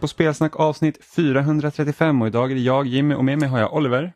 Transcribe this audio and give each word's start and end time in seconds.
Lyssnar 0.00 0.08
på 0.08 0.08
Spelsnack 0.08 0.56
avsnitt 0.56 1.04
435 1.04 2.22
och 2.22 2.28
idag 2.28 2.50
är 2.50 2.54
det 2.54 2.60
jag 2.60 2.86
Jimmy 2.86 3.14
och 3.14 3.24
med 3.24 3.38
mig 3.38 3.48
har 3.48 3.58
jag 3.58 3.74
Oliver, 3.74 4.12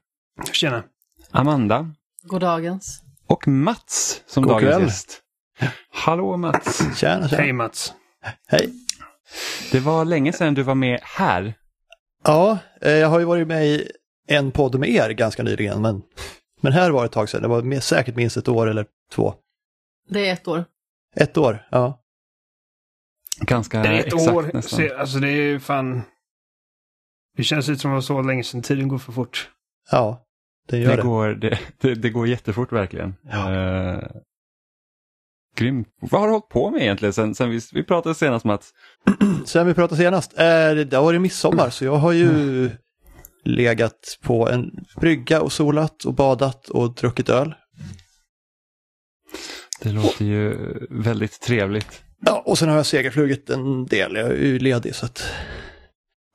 Tjena. 0.52 0.82
Amanda 1.30 1.90
Goddagens. 2.22 3.02
och 3.28 3.48
Mats 3.48 4.22
som 4.26 4.42
God 4.42 4.52
dagens 4.52 4.70
kväll. 4.70 4.82
gäst. 4.82 5.20
Hallå 5.90 6.36
Mats! 6.36 6.78
Tjena, 6.96 7.28
tjena. 7.28 7.42
Hej 7.42 7.52
Mats. 7.52 7.92
Hej. 8.48 8.72
Det 9.72 9.80
var 9.80 10.04
länge 10.04 10.32
sedan 10.32 10.54
du 10.54 10.62
var 10.62 10.74
med 10.74 11.00
här. 11.02 11.54
Ja, 12.24 12.58
eh, 12.80 12.92
jag 12.92 13.08
har 13.08 13.18
ju 13.18 13.24
varit 13.24 13.46
med 13.48 13.66
i 13.66 13.90
en 14.28 14.50
podd 14.50 14.78
med 14.78 14.88
er 14.88 15.10
ganska 15.10 15.42
nyligen, 15.42 15.82
men, 15.82 16.02
men 16.60 16.72
här 16.72 16.90
var 16.90 17.02
det 17.02 17.06
ett 17.06 17.12
tag 17.12 17.28
sedan. 17.28 17.42
Det 17.42 17.48
var 17.48 17.62
med, 17.62 17.82
säkert 17.82 18.16
minst 18.16 18.36
ett 18.36 18.48
år 18.48 18.66
eller 18.66 18.86
två. 19.12 19.34
Det 20.08 20.28
är 20.28 20.32
ett 20.32 20.48
år. 20.48 20.64
Ett 21.16 21.36
år, 21.36 21.66
ja. 21.70 22.03
Ganska 23.40 23.82
Det 23.82 23.88
är 23.88 24.00
ett 24.00 24.06
exakt 24.06 24.28
år. 24.36 24.50
nästan. 24.54 24.78
Se, 24.78 24.94
alltså 24.94 25.18
det 25.18 25.28
är 25.30 25.58
fan... 25.58 26.02
Det 27.36 27.42
känns 27.44 27.68
ut 27.68 27.80
som 27.80 27.90
det 27.90 27.94
var 27.94 28.00
så 28.00 28.22
länge 28.22 28.44
sedan. 28.44 28.62
Tiden 28.62 28.88
går 28.88 28.98
för 28.98 29.12
fort. 29.12 29.50
Ja, 29.90 30.24
det 30.68 30.78
gör 30.78 30.90
Det 30.90 30.96
det. 30.96 31.02
går, 31.02 31.28
det, 31.28 31.58
det, 31.80 31.94
det 31.94 32.10
går 32.10 32.28
jättefort 32.28 32.72
verkligen. 32.72 33.14
Ja. 33.30 33.54
Eh, 33.54 34.02
grymt. 35.56 35.88
Vad 36.00 36.20
har 36.20 36.28
du 36.28 36.32
hållit 36.32 36.48
på 36.48 36.70
med 36.70 36.82
egentligen 36.82 37.12
sen, 37.12 37.34
sen 37.34 37.50
vi, 37.50 37.60
vi 37.72 37.84
pratade 37.84 38.14
senast 38.14 38.44
Mats? 38.44 38.70
Sen 39.46 39.66
vi 39.66 39.74
pratade 39.74 40.00
senast, 40.02 40.32
eh, 40.38 40.44
det 40.46 40.84
det 40.84 40.96
har 40.96 41.04
varit 41.04 41.20
midsommar 41.20 41.70
så 41.70 41.84
jag 41.84 41.96
har 41.96 42.12
ju 42.12 42.70
legat 43.44 44.18
på 44.22 44.48
en 44.48 44.70
brygga 45.00 45.42
och 45.42 45.52
solat 45.52 46.04
och 46.04 46.14
badat 46.14 46.68
och 46.68 46.94
druckit 46.94 47.28
öl. 47.28 47.54
Det 49.80 49.92
låter 49.92 50.24
ju 50.24 50.56
väldigt 50.90 51.40
trevligt. 51.40 52.03
Ja, 52.26 52.42
och 52.46 52.58
sen 52.58 52.68
har 52.68 52.76
jag 52.76 52.86
segelflugit 52.86 53.50
en 53.50 53.86
del, 53.86 54.14
jag 54.16 54.26
är 54.30 54.34
ju 54.34 54.58
ledig 54.58 54.94
så 54.94 55.06
att 55.06 55.32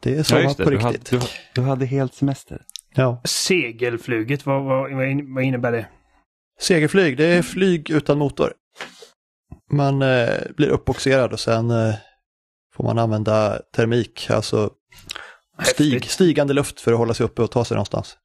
det 0.04 0.12
är 0.14 0.18
Ja, 0.18 0.24
sommar 0.24 0.42
just 0.42 0.58
det. 0.58 0.64
på 0.64 0.70
Du 0.70 0.78
hade, 0.78 0.98
riktigt. 0.98 1.22
du, 1.22 1.28
du 1.62 1.68
hade 1.68 1.86
helt 1.86 2.14
semester. 2.14 2.62
Ja. 2.96 3.22
Segelfluget, 3.26 4.46
vad, 4.46 4.64
vad, 4.66 4.96
vad 4.96 5.08
in- 5.08 5.34
vad 5.34 5.44
innebär 5.44 5.72
det? 5.72 5.88
Segelflyg, 6.60 7.18
det 7.18 7.26
är 7.26 7.42
flyg 7.42 7.90
utan 7.90 8.18
motor. 8.18 8.54
Man 9.72 10.02
eh, 10.02 10.30
blir 10.58 10.70
uppboxerad 10.70 11.34
och 11.34 11.40
sen 11.40 11.72
eh, 11.72 11.94
får 12.76 12.84
man 12.84 13.00
använda 13.00 13.62
termik, 13.76 14.28
alltså 14.30 14.70
stig, 15.64 16.06
stigande 16.06 16.54
luft 16.54 16.82
för 16.82 16.92
att 16.92 16.98
hålla 16.98 17.14
sig 17.14 17.24
uppe 17.26 17.42
och 17.42 17.52
ta 17.52 17.66
sig 17.66 17.76
någonstans. 17.76 18.18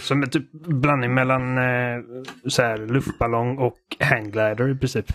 Som 0.00 0.22
en 0.22 0.30
typ 0.30 0.52
blandning 0.52 1.14
mellan 1.14 1.58
eh, 1.58 2.02
så 2.48 2.62
här, 2.62 2.78
luftballong 2.78 3.58
och 3.58 3.78
hangglider 4.00 4.70
i 4.70 4.74
princip. 4.78 5.06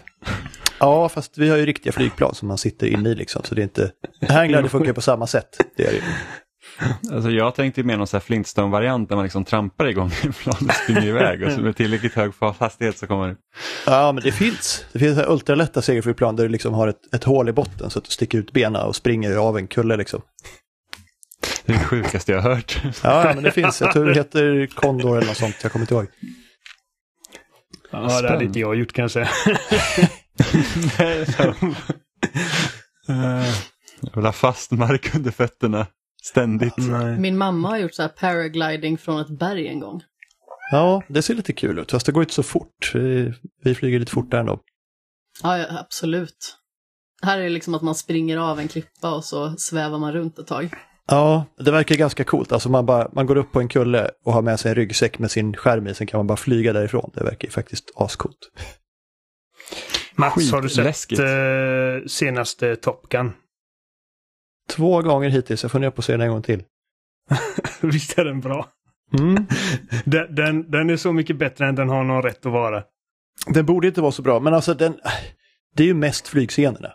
Ja, 0.81 1.09
fast 1.09 1.37
vi 1.37 1.49
har 1.49 1.57
ju 1.57 1.65
riktiga 1.65 1.93
flygplan 1.93 2.35
som 2.35 2.47
man 2.47 2.57
sitter 2.57 2.87
inne 2.87 3.09
i 3.09 3.15
liksom, 3.15 3.41
så 3.43 3.55
det 3.55 3.61
är 3.61 3.63
inte... 3.63 3.91
Hangglider 4.29 4.67
funkar 4.67 4.93
på 4.93 5.01
samma 5.01 5.27
sätt. 5.27 5.57
Det 5.77 5.83
är 5.83 5.91
det. 5.91 6.01
Alltså 7.11 7.29
jag 7.29 7.55
tänkte 7.55 7.83
mer 7.83 7.97
någon 7.97 8.07
så 8.07 8.17
här 8.17 8.21
Flintstone-variant 8.21 9.09
där 9.09 9.15
man 9.15 9.23
liksom 9.23 9.45
trampar 9.45 9.85
igång 9.85 10.09
planet 10.43 10.61
och 10.61 10.73
springer 10.73 11.05
iväg 11.05 11.43
och 11.43 11.51
så 11.51 11.61
med 11.61 11.75
tillräckligt 11.75 12.13
hög 12.13 12.31
hastighet 12.59 12.97
så 12.97 13.07
kommer 13.07 13.35
Ja, 13.85 14.11
men 14.11 14.23
det 14.23 14.31
finns. 14.31 14.85
Det 14.93 14.99
finns 14.99 15.19
ultralätta 15.27 15.81
segelflygplan 15.81 16.35
där 16.35 16.43
du 16.43 16.49
liksom 16.49 16.73
har 16.73 16.87
ett, 16.87 17.13
ett 17.13 17.23
hål 17.23 17.49
i 17.49 17.53
botten 17.53 17.89
så 17.89 17.99
att 17.99 18.05
du 18.05 18.11
sticker 18.11 18.37
ut 18.37 18.51
benen 18.51 18.81
och 18.81 18.95
springer 18.95 19.37
av 19.37 19.57
en 19.57 19.67
kulle 19.67 19.97
liksom. 19.97 20.21
det 21.65 21.73
är 21.73 21.77
det 21.77 21.83
sjukaste 21.83 22.31
jag 22.31 22.41
har 22.41 22.55
hört. 22.55 22.81
Ja, 22.83 23.27
ja, 23.27 23.31
men 23.35 23.43
det 23.43 23.51
finns. 23.51 23.81
Jag 23.81 23.91
tror 23.93 24.05
det 24.05 24.13
heter 24.13 24.67
Condor 24.75 25.17
eller 25.17 25.27
något 25.27 25.37
sånt, 25.37 25.55
jag 25.63 25.71
kommer 25.71 25.83
inte 25.83 25.93
ihåg. 25.93 26.07
Ja, 27.91 28.21
det 28.21 28.29
hade 28.29 28.45
inte 28.45 28.59
jag 28.59 28.75
gjort 28.75 28.93
kanske. 28.93 29.29
Jag 34.01 34.15
vill 34.15 34.25
ha 34.25 34.31
fast 34.31 34.71
mark 34.71 35.15
under 35.15 35.31
fötterna 35.31 35.87
ständigt. 36.23 36.73
Nej. 36.77 37.19
Min 37.19 37.37
mamma 37.37 37.69
har 37.69 37.77
gjort 37.77 37.93
så 37.93 38.01
här 38.01 38.09
paragliding 38.09 38.97
från 38.97 39.21
ett 39.21 39.39
berg 39.39 39.67
en 39.67 39.79
gång. 39.79 40.03
Ja, 40.71 41.03
det 41.07 41.21
ser 41.21 41.35
lite 41.35 41.53
kul 41.53 41.79
ut, 41.79 41.91
fast 41.91 42.05
det 42.05 42.11
går 42.11 42.23
inte 42.23 42.33
så 42.33 42.43
fort. 42.43 42.91
Vi, 42.93 43.33
vi 43.63 43.75
flyger 43.75 43.99
lite 43.99 44.11
fortare 44.11 44.39
ändå. 44.39 44.59
Ja, 45.43 45.57
ja, 45.57 45.79
absolut. 45.79 46.57
Här 47.21 47.39
är 47.39 47.43
det 47.43 47.49
liksom 47.49 47.75
att 47.75 47.81
man 47.81 47.95
springer 47.95 48.37
av 48.37 48.59
en 48.59 48.67
klippa 48.67 49.15
och 49.15 49.25
så 49.25 49.55
svävar 49.57 49.99
man 49.99 50.13
runt 50.13 50.39
ett 50.39 50.47
tag. 50.47 50.69
Ja, 51.07 51.45
det 51.57 51.71
verkar 51.71 51.95
ganska 51.95 52.23
coolt. 52.23 52.51
Alltså 52.51 52.69
man, 52.69 52.85
bara, 52.85 53.09
man 53.13 53.25
går 53.25 53.35
upp 53.35 53.51
på 53.51 53.59
en 53.59 53.67
kulle 53.67 54.11
och 54.25 54.33
har 54.33 54.41
med 54.41 54.59
sig 54.59 54.69
en 54.69 54.75
ryggsäck 54.75 55.19
med 55.19 55.31
sin 55.31 55.55
skärm 55.55 55.87
i, 55.87 55.93
sen 55.93 56.07
kan 56.07 56.17
man 56.17 56.27
bara 56.27 56.37
flyga 56.37 56.73
därifrån. 56.73 57.11
Det 57.13 57.23
verkar 57.23 57.47
ju 57.47 57.51
faktiskt 57.51 57.91
ascoolt. 57.95 58.51
Mats, 60.15 60.51
har 60.51 60.61
du 60.61 60.69
sett 60.69 61.19
eh, 61.19 62.07
senaste 62.07 62.75
Top 62.75 63.09
Gun? 63.09 63.31
Två 64.69 65.01
gånger 65.01 65.29
hittills, 65.29 65.63
jag 65.63 65.71
funderar 65.71 65.91
på 65.91 65.99
att 65.99 66.05
se 66.05 66.11
den 66.11 66.21
en 66.21 66.29
gång 66.29 66.41
till. 66.41 66.63
Visst 67.81 68.17
är 68.17 68.25
den 68.25 68.39
bra? 68.39 68.67
Mm. 69.19 69.45
Den, 70.05 70.35
den, 70.35 70.71
den 70.71 70.89
är 70.89 70.97
så 70.97 71.13
mycket 71.13 71.37
bättre 71.37 71.67
än 71.67 71.75
den 71.75 71.89
har 71.89 72.03
någon 72.03 72.23
rätt 72.23 72.45
att 72.45 72.51
vara. 72.51 72.83
Den 73.47 73.65
borde 73.65 73.87
inte 73.87 74.01
vara 74.01 74.11
så 74.11 74.21
bra, 74.21 74.39
men 74.39 74.53
alltså 74.53 74.73
den... 74.73 74.99
Det 75.75 75.83
är 75.83 75.87
ju 75.87 75.93
mest 75.93 76.27
flygscenerna. 76.27 76.93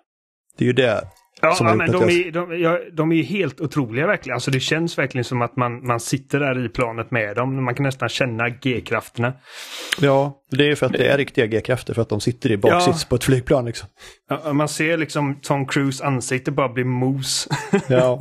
Det 0.58 0.64
är 0.64 0.66
ju 0.66 0.72
det. 0.72 1.08
Ja, 1.42 1.56
ja, 1.60 1.74
men 1.74 1.92
de 1.92 2.02
är, 2.02 2.30
de, 2.32 2.60
ja, 2.60 2.78
de 2.92 3.12
är 3.12 3.22
helt 3.22 3.60
otroliga 3.60 4.06
verkligen. 4.06 4.34
Alltså 4.34 4.50
det 4.50 4.60
känns 4.60 4.98
verkligen 4.98 5.24
som 5.24 5.42
att 5.42 5.56
man, 5.56 5.86
man 5.86 6.00
sitter 6.00 6.40
där 6.40 6.64
i 6.64 6.68
planet 6.68 7.10
med 7.10 7.36
dem. 7.36 7.64
Man 7.64 7.74
kan 7.74 7.82
nästan 7.84 8.08
känna 8.08 8.48
G-krafterna. 8.48 9.32
Ja, 10.00 10.36
det 10.50 10.70
är 10.70 10.74
för 10.74 10.86
att 10.86 10.92
det 10.92 11.06
är 11.08 11.18
riktiga 11.18 11.46
G-krafter, 11.46 11.94
för 11.94 12.02
att 12.02 12.08
de 12.08 12.20
sitter 12.20 12.50
i 12.52 12.56
baksits 12.56 13.02
Ja. 13.02 13.06
på 13.08 13.16
ett 13.16 13.24
flygplan 13.24 13.64
liksom. 13.64 13.88
Ja, 14.28 14.52
Man 14.52 14.68
ser 14.68 14.96
liksom 14.96 15.40
Tom 15.42 15.66
Cruise 15.66 16.04
ansikte 16.04 16.50
bara 16.50 16.68
bli 16.68 16.84
mos. 16.84 17.48
Ja. 17.88 18.18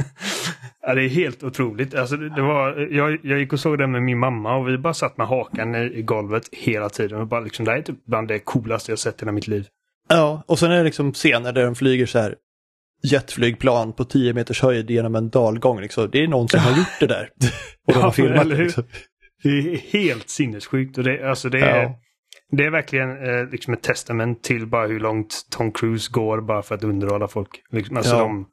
ja, 0.88 0.94
det 0.96 1.04
är 1.04 1.10
helt 1.10 1.44
otroligt. 1.44 1.96
Alltså 1.96 2.18
det, 2.18 2.30
det 2.36 2.42
var, 2.42 2.88
jag, 2.92 3.18
jag 3.24 3.40
gick 3.40 3.54
och 3.54 3.60
såg 3.60 3.78
den 3.78 3.92
med 3.92 4.02
min 4.04 4.20
mamma 4.20 4.56
och 4.56 4.68
vi 4.68 4.78
bara 4.78 4.94
satt 4.94 5.18
med 5.18 5.28
hakan 5.28 5.76
i, 5.76 5.80
i 5.96 6.02
golvet 6.02 6.44
hela 6.52 6.90
tiden. 6.90 7.22
Och 7.22 7.28
bara 7.28 7.40
liksom, 7.42 7.66
det 7.66 7.72
här 7.72 7.78
är 7.78 7.82
typ 7.82 8.06
bland 8.06 8.28
det 8.28 8.40
coolaste 8.40 8.92
jag 8.92 9.00
sett 9.00 9.16
i 9.16 9.26
hela 9.26 9.32
mitt 9.32 9.48
liv. 9.48 9.66
ja, 10.10 10.44
och 10.48 10.60
sen 10.60 10.72
är 10.72 10.78
det 10.78 10.84
liksom 10.84 11.14
scener 11.14 11.52
där 11.52 11.66
de 11.66 11.76
flyger 11.76 12.06
så 12.06 12.20
här 12.20 12.36
jetflygplan 13.12 13.94
på 13.94 14.04
10 14.04 14.34
meters 14.34 14.62
höjd 14.62 14.90
genom 14.90 15.16
en 15.16 15.30
dalgång. 15.30 15.82
Liksom. 15.82 16.10
Det 16.12 16.24
är 16.24 16.28
någon 16.28 16.48
som 16.50 16.60
har 16.60 16.78
gjort 16.78 17.00
det 17.00 17.08
där. 17.08 17.30
och 17.88 17.94
de 17.94 18.00
Ja, 18.00 18.06
har 18.06 18.12
filmat 18.12 18.46
hur? 18.48 18.64
liksom. 18.64 18.84
Det 19.44 19.50
är 19.50 19.78
helt 19.78 20.30
sinnessjukt. 20.30 20.98
Och 20.98 21.04
det, 21.04 21.30
alltså 21.30 21.50
det, 21.50 21.60
är, 21.60 21.82
Ja. 21.84 22.00
det 22.52 22.64
är 22.66 22.70
verkligen 22.72 23.10
eh, 23.10 23.50
liksom 23.52 23.74
ett 23.74 23.84
testament 23.84 24.44
till 24.44 24.68
bara 24.68 24.88
hur 24.88 25.00
långt 25.00 25.36
Tom 25.52 25.72
Cruise 25.72 26.10
går 26.12 26.42
bara 26.42 26.62
för 26.62 26.76
att 26.76 26.84
underhålla 26.84 27.28
folk. 27.28 27.50
Liksom, 27.72 27.98
alltså 27.98 28.16
Ja. 28.16 28.20
de, 28.20 28.46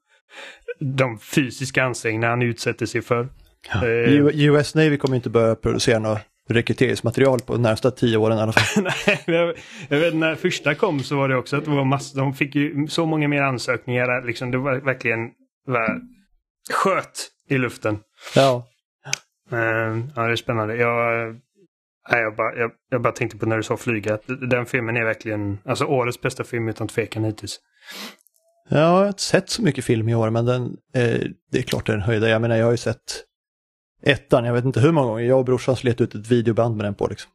de 0.96 1.18
fysiska 1.18 1.84
ansträngningar 1.84 2.28
han 2.30 2.42
utsätter 2.42 2.86
sig 2.86 3.02
för. 3.02 3.28
Eh, 3.74 3.82
U- 3.88 4.30
US 4.34 4.74
Navy 4.74 4.96
kommer 4.96 5.16
inte 5.16 5.30
börja 5.30 5.54
producera 5.54 5.98
något 5.98 6.18
rekryteringsmaterial 6.54 7.40
på 7.40 7.52
de 7.52 7.62
närmsta 7.62 7.90
tio 7.90 8.16
åren 8.16 8.38
i 8.38 8.40
alla 8.40 8.52
fall. 8.52 8.84
Nej, 9.26 9.54
jag, 9.88 9.98
vet 9.98 10.14
när 10.14 10.34
första 10.34 10.74
kom 10.74 11.00
så 11.00 11.16
var 11.16 11.28
det 11.28 11.36
också 11.36 11.56
att 11.56 11.64
det 11.64 11.70
var 11.70 11.84
mass, 11.84 12.12
de 12.12 12.34
fick 12.34 12.54
ju 12.54 12.86
så 12.88 13.06
många 13.06 13.28
mer 13.28 13.42
ansökningar. 13.42 14.26
Liksom, 14.26 14.50
det 14.50 14.58
var 14.58 14.74
verkligen 14.74 15.30
var, 15.66 16.00
sköt 16.72 17.28
i 17.48 17.58
luften. 17.58 17.98
Ja, 18.34 18.66
Eh, 19.52 19.98
ja, 20.16 20.22
det 20.22 20.32
är 20.32 20.36
spännande. 20.36 20.76
Jag, 20.76 21.26
nej, 22.10 22.22
jag, 22.22 22.36
bara, 22.36 22.56
jag, 22.56 22.70
jag 22.90 23.02
bara 23.02 23.12
tänkte 23.12 23.38
på 23.38 23.46
när 23.46 23.56
du 23.56 23.62
sa 23.62 23.76
flyga. 23.76 24.14
att 24.14 24.22
Den 24.50 24.66
filmen 24.66 24.96
är 24.96 25.04
verkligen 25.04 25.58
alltså 25.64 25.84
årets 25.84 26.20
bästa 26.20 26.44
film 26.44 26.68
utan 26.68 26.88
tvekan 26.88 27.24
hittills. 27.24 27.60
jag 28.68 28.86
har 28.86 29.08
inte 29.08 29.22
sett 29.22 29.50
så 29.50 29.62
mycket 29.62 29.84
film 29.84 30.08
i 30.08 30.14
år, 30.14 30.30
men 30.30 30.46
den, 30.46 30.76
eh, 30.94 31.20
det 31.50 31.58
är 31.58 31.62
klart 31.62 31.86
det 31.86 31.92
är 31.92 31.96
en 31.96 32.02
höjdare. 32.02 32.30
Jag 32.30 32.42
menar, 32.42 32.56
jag 32.56 32.64
har 32.64 32.72
ju 32.72 32.76
sett 32.76 33.24
ettan, 34.02 34.44
jag 34.44 34.52
vet 34.52 34.64
inte 34.64 34.80
hur 34.80 34.92
många 34.92 35.06
gånger. 35.06 35.24
Jag 35.24 35.38
och 35.38 35.44
brorsan 35.44 35.76
slet 35.76 36.00
ut 36.00 36.14
ett 36.14 36.30
videoband 36.30 36.76
med 36.76 36.86
den 36.86 36.94
på 36.94 37.06
liksom. 37.06 37.30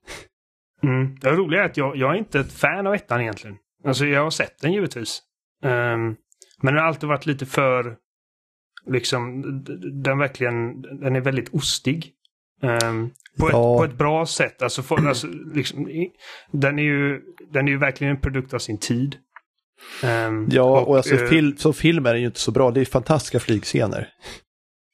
Mm. 0.84 1.16
Det 1.22 1.32
roliga 1.32 1.62
är 1.62 1.66
att 1.66 1.78
jag, 1.78 1.96
jag 1.98 2.14
är 2.14 2.18
inte 2.18 2.40
ett 2.40 2.52
fan 2.52 2.88
av 2.88 2.94
ettan 2.94 3.22
egentligen. 3.22 3.58
Alltså 3.86 4.06
jag 4.06 4.24
har 4.24 4.30
sett 4.30 4.62
den 4.62 4.74
givetvis. 4.74 5.22
Ehm, 5.64 6.16
men 6.62 6.74
den 6.74 6.78
har 6.78 6.88
alltid 6.88 7.10
varit 7.10 7.26
lite 7.26 7.46
för... 7.46 7.96
Liksom, 8.90 9.44
den 10.04 10.18
verkligen, 10.18 10.82
den 10.82 11.16
är 11.16 11.22
väldigt 11.22 11.54
ostig. 11.54 12.12
Ehm, 12.62 13.10
på, 13.40 13.50
Ja. 13.52 13.74
ett, 13.74 13.78
på 13.80 13.84
ett 13.84 13.98
bra 13.98 14.26
sätt. 14.26 14.62
Alltså, 14.62 14.82
för, 14.84 15.08
alltså 15.08 15.28
liksom, 15.54 16.10
den, 16.52 16.80
är 16.80 16.84
ju, 16.84 17.22
den 17.52 17.68
är 17.68 17.72
ju 17.72 17.78
verkligen 17.78 18.16
en 18.16 18.22
produkt 18.22 18.54
av 18.54 18.60
sin 18.60 18.78
tid. 18.78 19.16
Ehm, 20.04 20.48
Ja, 20.52 20.82
och, 20.82 20.98
alltså 20.98 21.16
eh, 21.16 21.28
fil, 21.30 21.58
som 21.58 21.74
film 21.74 22.06
är 22.06 22.14
den 22.14 22.22
ju 22.22 22.28
inte 22.28 22.40
så 22.40 22.52
bra. 22.52 22.72
Det 22.72 22.82
är 22.82 22.86
fantastiska 22.86 23.40
flygscener. 23.40 24.10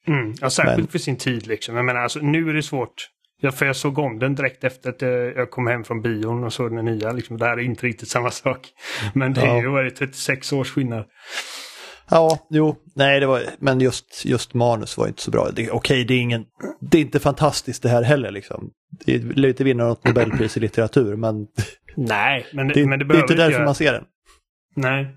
Mm, 0.06 0.34
ja, 0.40 0.50
särskilt 0.50 0.78
Men- 0.78 0.86
för 0.88 0.98
sin 0.98 1.16
tid 1.16 1.46
liksom. 1.46 1.76
Jag 1.76 1.84
menar, 1.84 2.00
alltså, 2.00 2.18
nu 2.18 2.48
är 2.50 2.54
det 2.54 2.62
svårt. 2.62 3.08
Ja, 3.40 3.52
för 3.52 3.66
jag 3.66 3.76
såg 3.76 3.98
om 3.98 4.18
den 4.18 4.34
direkt 4.34 4.64
efter 4.64 4.90
att 4.90 5.02
eh, 5.02 5.08
jag 5.08 5.50
kom 5.50 5.66
hem 5.66 5.84
från 5.84 6.02
bion 6.02 6.44
och 6.44 6.52
såg 6.52 6.76
den 6.76 6.84
nya. 6.84 7.12
Liksom, 7.12 7.36
det 7.38 7.44
här 7.46 7.52
är 7.56 7.62
inte 7.62 7.86
riktigt 7.86 8.08
samma 8.08 8.30
sak. 8.44 8.68
Men 9.14 9.32
det 9.34 9.40
är 9.40 9.46
Ja. 9.46 9.60
ju 9.62 9.68
varit 9.68 9.96
36 9.96 10.52
års 10.52 10.70
skillnad. 10.72 11.04
Ja, 12.10 12.38
jo, 12.50 12.76
nej, 12.94 13.20
det 13.20 13.26
var, 13.26 13.42
men 13.58 13.80
just, 13.80 14.24
just 14.24 14.54
manus 14.54 14.96
var 14.98 15.06
inte 15.08 15.22
så 15.22 15.30
bra. 15.30 15.50
Det, 15.50 15.70
okej, 15.70 16.04
det 16.04 16.14
är 16.14 16.20
ingen, 16.20 16.44
det 16.80 16.98
är 16.98 17.02
inte 17.02 17.20
fantastiskt 17.20 17.82
det 17.82 17.88
här 17.88 18.02
heller 18.02 18.30
liksom. 18.30 18.70
Det 19.06 19.18
lär 19.18 19.48
inte 19.48 19.64
vinna 19.64 19.84
något 19.86 20.04
Nobelpris 20.04 20.56
i 20.56 20.60
litteratur, 20.60 21.16
men 21.16 21.46
Nej, 21.96 22.46
men 22.52 22.68
det, 22.68 22.86
men 22.86 22.98
det 22.98 23.04
det 23.04 23.14
är 23.14 23.20
inte 23.20 23.34
därför 23.34 23.52
göra. 23.52 23.64
man 23.64 23.74
ser 23.74 23.92
den. 23.92 24.04
Nej. 24.76 25.16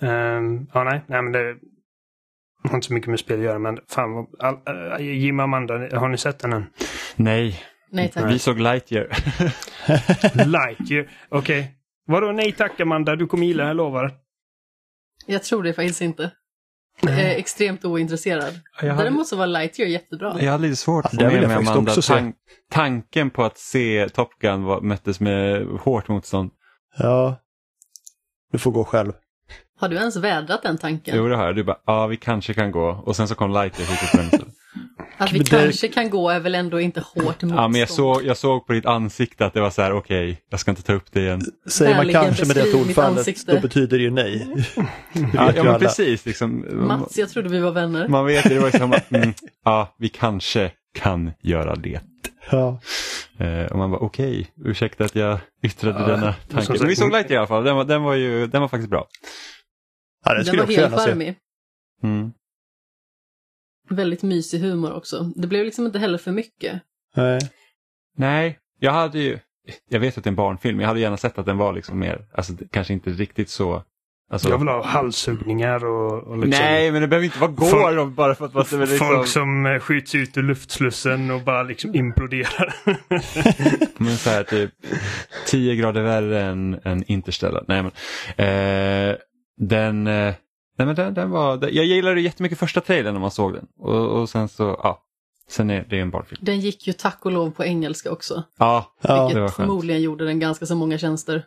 Ehm, 0.00 0.66
ja, 0.74 0.84
nej, 0.84 1.04
nej, 1.08 1.22
men 1.22 1.32
det, 1.32 1.54
har 2.68 2.74
inte 2.74 2.86
så 2.86 2.92
mycket 2.94 3.10
med 3.10 3.18
spel 3.20 3.38
att 3.38 3.44
göra, 3.44 3.58
men 3.58 3.78
fan 3.88 4.12
vad... 4.12 4.26
All, 4.38 4.58
äh, 5.00 5.06
Jim 5.06 5.38
och 5.38 5.44
Amanda, 5.44 5.98
har 5.98 6.08
ni 6.08 6.18
sett 6.18 6.38
den 6.38 6.52
än? 6.52 6.66
Nej, 7.16 7.60
Nej 7.90 8.08
tack. 8.08 8.30
vi 8.32 8.38
såg 8.38 8.60
Lightyear. 8.60 9.06
Lightyear. 10.46 11.08
Okej. 11.28 11.74
Vadå 12.06 12.32
nej 12.32 12.52
tack 12.52 12.80
Amanda, 12.80 13.16
du 13.16 13.26
kommer 13.26 13.46
gilla 13.46 13.66
jag 13.66 13.76
lovar. 13.76 14.12
Jag 15.26 15.42
tror 15.42 15.62
det 15.62 15.72
faktiskt 15.72 16.00
inte. 16.00 16.30
Jag 17.00 17.12
är 17.20 17.36
extremt 17.38 17.84
ointresserad. 17.84 18.60
Jag 18.82 18.88
hade, 18.90 19.02
Däremot 19.02 19.26
så 19.26 19.36
var 19.36 19.46
Lightyear 19.46 19.88
jättebra. 19.88 20.36
jag 20.42 20.52
hade 20.52 20.62
lite 20.62 20.76
svårt 20.76 21.04
att 21.04 21.12
Ja, 21.20 21.28
vill 21.28 21.40
med 21.40 21.50
faktiskt 21.50 21.70
Amanda. 21.70 21.90
också 21.90 22.02
se. 22.02 22.14
Tan- 22.14 22.32
tanken 22.70 23.30
på 23.30 23.44
att 23.44 23.58
se 23.58 24.08
Top 24.08 24.38
Gun 24.38 24.62
var, 24.64 24.80
möttes 24.80 25.20
med 25.20 25.66
hårt 25.66 26.08
motstånd. 26.08 26.50
Ja, 26.98 27.36
du 28.52 28.58
får 28.58 28.70
gå 28.72 28.84
själv. 28.84 29.12
Har 29.80 29.88
du 29.88 29.96
ens 29.96 30.16
vädrat 30.16 30.62
den 30.62 30.78
tanken? 30.78 31.16
Jo, 31.16 31.28
det 31.28 31.36
har 31.36 31.46
jag. 31.46 31.56
Du 31.56 31.64
bara, 31.64 31.78
ja 31.86 32.06
vi 32.06 32.16
kanske 32.16 32.54
kan 32.54 32.70
gå. 32.70 33.02
Och 33.06 33.16
sen 33.16 33.28
så 33.28 33.34
kom 33.34 33.50
Lightyear 33.52 33.90
hit 33.90 34.14
vänster. 34.14 34.40
Att 35.18 35.32
vi 35.32 35.44
kanske 35.44 35.88
kan 35.88 36.10
gå 36.10 36.30
är 36.30 36.40
väl 36.40 36.54
ändå 36.54 36.80
inte 36.80 37.00
hårt 37.00 37.24
motstånd? 37.24 37.52
Ja, 37.52 37.68
men 37.68 37.80
jag 37.80 37.90
såg, 37.90 38.24
jag 38.24 38.36
såg 38.36 38.66
på 38.66 38.72
ditt 38.72 38.86
ansikte 38.86 39.46
att 39.46 39.54
det 39.54 39.60
var 39.60 39.70
så 39.70 39.82
här, 39.82 39.92
okej, 39.92 40.42
jag 40.50 40.60
ska 40.60 40.70
inte 40.70 40.82
ta 40.82 40.92
upp 40.92 41.12
det 41.12 41.20
igen. 41.20 41.42
Säger 41.66 41.96
man 41.96 42.08
kanske 42.12 42.46
med 42.46 42.56
det 42.56 42.98
ansikte. 43.02 43.54
då 43.54 43.60
betyder 43.60 43.96
det 43.98 44.02
ju 44.02 44.10
nej. 44.10 44.46
Det 45.12 45.28
Ja, 45.34 45.50
ju 45.50 45.56
ja 45.56 45.64
men 45.64 45.80
precis. 45.80 46.26
Liksom, 46.26 46.64
Mats, 46.72 47.18
jag 47.18 47.30
trodde 47.30 47.48
vi 47.48 47.60
var 47.60 47.70
vänner. 47.72 48.08
man 48.08 48.26
vet 48.26 48.44
det, 48.44 48.54
det 48.54 48.60
var 48.60 48.66
ju 48.66 48.78
som 48.78 48.92
att, 48.92 49.12
mm, 49.12 49.34
ja, 49.64 49.94
vi 49.98 50.08
kanske 50.08 50.70
kan 50.94 51.30
göra 51.42 51.74
det. 51.76 52.00
Ja. 52.50 52.80
Eh, 53.38 53.72
och 53.72 53.78
man 53.78 53.90
bara, 53.90 54.00
okej, 54.00 54.46
ursäkta 54.64 55.04
att 55.04 55.14
jag 55.14 55.38
yttrade 55.62 56.00
Ja, 56.00 56.06
denna 56.06 56.34
tanke. 56.50 56.72
Men 56.78 56.88
vi 56.88 56.96
såg 56.96 57.12
Lightyear 57.12 57.32
i 57.34 57.36
alla 57.38 57.46
fall, 57.46 57.64
den 57.64 57.76
var, 57.76 57.84
den 57.84 58.02
var 58.02 58.14
ju, 58.14 58.46
den 58.46 58.60
var 58.60 58.68
faktiskt 58.68 58.90
bra. 58.90 59.06
Ja, 60.24 60.30
det 60.32 60.38
Den 60.38 60.44
skulle 60.46 60.62
var 60.62 60.72
jag 60.72 60.84
också 60.84 60.98
helt 61.06 61.08
gärna 61.20 61.32
se. 61.32 61.34
Mm. 62.02 62.32
Väldigt 63.88 64.22
mysig 64.22 64.58
humor 64.60 64.92
också. 64.92 65.32
Det 65.36 65.46
blev 65.46 65.64
liksom 65.64 65.86
inte 65.86 65.98
heller 65.98 66.18
för 66.18 66.32
mycket. 66.32 66.82
Nej. 67.16 67.40
Nej, 68.16 68.58
jag 68.78 68.92
hade 68.92 69.18
ju, 69.18 69.38
jag 69.88 70.00
vet 70.00 70.18
att 70.18 70.24
det 70.24 70.28
är 70.28 70.30
en 70.30 70.36
barnfilm, 70.36 70.80
jag 70.80 70.88
hade 70.88 71.00
gärna 71.00 71.16
sett 71.16 71.38
att 71.38 71.46
den 71.46 71.56
var 71.58 71.72
liksom 71.72 71.98
mer, 71.98 72.26
alltså 72.34 72.52
kanske 72.70 72.92
inte 72.92 73.10
riktigt 73.10 73.48
så. 73.50 73.82
Alltså, 74.30 74.48
Jag 74.48 74.58
vill 74.58 74.68
ha 74.68 74.84
halshuggningar 74.84 75.84
och, 75.84 76.22
och 76.22 76.38
liksom... 76.38 76.50
Nej, 76.64 76.92
men 76.92 77.00
det 77.02 77.08
behöver 77.08 77.24
inte 77.24 77.38
vara 77.38 77.52
Folk- 77.56 77.96
går 77.96 78.06
bara 78.06 78.34
för 78.34 78.44
att 78.46 78.54
man 78.54 78.64
liksom... 78.70 78.98
Folk 78.98 79.26
som 79.26 79.66
eh, 79.66 79.78
skjuts 79.78 80.14
ut 80.14 80.36
ur 80.36 80.42
luftslussen 80.42 81.30
och 81.30 81.40
bara 81.40 81.62
liksom 81.62 81.94
imploderar. 81.94 82.74
Men 84.02 84.16
så 84.16 84.30
här 84.30 84.44
typ 84.44 84.70
10 85.46 85.76
grader 85.76 86.02
värre 86.02 86.42
än, 86.42 86.80
än 86.84 87.04
Interstellar. 87.06 87.64
Nej 87.68 87.82
men, 87.82 87.92
eh, 89.10 89.16
den, 89.56 90.06
eh, 90.06 90.34
nej, 90.78 90.86
men 90.86 90.94
den, 90.94 91.14
den 91.14 91.30
var, 91.30 91.56
den, 91.56 91.74
jag 91.74 91.84
gillade 91.84 92.20
jättemycket 92.20 92.58
första 92.58 92.80
trailern 92.80 93.12
när 93.14 93.20
man 93.20 93.30
såg 93.30 93.52
den. 93.52 93.66
Och, 93.78 94.20
och 94.20 94.28
sen 94.28 94.48
så, 94.48 94.80
ja. 94.82 95.00
Sen 95.48 95.70
är 95.70 95.86
det 95.90 95.98
en 96.00 96.10
barnfilm. 96.10 96.40
Den 96.44 96.60
gick 96.60 96.86
ju 96.86 96.92
tack 96.92 97.18
och 97.26 97.32
lov 97.32 97.50
på 97.50 97.64
engelska 97.64 98.10
också. 98.12 98.42
Ja, 98.58 98.94
Ja. 99.00 99.08
det 99.08 99.14
var 99.20 99.24
vilket 99.28 99.40
skönt. 99.42 99.54
förmodligen 99.56 100.02
gjorde 100.02 100.24
den 100.24 100.40
ganska 100.40 100.66
så 100.66 100.74
många 100.74 100.98
tjänster. 100.98 101.46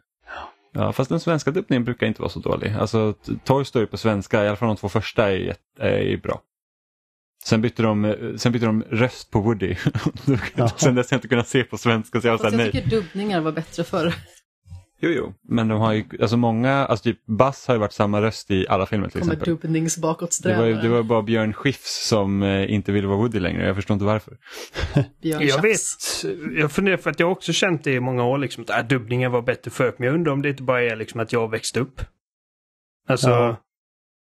Ja, 0.71 0.93
fast 0.93 1.09
den 1.09 1.19
svenska 1.19 1.51
dubbningen 1.51 1.83
brukar 1.83 2.07
inte 2.07 2.21
vara 2.21 2.29
så 2.29 2.39
dålig. 2.39 2.73
Alltså 2.79 3.13
Toy 3.43 3.65
Story 3.65 3.85
på 3.85 3.97
svenska, 3.97 4.43
i 4.43 4.47
alla 4.47 4.55
fall 4.57 4.67
de 4.67 4.77
två 4.77 4.89
första, 4.89 5.31
är, 5.31 5.37
jätte- 5.37 5.83
är 5.83 6.17
bra. 6.17 6.41
Sen 7.45 7.61
bytte, 7.61 7.83
de, 7.83 8.05
eh, 8.05 8.15
sen 8.37 8.51
bytte 8.51 8.65
de 8.65 8.83
röst 8.89 9.31
på 9.31 9.39
Woody. 9.39 9.75
Sen 10.77 10.95
dess 10.95 11.11
har 11.11 11.15
jag 11.15 11.17
inte 11.17 11.27
kunnat 11.27 11.47
se 11.47 11.63
på 11.63 11.77
svenska 11.77 12.21
så 12.21 12.27
jag 12.27 12.31
var 12.33 12.37
Fast 12.37 12.49
såhär, 12.51 12.65
jag 12.65 12.73
nej. 12.73 12.83
tycker 12.83 12.95
dubbningar 13.01 13.41
var 13.41 13.51
bättre 13.51 13.83
förr. 13.83 14.13
Jo, 14.99 15.09
jo. 15.09 15.33
Men 15.43 15.67
de 15.67 15.79
har 15.79 15.93
ju, 15.93 16.05
alltså 16.21 16.37
många, 16.37 16.73
alltså 16.73 17.03
typ 17.03 17.25
Buzz 17.25 17.67
har 17.67 17.75
ju 17.75 17.79
varit 17.79 17.93
samma 17.93 18.21
röst 18.21 18.51
i 18.51 18.65
alla 18.69 18.85
filmer 18.85 19.09
till 19.09 19.21
Kommer 19.21 19.33
exempel. 19.33 19.45
Det 19.45 19.51
var, 19.51 19.57
ju, 19.57 19.61
dubbningsbakåtsträvare. 19.67 20.81
det 20.81 20.89
var 20.89 21.03
bara 21.03 21.21
Björn 21.21 21.53
Skifs 21.53 22.07
som 22.07 22.43
eh, 22.43 22.73
inte 22.73 22.91
ville 22.91 23.07
vara 23.07 23.17
Woody 23.17 23.39
längre. 23.39 23.65
Jag 23.67 23.75
förstår 23.75 23.93
inte 23.93 24.05
varför. 24.05 24.37
Björn 25.21 25.47
Jag 25.47 25.61
vet, 25.61 25.79
jag 26.57 26.71
funderar 26.71 26.97
för 26.97 27.09
att 27.09 27.19
jag 27.19 27.27
har 27.27 27.31
också 27.31 27.53
känt 27.53 27.83
det 27.83 27.93
i 27.93 27.99
många 27.99 28.23
år 28.25 28.37
liksom 28.37 28.63
att 28.63 28.69
äh, 28.69 28.87
dubbningen 28.87 29.31
var 29.31 29.41
bättre 29.41 29.71
förr. 29.71 29.93
Men 29.97 30.05
jag 30.07 30.15
undrar 30.15 30.31
om 30.31 30.41
det 30.41 30.49
inte 30.49 30.63
bara 30.63 30.83
är 30.83 30.95
liksom 30.95 31.19
att 31.19 31.33
jag 31.33 31.51
växte 31.51 31.79
upp. 31.79 32.01
Alltså, 33.07 33.29
Ja. 33.29 33.57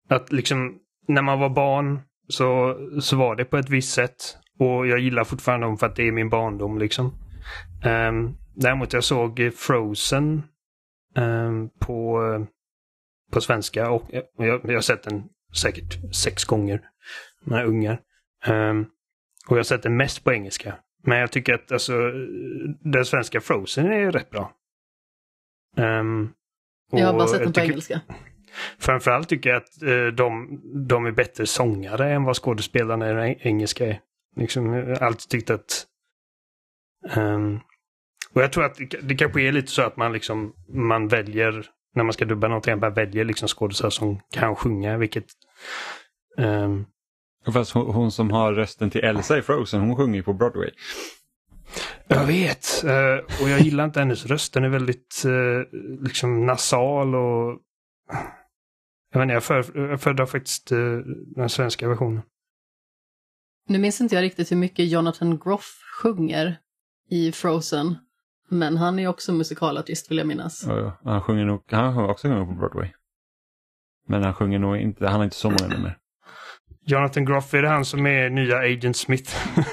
att 0.09 0.31
liksom 0.31 0.75
när 1.07 1.21
man 1.21 1.39
var 1.39 1.49
barn 1.49 1.99
så, 2.27 2.77
så 3.01 3.15
var 3.15 3.35
det 3.35 3.45
på 3.45 3.57
ett 3.57 3.69
visst 3.69 3.93
sätt. 3.93 4.37
Och 4.59 4.87
jag 4.87 4.99
gillar 4.99 5.23
fortfarande 5.23 5.67
dem 5.67 5.77
för 5.77 5.87
att 5.87 5.95
det 5.95 6.07
är 6.07 6.11
min 6.11 6.29
barndom 6.29 6.77
liksom. 6.77 7.05
Um, 7.85 8.37
däremot 8.61 8.93
jag 8.93 9.03
såg 9.03 9.39
eh, 9.39 9.51
Frozen 9.51 10.43
ehm, 11.15 11.69
på, 11.79 12.23
eh, 12.33 12.45
på 13.31 13.41
svenska 13.41 13.89
och 13.89 14.03
jag, 14.09 14.23
jag, 14.37 14.73
har 14.73 14.81
sett 14.81 15.03
den 15.03 15.23
säkert 15.61 16.15
sex 16.15 16.45
gånger. 16.45 16.81
Med 17.45 17.65
ungar. 17.65 18.01
Ehm, 18.45 18.85
och 19.47 19.51
jag 19.51 19.57
har 19.57 19.63
sett 19.63 19.83
den 19.83 19.97
mest 19.97 20.23
på 20.23 20.33
engelska. 20.33 20.75
Men 21.03 21.17
jag 21.17 21.31
tycker 21.31 21.53
att 21.53 21.71
alltså, 21.71 21.93
den 22.79 23.05
svenska 23.05 23.41
Frozen 23.41 23.85
är 23.91 24.11
rätt 24.11 24.29
bra. 24.29 24.53
Ehm, 25.77 26.29
Jag 26.91 27.05
har 27.05 27.13
bara 27.13 27.27
sett 27.27 27.39
den 27.39 27.47
på 27.47 27.53
tycker- 27.53 27.69
engelska. 27.71 28.01
Framförallt 28.79 29.29
tycker 29.29 29.49
jag 29.49 29.57
att 29.57 29.81
eh, 29.81 30.05
de, 30.07 30.61
de 30.87 31.05
är 31.05 31.11
bättre 31.11 31.45
sångare 31.45 32.11
än 32.13 32.23
vad 32.23 32.35
skådespelarna 32.35 33.09
i 33.09 33.13
den 33.13 33.47
engelska 33.47 33.85
är. 33.87 33.99
Liksom, 34.35 34.73
jag 34.73 34.85
har 34.85 35.05
alltid 35.07 35.29
tyckt 35.29 35.49
att... 35.49 35.85
ehm, 37.09 37.59
och 38.33 38.41
jag 38.41 38.51
tror 38.53 38.65
att 38.65 38.79
det, 39.01 39.15
kanske 39.15 39.41
är 39.41 39.51
lite 39.51 39.71
så 39.71 39.81
att 39.81 39.97
man 39.97 40.13
liksom 40.13 40.53
man 40.69 41.07
väljer, 41.07 41.65
när 41.95 42.03
man 42.03 42.13
ska 42.13 42.25
dubba 42.25 42.47
någonting, 42.47 42.79
man 42.79 42.93
väljer 42.93 43.25
liksom 43.25 43.47
skådespelare 43.47 43.91
som 43.91 44.19
kan 44.31 44.55
sjunga, 44.55 44.97
vilket... 44.97 45.25
ehm, 46.37 46.85
Fast 47.53 47.71
hon, 47.71 47.93
hon 47.93 48.11
som 48.11 48.31
har 48.31 48.53
rösten 48.53 48.89
till 48.89 49.03
Elsa 49.03 49.37
i 49.37 49.41
Frozen, 49.41 49.81
hon 49.81 49.95
sjunger 49.95 50.15
ju 50.15 50.23
på 50.23 50.33
Broadway. 50.33 50.69
jag 52.07 52.25
vet! 52.25 52.83
eh, 52.83 53.41
och 53.43 53.49
jag 53.49 53.59
gillar 53.59 53.85
inte 53.85 53.99
hennes 53.99 54.25
röst. 54.25 54.53
Den 54.53 54.63
är 54.63 54.69
väldigt 54.69 55.23
eh, 55.25 55.77
liksom 56.03 56.45
nasal 56.45 57.15
och... 57.15 57.59
Jag 59.13 59.19
vet 59.19 59.23
inte, 59.23 59.33
jag 59.33 59.43
för- 59.43 59.89
jag 59.89 60.01
föredrar 60.01 60.25
faktiskt 60.25 60.71
eh, 60.71 60.77
den 61.35 61.49
svenska 61.49 61.87
versionen. 61.89 62.21
Nu 63.69 63.77
minns 63.77 64.01
inte 64.01 64.15
jag 64.15 64.21
riktigt 64.21 64.51
hur 64.51 64.57
mycket 64.57 64.87
Jonathan 64.91 65.39
Groff 65.43 65.79
sjunger 66.01 66.57
i 67.09 67.31
Frozen. 67.31 67.95
Men 68.49 68.77
han 68.77 68.99
är 68.99 69.07
också 69.07 69.33
musikalartist 69.33 70.11
vill 70.11 70.17
jag 70.17 70.27
minnas. 70.27 70.65
Ja, 70.67 70.77
ja. 70.79 71.11
Han 71.11 71.21
sjunger 71.21 71.45
nog, 71.45 71.63
han 71.71 71.93
har 71.93 72.07
också 72.07 72.27
sjungit 72.27 72.47
på 72.47 72.53
Broadway. 72.53 72.89
Men 74.07 74.23
han 74.23 74.33
sjunger 74.33 74.59
nog 74.59 74.77
inte, 74.77 75.07
han 75.07 75.15
har 75.15 75.23
inte 75.23 75.35
så 75.35 75.49
många 75.49 75.67
nummer. 75.67 75.97
Jonathan 76.85 77.25
Groff, 77.25 77.53
är 77.53 77.61
det 77.61 77.69
han 77.69 77.85
som 77.85 78.07
är 78.07 78.29
nya 78.29 78.57
Agent 78.57 78.97
Smith? 78.97 79.35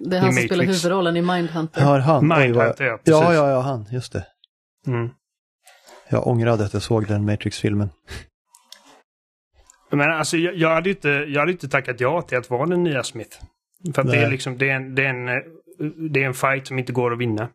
Det 0.00 0.16
är 0.16 0.20
han 0.20 0.30
I 0.30 0.32
som 0.32 0.42
spelar 0.42 0.64
Matrix. 0.64 0.84
huvudrollen 0.84 1.16
i 1.16 1.22
Mindhunter. 1.22 1.80
Har 1.80 1.98
han? 1.98 2.28
Mindhunter, 2.28 2.84
ja. 2.84 2.96
Precis. 2.96 3.10
Ja, 3.10 3.34
ja, 3.34 3.50
ja, 3.50 3.60
han. 3.60 3.86
Just 3.90 4.12
det. 4.12 4.26
Mm. 4.86 5.10
Jag 6.08 6.26
ångrade 6.26 6.64
att 6.64 6.72
jag 6.72 6.82
såg 6.82 7.06
den 7.06 7.24
Matrix-filmen. 7.24 7.90
Men 9.90 10.10
alltså, 10.10 10.36
jag, 10.36 10.54
jag, 10.56 10.74
hade 10.74 10.90
inte, 10.90 11.08
jag 11.08 11.40
hade 11.40 11.52
inte 11.52 11.68
tackat 11.68 12.00
ja 12.00 12.22
till 12.22 12.38
att 12.38 12.50
vara 12.50 12.66
den 12.66 12.82
nya 12.82 13.02
Smith. 13.02 13.36
För 13.94 14.02
att 14.02 14.10
det 14.10 14.16
är 14.16 14.30
liksom, 14.30 14.58
det 14.58 14.70
är, 14.70 14.76
en, 14.76 14.94
det, 14.94 15.04
är 15.04 15.08
en, 15.08 15.28
eh, 15.28 15.34
det 16.10 16.22
är 16.22 16.26
en 16.26 16.34
fight 16.34 16.66
som 16.66 16.78
inte 16.78 16.92
går 16.92 17.12
att 17.12 17.18
vinna. 17.18 17.48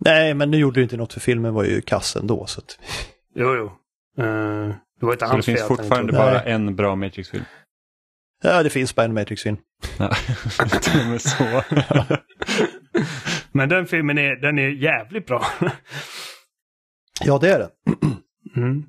Nej, 0.00 0.34
men 0.34 0.50
nu 0.50 0.56
gjorde 0.56 0.80
det 0.80 0.82
inte 0.82 0.96
något 0.96 1.12
för 1.12 1.20
filmen 1.20 1.54
var 1.54 1.64
ju 1.64 1.80
kass 1.80 2.16
ändå. 2.16 2.46
Så 2.46 2.60
att... 2.60 2.78
Jo, 3.34 3.54
jo. 3.54 3.64
Eh, 4.24 4.74
det 5.00 5.06
var 5.06 5.12
inte 5.12 5.26
Så 5.26 5.30
det 5.30 5.32
hans 5.32 5.46
finns 5.46 5.60
fel 5.60 5.68
fortfarande 5.68 6.12
bara 6.12 6.32
Nej. 6.32 6.42
en 6.46 6.76
bra 6.76 6.96
Matrix-film. 6.96 7.44
Ja, 8.42 8.62
det 8.62 8.70
finns 8.70 8.94
bara 8.94 9.04
en 9.04 9.14
Matrix-film. 9.14 9.56
Så. 11.18 11.62
Men 13.52 13.68
den 13.68 13.86
filmen 13.86 14.18
är, 14.18 14.36
den 14.36 14.58
är 14.58 14.68
jävligt 14.68 15.26
bra. 15.26 15.44
Ja, 17.24 17.38
det 17.38 17.50
är 17.52 17.58
den. 17.58 17.70
Mm. 18.56 18.84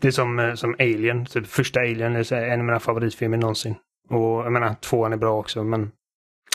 Det 0.00 0.08
är 0.08 0.12
som, 0.12 0.38
eh, 0.38 0.54
som 0.54 0.74
Alien, 0.78 1.26
typ 1.26 1.46
första 1.46 1.80
Alien 1.80 2.16
är 2.16 2.32
en 2.32 2.60
av 2.60 2.66
mina 2.66 2.80
favoritfilmer 2.80 3.36
någonsin. 3.36 3.74
Och 4.10 4.44
jag 4.44 4.52
menar, 4.52 4.74
tvåan 4.74 5.12
är 5.12 5.16
bra 5.16 5.38
också, 5.38 5.64
men 5.64 5.92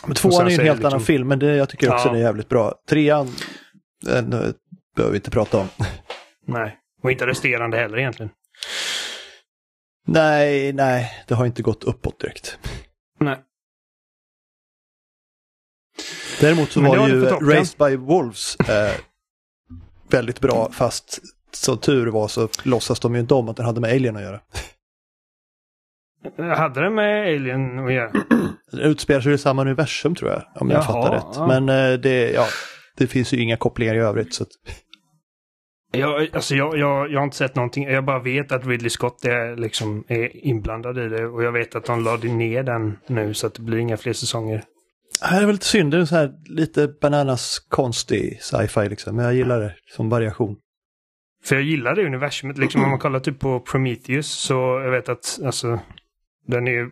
Men 0.06 0.14
tvåan 0.14 0.46
är 0.46 0.50
ju 0.50 0.54
en 0.54 0.58
det 0.58 0.64
helt 0.64 0.76
liksom- 0.78 0.86
annan 0.86 1.00
film, 1.00 1.28
men 1.28 1.38
det, 1.38 1.56
jag 1.56 1.68
tycker 1.68 1.92
också 1.94 2.06
Ja. 2.08 2.12
den 2.12 2.20
är 2.20 2.24
jävligt 2.24 2.48
bra. 2.48 2.74
Trean 2.88 3.28
den, 4.02 4.32
eh, 4.32 4.40
behöver 4.96 5.12
vi 5.12 5.16
inte 5.16 5.30
prata 5.30 5.58
om. 5.58 5.68
nej. 6.46 6.78
Och 7.02 7.10
inte 7.12 7.26
resterande 7.26 7.76
heller 7.76 7.98
egentligen. 7.98 8.30
Nej, 10.06 10.72
nej, 10.72 11.24
det 11.28 11.34
har 11.34 11.46
inte 11.46 11.62
gått 11.62 11.84
uppåt 11.84 12.20
direkt. 12.20 12.58
Nej. 13.20 13.38
Däremot 16.40 16.70
så 16.72 16.80
Men 16.80 16.90
det 16.92 16.98
var 16.98 17.08
ju. 17.08 17.24
Raised 17.24 17.78
by 17.78 17.96
Wolves 17.96 18.56
eh, 18.56 18.92
väldigt 20.10 20.40
bra, 20.40 20.70
fast 20.72 21.18
som 21.50 21.78
tur 21.78 22.06
var 22.06 22.28
så 22.28 22.48
låtsas 22.62 23.00
de 23.00 23.14
ju 23.14 23.20
inte 23.20 23.34
om 23.34 23.48
att 23.48 23.56
den 23.56 23.66
hade 23.66 23.80
med 23.80 23.90
Alien 23.90 24.16
att 24.16 24.22
göra. 24.22 24.40
Hade 26.56 26.80
det 26.80 26.90
med 26.90 27.22
Alien 27.22 27.78
att 27.78 27.92
göra? 27.92 28.10
Utspelar 28.72 29.20
sig 29.20 29.32
i 29.32 29.38
samma 29.38 29.62
universum 29.62 30.14
tror 30.14 30.30
jag, 30.30 30.42
om 30.54 30.70
jag 30.70 30.76
Jaha, 30.76 30.82
fattar 30.82 31.12
rätt. 31.14 31.36
ja. 31.36 31.46
Men 31.46 31.68
eh, 31.92 31.98
det, 31.98 32.30
ja, 32.30 32.46
det 32.96 33.06
finns 33.06 33.32
ju 33.34 33.42
inga 33.42 33.56
kopplingar 33.56 33.94
i 33.94 33.98
övrigt. 33.98 34.34
Så 34.34 34.42
att, 34.42 34.48
Jag, 35.92 36.28
alltså 36.34 36.54
jag, 36.54 36.78
jag, 36.78 37.10
jag 37.12 37.20
har 37.20 37.24
inte 37.24 37.36
sett 37.36 37.56
någonting. 37.56 37.84
Jag 37.84 38.04
bara 38.04 38.18
vet 38.22 38.52
att 38.52 38.66
Ridley 38.66 38.90
Scott 38.90 39.24
är, 39.24 39.56
liksom, 39.56 40.04
är 40.08 40.46
inblandad 40.46 40.98
i 40.98 41.08
det. 41.08 41.26
Och 41.26 41.42
jag 41.44 41.52
vet 41.52 41.74
att 41.74 41.84
de 41.84 42.04
lade 42.04 42.28
ner 42.28 42.62
den 42.62 42.98
nu 43.06 43.34
så 43.34 43.46
att 43.46 43.54
det 43.54 43.62
blir 43.62 43.78
inga 43.78 43.96
fler 43.96 44.12
säsonger. 44.12 44.62
Det 45.30 45.36
är 45.36 45.40
väl 45.46 45.52
lite 45.52 45.64
synd, 45.66 45.90
det 45.90 45.96
är 45.98 46.04
så 46.04 46.14
här 46.16 46.30
lite 46.44 46.88
bananas 47.00 47.58
konstig 47.68 48.38
sci-fi 48.42 48.88
liksom. 48.88 49.16
Men 49.16 49.24
jag 49.24 49.34
gillar 49.34 49.60
det 49.60 49.74
som 49.96 50.08
variation. 50.08 50.56
För 51.44 51.54
jag 51.56 51.64
gillar 51.64 51.94
det 51.94 52.06
universumet. 52.06 52.58
Liksom, 52.58 52.84
om 52.84 52.90
man 52.90 52.98
kollar 52.98 53.20
typ 53.20 53.40
på 53.40 53.60
Prometheus 53.60 54.26
så 54.26 54.54
jag 54.84 54.90
vet 54.90 55.08
att 55.08 55.40
alltså, 55.44 55.80
den 56.46 56.68
är 56.68 56.90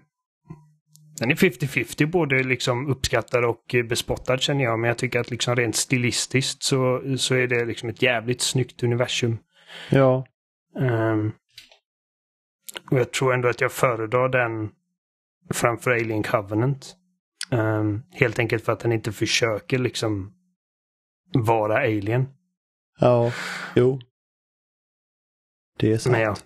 den 1.20 1.30
är 1.30 1.34
50-50 1.34 2.06
både 2.06 2.42
liksom 2.42 2.86
uppskattad 2.86 3.44
och 3.44 3.74
bespottad 3.88 4.38
känner 4.38 4.64
jag. 4.64 4.78
Men 4.78 4.88
jag 4.88 4.98
tycker 4.98 5.20
att 5.20 5.30
liksom 5.30 5.56
rent 5.56 5.76
stilistiskt 5.76 6.62
så, 6.62 7.02
så 7.18 7.34
är 7.34 7.46
det 7.46 7.64
liksom 7.64 7.88
ett 7.88 8.02
jävligt 8.02 8.40
snyggt 8.40 8.82
universum. 8.82 9.38
Ja. 9.90 10.26
Um, 10.74 11.32
och 12.90 12.98
jag 12.98 13.12
tror 13.12 13.34
ändå 13.34 13.48
att 13.48 13.60
jag 13.60 13.72
föredrar 13.72 14.28
den 14.28 14.70
framför 15.50 15.90
Alien 15.90 16.22
Covenant. 16.22 16.96
Um, 17.50 18.02
helt 18.10 18.38
enkelt 18.38 18.64
för 18.64 18.72
att 18.72 18.80
den 18.80 18.92
inte 18.92 19.12
försöker 19.12 19.78
liksom 19.78 20.32
vara 21.32 21.76
alien. 21.76 22.28
Ja, 23.00 23.32
jo. 23.74 24.00
Det 25.78 25.92
är 25.92 25.98
sant. 25.98 26.12
Men 26.12 26.20
ja, 26.20 26.36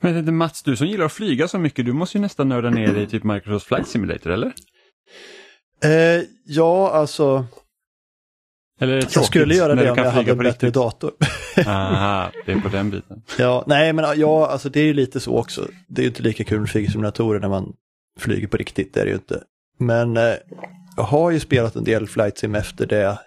Men 0.00 0.16
inte 0.16 0.32
Mats, 0.32 0.62
du 0.62 0.76
som 0.76 0.86
gillar 0.86 1.04
att 1.04 1.12
flyga 1.12 1.48
så 1.48 1.58
mycket, 1.58 1.86
du 1.86 1.92
måste 1.92 2.18
ju 2.18 2.22
nästan 2.22 2.48
nörda 2.48 2.70
ner 2.70 2.94
dig 2.94 3.02
i 3.02 3.06
typ 3.06 3.24
Microsoft 3.24 3.66
Flight 3.66 3.88
Simulator, 3.88 4.30
eller? 4.30 4.52
Eh, 5.84 6.22
ja, 6.44 6.90
alltså. 6.90 7.46
Eller 8.80 8.92
är 8.92 9.00
det 9.00 9.14
Jag 9.14 9.24
skulle 9.24 9.54
göra 9.54 9.74
det 9.74 9.90
om 9.90 9.98
jag 9.98 10.10
hade 10.10 10.30
en 10.30 10.38
bättre 10.38 10.70
dator. 10.70 11.12
Aha, 11.66 12.30
det 12.46 12.52
är 12.52 12.60
på 12.60 12.68
den 12.68 12.90
biten. 12.90 13.22
ja, 13.38 13.64
nej 13.66 13.92
men 13.92 14.20
ja, 14.20 14.46
alltså 14.46 14.68
det 14.68 14.80
är 14.80 14.84
ju 14.84 14.94
lite 14.94 15.20
så 15.20 15.36
också. 15.38 15.68
Det 15.88 16.00
är 16.00 16.02
ju 16.02 16.08
inte 16.08 16.22
lika 16.22 16.44
kul 16.44 16.60
med 16.60 16.70
flygsimulatorer 16.70 17.40
när 17.40 17.48
man 17.48 17.72
flyger 18.18 18.46
på 18.46 18.56
riktigt, 18.56 18.94
det 18.94 19.00
är 19.00 19.04
det 19.04 19.10
ju 19.10 19.16
inte. 19.16 19.42
Men 19.78 20.16
eh, 20.16 20.34
jag 20.96 21.04
har 21.04 21.30
ju 21.30 21.40
spelat 21.40 21.76
en 21.76 21.84
del 21.84 22.06
flight 22.06 22.38
sim 22.38 22.54
efter 22.54 22.86
det. 22.86 23.18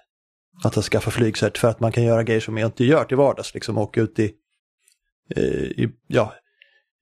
Att 0.63 0.75
jag 0.75 0.85
skaffar 0.85 1.11
flygcert 1.11 1.57
för 1.57 1.67
att 1.67 1.79
man 1.79 1.91
kan 1.91 2.03
göra 2.03 2.23
grejer 2.23 2.41
som 2.41 2.57
jag 2.57 2.67
inte 2.67 2.85
gör 2.85 3.03
till 3.03 3.17
vardags. 3.17 3.53
Liksom 3.53 3.77
åka 3.77 4.01
ut 4.01 4.19
i, 4.19 4.31
eh, 5.35 5.43
i, 5.53 5.89
ja, 6.07 6.33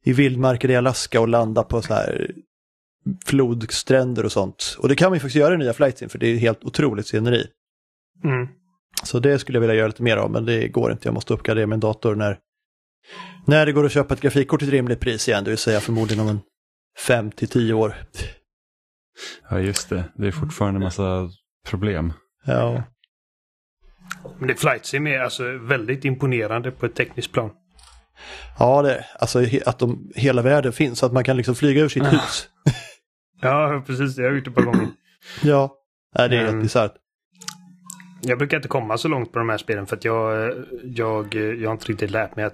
i 0.10 0.14
vildmarker 0.14 0.70
i 0.70 0.76
Alaska 0.76 1.22
och 1.22 1.28
landa 1.28 1.64
på 1.64 1.82
så 1.82 1.94
här 1.94 2.32
flodstränder 3.26 4.26
och 4.26 4.32
sånt. 4.32 4.76
Och 4.80 4.90
det 4.90 4.96
kan 4.96 5.10
man 5.10 5.16
ju 5.16 5.20
faktiskt 5.20 5.36
göra 5.36 5.54
i 5.54 5.58
nya 5.58 5.74
flight 5.74 5.98
sim 5.98 6.10
för 6.10 6.20
det 6.20 6.28
är 6.28 6.38
helt 6.38 6.64
otroligt 6.64 7.06
sceneri. 7.06 7.48
mm. 8.24 8.48
Så 9.04 9.20
det 9.20 9.40
skulle 9.40 9.56
jag 9.56 9.62
vilja 9.62 9.76
göra 9.76 9.88
lite 9.88 10.04
mer 10.04 10.18
av, 10.18 10.32
men 10.32 10.46
det 10.46 10.68
går 10.68 10.92
inte. 10.92 11.08
Jag 11.08 11.14
måste 11.14 11.34
uppgradera 11.34 11.68
min 11.68 11.80
dator 11.80 12.16
när, 12.16 12.40
när 13.48 13.66
det 13.66 13.72
går 13.72 13.86
att 13.86 13.92
köpa 13.92 14.14
ett 14.14 14.22
grafikkort 14.22 14.60
till 14.60 14.68
ett 14.68 14.74
rimligt 14.74 15.00
pris 15.00 15.28
igen, 15.28 15.44
det 15.44 15.50
vill 15.50 15.58
säga 15.58 15.80
förmodligen 15.80 16.24
om 16.24 16.30
en 16.30 16.40
5 17.08 17.32
till 17.32 17.48
10 17.48 17.74
år. 17.74 17.96
Ja, 19.50 19.60
just 19.60 19.90
det. 19.90 20.04
Det 20.16 20.28
är 20.28 20.32
fortfarande 20.32 20.78
en 20.78 20.84
massa 20.84 21.30
problem. 21.68 22.14
Ja, 22.46 22.84
Men 24.40 24.48
det 24.48 24.56
Flight 24.56 24.86
Sim 24.86 25.08
är 25.08 25.20
alltså 25.20 25.44
väldigt 25.58 26.06
imponerande 26.06 26.72
på 26.72 26.86
ett 26.86 26.96
tekniskt 26.96 27.32
plan. 27.32 27.52
Ja 28.60 28.82
det, 28.82 29.06
alltså 29.20 29.44
att 29.66 29.80
de, 29.80 30.12
hela 30.16 30.42
världen 30.42 30.74
finns, 30.74 31.04
att 31.04 31.14
man 31.14 31.24
kan 31.24 31.38
liksom 31.38 31.56
flyga 31.56 31.82
ur 31.82 31.90
sitt 31.90 32.04
Ah. 32.04 32.10
hus. 32.10 32.48
Ja, 33.42 33.84
precis. 33.88 34.16
Det 34.16 34.22
har 34.22 34.30
jag 34.30 34.38
gjort 34.38 34.48
ett 34.48 34.56
par 34.56 34.62
gånger. 34.62 34.88
Ja, 35.44 35.76
Nej, 36.18 36.30
det 36.30 36.36
är 36.36 36.40
Mm. 36.42 36.52
helt 36.54 36.64
bisarrt. 36.64 36.94
Jag 38.22 38.38
brukar 38.38 38.58
inte 38.58 38.68
komma 38.70 38.98
så 38.98 39.08
långt 39.08 39.32
på 39.34 39.40
de 39.40 39.50
här 39.50 39.58
spelen 39.58 39.88
för 39.88 39.96
att 39.96 40.06
jag, 40.06 40.54
jag, 40.84 41.36
jag 41.36 41.70
har 41.70 41.72
inte 41.72 41.86
riktigt 41.92 42.12
lärt 42.12 42.36
mig 42.36 42.46
att... 42.46 42.54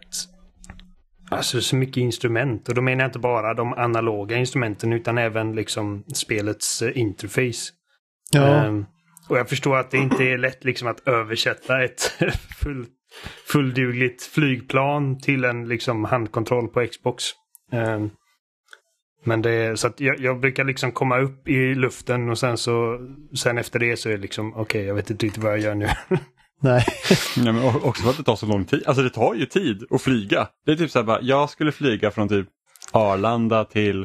Alltså 1.29 1.61
så 1.61 1.75
mycket 1.75 1.97
instrument. 1.97 2.69
Och 2.69 2.75
då 2.75 2.81
menar 2.81 3.03
jag 3.03 3.07
inte 3.07 3.19
bara 3.19 3.53
de 3.53 3.73
analoga 3.73 4.37
instrumenten 4.37 4.93
utan 4.93 5.17
även 5.17 5.55
liksom 5.55 6.03
spelets 6.13 6.81
eh, 6.81 6.97
interface. 6.97 7.71
Ja, 8.31 8.41
Ehm, 8.47 8.85
och 9.29 9.37
jag 9.37 9.49
förstår 9.49 9.77
att 9.77 9.91
det 9.91 9.97
inte 9.97 10.23
är 10.23 10.37
lätt 10.37 10.63
liksom 10.63 10.87
att 10.87 11.07
översätta 11.07 11.83
ett 11.83 12.01
full, 12.63 12.85
fulldugligt 13.47 14.23
flygplan 14.23 15.19
till 15.19 15.45
en 15.45 15.67
liksom 15.67 16.05
handkontroll 16.05 16.67
på 16.67 16.87
Xbox. 16.87 17.23
Ehm, 17.71 18.09
men 19.23 19.41
det 19.41 19.51
är 19.51 19.75
så 19.75 19.87
att 19.87 19.99
jag, 19.99 20.19
jag 20.19 20.39
brukar 20.39 20.63
liksom 20.63 20.91
komma 20.91 21.19
upp 21.19 21.47
i 21.47 21.75
luften 21.75 22.29
och 22.29 22.37
sen 22.37 22.57
så 22.57 22.99
sen 23.35 23.57
efter 23.57 23.79
det 23.79 23.97
så 23.97 24.09
är 24.09 24.13
det 24.13 24.21
liksom 24.21 24.53
okej, 24.55 24.85
jag 24.85 24.95
vet 24.95 25.09
inte 25.09 25.25
riktigt 25.25 25.43
vad 25.43 25.51
jag 25.51 25.59
gör 25.59 25.75
nu. 25.75 25.89
nej. 26.61 26.85
Ja, 27.35 27.51
men 27.51 27.65
också 27.65 28.03
för 28.03 28.09
att 28.09 28.17
det 28.17 28.23
tar 28.23 28.35
så 28.35 28.45
lång 28.45 28.65
tid. 28.65 28.83
Alltså 28.85 29.03
det 29.03 29.09
tar 29.09 29.33
ju 29.33 29.45
tid 29.45 29.83
att 29.89 30.01
flyga. 30.01 30.47
Det 30.65 30.71
är 30.71 30.75
typ 30.75 30.91
så 30.91 30.99
här 30.99 31.03
bara, 31.03 31.21
jag 31.21 31.49
skulle 31.49 31.71
flyga 31.71 32.11
från 32.11 32.29
typ 32.29 32.47
Arlanda 32.91 33.65
till, 33.65 34.03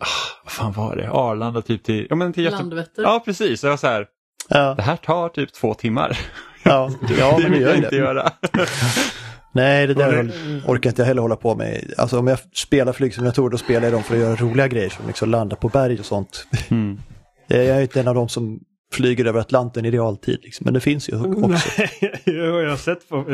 ah, 0.00 0.42
vad 0.44 0.52
fan 0.52 0.72
var 0.72 0.96
det? 0.96 1.10
Arlanda 1.10 1.62
typ 1.62 1.84
till, 1.84 2.06
ja 2.10 2.16
men 2.16 2.32
till 2.32 2.44
Göteborg. 2.44 2.62
Landvetter. 2.62 3.02
Ja 3.02 3.22
precis, 3.24 3.60
så 3.60 3.66
jag 3.66 3.72
var 3.72 3.76
så 3.76 3.86
här, 3.86 4.06
Ja, 4.48 4.74
det 4.74 4.82
här 4.82 4.96
tar 4.96 5.28
typ 5.28 5.52
två 5.52 5.74
timmar. 5.74 6.18
Ja, 6.66 6.90
ja 7.18 7.38
men 7.42 7.52
det 7.52 7.58
gör 7.58 7.68
jag 7.68 7.76
ju 7.76 7.76
inte 7.76 7.90
det. 7.90 7.96
göra. 7.96 8.30
Nej, 9.52 9.86
det 9.86 9.94
där 9.94 10.32
orkar 10.66 10.90
inte 10.90 11.02
jag 11.02 11.06
heller 11.06 11.22
hålla 11.22 11.36
på 11.36 11.54
med. 11.54 11.92
Alltså 11.96 12.18
om 12.18 12.26
jag 12.26 12.38
spelar 12.54 12.92
flygsimulatorer 12.92 13.50
då 13.50 13.58
spelar 13.58 13.82
jag 13.82 13.92
dem 13.92 14.02
för 14.02 14.14
att 14.14 14.20
göra 14.20 14.36
roliga 14.36 14.68
grejer 14.68 14.88
som 14.88 15.06
liksom 15.06 15.30
landa 15.30 15.56
på 15.56 15.68
berg 15.68 15.98
och 15.98 16.06
sånt. 16.06 16.46
Mm. 16.68 17.00
Jag 17.46 17.64
är 17.64 17.80
inte 17.80 18.00
en 18.00 18.08
av 18.08 18.14
dem 18.14 18.28
som 18.28 18.60
flyger 18.92 19.24
över 19.24 19.40
Atlanten 19.40 19.84
i 19.84 19.90
realtid, 19.90 20.38
liksom. 20.42 20.64
men 20.64 20.74
det 20.74 20.80
finns 20.80 21.08
ju 21.08 21.16
också. 21.16 21.46
Nej, 21.46 21.90
jag 22.24 22.70
har 22.70 22.76
sett 22.76 23.08
på, 23.08 23.24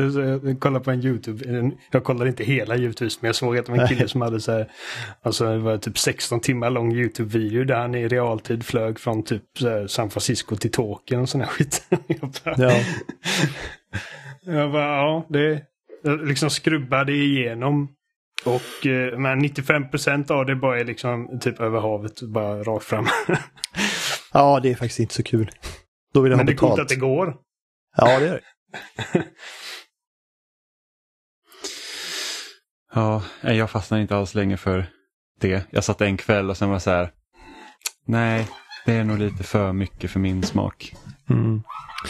jag 0.44 0.60
kollade 0.60 0.84
på 0.84 0.90
en 0.90 1.04
YouTube, 1.04 1.70
jag 1.90 2.04
kollade 2.04 2.30
inte 2.30 2.44
hela 2.44 2.76
givetvis, 2.76 3.22
men 3.22 3.28
jag 3.28 3.34
såg 3.34 3.58
att 3.58 3.66
det 3.66 3.72
var 3.72 3.78
en 3.78 3.88
kille 3.88 4.08
som 4.08 4.20
hade 4.20 4.40
så 4.40 4.52
här, 4.52 4.70
alltså 5.22 5.44
det 5.44 5.58
var 5.58 5.78
typ 5.78 5.98
16 5.98 6.40
timmar 6.40 6.70
lång 6.70 6.92
YouTube-video 6.92 7.64
där 7.64 7.76
han 7.76 7.94
i 7.94 8.08
realtid 8.08 8.64
flög 8.64 9.00
från 9.00 9.22
typ 9.22 9.42
San 9.88 10.10
Francisco 10.10 10.56
till 10.56 10.70
Tokyo 10.70 11.20
och 11.20 11.28
sån 11.28 11.40
här 11.40 11.48
skit. 11.48 11.82
Jag 12.06 12.32
bara, 12.44 12.54
Ja. 12.58 12.80
jag 14.52 14.72
bara 14.72 14.96
ja, 14.96 15.26
det 15.28 15.62
liksom 16.24 16.50
skrubbade 16.50 17.12
igenom. 17.12 17.88
Och 18.44 18.86
eh, 18.86 19.18
men 19.18 19.38
95 19.38 19.90
procent 19.90 20.30
av 20.30 20.46
det 20.46 20.56
bara 20.56 20.80
är 20.80 20.84
liksom 20.84 21.38
typ 21.40 21.60
över 21.60 21.80
havet, 21.80 22.22
bara 22.22 22.62
rakt 22.62 22.84
fram. 22.84 23.06
Ja, 24.32 24.60
det 24.60 24.70
är 24.70 24.74
faktiskt 24.74 25.00
inte 25.00 25.14
så 25.14 25.22
kul. 25.22 25.50
Då 26.14 26.20
vill 26.20 26.30
jag 26.32 26.36
Men 26.36 26.46
ha 26.46 26.50
det 26.50 26.56
är 26.56 26.56
coolt 26.56 26.80
att 26.80 26.88
det 26.88 26.96
går. 26.96 27.36
Ja, 27.96 28.18
det 28.18 28.28
är 28.28 28.32
det. 28.32 29.24
Ja, 32.94 33.22
jag 33.42 33.70
fastnade 33.70 34.02
inte 34.02 34.16
alls 34.16 34.34
länge 34.34 34.56
för 34.56 34.86
det. 35.40 35.64
Jag 35.70 35.84
satt 35.84 36.00
en 36.00 36.16
kväll 36.16 36.50
och 36.50 36.56
sen 36.56 36.70
var 36.70 36.78
så 36.78 36.90
här, 36.90 37.10
nej, 38.06 38.48
det 38.86 38.92
är 38.94 39.04
nog 39.04 39.18
lite 39.18 39.42
för 39.42 39.72
mycket 39.72 40.10
för 40.10 40.20
min 40.20 40.42
smak. 40.42 40.94
Mm. 41.30 41.56
I 41.56 41.60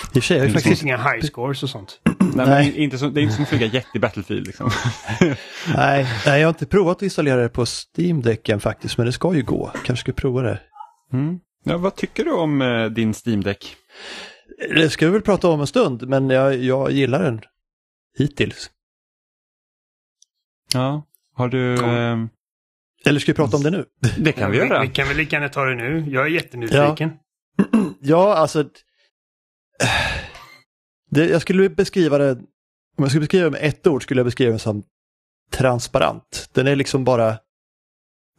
och 0.09 0.12
för 0.12 0.21
sig, 0.21 0.37
jag 0.38 0.47
Det 0.47 0.52
faktiskt... 0.52 0.67
finns 0.67 0.83
inga 0.83 0.97
high 0.97 1.26
scores 1.26 1.62
och 1.62 1.71
sånt. 1.71 2.00
Nej, 2.05 2.47
Nej. 2.47 2.71
Men 2.71 2.76
inte 2.76 2.99
som, 2.99 3.14
det 3.14 3.21
är 3.21 3.23
inte 3.23 3.35
som 3.35 3.43
att 3.43 3.49
flyga 3.49 3.67
jet 3.67 3.87
i 3.95 3.99
Battlefield 3.99 4.47
liksom. 4.47 4.71
Nej, 5.76 6.07
nej, 6.26 6.41
jag 6.41 6.47
har 6.47 6.49
inte 6.49 6.67
provat 6.67 6.97
att 6.97 7.02
installera 7.02 7.43
det 7.43 7.49
på 7.49 7.64
Steam-däcken 7.67 8.61
faktiskt, 8.61 8.97
men 8.99 9.07
det 9.07 9.12
ska 9.12 9.35
ju 9.35 9.43
gå. 9.43 9.71
Kanske 9.85 10.02
ska 10.02 10.12
prova 10.12 10.43
det. 10.43 10.61
Mm. 11.12 11.38
Ja, 11.62 11.78
vad 11.78 11.97
tycker 11.97 12.25
du 12.25 12.33
om 12.33 12.62
eh, 12.62 12.87
din 12.87 13.12
Steam-däck? 13.14 13.76
Det 14.75 14.90
ska 14.90 15.07
vi 15.07 15.12
väl 15.12 15.23
prata 15.23 15.49
om 15.49 15.61
en 15.61 15.66
stund, 15.66 16.09
men 16.09 16.31
jag, 16.31 16.57
jag 16.57 16.90
gillar 16.90 17.23
den 17.23 17.40
hittills. 18.19 18.71
Ja, 20.75 21.02
har 21.35 21.49
du... 21.49 21.75
Ja. 21.75 21.97
ehm, 21.97 22.28
Eller 23.04 23.21
ska 23.21 23.33
vi 23.33 23.37
prata 23.37 23.57
om 23.57 23.62
det 23.62 23.71
nu? 23.71 23.85
det 24.19 24.33
kan 24.33 24.50
vi 24.50 24.59
vi, 24.61 24.64
göra. 24.66 24.83
vi 24.83 24.88
kan 24.88 25.09
väl 25.09 25.16
lika 25.16 25.37
gärna 25.37 25.49
ta 25.49 25.64
det 25.64 25.75
nu. 25.75 26.11
Jag 26.11 26.26
är 26.26 26.31
jättenyfiken. 26.31 27.11
Ja, 28.00 28.35
alltså... 28.35 28.64
Det, 31.11 31.26
jag 31.28 31.42
skulle 31.42 31.69
beskriva 31.69 32.19
det... 32.19 32.31
Om 32.97 33.04
jag 33.04 33.09
skulle 33.09 33.21
beskriva 33.21 33.45
det 33.45 33.50
med 33.50 33.61
ett 33.62 33.87
ord 33.87 34.02
skulle 34.02 34.19
jag 34.19 34.26
beskriva 34.26 34.52
det 34.52 34.59
som 34.59 34.83
transparent. 35.50 36.50
Den 36.52 36.66
är 36.66 36.76
liksom 36.76 37.04
bara 37.04 37.38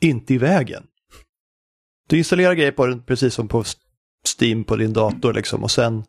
inte 0.01 0.33
i 0.33 0.37
vägen. 0.37 0.83
Du 2.09 2.17
installerar 2.17 2.53
grejer 2.53 2.71
på 2.71 2.85
den 2.85 3.03
precis 3.03 3.33
som 3.33 3.47
på 3.47 3.63
Steam 4.39 4.63
på 4.63 4.75
din 4.75 4.93
dator 4.93 5.33
liksom 5.33 5.63
och 5.63 5.71
sen 5.71 6.03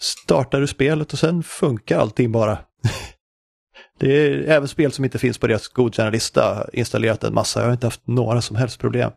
startar 0.00 0.60
du 0.60 0.66
spelet 0.66 1.12
och 1.12 1.18
sen 1.18 1.42
funkar 1.42 1.98
allting 1.98 2.32
bara. 2.32 2.58
Det 3.98 4.12
är 4.12 4.42
även 4.42 4.68
spel 4.68 4.92
som 4.92 5.04
inte 5.04 5.18
finns 5.18 5.38
på 5.38 5.46
deras 5.46 5.68
godkända 5.68 6.10
lista 6.10 6.68
installerat 6.72 7.24
en 7.24 7.34
massa. 7.34 7.60
Jag 7.60 7.66
har 7.66 7.72
inte 7.72 7.86
haft 7.86 8.06
några 8.06 8.42
som 8.42 8.56
helst 8.56 8.78
problem. 8.78 9.10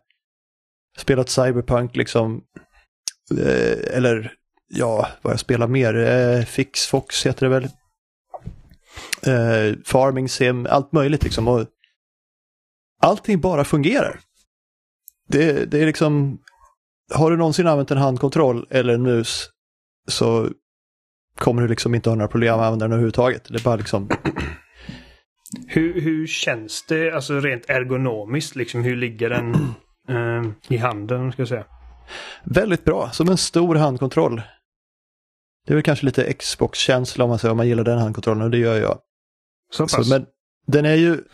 Spelat 0.98 1.28
Cyberpunk 1.28 1.96
liksom. 1.96 2.42
Eh, 3.38 3.96
eller 3.96 4.32
ja, 4.68 5.08
vad 5.22 5.32
jag 5.32 5.40
spelar 5.40 5.66
mer. 5.66 5.94
Eh, 5.94 6.44
Fix 6.44 6.86
Fox 6.86 7.26
heter 7.26 7.48
det 7.48 7.60
väl. 7.60 7.64
Eh, 9.22 9.76
Farming 9.84 10.28
Sim, 10.28 10.66
allt 10.70 10.92
möjligt 10.92 11.22
liksom. 11.22 11.48
Och 11.48 11.66
allting 13.02 13.40
bara 13.40 13.64
fungerar. 13.64 14.20
Det, 15.30 15.70
det 15.70 15.82
är 15.82 15.86
liksom, 15.86 16.38
har 17.14 17.30
du 17.30 17.36
någonsin 17.36 17.66
använt 17.66 17.90
en 17.90 17.98
handkontroll 17.98 18.66
eller 18.70 18.94
en 18.94 19.02
mus 19.02 19.50
så 20.08 20.48
kommer 21.34 21.62
du 21.62 21.68
liksom 21.68 21.94
inte 21.94 22.10
ha 22.10 22.14
några 22.14 22.28
problem 22.28 22.54
att 22.54 22.60
använda 22.60 22.84
den 22.84 22.92
överhuvudtaget. 22.92 23.44
Det 23.48 23.58
är 23.58 23.64
bara 23.64 23.76
liksom, 23.76 24.08
Hur, 25.66 26.00
hur 26.00 26.26
känns 26.26 26.84
det 26.88 27.12
alltså 27.12 27.40
rent 27.40 27.70
ergonomiskt? 27.70 28.56
Liksom, 28.56 28.82
hur 28.82 28.96
ligger 28.96 29.30
den 29.30 29.54
eh, 30.08 30.50
i 30.68 30.76
handen? 30.76 31.32
Ska 31.32 31.42
jag 31.42 31.48
säga? 31.48 31.64
väldigt 32.44 32.84
bra, 32.84 33.10
som 33.10 33.28
en 33.28 33.36
stor 33.36 33.74
handkontroll. 33.74 34.42
Det 35.66 35.72
är 35.72 35.74
väl 35.74 35.82
kanske 35.82 36.06
lite 36.06 36.32
Xbox-känsla 36.32 37.24
om 37.24 37.30
man 37.30 37.38
säger 37.38 37.50
om 37.50 37.56
man 37.56 37.68
gillar 37.68 37.84
den 37.84 37.98
handkontrollen 37.98 38.42
och 38.42 38.50
det 38.50 38.58
gör 38.58 38.76
jag. 38.80 38.98
Så 39.72 39.82
pass? 39.82 40.08
Så, 40.08 40.14
men 40.14 40.26
den 40.66 40.84
är 40.84 40.94
ju 40.94 41.24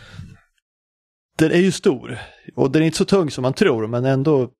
den 1.39 1.53
är 1.53 1.59
ju 1.59 1.73
stor 1.73 2.19
och 2.55 2.71
den 2.71 2.83
är 2.83 2.87
inte 2.87 2.99
så 2.99 3.05
tung 3.05 3.31
som 3.31 3.43
man 3.43 3.53
tror 3.53 3.87
men 3.87 4.05
ändå 4.05 4.51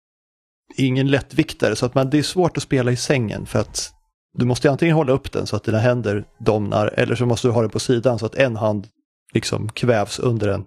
ingen 0.77 1.11
lättviktare 1.11 1.77
så 1.77 1.87
att 1.87 1.95
man, 1.95 2.11
det 2.11 2.19
är 2.19 2.23
svårt 2.23 2.57
att 2.57 2.63
spela 2.63 2.93
i 2.93 2.97
sängen 2.97 3.47
för 3.47 3.59
att 3.59 3.93
du 4.39 4.45
måste 4.45 4.71
antingen 4.71 4.97
hålla 4.97 5.13
upp 5.13 5.33
den 5.33 5.47
så 5.47 5.57
att 5.57 5.65
dina 5.65 5.79
händer 5.79 6.25
domnar 6.39 6.87
eller 6.87 7.15
så 7.15 7.27
måste 7.27 7.49
du 7.49 7.53
ha 7.53 7.61
den 7.61 7.71
på 7.71 7.79
sidan 7.79 8.19
så 8.19 8.27
att 8.27 8.35
en 8.35 8.57
hand 8.57 8.87
liksom 9.33 9.69
kvävs 9.69 10.19
under 10.19 10.47
den. 10.47 10.65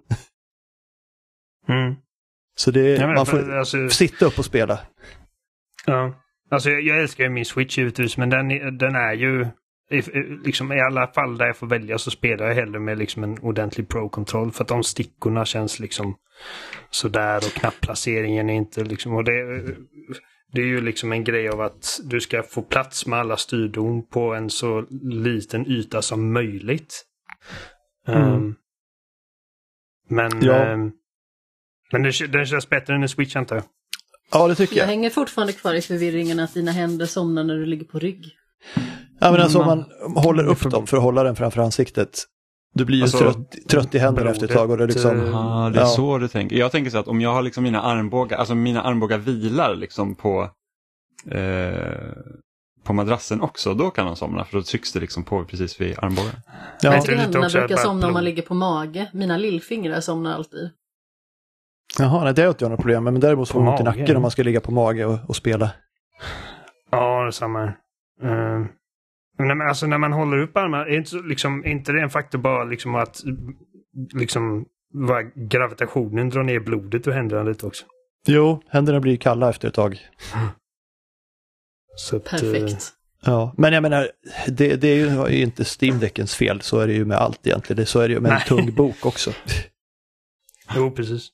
Mm. 1.68 1.94
Så 2.54 2.70
det, 2.70 2.96
Ja, 2.96 3.06
men 3.06 3.14
man 3.14 3.26
får 3.26 3.58
alltså, 3.58 3.88
sitta 3.88 4.26
upp 4.26 4.38
och 4.38 4.44
spela. 4.44 4.80
ja. 5.86 6.14
alltså, 6.50 6.70
jag, 6.70 6.82
jag 6.82 7.00
älskar 7.00 7.24
ju 7.24 7.30
min 7.30 7.44
Switch 7.44 7.78
givetvis, 7.78 8.16
men 8.16 8.30
den, 8.30 8.48
den 8.78 8.94
är 8.94 9.12
ju... 9.12 9.46
i- 9.90 10.38
Liksom, 10.44 10.72
I 10.72 10.80
alla 10.80 11.06
fall 11.06 11.38
där 11.38 11.46
jag 11.46 11.56
får 11.56 11.66
välja 11.66 11.98
så 11.98 12.10
spelar 12.10 12.46
jag 12.46 12.54
hellre 12.54 12.80
med 12.80 12.98
liksom 12.98 13.24
en 13.24 13.38
ordentlig 13.38 13.88
Pro-kontroll. 13.88 14.52
För 14.52 14.64
att 14.64 14.68
de 14.68 14.82
stickorna 14.84 15.44
känns 15.44 15.80
liksom 15.80 16.16
sådär 16.90 17.36
och 17.36 17.52
knappplaceringen 17.52 18.50
är 18.50 18.54
inte 18.54 18.84
liksom... 18.84 19.14
Och 19.14 19.24
det, 19.24 19.62
det 20.52 20.60
är 20.60 20.66
ju 20.66 20.80
liksom 20.80 21.12
en 21.12 21.24
grej 21.24 21.48
av 21.48 21.60
att 21.60 22.00
du 22.04 22.20
ska 22.20 22.42
få 22.42 22.62
plats 22.62 23.06
med 23.06 23.18
alla 23.18 23.36
styrdon 23.36 24.06
på 24.08 24.34
en 24.34 24.50
så 24.50 24.86
liten 25.02 25.66
yta 25.66 26.02
som 26.02 26.32
möjligt. 26.32 27.04
Mm. 28.08 28.22
Ehm, 28.22 28.54
men... 30.08 30.30
Ja. 30.42 30.54
ehm, 30.54 30.92
men 31.92 32.02
det, 32.02 32.26
den 32.26 32.46
känns 32.46 32.68
bättre 32.68 32.94
än 32.94 33.02
en 33.02 33.08
Switch 33.08 33.36
antar 33.36 33.56
jag. 33.56 33.64
Ja, 34.32 34.48
det 34.48 34.54
tycker 34.54 34.76
Jag 34.76 34.82
jag. 34.82 34.88
hänger 34.88 35.10
fortfarande 35.10 35.52
kvar 35.52 35.74
i 35.74 35.82
förvirringen 35.82 36.40
att 36.40 36.54
dina 36.54 36.72
händer 36.72 37.06
somnar 37.06 37.44
när 37.44 37.54
du 37.54 37.66
ligger 37.66 37.84
på 37.84 37.98
rygg. 37.98 38.36
Ja, 39.20 39.30
men 39.32 39.40
alltså 39.40 39.58
om 39.60 39.66
Man- 39.66 39.84
man 40.14 40.24
håller 40.24 40.46
upp 40.46 40.58
för- 40.58 40.70
dem 40.70 40.86
för 40.86 40.96
att 40.96 41.02
hålla 41.02 41.22
den 41.22 41.36
framför 41.36 41.62
ansiktet. 41.62 42.24
Du 42.74 42.84
blir 42.84 42.96
ju 42.96 43.02
Alltså, 43.02 43.18
trött, 43.18 43.52
trött 43.68 43.94
i 43.94 43.98
händerna 43.98 44.30
efter 44.30 44.44
ett 44.46 44.52
tag 44.52 44.70
och 44.70 44.76
det 44.78 44.84
är 44.84 44.88
liksom... 44.88 45.26
eh, 45.26 45.36
Ah, 45.36 45.70
det 45.70 45.78
är 45.78 45.82
Ja. 45.82 45.86
så 45.88 46.18
du 46.18 46.28
tänker. 46.28 46.56
Jag 46.56 46.72
tänker 46.72 46.90
så 46.90 46.98
att 46.98 47.08
om 47.08 47.20
jag 47.20 47.32
har 47.32 47.42
liksom 47.42 47.64
mina 47.64 47.82
armbågar, 47.82 48.38
alltså 48.38 48.54
mina 48.54 48.82
armbågar 48.82 49.18
vilar 49.18 49.74
liksom 49.74 50.14
på, 50.14 50.50
eh, 51.30 52.12
på 52.84 52.92
madrassen 52.92 53.40
också, 53.40 53.74
då 53.74 53.90
kan 53.90 54.06
de 54.06 54.16
somna 54.16 54.44
för 54.44 54.56
då 54.56 54.62
trycks 54.62 54.92
det 54.92 55.00
liksom 55.00 55.24
på 55.24 55.44
precis 55.44 55.80
vid 55.80 55.98
armbågen. 55.98 56.32
Ja, 56.82 56.94
Jag 56.94 57.04
tror 57.04 57.12
lite 57.14 57.22
Händerna 57.22 57.48
brukar 57.48 57.76
somna 57.76 58.06
om 58.06 58.12
man 58.12 58.24
ligger 58.24 58.42
på 58.42 58.54
mage. 58.54 59.10
Mina 59.12 59.36
lillfingrar 59.36 60.00
somnar 60.00 60.34
alltid. 60.34 60.70
Jaha, 61.98 62.24
nej, 62.24 62.34
det 62.34 62.42
har 62.42 62.46
jag 62.46 62.52
inte 62.52 62.64
jag 62.64 62.70
några 62.70 62.82
problem 62.82 63.04
med. 63.04 63.12
Men 63.12 63.20
däremot 63.20 63.48
får 63.48 63.60
man 63.60 63.68
ont 63.72 63.80
i 63.80 63.84
nacken 63.84 64.16
om 64.16 64.22
man 64.22 64.30
ska 64.30 64.42
ligga 64.42 64.60
på 64.60 64.72
mage 64.72 65.04
och, 65.04 65.18
och 65.28 65.36
spela. 65.36 65.70
Ja, 66.90 67.24
detsamma. 67.24 67.64
Uh, 68.24 68.66
men 69.46 69.68
alltså 69.68 69.86
när 69.86 69.98
man 69.98 70.12
håller 70.12 70.38
upp 70.38 70.56
armarna, 70.56 70.86
är 70.86 70.96
inte, 70.96 71.16
liksom, 71.16 71.64
är 71.64 71.68
inte 71.68 71.92
det 71.92 72.02
en 72.02 72.10
faktor 72.10 72.38
bara 72.38 72.64
liksom 72.64 72.94
att 72.94 73.22
liksom 74.14 74.64
vad 74.92 75.34
gravitationen 75.34 76.30
drar 76.30 76.42
ner 76.42 76.60
blodet 76.60 77.08
ur 77.08 77.12
händerna 77.12 77.42
lite 77.42 77.66
också? 77.66 77.84
Jo, 78.26 78.62
händerna 78.68 79.00
blir 79.00 79.16
kalla 79.16 79.50
efter 79.50 79.68
ett 79.68 79.74
tag. 79.74 79.98
Så 81.96 82.16
att, 82.16 82.32
eh, 82.32 82.38
Perfekt. 82.40 82.92
Ja, 83.24 83.54
men 83.56 83.72
jag 83.72 83.82
menar, 83.82 84.10
det, 84.46 84.76
det 84.76 84.88
är 84.88 85.28
ju 85.28 85.42
inte 85.42 85.64
Steam-däckens 85.64 86.36
fel. 86.36 86.60
Så 86.60 86.78
är 86.78 86.86
det 86.86 86.92
ju 86.92 87.04
med 87.04 87.18
allt 87.18 87.46
egentligen. 87.46 87.76
Det, 87.76 87.86
så 87.86 88.00
är 88.00 88.08
det 88.08 88.14
ju 88.14 88.20
med 88.20 88.30
en 88.30 88.36
Nej. 88.36 88.46
tung 88.46 88.74
bok 88.74 89.06
också. 89.06 89.30
jo, 90.76 90.90
precis. 90.90 91.28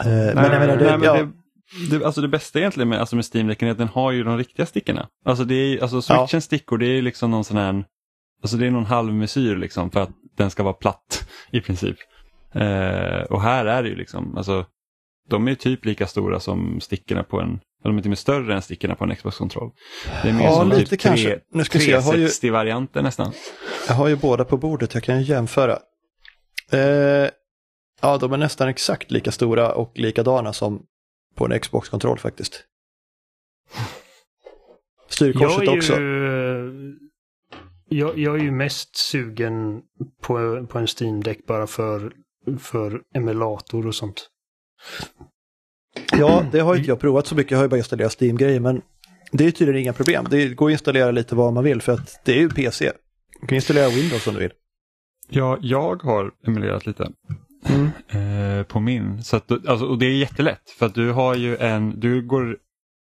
Eh, 0.00 0.06
men 0.06 0.36
jag 0.36 0.36
menar, 0.36 0.76
det, 0.76 0.84
Nej, 0.84 0.98
men 0.98 1.02
ja, 1.02 1.14
det, 1.14 1.30
det, 1.90 2.04
alltså 2.04 2.20
det 2.20 2.28
bästa 2.28 2.58
egentligen 2.58 2.88
med, 2.88 3.00
alltså 3.00 3.16
med 3.16 3.24
Steam-däcken 3.24 3.68
är 3.68 3.72
att 3.72 3.78
den 3.78 3.88
har 3.88 4.12
ju 4.12 4.24
de 4.24 4.38
riktiga 4.38 4.66
stickorna. 4.66 5.08
Alltså, 5.24 5.44
det 5.44 5.54
är, 5.54 5.82
alltså 5.82 6.02
switchens 6.02 6.44
stickor 6.44 6.78
det 6.78 6.86
är 6.86 7.02
liksom 7.02 7.30
någon 7.30 7.44
sån 7.44 7.56
här, 7.56 7.84
alltså 8.42 8.56
det 8.56 8.66
är 8.66 8.70
någon 8.70 8.86
halv 8.86 9.14
mesyr 9.14 9.56
liksom 9.56 9.90
för 9.90 10.00
att 10.00 10.10
den 10.36 10.50
ska 10.50 10.62
vara 10.62 10.74
platt 10.74 11.28
i 11.50 11.60
princip. 11.60 11.96
Eh, 12.54 13.22
och 13.30 13.42
här 13.42 13.66
är 13.66 13.82
det 13.82 13.88
ju 13.88 13.96
liksom, 13.96 14.36
alltså 14.36 14.66
de 15.30 15.48
är 15.48 15.54
typ 15.54 15.84
lika 15.84 16.06
stora 16.06 16.40
som 16.40 16.80
stickorna 16.80 17.22
på 17.22 17.40
en, 17.40 17.48
eller 17.48 17.60
de 17.92 17.98
är 17.98 18.02
till 18.02 18.08
och 18.08 18.10
med 18.10 18.18
större 18.18 18.54
än 18.54 18.62
stickorna 18.62 18.94
på 18.94 19.04
en 19.04 19.16
Xbox-kontroll. 19.16 19.70
Det 20.22 20.28
är 20.28 20.32
mer 20.32 20.44
Ja, 20.44 20.52
som 20.56 20.68
lite 20.68 20.90
typ 20.90 21.00
kanske. 21.00 21.38
Nu 21.52 21.64
ska 21.64 21.78
vi 21.78 21.84
se, 21.84 21.90
jag 21.90 22.00
har 22.00 22.14
ju- 22.14 22.26
360-varianter 22.26 23.02
nästan. 23.02 23.32
jag 23.88 23.94
har 23.94 24.08
ju 24.08 24.16
båda 24.16 24.44
på 24.44 24.56
bordet. 24.56 24.94
Jag 24.94 25.02
kan 25.02 25.22
jämföra. 25.22 25.78
Eh, 26.72 27.28
ja, 28.00 28.18
de 28.20 28.32
är 28.32 28.36
nästan 28.36 28.68
exakt 28.68 29.10
lika 29.10 29.32
stora 29.32 29.72
och 29.74 29.92
likadana 29.98 30.52
som 30.52 30.82
på 31.34 31.46
en 31.46 31.60
Xbox-kontroll 31.60 32.18
faktiskt. 32.18 32.64
Styrkorset 35.08 35.64
jag 35.64 35.74
är 35.74 35.78
också. 35.78 36.00
Ju, 36.00 36.98
jag, 37.88 38.18
jag 38.18 38.38
är 38.38 38.42
ju 38.42 38.50
mest 38.50 38.96
sugen 38.96 39.82
på, 40.22 40.66
på 40.66 40.78
en 40.78 40.86
Steam-däck 40.86 41.46
bara 41.46 41.66
för, 41.66 42.12
för 42.58 43.02
emulator 43.14 43.86
och 43.86 43.94
sånt. 43.94 44.28
Ja, 46.12 46.46
det 46.52 46.60
har 46.60 46.76
inte 46.76 46.88
jag 46.88 47.00
provat 47.00 47.26
så 47.26 47.34
mycket. 47.34 47.50
Jag 47.50 47.58
har 47.58 47.64
ju 47.64 47.68
bara 47.68 47.76
installerat 47.76 48.20
Steam-grejer, 48.20 48.60
men 48.60 48.82
det 49.32 49.46
är 49.46 49.50
tydligen 49.50 49.82
inga 49.82 49.92
problem. 49.92 50.26
Det 50.30 50.48
går 50.48 50.68
att 50.68 50.72
installera 50.72 51.10
lite 51.10 51.34
vad 51.34 51.52
man 51.52 51.64
vill 51.64 51.82
för 51.82 51.92
att 51.92 52.20
det 52.24 52.32
är 52.32 52.40
ju 52.40 52.48
PC. 52.48 52.92
Du 53.40 53.46
kan 53.46 53.56
installera 53.56 53.88
Windows 53.88 54.26
om 54.26 54.34
du 54.34 54.40
vill. 54.40 54.52
Ja, 55.28 55.58
jag 55.60 56.02
har 56.02 56.32
emulerat 56.46 56.86
lite. 56.86 57.12
Eh, 58.08 58.62
på 58.66 58.80
min. 58.80 59.22
Så 59.24 59.36
att, 59.36 59.50
alltså, 59.50 59.86
och 59.86 59.98
det 59.98 60.06
är 60.06 60.10
jättelätt 60.10 60.70
för 60.78 60.86
att 60.86 60.94
du 60.94 61.12
har 61.12 61.34
ju 61.34 61.56
en, 61.56 62.00
du 62.00 62.22
går, 62.22 62.56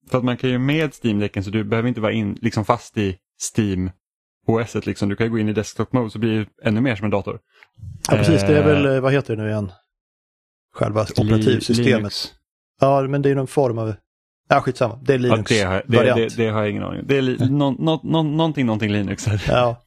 för 0.09 0.17
att 0.17 0.23
man 0.23 0.37
kan 0.37 0.49
ju 0.49 0.57
med 0.57 0.91
Steam-däcken 0.93 1.43
så 1.43 1.49
du 1.49 1.63
behöver 1.63 1.89
inte 1.89 2.01
vara 2.01 2.11
in, 2.11 2.37
liksom 2.41 2.65
fast 2.65 2.97
i 2.97 3.17
Steam 3.55 3.91
OS. 4.47 4.85
Liksom. 4.85 5.09
Du 5.09 5.15
kan 5.15 5.31
gå 5.31 5.39
in 5.39 5.49
i 5.49 5.53
desktop 5.53 5.93
mode 5.93 6.09
så 6.09 6.19
blir 6.19 6.39
det 6.39 6.67
ännu 6.67 6.81
mer 6.81 6.95
som 6.95 7.05
en 7.05 7.11
dator. 7.11 7.39
Ja, 8.09 8.17
precis. 8.17 8.41
Det 8.41 8.57
är 8.57 8.59
Eh, 8.59 8.65
väl, 8.65 8.95
eh, 8.95 9.01
vad 9.01 9.13
heter 9.13 9.35
det 9.35 9.43
nu 9.43 9.49
igen? 9.49 9.71
Själva 10.73 11.01
operativsystemet. 11.01 11.97
Linux. 11.97 12.33
Ja, 12.81 13.01
men 13.01 13.21
det 13.21 13.29
är 13.29 13.35
någon 13.35 13.47
form 13.47 13.77
av... 13.77 13.93
Ja, 14.49 14.61
skitsamma. 14.61 14.99
Det 15.03 15.13
är 15.13 15.19
Ja, 15.19 15.43
det, 15.47 15.61
har, 15.61 15.83
det, 15.87 16.13
det, 16.13 16.37
det 16.37 16.47
har 16.49 16.61
jag 16.61 16.69
ingen 16.69 16.83
aning 16.83 16.99
om. 16.99 17.07
Det 17.07 17.17
är 17.17 17.21
li, 17.21 17.37
nå, 17.49 17.75
nå, 17.79 17.99
nå, 18.03 18.23
någonting, 18.23 18.65
någonting 18.65 18.91
Linux. 18.91 19.25
Här. 19.25 19.43
Ja, 19.47 19.84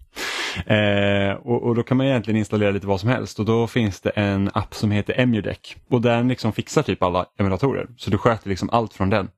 Eh, 0.66 1.32
och, 1.32 1.62
och 1.62 1.74
då 1.74 1.82
kan 1.82 1.96
man 1.96 2.06
egentligen 2.06 2.38
installera 2.38 2.70
lite 2.70 2.86
vad 2.86 3.00
som 3.00 3.08
helst 3.08 3.38
och 3.38 3.44
då 3.44 3.66
finns 3.66 4.00
det 4.00 4.10
en 4.10 4.50
app 4.54 4.74
som 4.74 4.90
heter 4.90 5.20
Emudeck 5.20 5.76
och 5.90 6.00
den 6.00 6.28
liksom 6.28 6.52
fixar 6.52 6.82
typ 6.82 7.02
alla 7.02 7.26
emulatorer. 7.38 7.86
Så 7.96 8.10
du 8.10 8.18
sköter 8.18 8.48
liksom 8.48 8.70
allt 8.70 8.92
från 8.94 9.10
den. 9.10 9.28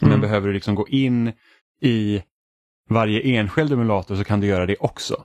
Men 0.00 0.10
Mm. 0.10 0.20
behöver 0.20 0.48
du 0.48 0.54
liksom 0.54 0.74
gå 0.74 0.88
in 0.88 1.32
i 1.82 2.22
varje 2.90 3.20
enskild 3.20 3.72
emulator 3.72 4.16
så 4.16 4.24
kan 4.24 4.40
du 4.40 4.46
göra 4.46 4.66
det 4.66 4.76
också. 4.80 5.16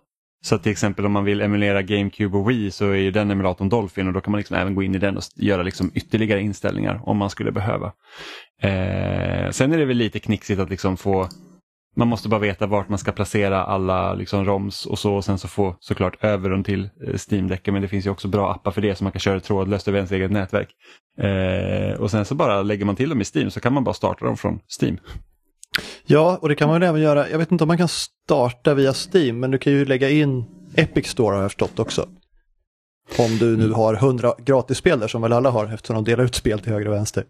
Så 0.45 0.57
till 0.57 0.71
exempel 0.71 1.05
om 1.05 1.11
man 1.11 1.23
vill 1.25 1.41
emulera 1.41 1.81
GameCube 1.81 2.37
och 2.37 2.49
Wii 2.49 2.71
så 2.71 2.89
är 2.89 2.95
ju 2.95 3.11
den 3.11 3.31
emulatorn 3.31 3.69
Dolphin 3.69 4.07
och 4.07 4.13
då 4.13 4.21
kan 4.21 4.31
man 4.31 4.37
liksom 4.37 4.55
även 4.57 4.75
gå 4.75 4.83
in 4.83 4.95
i 4.95 4.97
den 4.97 5.17
och 5.17 5.23
göra 5.35 5.63
liksom 5.63 5.91
ytterligare 5.93 6.41
inställningar 6.41 7.01
om 7.03 7.17
man 7.17 7.29
skulle 7.29 7.51
behöva. 7.51 7.91
Eh, 8.61 9.49
sen 9.51 9.73
är 9.73 9.77
det 9.77 9.85
väl 9.85 9.97
lite 9.97 10.19
knixigt 10.19 10.59
att 10.61 10.69
liksom 10.69 10.97
få 10.97 11.29
man 11.97 12.07
måste 12.07 12.29
bara 12.29 12.39
veta 12.39 12.67
vart 12.67 12.89
man 12.89 12.99
ska 12.99 13.11
placera 13.11 13.63
alla 13.63 14.13
liksom 14.13 14.45
ROMs 14.45 14.85
och 14.85 14.99
så 14.99 15.15
och 15.15 15.25
sen 15.25 15.37
så 15.37 15.47
få 15.47 15.75
såklart 15.79 16.23
över 16.23 16.49
dem 16.49 16.63
till 16.63 16.83
eh, 16.83 17.13
Steam-däcken 17.13 17.73
men 17.73 17.81
det 17.81 17.87
finns 17.87 18.05
ju 18.05 18.09
också 18.09 18.27
bra 18.27 18.51
appar 18.51 18.71
för 18.71 18.81
det 18.81 18.95
så 18.95 19.03
man 19.03 19.11
kan 19.11 19.19
köra 19.19 19.39
trådlöst 19.39 19.87
över 19.87 19.97
ens 19.97 20.11
eget 20.11 20.31
nätverk. 20.31 20.69
Eh, 21.19 21.99
och 22.01 22.11
sen 22.11 22.25
så 22.25 22.35
bara 22.35 22.61
lägger 22.61 22.85
man 22.85 22.95
till 22.95 23.09
dem 23.09 23.21
i 23.21 23.25
Steam 23.35 23.51
så 23.51 23.59
kan 23.59 23.73
man 23.73 23.83
bara 23.83 23.93
starta 23.93 24.25
dem 24.25 24.37
från 24.37 24.59
Steam. 24.81 24.97
ja, 26.05 26.39
och 26.41 26.49
det 26.49 26.55
kan 26.55 26.69
man 26.69 26.83
även 26.83 27.01
göra. 27.01 27.29
Jag 27.29 27.37
vet 27.37 27.51
inte 27.51 27.63
om 27.63 27.67
man 27.67 27.77
kan 27.77 27.87
starta 27.87 28.73
via 28.73 28.93
Steam, 28.93 29.39
men 29.39 29.51
du 29.51 29.57
kan 29.57 29.73
ju 29.73 29.85
lägga 29.85 30.09
in 30.09 30.45
Epic 30.75 31.07
Store 31.07 31.35
har 31.35 31.41
jag 31.41 31.51
förstått 31.51 31.79
också. 31.79 32.07
Om 33.19 33.37
du 33.37 33.57
nu 33.57 33.71
har 33.71 33.93
100 33.93 34.33
gratisspel 34.45 34.99
där 34.99 35.07
som 35.07 35.21
väl 35.21 35.33
alla 35.33 35.49
har 35.49 35.73
eftersom 35.73 35.95
de 35.95 36.03
delar 36.03 36.23
ut 36.23 36.35
spel 36.35 36.59
till 36.59 36.71
höger 36.71 36.87
och 36.87 36.93
vänster. 36.93 37.23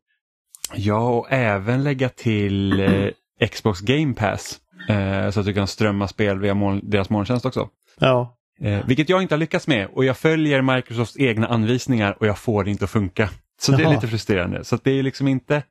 Ja, 0.76 1.10
och 1.10 1.28
även 1.30 1.84
lägga 1.84 2.10
till 2.10 2.80
eh, 2.80 3.10
Xbox 3.52 3.80
Game 3.82 4.14
Pass 4.14 4.60
eh, 4.90 5.30
så 5.30 5.40
att 5.40 5.46
du 5.46 5.54
kan 5.54 5.68
strömma 5.68 6.08
spel 6.08 6.40
via 6.40 6.54
moln, 6.54 6.82
deras 6.84 7.10
molntjänst 7.10 7.46
också. 7.46 7.70
Ja, 8.00 8.34
Eh, 8.62 8.86
vilket 8.88 9.10
jag 9.10 9.22
inte 9.22 9.36
har 9.36 9.40
lyckats 9.40 9.68
med 9.68 9.88
och 9.94 10.06
jag 10.06 10.18
följer 10.18 10.62
Microsofts 10.62 11.18
egna 11.20 11.48
anvisningar 11.48 12.18
och 12.20 12.28
jag 12.28 12.38
får 12.38 12.64
det 12.64 12.72
inte 12.72 12.84
att 12.84 12.90
funka. 12.92 13.30
Så 13.62 13.72
det 13.72 13.78
är 13.78 13.82
Jaha. 13.84 13.94
lite 13.94 14.08
frustrerande. 14.08 14.64
Så 14.64 14.78
det 14.84 14.92
är 14.92 15.04
liksom 15.04 15.28
inte... 15.28 15.64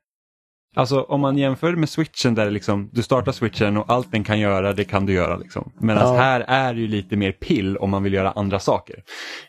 Alltså 0.75 1.01
om 1.01 1.21
man 1.21 1.37
jämför 1.37 1.75
med 1.75 1.89
switchen 1.89 2.35
där 2.35 2.51
liksom, 2.51 2.89
du 2.93 3.03
startar 3.03 3.31
switchen 3.31 3.77
och 3.77 3.89
allt 3.91 4.11
den 4.11 4.23
kan 4.23 4.39
göra 4.39 4.73
det 4.73 4.83
kan 4.83 5.05
du 5.05 5.13
göra. 5.13 5.37
Liksom. 5.37 5.71
Medan 5.79 6.03
Ja. 6.15 6.21
här 6.21 6.39
är 6.47 6.73
det 6.73 6.79
ju 6.79 6.87
lite 6.87 7.15
mer 7.15 7.31
pill 7.31 7.77
om 7.77 7.89
man 7.89 8.03
vill 8.03 8.13
göra 8.13 8.31
andra 8.31 8.59
saker. 8.59 9.03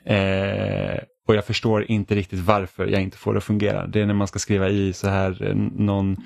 Eh, 0.05 0.99
och 1.29 1.35
jag 1.35 1.45
förstår 1.45 1.91
inte 1.91 2.15
riktigt 2.15 2.41
varför 2.41 2.87
jag 2.87 3.03
inte 3.03 3.17
får 3.19 3.33
det 3.35 3.39
att 3.39 3.45
fungera. 3.45 3.87
Det 3.87 4.01
är 4.01 4.07
när 4.07 4.15
man 4.15 4.29
ska 4.29 4.39
skriva 4.39 4.69
i 4.69 4.93
så 4.93 5.09
här 5.09 5.47
eh, 5.49 5.55
någon 5.77 6.17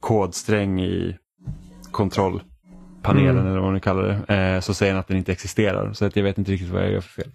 kodsträng 0.00 0.80
i 0.80 1.16
kontroll 1.92 2.42
panelen 3.02 3.30
Mm. 3.30 3.46
eller 3.46 3.54
vad 3.56 3.64
man 3.64 3.74
nu 3.74 3.80
kallar 3.80 4.02
det, 4.26 4.34
eh, 4.34 4.60
så 4.60 4.74
säger 4.74 4.92
den 4.92 5.00
att 5.00 5.08
den 5.08 5.16
inte 5.16 5.32
existerar. 5.32 5.92
Så 5.92 6.04
att 6.04 6.16
jag 6.16 6.22
vet 6.24 6.38
inte 6.38 6.52
riktigt 6.52 6.68
vad 6.70 6.82
jag 6.82 6.90
gör 6.92 7.00
för 7.00 7.22
fel. 7.22 7.30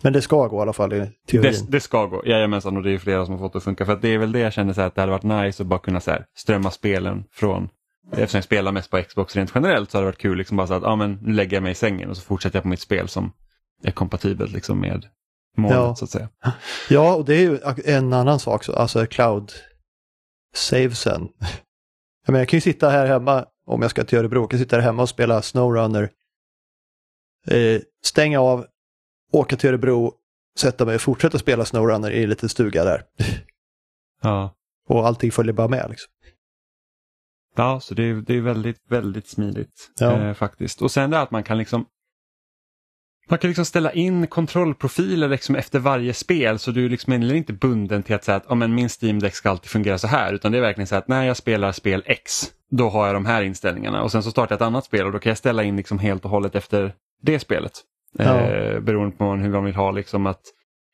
Men 0.00 0.12
det 0.12 0.22
ska 0.22 0.46
gå 0.46 0.58
i 0.58 0.60
alla 0.62 0.72
fall 0.72 0.92
i 0.92 1.10
teorin. 1.30 1.52
Det, 1.52 1.70
det 1.72 1.80
ska 1.80 2.06
gå, 2.06 2.22
jajamensan 2.26 2.76
och 2.76 2.82
det 2.82 2.90
är 2.90 2.98
flera 2.98 3.24
som 3.26 3.32
har 3.34 3.38
fått 3.38 3.52
det 3.52 3.56
att 3.56 3.64
funka. 3.64 3.86
För 3.86 3.92
att 3.92 4.02
det 4.02 4.08
är 4.08 4.18
väl 4.18 4.32
det 4.32 4.38
jag 4.38 4.52
känner 4.52 4.72
så 4.72 4.80
här, 4.80 4.88
att 4.88 4.94
det 4.94 5.00
hade 5.00 5.12
varit 5.12 5.22
nice 5.44 5.62
att 5.62 5.66
bara 5.66 5.78
kunna 5.80 6.00
så 6.00 6.10
här, 6.10 6.24
strömma 6.36 6.70
spelen 6.70 7.24
från 7.32 7.68
Eftersom 8.12 8.36
jag 8.38 8.44
spelar 8.44 8.72
mest 8.72 8.90
på 8.90 9.02
Xbox 9.02 9.36
rent 9.36 9.52
generellt 9.54 9.90
så 9.90 9.96
hade 9.98 10.04
det 10.06 10.08
varit 10.10 10.18
kul 10.18 10.38
liksom 10.38 10.56
bara 10.56 10.66
så 10.66 10.74
att 10.74 10.84
ah, 10.84 10.96
men, 10.96 11.18
nu 11.22 11.32
lägger 11.32 11.56
jag 11.56 11.62
mig 11.62 11.72
i 11.72 11.74
sängen 11.74 12.10
och 12.10 12.16
så 12.16 12.22
fortsätter 12.22 12.56
jag 12.56 12.62
på 12.62 12.68
mitt 12.68 12.80
spel 12.80 13.08
som 13.08 13.32
är 13.84 13.90
kompatibelt 13.90 14.52
liksom 14.52 14.80
med 14.80 15.06
målet 15.56 15.76
Ja. 15.76 15.94
så 15.94 16.04
att 16.04 16.10
säga. 16.10 16.28
Ja, 16.90 17.14
och 17.14 17.24
det 17.24 17.34
är 17.34 17.40
ju 17.40 17.58
en 17.84 18.12
annan 18.12 18.38
sak, 18.38 18.64
så- 18.64 18.72
alltså 18.76 19.06
cloud 19.06 19.52
savesen. 20.54 21.28
Jag, 22.24 22.32
menar, 22.32 22.40
jag 22.40 22.48
kan 22.48 22.56
ju 22.56 22.60
sitta 22.60 22.90
här 22.90 23.06
hemma, 23.06 23.46
om 23.66 23.82
jag 23.82 23.90
ska 23.90 24.04
till 24.04 24.18
Örebro, 24.18 24.40
jag 24.40 24.50
kan 24.50 24.58
sitta 24.58 24.76
här 24.76 24.82
hemma 24.82 25.02
och 25.02 25.08
spela 25.08 25.42
Snowrunner. 25.42 26.10
Eh, 27.46 27.80
stänga 28.04 28.40
av, 28.40 28.66
åka 29.32 29.56
till 29.56 29.68
Örebro, 29.68 30.12
sätta 30.58 30.84
mig 30.84 30.94
och 30.94 31.00
fortsätta 31.00 31.38
spela 31.38 31.64
Snowrunner 31.64 32.10
i 32.10 32.22
en 32.22 32.30
liten 32.30 32.48
stuga 32.48 32.84
där. 32.84 33.02
Ja, 34.22 34.54
Och 34.88 35.06
allting 35.06 35.32
följer 35.32 35.52
bara 35.52 35.68
med. 35.68 35.86
Liksom. 35.90 36.12
ja 37.56 37.80
så 37.80 37.94
det 37.94 38.02
är, 38.02 38.14
det 38.14 38.34
är 38.34 38.40
väldigt, 38.40 38.80
väldigt 38.88 39.28
smidigt 39.28 39.90
Ja. 39.98 40.20
eh, 40.20 40.34
faktiskt. 40.34 40.82
Och 40.82 40.90
sen 40.90 41.10
det 41.10 41.20
att 41.20 41.30
man 41.30 41.44
kan 41.44 41.58
liksom 41.58 41.86
man 43.28 43.38
kan 43.38 43.48
liksom 43.48 43.64
ställa 43.64 43.92
in 43.92 44.26
kontrollprofiler 44.26 45.28
liksom 45.28 45.56
efter 45.56 45.78
varje 45.78 46.14
spel 46.14 46.58
så 46.58 46.70
du 46.70 46.84
är 46.84 46.88
liksom 46.88 47.12
heller 47.12 47.34
inte 47.34 47.52
bunden 47.52 48.02
till 48.02 48.14
att 48.14 48.24
säga 48.24 48.36
att 48.36 48.46
oh, 48.46 48.54
men 48.54 48.74
min 48.74 48.88
Steam 49.02 49.18
Deck 49.18 49.34
ska 49.34 49.50
alltid 49.50 49.70
fungera 49.70 49.98
så 49.98 50.06
här 50.06 50.32
utan 50.32 50.52
det 50.52 50.58
är 50.58 50.62
verkligen 50.62 50.86
så 50.86 50.96
att 50.96 51.08
när 51.08 51.24
jag 51.24 51.36
spelar 51.36 51.72
spel 51.72 52.02
X 52.06 52.50
då 52.70 52.88
har 52.88 53.06
jag 53.06 53.16
de 53.16 53.26
här 53.26 53.42
inställningarna 53.42 54.02
och 54.02 54.12
sen 54.12 54.22
så 54.22 54.30
startar 54.30 54.52
jag 54.52 54.56
ett 54.56 54.66
annat 54.66 54.84
spel 54.84 55.06
och 55.06 55.12
då 55.12 55.18
kan 55.18 55.30
jag 55.30 55.38
ställa 55.38 55.62
in 55.62 55.76
liksom 55.76 55.98
helt 55.98 56.24
och 56.24 56.30
hållet 56.30 56.54
efter 56.54 56.94
det 57.22 57.38
spelet. 57.38 57.72
Ja. 58.18 58.40
Eh, 58.40 58.80
beroende 58.80 59.16
på 59.16 59.24
hur 59.24 59.50
man 59.50 59.64
vill 59.64 59.74
ha 59.74 59.90
liksom 59.90 60.26
att 60.26 60.40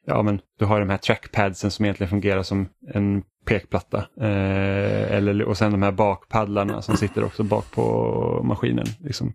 ja, 0.07 0.23
men 0.23 0.41
du 0.59 0.65
har 0.65 0.81
de 0.81 0.91
här 0.91 0.99
trackpadsen 0.99 1.71
som 1.71 1.85
egentligen 1.85 2.11
fungerar 2.11 2.43
som 2.43 2.69
en 2.95 3.23
pekplatta. 3.45 3.99
Eh, 4.21 5.13
eller, 5.17 5.43
och 5.43 5.59
sen 5.59 5.73
de 5.73 5.83
här 5.83 5.93
bakpaddlarna 5.93 6.83
som 6.83 6.97
sitter 6.97 7.25
också 7.25 7.43
bak 7.43 7.71
på 7.71 8.41
maskinen. 8.45 8.87
Liksom. 8.99 9.33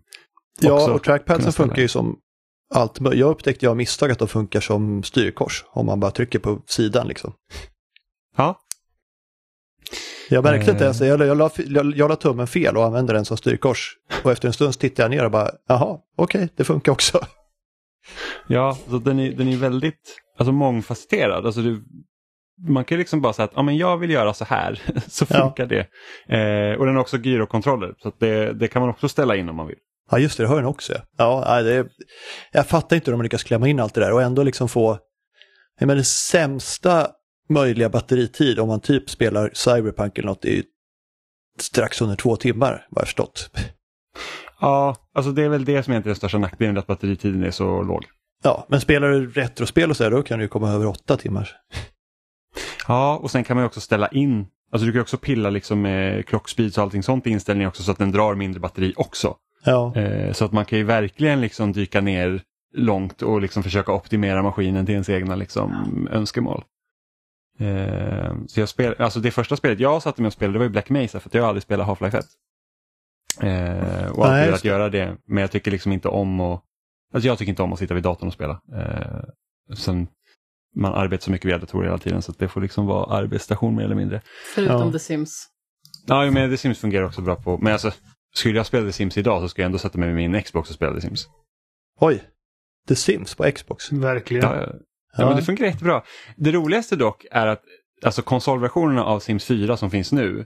Ja, 0.60 0.92
och 0.92 1.02
trackpadsen 1.02 1.52
funkar 1.52 1.82
ju 1.82 1.88
som 1.88 2.18
allt. 2.74 2.98
Jag 3.00 3.30
upptäckte 3.30 3.66
jag 3.66 3.76
misstag 3.76 4.10
att 4.10 4.18
de 4.18 4.28
funkar 4.28 4.60
som 4.60 5.02
styrkors 5.02 5.64
om 5.68 5.86
man 5.86 6.00
bara 6.00 6.10
trycker 6.10 6.38
på 6.38 6.62
sidan. 6.66 7.08
Liksom. 7.08 7.32
Ja, 8.36 8.60
Jag 10.30 10.44
märkte 10.44 10.70
Eh. 10.70 10.74
inte 10.74 10.84
ens 10.84 10.98
det. 10.98 11.06
Jag, 11.06 11.20
jag, 11.26 11.36
la, 11.36 11.50
jag, 11.56 11.96
jag 11.96 12.08
la 12.08 12.16
tummen 12.16 12.46
fel 12.46 12.76
och 12.76 12.84
använde 12.84 13.12
den 13.12 13.24
som 13.24 13.36
styrkors. 13.36 13.96
Och 14.24 14.32
efter 14.32 14.48
en 14.48 14.52
stund 14.52 14.78
tittade 14.78 15.02
jag 15.02 15.10
ner 15.18 15.24
och 15.24 15.30
bara, 15.30 15.50
jaha, 15.68 15.98
okej, 16.16 16.48
det 16.56 16.64
funkar 16.64 16.92
också. 16.92 17.20
ja 18.48 18.78
så 18.90 18.98
den, 18.98 19.18
är, 19.20 19.32
den 19.32 19.48
är 19.48 19.56
väldigt 19.56 20.16
alltså, 20.38 20.52
mångfacetterad. 20.52 21.46
Alltså, 21.46 21.60
du, 21.60 21.84
man 22.68 22.84
kan 22.84 22.98
liksom 22.98 23.20
bara 23.20 23.32
säga 23.32 23.44
att 23.44 23.52
ja, 23.54 23.62
men 23.62 23.76
jag 23.76 23.96
vill 23.98 24.10
göra 24.10 24.34
så 24.34 24.44
här, 24.44 24.82
så 25.08 25.26
Ja. 25.30 25.40
funkar 25.40 25.66
det. 25.66 25.80
Eh, 26.36 26.78
och 26.78 26.86
den 26.86 26.94
har 26.94 27.00
också 27.02 27.16
gyrokontroller, 27.16 27.94
så 27.98 28.12
det, 28.18 28.52
det 28.52 28.68
kan 28.68 28.82
man 28.82 28.90
också 28.90 29.08
ställa 29.08 29.36
in 29.36 29.48
om 29.48 29.56
man 29.56 29.66
vill. 29.66 29.76
Ja, 30.10 30.18
just 30.18 30.36
det, 30.36 30.42
det 30.42 30.48
har 30.48 30.56
den 30.56 30.66
också. 30.66 30.94
Ja, 31.16 31.62
det 31.62 31.88
jag 32.52 32.66
fattar 32.66 32.96
inte 32.96 33.10
hur 33.10 33.16
de 33.16 33.22
lyckas 33.22 33.44
klämma 33.44 33.68
in 33.68 33.80
allt 33.80 33.94
det 33.94 34.00
där 34.00 34.12
och 34.12 34.22
ändå 34.22 34.42
liksom 34.42 34.68
få 34.68 34.98
jag 35.78 35.86
menar, 35.86 36.02
sämsta 36.02 37.10
möjliga 37.48 37.88
batteritid 37.88 38.58
om 38.58 38.68
man 38.68 38.80
typ 38.80 39.10
spelar 39.10 39.50
Cyberpunk 39.54 40.18
eller 40.18 40.28
något 40.28 40.44
är 40.44 40.50
ju 40.50 40.62
strax 41.60 42.00
under 42.00 42.16
två 42.16 42.36
timmar, 42.36 42.86
vad 42.90 43.00
jag 43.00 43.06
förstått. 43.06 43.50
Ja, 44.60 44.96
alltså 45.14 45.32
det 45.32 45.42
är 45.42 45.48
väl 45.48 45.64
det 45.64 45.82
som 45.82 45.92
är 45.92 46.00
den 46.00 46.16
största 46.16 46.38
nackdelen, 46.38 46.78
att 46.78 46.86
batteritiden 46.86 47.44
är 47.44 47.50
så 47.50 47.82
låg. 47.82 48.04
Ja, 48.42 48.66
men 48.68 48.80
spelar 48.80 49.08
du 49.10 49.30
retrospel 49.30 49.90
och 49.90 49.96
så 49.96 50.04
här, 50.04 50.10
då 50.10 50.22
kan 50.22 50.38
du 50.38 50.44
ju 50.44 50.48
komma 50.48 50.70
över 50.70 50.86
åtta 50.86 51.16
timmar. 51.16 51.50
Ja, 52.88 53.16
och 53.16 53.30
sen 53.30 53.44
kan 53.44 53.56
man 53.56 53.64
ju 53.64 53.66
också 53.66 53.80
ställa 53.80 54.08
in, 54.08 54.46
alltså 54.72 54.86
du 54.86 54.92
kan 54.92 55.00
också 55.00 55.16
pilla 55.16 55.50
liksom 55.50 55.82
med 55.82 56.26
klockspeeds 56.26 56.78
och 56.78 56.84
allting 56.84 57.02
sånt 57.02 57.26
i 57.26 57.30
inställningar 57.30 57.68
också 57.68 57.82
så 57.82 57.92
att 57.92 57.98
den 57.98 58.12
drar 58.12 58.34
mindre 58.34 58.60
batteri 58.60 58.94
också. 58.96 59.36
Ja, 59.64 59.96
Eh, 59.96 60.32
så 60.32 60.44
att 60.44 60.52
man 60.52 60.64
kan 60.64 60.78
ju 60.78 60.84
verkligen 60.84 61.40
liksom 61.40 61.72
dyka 61.72 62.00
ner 62.00 62.42
långt 62.74 63.22
och 63.22 63.40
liksom 63.40 63.62
försöka 63.62 63.92
optimera 63.92 64.42
maskinen 64.42 64.86
till 64.86 64.92
ens 64.92 65.08
egna 65.08 65.34
liksom, 65.34 66.08
önskemål. 66.10 66.64
Eh, 67.58 68.34
så 68.46 68.60
jag 68.60 68.68
spel, 68.68 68.94
alltså 68.98 69.20
det 69.20 69.30
första 69.30 69.56
spelet 69.56 69.80
jag 69.80 70.02
satte 70.02 70.22
mig 70.22 70.26
och 70.26 70.32
spelade 70.32 70.54
det 70.54 70.58
var 70.58 70.66
ju 70.66 70.70
Black 70.70 70.90
Mesa 70.90 71.20
för 71.20 71.28
att 71.28 71.34
jag 71.34 71.42
har 71.42 71.48
aldrig 71.48 71.62
spelat 71.62 71.86
Half-Life 71.86 72.18
1. 72.18 72.26
Eh, 73.40 74.10
och 74.10 74.26
alltid 74.26 74.46
velat 74.46 74.64
göra 74.64 74.88
det, 74.88 75.16
men 75.26 75.40
jag 75.40 75.50
tycker 75.50 75.70
liksom 75.70 75.92
inte 75.92 76.08
om 76.08 76.40
att 76.40 76.62
Alltså 77.14 77.26
jag 77.26 77.38
tycker 77.38 77.50
inte 77.50 77.62
om 77.62 77.72
att 77.72 77.78
sitta 77.78 77.94
vid 77.94 78.02
datorn 78.02 78.26
och 78.26 78.32
spela. 78.32 78.60
Eh, 78.74 79.74
sen, 79.76 80.08
man 80.74 80.94
arbetar 80.94 81.24
så 81.24 81.30
mycket 81.30 81.48
via 81.48 81.58
datorer 81.58 81.84
hela 81.84 81.98
tiden 81.98 82.22
så 82.22 82.32
att 82.32 82.38
det 82.38 82.48
får 82.48 82.60
liksom 82.60 82.86
vara 82.86 83.16
arbetsstation 83.16 83.74
mer 83.74 83.84
eller 83.84 83.94
mindre. 83.94 84.22
Förutom 84.54 84.86
Ja. 84.86 84.92
The 84.92 84.98
Sims. 84.98 85.46
Ja, 86.06 86.30
men 86.30 86.50
The 86.50 86.56
Sims 86.56 86.78
fungerar 86.78 87.04
också 87.04 87.22
bra 87.22 87.36
på, 87.36 87.58
men 87.58 87.72
alltså 87.72 87.92
skulle 88.36 88.56
jag 88.56 88.66
spela 88.66 88.86
The 88.86 88.92
Sims 88.92 89.18
idag 89.18 89.42
så 89.42 89.48
skulle 89.48 89.62
jag 89.62 89.66
ändå 89.68 89.78
sätta 89.78 89.98
mig 89.98 90.12
med 90.12 90.30
min 90.30 90.42
Xbox 90.42 90.68
och 90.68 90.74
spela 90.74 90.94
The 90.94 91.00
Sims. 91.00 91.28
oj. 92.00 92.22
The 92.88 92.96
Sims 92.96 93.34
på 93.34 93.50
Xbox. 93.54 93.92
Verkligen. 93.92 94.44
Ja, 94.50 94.56
ja. 94.56 94.72
ja 95.16 95.26
men 95.26 95.36
det 95.36 95.42
fungerar 95.42 95.66
jättebra. 95.68 96.02
Det 96.36 96.52
roligaste 96.52 96.96
dock 96.96 97.26
är 97.30 97.46
att 97.46 97.62
alltså 98.04 98.22
konsolversionerna 98.22 99.04
av 99.04 99.20
Sims 99.20 99.44
4 99.44 99.76
som 99.76 99.90
finns 99.90 100.12
nu, 100.12 100.44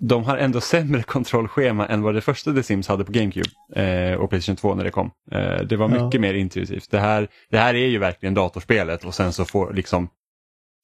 de 0.00 0.24
har 0.24 0.36
ändå 0.36 0.60
sämre 0.60 1.02
kontrollschema 1.06 1.86
än 1.86 2.02
vad 2.02 2.14
det 2.14 2.20
första 2.20 2.52
The 2.54 2.62
Sims 2.62 2.88
hade 2.88 3.04
på 3.04 3.12
GameCube 3.12 3.50
eh, 3.82 4.14
och 4.14 4.30
Playstation 4.30 4.56
2 4.56 4.74
när 4.74 4.84
det 4.84 4.90
kom. 4.90 5.10
Eh, 5.32 5.60
det 5.62 5.76
var 5.76 5.90
Ja. 5.96 6.04
mycket 6.04 6.20
mer 6.20 6.34
intuitivt. 6.34 6.90
Det 6.90 6.98
här, 7.00 7.28
det 7.50 7.58
här 7.58 7.74
är 7.74 7.86
ju 7.86 7.98
verkligen 7.98 8.34
datorspelet 8.34 9.04
och 9.04 9.14
sen 9.14 9.32
så 9.32 9.44
får 9.44 9.72
liksom 9.72 10.08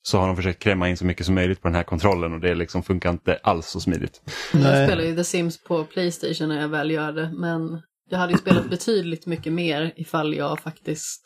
så 0.06 0.18
har 0.18 0.26
de 0.26 0.36
försökt 0.36 0.62
kräma 0.62 0.88
in 0.88 0.96
så 0.96 1.04
mycket 1.04 1.26
som 1.26 1.34
möjligt 1.34 1.62
på 1.62 1.68
den 1.68 1.74
här 1.74 1.82
kontrollen 1.82 2.32
och 2.32 2.40
det 2.40 2.54
liksom 2.54 2.82
funkar 2.82 3.10
inte 3.10 3.38
alls 3.42 3.66
så 3.66 3.80
smidigt. 3.80 4.20
Jag 4.52 4.88
spelar 4.88 5.02
ju 5.02 5.16
The 5.16 5.24
Sims 5.24 5.64
på 5.64 5.84
Playstation 5.84 6.48
när 6.48 6.60
jag 6.60 6.68
väl 6.68 6.90
gör 6.90 7.12
det, 7.12 7.30
men 7.32 7.82
jag 8.10 8.18
hade 8.18 8.32
ju 8.32 8.38
spelat 8.38 8.70
betydligt 8.70 9.26
mycket 9.26 9.52
mer 9.52 9.92
ifall 9.96 10.34
jag 10.34 10.60
faktiskt 10.60 11.22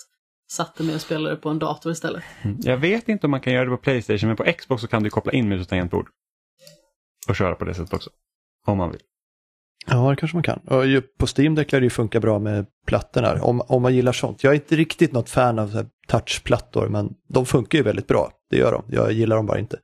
satte 0.51 0.83
mig 0.83 0.95
och 0.95 1.01
spelade 1.01 1.37
på 1.37 1.49
en 1.49 1.59
dator 1.59 1.93
istället. 1.93 2.23
Jag 2.59 2.77
vet 2.77 3.09
inte 3.09 3.27
om 3.27 3.31
man 3.31 3.41
kan 3.41 3.53
göra 3.53 3.65
det 3.65 3.71
på 3.71 3.77
Playstation 3.77 4.29
men 4.29 4.37
på 4.37 4.53
Xbox 4.59 4.83
så 4.83 4.89
kan 4.89 5.03
du 5.03 5.11
koppla 5.11 5.33
in 5.33 5.49
mus 5.49 5.63
och 5.63 5.69
tangentbord. 5.69 6.09
Och 7.29 7.37
köra 7.37 7.55
på 7.55 7.65
det 7.65 7.75
sättet 7.75 7.95
också. 7.95 8.11
Om 8.67 8.79
man 8.79 8.91
vill. 8.91 9.01
Ja, 9.87 10.11
det 10.11 10.17
kanske 10.17 10.37
man 10.37 10.43
kan. 10.43 10.59
Och 10.59 10.87
ju 10.87 11.01
på 11.01 11.27
Steam 11.37 11.55
Deck 11.55 11.73
lär 11.73 11.81
det 11.81 11.87
ju 11.87 11.91
funka 11.91 12.21
bra 12.21 12.39
med 12.39 12.67
plattorna, 12.87 13.43
om, 13.43 13.61
om 13.61 13.83
man 13.83 13.95
gillar 13.95 14.13
sånt. 14.13 14.45
Jag 14.45 14.51
är 14.51 14.55
inte 14.55 14.77
riktigt 14.77 15.13
något 15.13 15.31
fan 15.31 15.59
av 15.59 15.87
touchplattor, 16.09 16.89
men 16.89 17.15
de 17.29 17.47
funkar 17.47 17.79
ju 17.79 17.85
väldigt 17.85 18.07
bra. 18.07 18.33
Det 18.51 18.57
gör 18.57 18.73
de. 18.73 18.85
Jag 18.97 19.13
gillar 19.13 19.37
dem 19.37 19.47
bara 19.47 19.59
inte. 19.59 19.79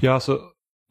Ja, 0.00 0.12
alltså, 0.12 0.40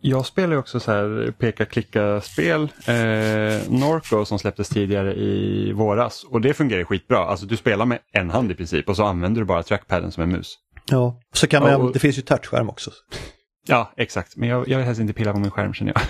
jag 0.02 0.26
spelar 0.26 0.56
också 0.56 0.80
så 0.80 0.92
här 0.92 1.34
peka-klicka-spel. 1.40 2.62
Eh, 2.88 3.72
Norco 3.80 4.26
som 4.26 4.40
släpptes 4.40 4.70
tidigare 4.70 5.14
i 5.16 5.72
våras 5.74 6.24
och 6.24 6.42
det 6.42 6.54
fungerar 6.54 6.84
skitbra. 6.84 7.18
Alltså 7.18 7.46
du 7.46 7.58
spelar 7.58 7.86
med 7.86 8.00
en 8.14 8.30
hand 8.30 8.52
i 8.52 8.56
princip 8.56 8.90
och 8.90 8.96
så 8.96 9.04
använder 9.04 9.42
du 9.42 9.46
bara 9.46 9.64
trackpaden 9.64 10.12
som 10.12 10.24
en 10.24 10.30
mus. 10.32 10.56
Ja. 10.90 11.20
Så 11.34 11.48
kan 11.48 11.64
man, 11.64 11.82
och- 11.82 11.94
det 11.94 12.00
finns 12.00 12.18
ju 12.18 12.22
touchskärm 12.22 12.70
också. 12.70 12.92
Ja, 13.68 13.94
exakt. 13.98 14.36
Men 14.38 14.50
jag, 14.50 14.68
jag 14.68 14.78
vill 14.78 14.86
helst 14.86 15.02
inte 15.02 15.14
pilla 15.14 15.34
på 15.34 15.40
min 15.40 15.52
skärm 15.52 15.74
känner 15.74 15.94
jag. 15.96 16.02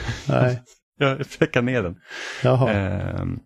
Nej. 0.41 0.61
jag 0.99 1.25
fläckar 1.27 1.61
ner 1.61 1.83
den. 1.83 1.95
Ehm, 2.69 3.39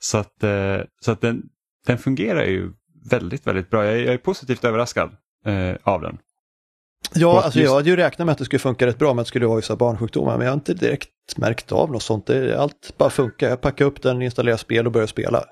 så 0.00 0.18
att, 0.18 0.42
eh, 0.42 0.76
så 1.00 1.12
att 1.12 1.20
den, 1.20 1.42
den 1.86 1.98
fungerar 1.98 2.44
ju 2.44 2.72
väldigt, 3.10 3.46
väldigt 3.46 3.70
bra. 3.70 3.84
Jag, 3.84 3.94
är- 3.94 4.04
jag 4.04 4.14
är 4.14 4.18
positivt 4.18 4.64
överraskad 4.64 5.10
eh, 5.46 5.74
av 5.82 6.00
den. 6.00 6.18
Ja, 7.14 7.42
alltså 7.42 7.58
just- 7.58 7.68
jag 7.68 7.74
hade 7.76 7.90
ju 7.90 7.96
räknat 7.96 8.26
med 8.26 8.32
att 8.32 8.38
det 8.38 8.44
skulle 8.44 8.60
funka 8.60 8.86
rätt 8.86 8.98
bra 8.98 9.14
med 9.14 9.20
att 9.20 9.26
det 9.26 9.28
skulle 9.28 9.46
vara 9.46 9.56
vissa 9.56 9.76
barnsjukdomar, 9.76 10.36
men 10.36 10.46
jag 10.46 10.52
har 10.52 10.56
inte 10.56 10.74
direkt 10.74 11.08
märkt 11.36 11.72
av 11.72 11.92
något 11.92 12.02
sånt. 12.02 12.26
Det, 12.26 12.60
allt 12.60 12.94
bara 12.98 13.10
funkar. 13.10 13.48
Jag 13.48 13.60
packar 13.60 13.84
upp 13.84 14.02
den, 14.02 14.22
installerar 14.22 14.56
spel 14.56 14.86
och 14.86 14.92
börjar 14.92 15.06
spela. 15.06 15.44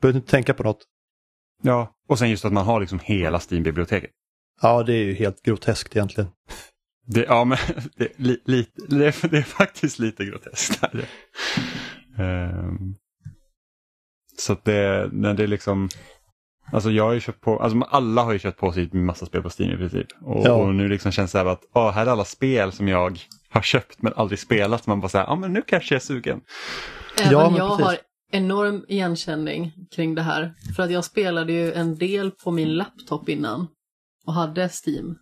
Behöver 0.00 0.18
inte 0.18 0.30
tänka 0.30 0.54
på 0.54 0.62
något. 0.62 0.84
Ja, 1.62 1.94
och 2.08 2.18
sen 2.18 2.30
just 2.30 2.44
att 2.44 2.52
man 2.52 2.66
har 2.66 2.80
liksom 2.80 2.98
hela 3.02 3.40
Steam-biblioteket. 3.40 4.10
Ja, 4.62 4.82
det 4.82 4.94
är 4.94 5.04
ju 5.04 5.14
helt 5.14 5.42
groteskt 5.42 5.96
egentligen. 5.96 6.30
Det, 7.06 7.24
ja, 7.24 7.44
men 7.44 7.58
det, 7.96 8.04
är 8.04 8.12
li, 8.16 8.40
lite, 8.44 8.70
det, 8.88 9.06
är, 9.06 9.28
det 9.28 9.38
är 9.38 9.42
faktiskt 9.42 9.98
lite 9.98 10.24
groteskt. 10.24 10.82
Är 10.82 10.90
det. 12.16 12.22
Ehm, 12.22 12.94
så 14.38 14.52
att 14.52 14.64
det, 14.64 15.08
när 15.12 15.34
det 15.34 15.42
är 15.42 15.46
liksom... 15.46 15.88
Alltså 16.72 16.90
jag 16.90 17.04
har 17.04 17.12
ju 17.12 17.20
köpt 17.20 17.40
på, 17.40 17.58
alltså 17.58 17.80
alla 17.80 18.22
har 18.22 18.32
ju 18.32 18.38
köpt 18.38 18.60
på 18.60 18.72
sig 18.72 18.90
en 18.92 19.04
massa 19.04 19.26
spel 19.26 19.42
på 19.42 19.50
Steam 19.58 19.72
i 19.72 19.76
princip. 19.76 20.06
Och, 20.20 20.46
Ja. 20.46 20.52
och 20.52 20.74
nu 20.74 20.88
liksom 20.88 21.12
känns 21.12 21.32
det 21.32 21.38
här 21.38 21.46
att 21.46 21.62
åh, 21.74 21.90
här 21.90 22.06
är 22.06 22.10
alla 22.10 22.24
spel 22.24 22.72
som 22.72 22.88
jag 22.88 23.18
har 23.50 23.62
köpt 23.62 24.02
men 24.02 24.12
aldrig 24.16 24.38
spelat. 24.38 24.86
Man 24.86 25.00
bara 25.00 25.08
säger, 25.08 25.24
ja 25.24 25.36
men 25.36 25.52
nu 25.52 25.62
kanske 25.62 25.94
jag 25.94 26.00
är 26.00 26.04
sugen. 26.04 26.40
Även 27.20 27.32
Ja, 27.32 27.50
men 27.50 27.58
jag 27.58 27.68
precis. 27.70 27.86
har 27.86 27.98
enorm 28.32 28.84
igenkänning 28.88 29.72
kring 29.94 30.14
det 30.14 30.22
här. 30.22 30.54
För 30.76 30.82
att 30.82 30.90
jag 30.90 31.04
spelade 31.04 31.52
ju 31.52 31.72
en 31.72 31.98
del 31.98 32.30
på 32.30 32.50
min 32.50 32.74
laptop 32.74 33.28
innan 33.28 33.66
och 34.26 34.32
hade 34.34 34.68
Steam. 34.86 35.16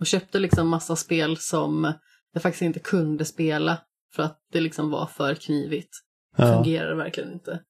Och 0.00 0.06
köpte 0.06 0.38
liksom 0.38 0.68
massa 0.68 0.96
spel 0.96 1.36
som 1.36 1.92
jag 2.32 2.42
faktiskt 2.42 2.62
inte 2.62 2.80
kunde 2.80 3.24
spela 3.24 3.78
för 4.14 4.22
att 4.22 4.38
det 4.52 4.60
liksom 4.60 4.90
var 4.90 5.06
för 5.06 5.34
knivigt. 5.34 5.90
Ja. 6.36 6.46
fungerar 6.46 6.88
det 6.88 6.94
verkligen 6.96 7.32
inte. 7.32 7.60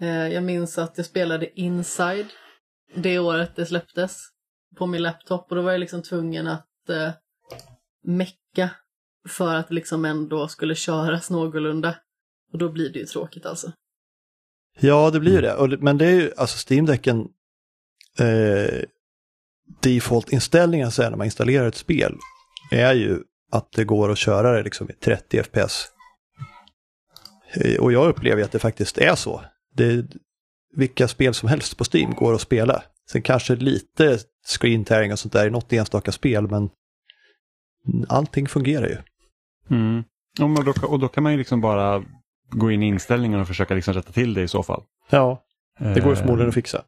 Eh, 0.00 0.28
jag 0.28 0.44
minns 0.44 0.78
att 0.78 0.92
jag 0.96 1.06
spelade 1.06 1.60
Inside 1.60 2.26
det 2.94 3.18
året 3.18 3.56
det 3.56 3.66
släpptes 3.66 4.28
på 4.76 4.86
min 4.86 5.02
laptop 5.02 5.50
och 5.50 5.56
då 5.56 5.62
var 5.62 5.72
jag 5.72 5.80
liksom 5.80 6.02
tvungen 6.02 6.46
att 6.46 6.90
eh, 6.90 7.10
mecka 8.04 8.70
för 9.28 9.54
att 9.54 9.70
liksom 9.70 10.04
ändå 10.04 10.48
skulle 10.48 10.74
köras 10.74 11.30
någorlunda. 11.30 11.98
Och 12.52 12.58
då 12.58 12.68
blir 12.68 12.92
det 12.92 12.98
ju 12.98 13.06
tråkigt 13.06 13.46
alltså. 13.46 13.72
Ja, 14.80 15.10
det 15.10 15.20
blir 15.20 15.32
ju 15.32 15.40
det. 15.40 15.78
Men 15.80 15.98
det 15.98 16.06
är 16.06 16.10
ju, 16.10 16.32
alltså 16.36 16.72
Steam-däcken, 16.72 17.28
eh, 18.18 18.82
default-inställningen 19.82 20.90
sen 20.90 21.10
när 21.10 21.16
man 21.16 21.24
installerar 21.24 21.68
ett 21.68 21.76
spel 21.76 22.14
är 22.70 22.94
ju 22.94 23.22
att 23.52 23.72
det 23.72 23.84
går 23.84 24.12
att 24.12 24.18
köra 24.18 24.52
det 24.52 24.62
liksom 24.62 24.90
i 24.90 24.92
30 24.92 25.42
FPS. 25.42 25.88
Eh, 27.52 27.80
och 27.80 27.92
jag 27.92 28.08
upplever 28.08 28.42
att 28.42 28.52
det 28.52 28.58
faktiskt 28.58 28.98
är 28.98 29.14
så. 29.14 29.44
Det, 29.76 30.06
vilka 30.76 31.08
spel 31.08 31.34
som 31.34 31.48
helst 31.48 31.76
på 31.78 31.84
Steam 31.94 32.14
går 32.14 32.34
att 32.34 32.40
spela. 32.40 32.82
Sen 33.10 33.22
kanske 33.22 33.56
lite 33.56 34.18
screen 34.58 34.84
tearing 34.84 35.12
och 35.12 35.18
sånt 35.18 35.32
där 35.32 35.46
i 35.46 35.50
något 35.50 35.72
enstaka 35.72 36.12
spel, 36.12 36.48
men 36.50 36.70
allting 38.08 38.46
fungerar 38.48 38.86
ju. 38.88 38.96
Mm. 39.76 40.04
Men 40.38 40.64
då, 40.64 40.72
och 40.86 40.98
då 40.98 41.08
kan 41.08 41.22
man 41.22 41.32
ju 41.32 41.38
liksom 41.38 41.60
bara 41.60 42.04
gå 42.50 42.70
in 42.70 42.82
i 42.82 42.86
inställningarna 42.86 43.42
och 43.42 43.48
försöka 43.48 43.74
liksom 43.74 43.94
rätta 43.94 44.12
till 44.12 44.34
det 44.34 44.42
i 44.42 44.48
så 44.48 44.62
fall. 44.62 44.82
Ja, 45.10 45.42
det 45.78 46.00
går 46.00 46.04
ju 46.04 46.12
Eh, 46.12 46.18
förmodligen 46.18 46.48
att 46.48 46.54
fixa. 46.54 46.82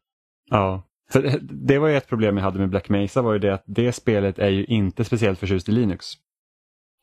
Ja, 0.49 0.83
för 1.11 1.21
det- 1.21 1.39
det 1.41 1.79
var 1.79 1.87
ju 1.87 1.97
ett 1.97 2.07
problem 2.07 2.37
jag 2.37 2.43
hade 2.43 2.59
med 2.59 2.69
Black 2.69 2.89
Mesa 2.89 3.21
var 3.21 3.33
ju 3.33 3.39
det 3.39 3.53
att 3.53 3.63
det 3.65 3.91
spelet 3.91 4.39
är 4.39 4.49
ju 4.49 4.65
inte 4.65 5.03
speciellt 5.05 5.39
förtjust 5.39 5.69
i 5.69 5.71
Linux. 5.71 6.05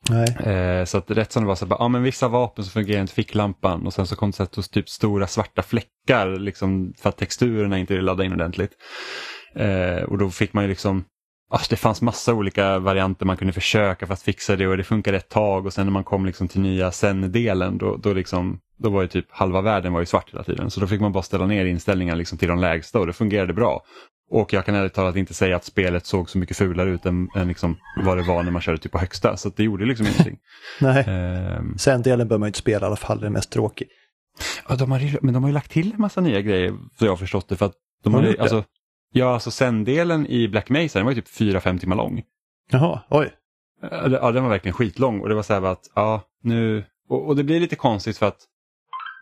Nej. 0.09 0.53
Eh, 0.53 0.85
så 0.85 0.97
att 0.97 1.11
rätt 1.11 1.31
som 1.31 1.43
det 1.43 1.47
var 1.47 1.55
så 1.55 1.65
bara, 1.65 1.79
ja 1.79 1.87
men 1.87 2.03
vissa 2.03 2.27
vapen 2.27 2.65
så 2.65 2.71
fungerar 2.71 3.01
inte 3.01 3.13
ficklampan 3.13 3.85
och 3.85 3.93
sen 3.93 4.07
så 4.07 4.15
kom 4.15 4.31
det 4.31 4.35
så 4.35 4.43
här 4.43 4.61
typ 4.61 4.89
stora 4.89 5.27
svarta 5.27 5.61
fläckar 5.61 6.39
liksom 6.39 6.93
för 6.97 7.09
att 7.09 7.17
texturerna 7.17 7.77
inte 7.77 8.01
laddade 8.01 8.25
in 8.25 8.33
ordentligt. 8.33 8.71
Eh, 9.55 10.03
och 10.03 10.17
då 10.17 10.29
fick 10.29 10.53
man 10.53 10.63
ju 10.63 10.69
liksom, 10.69 11.03
alltså 11.51 11.67
det 11.69 11.75
fanns 11.75 12.01
massa 12.01 12.33
olika 12.33 12.79
varianter 12.79 13.25
man 13.25 13.37
kunde 13.37 13.53
försöka 13.53 14.07
för 14.07 14.13
att 14.13 14.21
fixa 14.21 14.55
det 14.55 14.67
och 14.67 14.77
det 14.77 14.83
funkade 14.83 15.17
ett 15.17 15.29
tag 15.29 15.65
och 15.65 15.73
sen 15.73 15.85
när 15.85 15.93
man 15.93 16.03
kom 16.03 16.25
liksom 16.25 16.47
till 16.47 16.61
nya 16.61 16.91
sen-delen 16.91 17.77
då, 17.77 17.97
då, 17.97 18.13
liksom, 18.13 18.59
då 18.77 18.89
var 18.89 19.01
ju 19.01 19.07
typ 19.07 19.25
halva 19.29 19.61
världen 19.61 19.93
var 19.93 19.99
ju 19.99 20.05
svart 20.05 20.33
hela 20.33 20.43
tiden. 20.43 20.71
Så 20.71 20.79
då 20.79 20.87
fick 20.87 21.01
man 21.01 21.11
bara 21.11 21.23
ställa 21.23 21.45
ner 21.45 21.65
inställningarna 21.65 22.17
liksom 22.17 22.37
till 22.37 22.47
de 22.47 22.59
lägsta 22.59 22.99
och 22.99 23.07
det 23.07 23.13
fungerade 23.13 23.53
bra. 23.53 23.81
Och 24.29 24.53
jag 24.53 24.65
kan 24.65 24.75
ärligt 24.75 24.93
talat 24.93 25.15
inte 25.15 25.33
säga 25.33 25.55
att 25.55 25.65
spelet 25.65 26.05
såg 26.05 26.29
så 26.29 26.37
mycket 26.37 26.57
fulare 26.57 26.89
ut 26.89 27.05
än, 27.05 27.29
än 27.35 27.47
liksom 27.47 27.77
vad 28.05 28.17
det 28.17 28.23
var 28.23 28.43
när 28.43 28.51
man 28.51 28.61
körde 28.61 28.77
typ 28.77 28.91
på 28.91 28.97
högsta. 28.99 29.37
Så 29.37 29.49
det 29.49 29.63
gjorde 29.63 29.85
liksom 29.85 30.05
ingenting. 30.07 30.37
Nej. 30.81 31.03
Ehm, 31.07 31.77
Sen 31.77 32.01
delen 32.01 32.27
bör 32.27 32.37
man 32.37 32.47
ju 32.47 32.49
inte 32.49 32.59
spela 32.59 32.85
i 32.85 32.87
alla 32.87 32.95
fall, 32.95 33.19
det 33.19 33.25
är 33.25 33.29
mest 33.31 33.51
tråkigt. 33.51 33.89
ja, 34.69 34.75
de 34.75 34.91
har, 34.91 35.17
men 35.21 35.33
de 35.33 35.43
har 35.43 35.49
ju 35.49 35.53
lagt 35.53 35.71
till 35.71 35.93
en 35.93 36.01
massa 36.01 36.21
nya 36.21 36.41
grejer 36.41 36.73
så 36.99 37.05
jag 37.05 37.11
har 37.11 37.17
förstått 37.17 37.49
det. 37.49 37.55
För 37.55 37.65
att 37.65 37.73
de 38.03 38.13
Har 38.13 38.23
ju- 38.23 38.37
alltså, 38.39 38.63
ja, 39.13 39.33
alltså 39.33 39.51
sen-delen 39.51 40.27
i 40.27 40.47
Black 40.47 40.69
Mesa 40.69 40.99
den 40.99 41.05
var 41.05 41.13
ju 41.13 41.21
typ 41.21 41.29
4-5 41.39 41.79
timmar 41.79 41.95
lång. 41.95 42.23
Jaha, 42.71 42.99
oj. 43.09 43.29
Ja, 43.91 44.31
den 44.31 44.43
var 44.43 44.49
verkligen 44.49 44.73
skitlång 44.73 45.21
och 45.21 45.29
det 45.29 45.35
var 45.35 45.43
så 45.43 45.53
här 45.53 45.61
att, 45.61 45.81
ja, 45.95 46.21
nu... 46.43 46.83
Och, 47.09 47.27
och 47.27 47.35
det 47.35 47.43
blir 47.43 47.59
lite 47.59 47.75
konstigt 47.75 48.17
för 48.17 48.25
att 48.25 48.37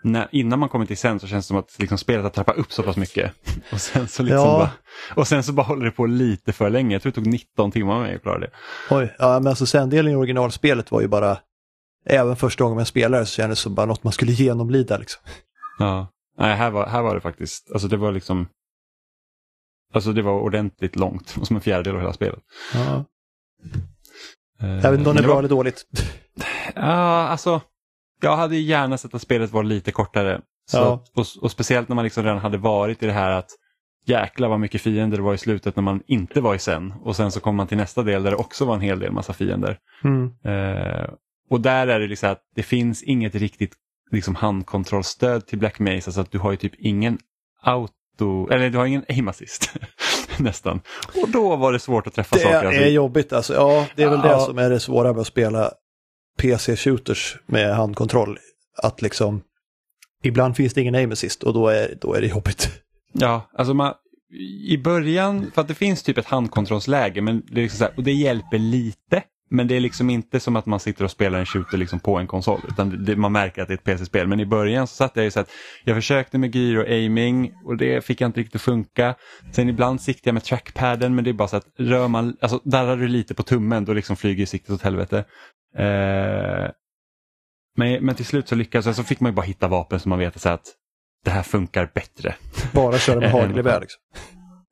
när, 0.06 0.28
innan 0.32 0.60
man 0.60 0.70
kommer 0.70 0.86
till 0.86 0.98
sen 0.98 1.20
så 1.20 1.28
känns 1.28 1.46
det 1.46 1.48
som 1.48 1.58
att 1.58 1.80
liksom, 1.80 1.98
spelet 1.98 2.24
har 2.24 2.30
trappat 2.30 2.58
upp 2.58 2.72
så 2.72 2.84
pass 2.84 2.98
mycket. 2.98 3.32
Och 3.72 3.82
sen 3.82 4.08
så 4.08 4.24
liksom 4.24 4.39
Ja. 4.46 4.58
bara, 4.58 4.72
och 5.15 5.28
sen 5.28 5.44
så 5.44 5.54
bara 5.54 5.63
håller 5.65 5.86
det 5.86 5.91
på 5.91 6.06
lite 6.06 6.54
för 6.54 6.70
länge. 6.70 6.96
Jag 6.96 7.02
tror 7.02 7.12
det 7.12 7.15
tog 7.15 7.28
19 7.28 7.72
timmar 7.72 8.00
med 8.00 8.15
att 8.15 8.22
klara 8.22 8.39
det. 8.39 8.50
Oj, 8.89 9.15
ja 9.20 9.39
men 9.39 9.48
alltså 9.48 9.65
sen-delen 9.65 10.12
i 10.12 10.15
originalspelet 10.15 10.91
var 10.91 11.02
ju 11.02 11.08
bara, 11.08 11.38
även 12.06 12.36
första 12.36 12.63
gången 12.63 12.76
man 12.76 12.86
spelade 12.86 13.26
så 13.26 13.36
kändes 13.36 13.60
det 13.60 13.63
som 13.63 13.76
bara 13.76 13.86
något 13.86 14.04
man 14.04 14.13
skulle 14.13 14.32
genomlida 14.32 14.98
liksom. 14.98 15.22
Ja. 15.80 16.08
Nej, 16.38 16.56
här 16.56 16.72
var, 16.72 16.88
här 16.88 17.02
var 17.02 17.15
det 17.15 17.22
faktiskt, 17.22 17.72
alltså 17.72 17.88
det 17.88 17.98
var 17.98 18.12
liksom, 18.12 18.48
alltså 19.94 20.13
det 20.13 20.22
var 20.22 20.34
ordentligt 20.41 20.96
långt, 20.96 21.28
som 21.44 21.56
en 21.56 21.62
fjärdedel 21.62 21.96
av 21.96 22.02
hela 22.02 22.13
spelet. 22.13 22.39
Ja. 22.74 23.06
Eh, 24.62 24.70
Jag 24.70 24.91
vet 24.91 24.98
inte 25.00 25.10
om 25.10 25.15
det 25.15 25.22
är 25.22 25.24
bra 25.26 25.34
var- 25.34 25.39
eller 25.39 25.50
dåligt. 25.50 25.86
Ja, 26.76 26.82
alltså, 27.28 27.62
jag 28.21 28.36
hade 28.38 28.58
gärna 28.58 28.97
sett 28.97 29.13
att 29.13 29.21
spelet 29.21 29.51
var 29.51 29.63
lite 29.63 29.91
kortare. 29.91 30.41
Så, 30.71 30.78
Ja. 30.78 31.04
och, 31.15 31.25
och 31.41 31.51
speciellt 31.51 31.89
när 31.89 31.95
man 31.95 32.04
liksom 32.06 32.23
redan 32.23 32.38
hade 32.39 32.58
varit 32.58 33.04
i 33.04 33.06
det 33.06 33.12
här 33.12 33.32
att 33.32 33.49
jäkla 34.08 34.47
vad 34.47 34.60
mycket 34.60 34.82
fiender 34.82 35.17
det 35.17 35.23
var 35.23 35.34
i 35.34 35.38
slutet 35.38 35.75
när 35.75 35.84
man 35.84 36.01
inte 36.08 36.41
var 36.41 36.56
i 36.56 36.60
sen. 36.60 36.93
Och 37.04 37.15
sen 37.15 37.32
så 37.32 37.39
kom 37.39 37.56
man 37.56 37.67
till 37.67 37.78
nästa 37.78 38.04
del 38.04 38.23
där 38.23 38.32
det 38.32 38.38
också 38.38 38.65
var 38.65 38.75
en 38.75 38.82
hel 38.82 38.99
del 38.99 39.12
massa 39.12 39.34
fiender. 39.34 39.78
Mm. 40.04 40.32
Eh, 40.43 41.10
och 41.49 41.62
där 41.62 41.88
är 41.88 41.99
det 41.99 42.08
liksom 42.08 42.30
att 42.32 42.41
det 42.56 42.63
finns 42.63 43.04
inget 43.04 43.36
riktigt 43.36 43.73
liksom 44.12 44.36
handkontrollstöd 44.36 45.47
till 45.47 45.60
Black 45.60 45.80
Mesa 45.80 46.12
så 46.12 46.21
att 46.21 46.32
du 46.32 46.39
har 46.39 46.51
ju 46.51 46.58
typ 46.58 46.73
ingen 46.78 47.17
auto, 47.62 48.49
eller 48.51 48.69
du 48.69 48.78
har 48.78 48.86
ingen 48.86 49.06
aim 49.10 49.28
assist 49.28 49.73
nästan. 50.38 50.82
Och 51.23 51.30
då 51.30 51.56
var 51.56 51.73
det 51.73 51.80
svårt 51.80 52.08
att 52.08 52.13
träffa 52.13 52.36
Det 52.36 52.41
saker. 52.41 52.65
Alltså, 52.65 52.82
är 52.82 52.89
jobbigt 52.89 53.34
alltså. 53.34 53.54
Ja, 53.54 53.88
det 53.95 54.04
är 54.04 54.10
väl 54.10 54.21
det 54.21 54.28
Ja. 54.30 54.39
som 54.39 54.58
är 54.58 54.69
det 54.69 54.80
svåra 54.80 55.13
med 55.13 55.21
att 55.21 55.28
spela 55.28 55.71
PC-shooters 56.38 57.38
med 57.45 57.76
handkontroll. 57.76 58.39
Att 58.78 59.02
liksom, 59.02 59.41
ibland 60.24 60.56
finns 60.56 60.74
det 60.74 60.82
ingen 60.82 60.95
aim 60.95 61.12
assist 61.12 61.43
och 61.43 61.54
då 61.54 61.67
är, 61.67 61.98
då 62.02 62.13
är 62.13 62.21
det 62.21 62.28
jobbigt. 62.28 62.69
Ja, 63.13 63.50
alltså 63.54 63.74
man, 63.74 63.93
i 64.67 64.78
början, 64.78 65.52
för 65.54 65.62
att 65.62 65.67
det 65.67 65.76
finns 65.76 66.04
typ 66.04 66.17
ett 66.17 66.26
handkontrollsläge 66.26 67.21
men 67.21 67.43
det, 67.45 67.60
är 67.60 67.63
liksom 67.63 67.78
så 67.78 67.84
här, 67.84 67.93
och 67.98 68.04
det 68.04 68.13
hjälper 68.13 68.58
lite. 68.58 69.24
Men 69.49 69.67
det 69.67 69.75
är 69.75 69.79
liksom 69.79 70.10
inte 70.10 70.39
som 70.39 70.55
att 70.55 70.65
man 70.65 70.79
sitter 70.79 71.03
och 71.03 71.12
spelar 71.12 71.39
en 71.39 71.45
shooter 71.45 71.77
liksom 71.77 71.99
på 71.99 72.17
en 72.17 72.27
konsol. 72.27 72.62
Utan 72.67 73.05
det, 73.05 73.15
man 73.15 73.31
märker 73.31 73.62
att 73.62 73.67
det 73.67 73.73
är 73.73 73.77
ett 73.77 73.84
PC-spel. 73.84 74.27
Men 74.27 74.39
i 74.39 74.45
början 74.45 74.88
så 74.88 74.95
satt 74.95 75.15
jag 75.15 75.25
ju 75.25 75.31
så 75.31 75.39
att 75.39 75.51
jag 75.84 75.95
försökte 75.95 76.38
med 76.38 76.55
gyro 76.55 76.81
aiming 76.81 77.53
och 77.65 77.77
det 77.77 78.05
fick 78.05 78.21
jag 78.21 78.27
inte 78.27 78.39
riktigt 78.39 78.55
att 78.55 78.62
funka. 78.62 79.15
Sen 79.51 79.69
ibland 79.69 80.01
siktade 80.01 80.27
jag 80.29 80.34
med 80.34 80.43
trackpaden 80.43 81.15
men 81.15 81.23
det 81.23 81.29
är 81.29 81.34
bara 81.34 81.47
så 81.47 81.58
att 81.58 81.67
rör 81.77 82.08
man, 82.08 82.38
alltså 82.41 82.60
darrar 82.63 82.97
du 82.97 83.08
lite 83.08 83.34
på 83.34 83.43
tummen 83.43 83.86
då 83.86 83.93
liksom 83.93 84.15
flyger 84.15 84.45
siktet 84.45 84.71
åt 84.71 84.81
helvete. 84.81 85.17
Eh, 85.77 86.71
men, 87.77 88.05
men 88.05 88.15
till 88.15 88.25
slut 88.25 88.47
så 88.47 88.55
lyckades 88.55 88.86
jag, 88.86 88.95
så 88.95 89.03
fick 89.03 89.19
man 89.19 89.31
ju 89.31 89.36
bara 89.36 89.45
hitta 89.45 89.67
vapen 89.67 89.99
som 89.99 90.10
man 90.10 90.19
vet 90.19 90.41
så 90.41 90.49
att 90.49 90.73
det 91.25 91.31
här 91.31 91.43
funkar 91.43 91.91
bättre. 91.93 92.36
Bara 92.73 92.97
köra 92.97 93.19
med 93.19 93.31
hagelgevär 93.31 93.81
liksom. 93.81 94.01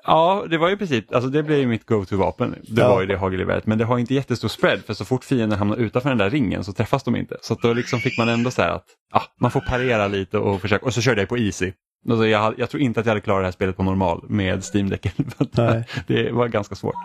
Ja, 0.06 0.46
det 0.50 0.58
var 0.58 0.70
ju 0.70 0.78
precis, 0.78 1.12
alltså 1.12 1.30
det 1.30 1.44
blev 1.44 1.60
ju 1.60 1.68
mitt 1.68 1.86
go-to-vapen. 1.86 2.56
Det 2.68 2.82
Ja. 2.82 2.90
var 2.90 3.02
ju 3.02 3.08
det 3.08 3.18
hagelgeväret. 3.18 3.66
Men 3.66 3.78
det 3.78 3.86
har 3.86 3.98
inte 4.00 4.14
jättestor 4.14 4.48
spread 4.48 4.80
för 4.86 4.94
så 4.94 5.06
fort 5.06 5.24
fienden 5.24 5.58
hamnar 5.60 5.78
utanför 5.78 6.10
den 6.10 6.18
där 6.18 6.30
ringen 6.30 6.64
så 6.64 6.74
träffas 6.74 7.04
de 7.04 7.16
inte. 7.16 7.38
Så 7.42 7.56
då 7.56 7.74
liksom 7.74 8.00
fick 8.00 8.18
man 8.18 8.30
ändå 8.30 8.52
så 8.52 8.62
här 8.62 8.70
att 8.70 8.86
ah, 9.12 9.22
man 9.40 9.52
får 9.52 9.62
parera 9.62 10.08
lite 10.08 10.38
och 10.38 10.62
försöka. 10.62 10.86
Och 10.86 10.94
så 10.94 11.02
körde 11.02 11.22
jag 11.22 11.30
på 11.30 11.38
easy. 11.38 11.72
Alltså 12.10 12.28
jag, 12.28 12.54
jag 12.58 12.70
tror 12.70 12.82
inte 12.84 13.00
att 13.00 13.06
jag 13.06 13.12
hade 13.12 13.22
klarat 13.22 13.42
det 13.42 13.46
här 13.48 13.52
spelet 13.52 13.78
på 13.78 13.84
normal 13.84 14.26
med 14.30 14.64
Steam-däcken. 14.64 15.12
Det 16.08 16.32
var 16.32 16.48
ganska 16.48 16.76
svårt. 16.76 16.96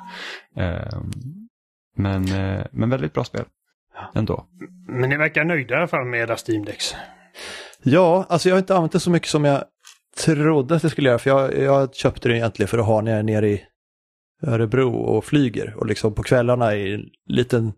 Ehm, 0.56 1.10
men, 1.96 2.24
eh, 2.32 2.64
men 2.72 2.90
väldigt 2.90 3.12
bra 3.14 3.24
spel 3.24 3.44
ändå. 4.14 4.46
Men 4.88 5.10
ni 5.10 5.16
verkar 5.16 5.44
nöjda 5.44 5.74
i 5.74 5.78
alla 5.78 5.88
fall 5.88 6.04
med 6.04 6.20
era 6.20 6.36
Steam 6.48 6.64
Decks. 6.64 6.94
Ja, 7.82 8.26
alltså 8.28 8.48
jag 8.48 8.56
har 8.56 8.58
inte 8.58 8.74
använt 8.74 8.92
det 8.92 9.00
så 9.00 9.10
mycket 9.10 9.28
som 9.28 9.44
jag 9.44 9.64
trodde 10.18 10.76
att 10.76 10.82
jag 10.82 10.92
skulle 10.92 11.08
göra. 11.08 11.18
För 11.18 11.30
jag, 11.30 11.58
jag 11.58 11.94
köpte 11.94 12.28
det 12.28 12.36
egentligen 12.36 12.68
för 12.68 12.78
att 12.78 12.86
ha 12.86 13.00
när 13.00 13.10
jag 13.10 13.18
är 13.18 13.22
nere 13.22 13.48
i 13.48 13.64
Örebro 14.42 14.94
och 14.94 15.24
flyger. 15.24 15.74
Och 15.76 15.86
liksom 15.86 16.14
på 16.14 16.22
kvällarna 16.22 16.74
i 16.74 16.94
en 16.94 17.10
liten 17.26 17.72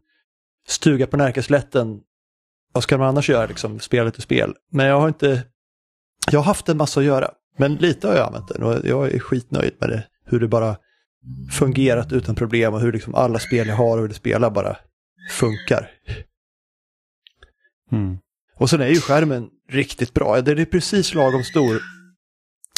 stuga 0.68 1.06
på 1.06 1.16
Närkeslätten. 1.16 2.00
Vad 2.72 2.82
ska 2.82 2.98
man 2.98 3.08
annars 3.08 3.28
göra 3.28 3.46
liksom? 3.46 3.80
Spela 3.80 4.04
lite 4.04 4.22
spel. 4.22 4.54
Men 4.70 4.86
jag 4.86 5.00
har 5.00 5.08
inte... 5.08 5.42
Jag 6.30 6.40
har 6.40 6.44
haft 6.44 6.68
en 6.68 6.76
massa 6.76 7.00
att 7.00 7.06
göra. 7.06 7.30
Men 7.56 7.74
lite 7.74 8.08
har 8.08 8.14
jag 8.14 8.26
använt 8.26 8.48
den 8.48 8.62
och 8.62 8.76
jag 8.84 9.14
är 9.14 9.18
skitnöjd 9.18 9.74
med 9.80 9.88
det. 9.88 10.06
Hur 10.24 10.40
det 10.40 10.48
bara 10.48 10.76
fungerat 11.52 12.12
utan 12.12 12.34
problem 12.34 12.74
och 12.74 12.80
hur 12.80 12.92
liksom 12.92 13.14
alla 13.14 13.38
spel 13.38 13.68
jag 13.68 13.76
har 13.76 13.98
och 13.98 14.08
det 14.08 14.14
spelar 14.14 14.50
bara 14.50 14.76
funkar. 15.30 15.90
Mm. 17.92 18.18
Och 18.56 18.70
sen 18.70 18.80
är 18.80 18.88
ju 18.88 19.00
skärmen 19.00 19.48
riktigt 19.70 20.14
bra. 20.14 20.40
Den 20.40 20.58
är 20.58 20.64
precis 20.64 21.14
lagom 21.14 21.44
stor 21.44 21.80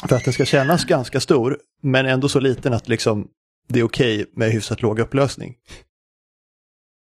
för 0.08 0.16
att 0.16 0.24
den 0.24 0.32
ska 0.32 0.44
kännas 0.44 0.84
ganska 0.84 1.20
stor, 1.20 1.58
men 1.82 2.06
ändå 2.06 2.28
så 2.28 2.40
liten 2.40 2.72
att 2.72 2.88
liksom 2.88 3.28
det 3.68 3.80
är 3.80 3.84
okej 3.84 4.26
med 4.36 4.50
hyfsat 4.50 4.82
låg 4.82 4.98
upplösning. 4.98 5.54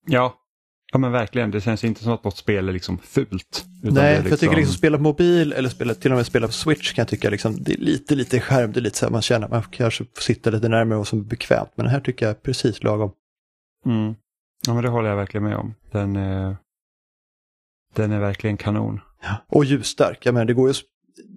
Ja. 0.08 0.34
ja, 0.92 1.00
men 1.00 1.12
verkligen. 1.12 1.52
Det 1.52 1.62
känns 1.62 1.84
inte 1.84 2.04
som 2.04 2.14
att 2.14 2.24
något 2.24 2.38
spel 2.38 2.70
är 2.70 2.74
liksom 2.74 2.98
fult. 2.98 3.66
Nej, 3.84 4.22
för 4.22 4.30
jag 4.30 4.40
tycker 4.40 4.56
liksom 4.56 4.76
spela 4.76 4.98
på 4.98 5.04
mobil 5.04 5.54
eller 5.54 5.70
spela, 5.70 5.94
till 5.94 6.12
och 6.12 6.18
med 6.18 6.26
spela 6.26 6.48
på 6.48 6.54
Switch 6.54 6.94
kan 6.94 7.02
jag 7.02 7.08
tycka 7.08 7.30
liksom, 7.30 7.64
det 7.64 7.74
är 7.74 7.78
lite, 7.78 8.16
lite 8.16 8.40
skärm, 8.40 8.72
det 8.72 8.80
är 8.80 8.82
lite 8.82 8.98
så 8.98 9.06
här 9.06 9.12
man 9.12 9.22
känner 9.22 9.46
att 9.46 9.52
man 9.52 9.64
kanske 9.64 10.04
får 10.04 10.22
sitta 10.22 10.50
lite 10.50 10.70
närmare 10.70 11.00
och 11.00 11.08
som 11.08 11.20
är 11.20 11.24
bekvämt. 11.24 11.70
Men 11.76 11.86
den 11.86 11.94
här 11.94 12.02
tycker 12.02 12.26
jag 12.26 12.36
är 12.36 12.40
precis 12.40 12.84
lagom. 12.84 13.12
Mm. 13.86 14.16
Ja, 14.68 14.74
men 14.74 14.84
det 14.84 14.90
håller 14.90 15.10
jag 15.10 15.18
verkligen 15.18 15.44
med 15.44 15.58
om. 15.58 15.74
Den, 15.92 16.16
eh, 16.16 16.56
den 17.96 18.12
är 18.12 18.20
verkligen 18.20 18.58
kanon. 18.58 19.00
Och 19.48 19.66
ljusstark, 19.66 20.26
jag 20.26 20.34
menar 20.34 20.46
det 20.46 20.54
går 20.54 20.70
ju, 20.70 20.74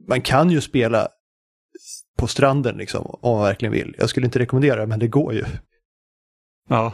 man 0.08 0.20
kan 0.20 0.50
ju 0.50 0.60
spela 0.60 1.08
på 2.16 2.26
stranden 2.26 2.76
liksom, 2.76 3.06
om 3.20 3.36
man 3.36 3.44
verkligen 3.46 3.72
vill. 3.72 3.94
Jag 3.98 4.08
skulle 4.10 4.26
inte 4.26 4.38
rekommendera 4.38 4.80
det, 4.80 4.86
men 4.86 4.98
det 4.98 5.08
går 5.08 5.34
ju. 5.34 5.44
Ja. 6.68 6.92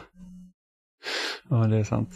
Ja, 1.51 1.57
det 1.57 1.77
är 1.77 1.85
sant. 1.85 2.11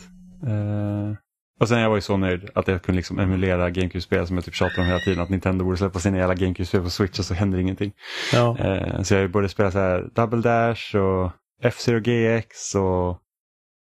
Eh, 0.47 1.17
Och 1.61 1.69
sen 1.69 1.81
jag 1.81 1.89
var 1.89 1.97
ju 1.97 2.03
så 2.03 2.17
nöjd 2.17 2.51
att 2.55 2.69
jag 2.69 2.83
kunde 2.83 2.97
liksom 2.97 3.19
emulera 3.19 3.71
GameCube-spel 3.71 4.27
som 4.27 4.37
jag 4.37 4.45
typ 4.45 4.55
tjatar 4.55 4.83
om 4.83 4.87
hela 4.89 4.99
tiden. 4.99 5.23
Att 5.23 5.29
Nintendo 5.31 5.65
borde 5.65 5.77
släppa 5.77 5.99
sina 5.99 6.19
jävla 6.19 6.35
GameCube-spel 6.35 6.83
på 6.83 6.91
Switch 6.91 7.19
och 7.19 7.25
så 7.25 7.35
händer 7.35 7.59
ingenting. 7.59 7.93
Ja. 8.33 8.59
Eh, 8.59 9.03
så 9.03 9.15
jag 9.15 9.31
både 9.31 9.49
spelat 9.49 9.73
så 9.73 9.79
här 9.79 10.09
Double 10.15 10.41
Dash 10.41 10.97
och 10.97 11.33
F-Zero 11.63 12.01
GX 12.01 12.75
och 12.75 13.19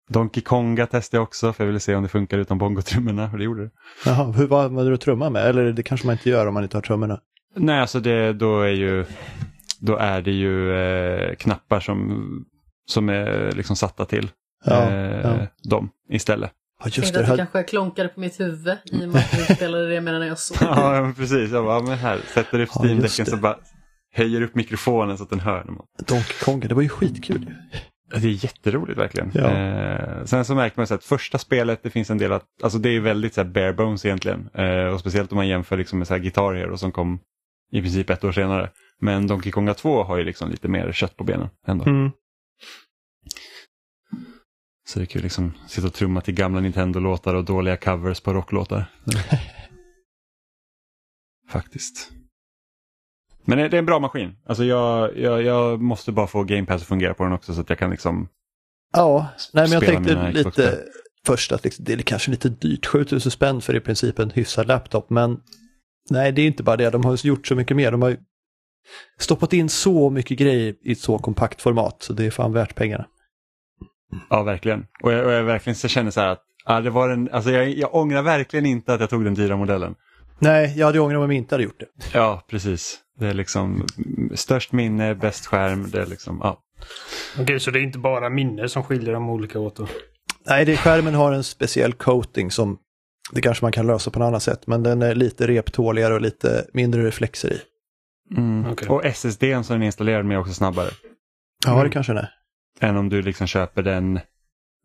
Donkey 0.09 0.43
Konga 0.43 0.85
testade 0.87 1.17
jag 1.19 1.23
också 1.23 1.53
för 1.53 1.63
jag 1.63 1.67
ville 1.67 1.79
se 1.79 1.95
om 1.95 2.03
det 2.03 2.09
funkar 2.09 2.37
utan 2.37 2.57
bongotrummorna 2.57 3.29
och 3.31 3.37
det 3.37 3.43
gjorde 3.43 3.63
det. 3.63 3.71
Jaha, 4.05 4.31
hur 4.31 4.47
var 4.47 4.65
använder 4.65 4.91
du 4.91 4.97
trumma 4.97 5.29
med? 5.29 5.45
Eller 5.45 5.71
det 5.71 5.83
kanske 5.83 6.07
man 6.07 6.13
inte 6.13 6.29
gör 6.29 6.47
om 6.47 6.53
man 6.53 6.63
inte 6.63 6.77
har 6.77 6.81
trummorna? 6.81 7.19
Nej, 7.55 7.79
alltså 7.79 7.99
det, 7.99 8.33
då 8.33 8.61
är 8.61 8.69
ju 8.69 9.05
då 9.79 9.95
är 9.97 10.21
det 10.21 10.31
ju 10.31 10.73
eh, 10.75 11.35
knappar 11.35 11.79
som, 11.79 12.45
som 12.85 13.09
är 13.09 13.51
liksom 13.51 13.75
satta 13.75 14.05
till 14.05 14.29
Ja, 14.65 14.89
eh, 14.89 15.21
ja. 15.21 15.47
dem 15.69 15.89
istället. 16.09 16.51
Ja, 16.79 16.85
just 16.85 16.95
Tänkte 16.95 17.11
det. 17.13 17.19
att 17.19 17.25
du 17.25 17.31
Här, 17.31 17.37
kanske 17.37 17.63
klonkade 17.63 18.09
på 18.09 18.19
mitt 18.19 18.39
huvud 18.39 18.77
i 18.85 19.05
och 19.05 19.09
med 19.09 19.15
att 19.15 19.47
du 19.47 19.55
spelade 19.55 19.89
det 19.89 20.01
medan 20.01 20.27
jag 20.27 20.39
sov. 20.39 20.57
ja, 20.61 21.01
men 21.01 21.13
precis. 21.13 21.51
Jag 21.51 21.65
bara, 21.65 21.79
men 21.83 21.97
här, 21.97 22.19
sätter 22.33 22.59
upp 22.59 22.69
Ja, 22.75 22.85
just 22.85 22.91
Steam-däcken 23.01 23.25
det. 23.25 23.31
så 23.31 23.37
bara 23.37 23.57
höjer 24.13 24.41
upp 24.41 24.55
mikrofonen 24.55 25.17
så 25.17 25.23
att 25.23 25.29
den 25.29 25.39
hör. 25.39 25.65
Donkey 26.07 26.33
Kong, 26.43 26.59
det 26.59 26.75
var 26.75 26.81
ju 26.81 26.89
skitkul. 26.89 27.45
Det 28.15 28.27
är 28.27 28.43
jätteroligt 28.45 28.99
verkligen. 28.99 29.31
Ja. 29.33 29.49
Eh, 29.51 30.23
sen 30.25 30.45
så 30.45 30.55
märker 30.55 30.77
man 30.79 30.87
så 30.87 30.93
att 30.95 31.03
första 31.03 31.37
spelet, 31.37 31.79
det 31.83 31.89
finns 31.89 32.09
en 32.09 32.17
del 32.17 32.31
att, 32.31 32.43
alltså 32.63 32.79
det 32.79 32.89
är 32.89 32.99
väldigt 32.99 33.33
så 33.33 33.41
här 33.43 33.49
bare 33.49 33.73
bones 33.73 34.05
egentligen. 34.05 34.49
Eh, 34.53 34.85
och 34.93 34.99
speciellt 34.99 35.31
om 35.31 35.35
man 35.35 35.47
jämför 35.47 35.77
liksom 35.77 35.99
med 35.99 36.07
så 36.07 36.13
här 36.13 36.21
Guitar 36.21 36.53
Hero 36.53 36.77
som 36.77 36.91
kom 36.91 37.19
i 37.73 37.81
princip 37.81 38.09
ett 38.09 38.23
år 38.23 38.31
senare. 38.31 38.69
Men 38.99 39.27
Donkey 39.27 39.51
Konga 39.51 39.73
2 39.73 40.03
har 40.03 40.17
ju 40.17 40.23
liksom 40.23 40.51
lite 40.51 40.67
mer 40.67 40.91
kött 40.91 41.17
på 41.17 41.23
benen 41.23 41.49
ändå. 41.67 41.85
Mm. 41.85 42.11
Så 44.87 44.99
det 44.99 45.03
är 45.03 45.05
kul 45.05 45.23
liksom 45.23 45.53
sitta 45.67 45.87
och 45.87 45.93
trumma 45.93 46.21
till 46.21 46.33
gamla 46.33 46.61
Nintendo-låtar 46.61 47.33
och 47.33 47.45
dåliga 47.45 47.77
covers 47.77 48.19
på 48.19 48.33
rocklåtar. 48.33 48.85
Faktiskt. 51.49 52.11
Men 53.45 53.57
det 53.57 53.63
är 53.63 53.73
en 53.73 53.85
bra 53.85 53.99
maskin. 53.99 54.35
Alltså 54.45 54.63
jag, 54.63 55.17
jag, 55.17 55.43
jag 55.43 55.81
måste 55.81 56.11
bara 56.11 56.27
få 56.27 56.43
Game 56.43 56.65
Pass 56.65 56.81
att 56.81 56.87
fungera 56.87 57.13
på 57.13 57.23
den 57.23 57.33
också 57.33 57.53
så 57.53 57.61
att 57.61 57.69
jag 57.69 57.79
kan 57.79 57.91
liksom... 57.91 58.27
Ja, 58.93 59.27
nej 59.53 59.63
men 59.63 59.71
jag 59.71 59.83
Spela 59.83 60.03
tänkte 60.03 60.31
lite 60.31 60.79
först 61.25 61.51
att 61.51 61.63
liksom, 61.63 61.85
det 61.85 61.93
är 61.93 61.97
kanske 61.97 62.31
lite 62.31 62.49
dyrt, 62.49 62.85
7000 62.85 63.31
spänn 63.31 63.61
för 63.61 63.75
i 63.75 63.79
princip 63.79 64.19
en 64.19 64.29
hyfsad 64.29 64.67
laptop, 64.67 65.09
men 65.09 65.41
nej 66.09 66.31
det 66.31 66.41
är 66.41 66.47
inte 66.47 66.63
bara 66.63 66.77
det, 66.77 66.89
de 66.89 67.05
har 67.05 67.25
gjort 67.25 67.47
så 67.47 67.55
mycket 67.55 67.77
mer, 67.77 67.91
de 67.91 68.01
har 68.01 68.17
stoppat 69.19 69.53
in 69.53 69.69
så 69.69 70.09
mycket 70.09 70.37
grejer 70.37 70.75
i 70.83 70.91
ett 70.91 70.99
så 70.99 71.17
kompakt 71.17 71.61
format, 71.61 72.03
så 72.03 72.13
det 72.13 72.25
är 72.25 72.31
fan 72.31 72.53
värt 72.53 72.75
pengarna. 72.75 73.05
Ja, 74.29 74.43
verkligen. 74.43 74.85
Och 75.03 75.13
jag, 75.13 75.25
och 75.25 75.31
jag 75.31 75.43
verkligen 75.43 75.75
så 75.75 75.87
känner 75.87 76.11
så 76.11 76.21
här 76.21 76.27
att 76.27 76.43
ja, 76.65 76.81
det 76.81 76.89
var 76.89 77.09
en, 77.09 77.29
alltså 77.31 77.51
jag, 77.51 77.69
jag 77.69 77.95
ångrar 77.95 78.21
verkligen 78.21 78.65
inte 78.65 78.93
att 78.93 78.99
jag 78.99 79.09
tog 79.09 79.23
den 79.23 79.33
dyra 79.33 79.57
modellen. 79.57 79.95
Nej, 80.39 80.73
jag 80.77 80.85
hade 80.85 80.99
ångrat 80.99 81.17
om 81.17 81.31
jag 81.31 81.37
inte 81.37 81.55
hade 81.55 81.63
gjort 81.63 81.79
det. 81.79 81.87
Ja, 82.13 82.45
precis. 82.49 82.99
Det 83.19 83.27
är 83.27 83.33
liksom 83.33 83.85
störst 84.35 84.71
minne, 84.71 85.15
bäst 85.15 85.45
skärm. 85.45 85.91
Det 85.91 86.01
är 86.01 86.05
liksom, 86.05 86.39
ja. 86.43 86.59
Okej, 87.39 87.59
så 87.59 87.71
det 87.71 87.79
är 87.79 87.83
inte 87.83 87.99
bara 87.99 88.29
minne 88.29 88.69
som 88.69 88.83
skiljer 88.83 89.13
de 89.13 89.29
olika 89.29 89.59
åt 89.59 89.75
då? 89.75 89.87
Nej, 90.45 90.65
det, 90.65 90.77
skärmen 90.77 91.15
har 91.15 91.31
en 91.31 91.43
speciell 91.43 91.93
coating 91.93 92.51
som 92.51 92.77
det 93.31 93.41
kanske 93.41 93.65
man 93.65 93.71
kan 93.71 93.87
lösa 93.87 94.11
på 94.11 94.19
något 94.19 94.27
annat 94.27 94.43
sätt, 94.43 94.67
men 94.67 94.83
den 94.83 95.01
är 95.01 95.15
lite 95.15 95.47
reptåligare 95.47 96.13
och 96.13 96.21
lite 96.21 96.67
mindre 96.73 97.03
reflexer 97.03 97.53
i. 97.53 97.61
Mm. 98.37 98.71
Okej. 98.71 98.89
Och 98.89 99.05
SSDn 99.05 99.63
som 99.63 99.73
den 99.73 99.81
är 99.81 99.85
installerad 99.85 100.25
med 100.25 100.35
är 100.35 100.39
också 100.39 100.53
snabbare. 100.53 100.89
Ja, 101.65 101.71
Mm. 101.71 101.83
det 101.83 101.89
kanske 101.89 102.13
den 102.13 102.23
är. 102.23 102.29
än 102.89 102.97
om 102.97 103.09
du 103.09 103.21
liksom 103.21 103.47
köper 103.47 103.83
den 103.83 104.19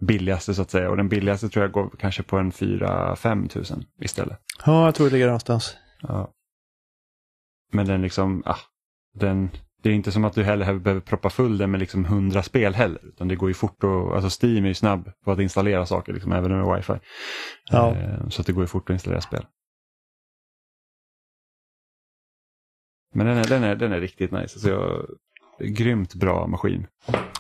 billigaste 0.07 0.55
så 0.55 0.63
att 0.63 0.71
säga. 0.71 0.91
Och 0.91 0.97
den 0.97 1.09
billigaste 1.09 1.49
tror 1.49 1.65
jag 1.65 1.73
går 1.73 1.91
kanske 1.99 2.23
på 2.23 2.37
en 2.39 2.53
4-5 2.53 3.49
tusen 3.49 3.85
istället. 4.01 4.39
Ja, 4.67 4.85
jag 4.85 4.95
tror 4.95 5.07
det 5.07 5.13
ligger 5.13 5.27
någonstans. 5.27 5.77
Ja. 6.01 6.31
Men 7.73 7.87
den 7.87 8.03
liksom, 8.03 8.43
ah, 8.47 8.57
den, 9.15 9.51
det 9.83 9.91
är 9.91 9.95
inte 9.95 10.13
som 10.13 10.25
att 10.25 10.35
du 10.35 10.45
heller 10.45 10.79
behöver 10.79 11.01
proppa 11.01 11.31
full 11.31 11.59
den 11.59 11.71
med 11.71 11.81
liksom 11.81 12.05
100 12.05 12.43
spel 12.43 12.75
heller. 12.75 13.01
Utan 13.05 13.29
det 13.29 13.37
går 13.37 13.51
ju 13.51 13.55
fort 13.55 13.85
och, 13.85 14.17
alltså 14.17 14.47
Steam 14.47 14.65
är 14.65 14.69
ju 14.69 14.75
snabb 14.75 15.13
på 15.25 15.33
att 15.33 15.39
installera 15.39 15.87
saker 15.87 16.13
liksom, 16.13 16.33
även 16.33 16.53
med 16.53 16.77
wifi. 16.77 16.93
Ja. 17.71 17.97
Eh, 17.97 18.29
så 18.29 18.41
att 18.41 18.47
det 18.47 18.53
går 18.53 18.63
ju 18.63 18.69
fort 18.69 18.91
att 18.91 18.95
installera 18.95 19.21
spel. 19.21 19.47
Men 23.15 23.27
den 23.27 23.37
är, 23.37 23.45
den 23.45 23.65
är, 23.65 23.77
den 23.77 23.93
är 23.93 24.01
riktigt 24.01 24.33
nice. 24.33 24.43
Alltså 24.43 24.69
jag, 24.69 25.07
grymt 25.59 26.15
bra 26.15 26.47
maskin. 26.47 26.87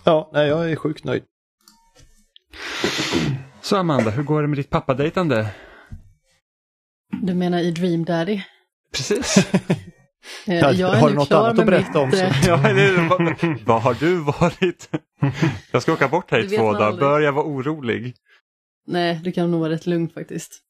Ja, 0.04 0.30
nej, 0.32 0.48
jag 0.48 0.70
är 0.72 0.76
sjukt 0.76 1.04
nöjd. 1.04 1.22
Så 3.60 3.76
Amanda, 3.76 4.10
hur 4.10 4.22
går 4.22 4.42
det 4.42 4.48
med 4.48 4.58
ditt 4.58 4.70
pappadejtande? 4.70 5.54
Du 7.22 7.34
menar 7.34 7.58
i 7.58 7.70
Dream 7.70 8.04
Daddy? 8.04 8.42
Precis. 8.92 9.48
Eh, 10.46 10.54
Ja, 10.58 10.72
jag 10.72 10.88
har 10.88 11.08
du 11.08 11.14
något 11.14 11.32
annat 11.32 11.58
att 11.58 11.66
berätta 11.66 12.00
om 12.00 12.10
eh, 12.10 12.46
Ja? 12.46 12.56
Vad- 13.08 13.58
Vad 13.66 13.82
har 13.82 13.94
du 14.00 14.16
varit? 14.16 14.90
Jag 15.72 15.82
ska 15.82 15.92
åka 15.92 16.08
bort 16.08 16.30
här 16.30 16.38
i 16.38 16.48
två 16.56 16.72
dagar. 16.72 16.92
Bör 17.00 17.20
jag 17.20 17.32
vara 17.32 17.44
orolig? 17.46 18.14
Nej, 18.86 19.20
du 19.24 19.32
kan 19.32 19.50
nog 19.50 19.60
vara 19.60 19.70
rätt 19.72 19.86
lugn 19.86 20.08
faktiskt. 20.08 20.60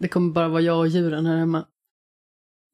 Det 0.00 0.08
kommer 0.08 0.32
bara 0.32 0.48
vara 0.48 0.60
jag 0.62 0.78
och 0.78 0.88
djuren 0.88 1.26
här 1.26 1.36
hemma. 1.36 1.64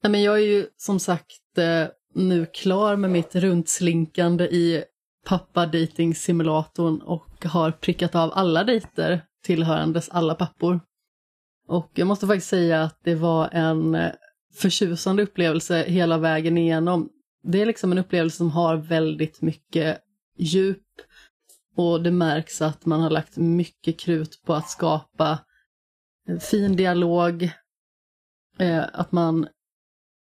Nej, 0.02 0.10
men 0.10 0.22
jag 0.22 0.34
är 0.34 0.42
ju 0.44 0.66
som 0.76 1.00
sagt 1.00 1.58
eh, 1.58 1.86
nu 2.14 2.46
klar 2.46 2.96
med 2.96 3.10
mitt 3.10 3.34
runtslinkande 3.34 4.44
i 4.44 4.84
pappa-dating-simulatorn 5.26 7.00
och 7.00 7.44
har 7.44 7.70
prickat 7.70 8.14
av 8.14 8.30
alla 8.34 8.64
dejter 8.64 9.24
tillhörandes 9.44 10.08
alla 10.08 10.34
pappor. 10.34 10.80
Och 11.68 11.90
jag 11.94 12.06
måste 12.08 12.26
faktiskt 12.26 12.48
säga 12.48 12.82
att 12.82 12.98
det 13.04 13.14
var 13.14 13.48
en 13.52 13.94
förtjusande 14.54 15.22
upplevelse 15.22 15.84
hela 15.88 16.18
vägen 16.18 16.58
igenom. 16.58 17.08
Det 17.42 17.62
är 17.62 17.66
liksom 17.66 17.92
en 17.92 17.98
upplevelse 17.98 18.36
som 18.36 18.50
har 18.50 18.76
väldigt 18.76 19.42
mycket 19.42 19.98
djup 20.38 20.82
och 21.76 22.02
det 22.02 22.10
märks 22.10 22.62
att 22.62 22.86
man 22.86 23.00
har 23.00 23.10
lagt 23.10 23.36
mycket 23.36 23.98
krut 23.98 24.42
på 24.44 24.54
att 24.54 24.70
skapa 24.70 25.38
en 26.28 26.40
fin 26.40 26.76
dialog. 26.76 27.50
Eh, 28.58 28.84
att 28.92 29.12
man 29.12 29.48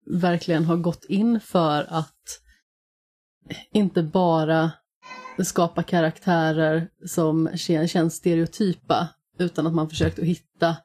verkligen 0.07 0.65
har 0.65 0.77
gått 0.77 1.05
in 1.05 1.41
för 1.41 1.87
att 1.89 2.41
inte 3.73 4.03
bara 4.03 4.73
skapa 5.45 5.83
karaktärer 5.83 6.89
som 7.07 7.51
känns 7.89 8.15
stereotypa, 8.15 9.09
utan 9.39 9.67
att 9.67 9.75
man 9.75 9.89
försökt 9.89 10.19
att 10.19 10.25
hitta 10.25 10.77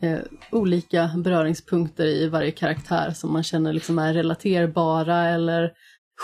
eh, 0.00 0.18
olika 0.50 1.10
beröringspunkter 1.16 2.06
i 2.06 2.28
varje 2.28 2.50
karaktär 2.50 3.10
som 3.10 3.32
man 3.32 3.42
känner 3.42 3.72
liksom 3.72 3.98
är 3.98 4.14
relaterbara 4.14 5.28
eller 5.28 5.72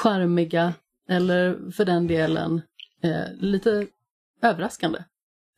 charmiga 0.03 0.75
eller 1.09 1.71
för 1.71 1.85
den 1.85 2.07
delen 2.07 2.63
eh, 3.03 3.33
lite 3.41 3.87
överraskande, 4.43 4.99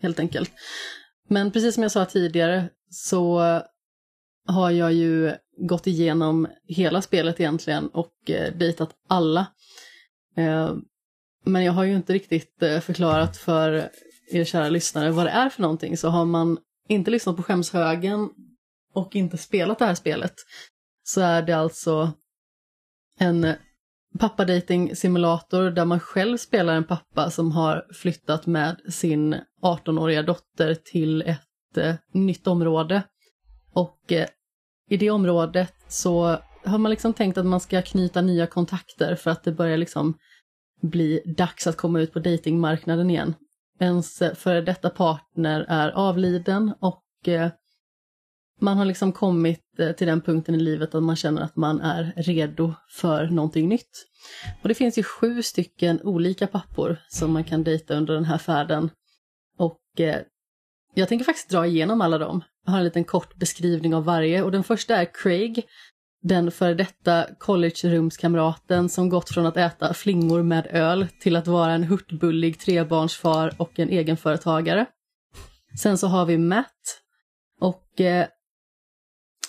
helt 0.03 0.20
enkelt. 0.20 0.51
Men 1.29 1.51
precis 1.51 1.75
som 1.75 1.83
jag 1.83 1.92
sa 1.92 2.05
tidigare 2.05 2.69
så 2.90 3.40
har 4.46 4.71
jag 4.71 4.92
ju 4.92 5.33
gått 5.56 5.87
igenom 5.87 6.48
hela 6.65 7.02
spelet 7.02 7.40
egentligen 7.40 7.88
och 7.88 8.31
eh, 8.31 8.52
dejtat 8.52 8.90
alla. 9.08 9.46
Eh, 10.37 10.75
men 11.44 11.65
jag 11.65 11.73
har 11.73 11.85
ju 11.85 11.94
inte 11.96 12.13
riktigt 12.13 12.63
eh, 12.63 12.81
förklarat 12.81 13.37
för 13.37 13.88
er 14.31 14.44
kära 14.44 14.69
lyssnare 14.69 15.10
vad 15.10 15.27
det 15.27 15.31
är 15.31 15.48
för 15.48 15.63
någonting, 15.63 15.96
så 15.96 16.08
har 16.08 16.25
man 16.25 16.58
inte 16.95 17.11
lyssnat 17.11 17.37
på 17.37 17.43
skämshögen 17.43 18.31
och 18.95 19.17
inte 19.17 19.38
spelat 19.38 19.79
det 19.79 19.85
här 19.85 19.95
spelet 19.95 20.35
så 21.03 21.21
är 21.21 21.43
det 21.43 21.53
alltså 21.53 22.13
en 23.19 23.55
pappadating-simulator 24.19 25.71
där 25.71 25.85
man 25.85 26.01
själv 26.01 26.37
spelar 26.37 26.75
en 26.75 26.85
pappa 26.85 27.31
som 27.31 27.53
har 27.53 27.87
flyttat 27.95 28.47
med 28.47 28.77
sin 28.88 29.37
18-åriga 29.63 30.23
dotter 30.23 30.75
till 30.75 31.23
ett 31.23 31.77
eh, 31.77 31.95
nytt 32.13 32.47
område. 32.47 33.03
Och 33.73 34.13
eh, 34.13 34.27
i 34.88 34.97
det 34.97 35.11
området 35.11 35.75
så 35.88 36.38
har 36.65 36.79
man 36.79 36.90
liksom 36.90 37.13
tänkt 37.13 37.38
att 37.38 37.47
man 37.47 37.61
ska 37.61 37.83
knyta 37.83 38.21
nya 38.21 38.47
kontakter 38.47 39.15
för 39.15 39.31
att 39.31 39.45
det 39.45 39.53
börjar 39.53 39.77
liksom 39.77 40.19
bli 40.83 41.23
dags 41.37 41.67
att 41.67 41.77
komma 41.77 42.01
ut 42.01 42.13
på 42.13 42.19
datingmarknaden 42.19 43.11
igen. 43.11 43.35
Ens 43.83 44.22
före 44.35 44.60
detta 44.60 44.90
partner 44.90 45.64
är 45.68 45.90
avliden 45.90 46.74
och 46.80 47.28
eh, 47.28 47.50
man 48.60 48.76
har 48.76 48.85
liksom 48.85 49.12
kommit 49.12 49.60
eh, 49.78 49.92
till 49.92 50.06
den 50.06 50.20
punkten 50.20 50.54
i 50.54 50.58
livet 50.58 50.94
att 50.94 51.02
man 51.02 51.16
känner 51.16 51.42
att 51.42 51.56
man 51.56 51.80
är 51.80 52.12
redo 52.16 52.74
för 52.88 53.26
någonting 53.26 53.68
nytt. 53.68 54.06
Och 54.62 54.68
det 54.68 54.74
finns 54.74 54.98
ju 54.98 55.02
sju 55.02 55.42
stycken 55.42 56.00
olika 56.02 56.46
pappor 56.46 56.96
som 57.08 57.33
man 57.33 57.44
kan 57.44 57.64
dejta 57.64 57.94
under 57.94 58.14
den 58.14 58.24
här 58.24 58.38
färden. 58.38 58.90
Och 59.58 60.00
eh, 60.00 60.20
jag 60.94 61.08
tänker 61.08 61.24
faktiskt 61.24 61.50
dra 61.50 61.66
igenom 61.66 62.00
alla 62.00 62.18
dem. 62.18 62.44
Jag 62.64 62.72
har 62.72 62.78
en 62.78 62.85
liten 62.85 63.04
kort 63.04 63.37
beskrivning 63.37 63.94
av 63.94 64.04
varje 64.04 64.42
och 64.42 64.52
den 64.52 64.64
första 64.64 64.96
är 64.96 65.08
Craig, 65.22 65.64
den 66.23 66.50
före 66.50 66.75
detta 66.75 67.27
college-rumskamraten 67.38 68.88
som 68.88 69.08
gått 69.08 69.29
från 69.31 69.46
att 69.46 69.56
äta 69.56 69.94
flingor 69.94 70.42
med 70.42 70.66
öl 70.70 71.06
till 71.20 71.37
att 71.37 71.46
vara 71.46 71.73
en 71.73 71.85
hurtbullig 71.85 72.60
trebarnsfar 72.60 73.54
och 73.58 73.79
en 73.79 73.88
egenföretagare. 73.88 74.87
Sen 75.79 75.98
så 75.98 76.06
har 76.06 76.27
vi 76.27 76.38
Matt 76.38 77.00
och 77.60 78.00
eh, 78.00 78.27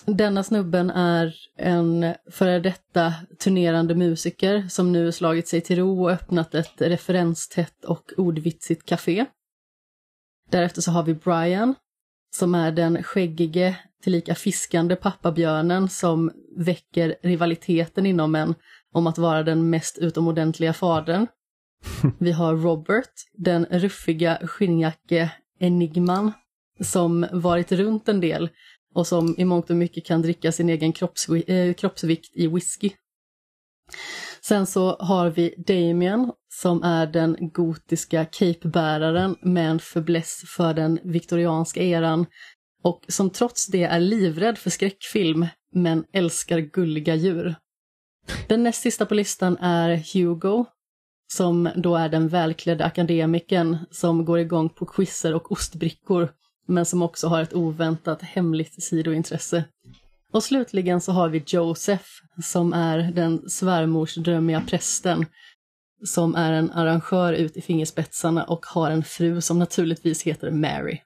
denna 0.06 0.42
snubben 0.42 0.90
är 0.90 1.34
en 1.58 2.14
före 2.30 2.60
detta 2.60 3.14
turnerande 3.38 3.94
musiker 3.94 4.68
som 4.68 4.92
nu 4.92 5.12
slagit 5.12 5.48
sig 5.48 5.60
till 5.60 5.78
ro 5.78 6.04
och 6.04 6.10
öppnat 6.10 6.54
ett 6.54 6.80
referenstätt 6.80 7.84
och 7.84 8.12
ordvitsigt 8.16 8.88
café. 8.88 9.26
Därefter 10.50 10.82
så 10.82 10.90
har 10.90 11.02
vi 11.02 11.14
Brian, 11.14 11.74
som 12.34 12.54
är 12.54 12.72
den 12.72 13.02
skäggige, 13.02 13.76
tillika 14.02 14.34
fiskande 14.34 14.96
pappabjörnen 14.96 15.88
som 15.88 16.30
väcker 16.56 17.16
rivaliteten 17.22 18.06
inom 18.06 18.34
en 18.34 18.54
om 18.92 19.06
att 19.06 19.18
vara 19.18 19.42
den 19.42 19.70
mest 19.70 19.98
utomordentliga 19.98 20.72
fadern. 20.72 21.26
Vi 22.18 22.32
har 22.32 22.56
Robert, 22.56 23.12
den 23.32 23.66
ruffiga 23.70 24.38
skinnjacke-enigman 24.42 26.32
som 26.80 27.26
varit 27.32 27.72
runt 27.72 28.08
en 28.08 28.20
del 28.20 28.48
och 28.94 29.06
som 29.06 29.34
i 29.38 29.44
mångt 29.44 29.70
och 29.70 29.76
mycket 29.76 30.06
kan 30.06 30.22
dricka 30.22 30.52
sin 30.52 30.68
egen 30.68 30.92
eh, 31.46 31.74
kroppsvikt 31.74 32.36
i 32.36 32.46
whisky. 32.46 32.90
Sen 34.48 34.66
så 34.66 34.96
har 35.00 35.30
vi 35.30 35.54
Damien 35.66 36.32
som 36.48 36.82
är 36.82 37.06
den 37.06 37.36
gotiska 37.40 38.24
capebäraren 38.24 39.36
med 39.40 39.70
en 39.70 39.80
fäbless 39.80 40.42
för 40.56 40.74
den 40.74 40.98
viktorianska 41.04 41.82
eran 41.82 42.26
och 42.82 43.04
som 43.08 43.30
trots 43.30 43.66
det 43.66 43.84
är 43.84 44.00
livrädd 44.00 44.58
för 44.58 44.70
skräckfilm 44.70 45.46
men 45.72 46.04
älskar 46.12 46.58
gulliga 46.58 47.14
djur. 47.14 47.54
Den 48.48 48.62
näst 48.62 48.82
sista 48.82 49.06
på 49.06 49.14
listan 49.14 49.56
är 49.56 50.14
Hugo 50.14 50.64
som 51.32 51.70
då 51.76 51.96
är 51.96 52.08
den 52.08 52.28
välklädda 52.28 52.84
akademikern 52.84 53.76
som 53.90 54.24
går 54.24 54.38
igång 54.38 54.68
på 54.68 54.86
quizzer 54.86 55.34
och 55.34 55.52
ostbrickor 55.52 56.28
men 56.66 56.86
som 56.86 57.02
också 57.02 57.28
har 57.28 57.42
ett 57.42 57.54
oväntat 57.54 58.22
hemligt 58.22 58.82
sidointresse. 58.82 59.64
Och 60.34 60.42
slutligen 60.42 61.00
så 61.00 61.12
har 61.12 61.28
vi 61.28 61.42
Joseph 61.46 62.04
som 62.42 62.72
är 62.72 62.98
den 62.98 63.50
svärmorsdrömmiga 63.50 64.60
prästen 64.60 65.26
som 66.04 66.34
är 66.34 66.52
en 66.52 66.70
arrangör 66.70 67.32
ut 67.32 67.56
i 67.56 67.60
fingerspetsarna 67.62 68.44
och 68.44 68.66
har 68.66 68.90
en 68.90 69.04
fru 69.04 69.40
som 69.40 69.58
naturligtvis 69.58 70.22
heter 70.22 70.50
Mary. 70.50 71.00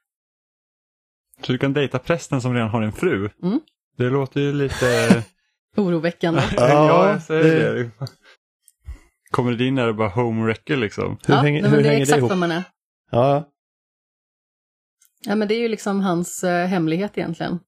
Så 1.45 1.51
du 1.51 1.57
kan 1.57 1.73
dejta 1.73 1.99
prästen 1.99 2.41
som 2.41 2.53
redan 2.53 2.69
har 2.69 2.81
en 2.81 2.91
fru? 2.91 3.29
Mm. 3.43 3.59
Det 3.97 4.09
låter 4.09 4.41
ju 4.41 4.53
lite... 4.53 5.23
Oroväckande. 5.77 6.41
ja, 6.57 7.09
jag 7.11 7.21
säger 7.23 7.73
det- 7.73 7.83
det. 7.83 7.91
Kommer 9.31 9.51
det 9.51 9.65
in 9.65 9.75
där 9.75 9.87
och 9.87 9.95
bara 9.95 10.09
homewrecker 10.09 10.77
liksom? 10.77 11.17
Hur 11.27 11.33
ja, 11.33 11.39
hänger, 11.41 11.61
nej, 11.61 11.71
men 11.71 11.77
hur 11.77 11.83
det 11.83 11.89
är 11.89 11.91
hänger 11.91 11.97
det 11.97 12.03
exakt 12.03 12.17
ihop? 12.17 12.29
vad 12.29 12.37
man 12.37 12.51
är. 12.51 12.63
Ja, 13.11 13.49
Ja, 15.25 15.35
men 15.35 15.47
det 15.47 15.53
är 15.55 15.59
ju 15.59 15.67
liksom 15.67 15.99
hans 16.01 16.43
eh, 16.43 16.67
hemlighet 16.67 17.17
egentligen. 17.17 17.59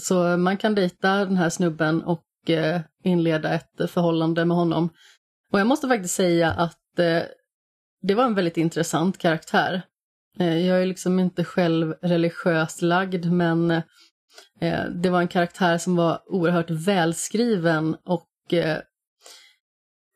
Så 0.00 0.36
man 0.36 0.56
kan 0.56 0.74
dejta 0.74 1.24
den 1.24 1.36
här 1.36 1.50
snubben 1.50 2.02
och 2.02 2.24
eh, 2.50 2.80
inleda 3.04 3.54
ett 3.54 3.90
förhållande 3.90 4.44
med 4.44 4.56
honom. 4.56 4.90
Och 5.52 5.60
jag 5.60 5.66
måste 5.66 5.88
faktiskt 5.88 6.14
säga 6.14 6.50
att 6.50 6.98
eh, 6.98 7.22
det 8.02 8.14
var 8.14 8.24
en 8.24 8.34
väldigt 8.34 8.56
intressant 8.56 9.18
karaktär. 9.18 9.82
Eh, 10.38 10.66
jag 10.66 10.82
är 10.82 10.86
liksom 10.86 11.18
inte 11.18 11.44
själv 11.44 11.94
religiöst 12.02 12.82
lagd, 12.82 13.32
men 13.32 13.82
det 14.90 15.10
var 15.10 15.20
en 15.20 15.28
karaktär 15.28 15.78
som 15.78 15.96
var 15.96 16.22
oerhört 16.26 16.70
välskriven 16.70 17.96
och 18.04 18.28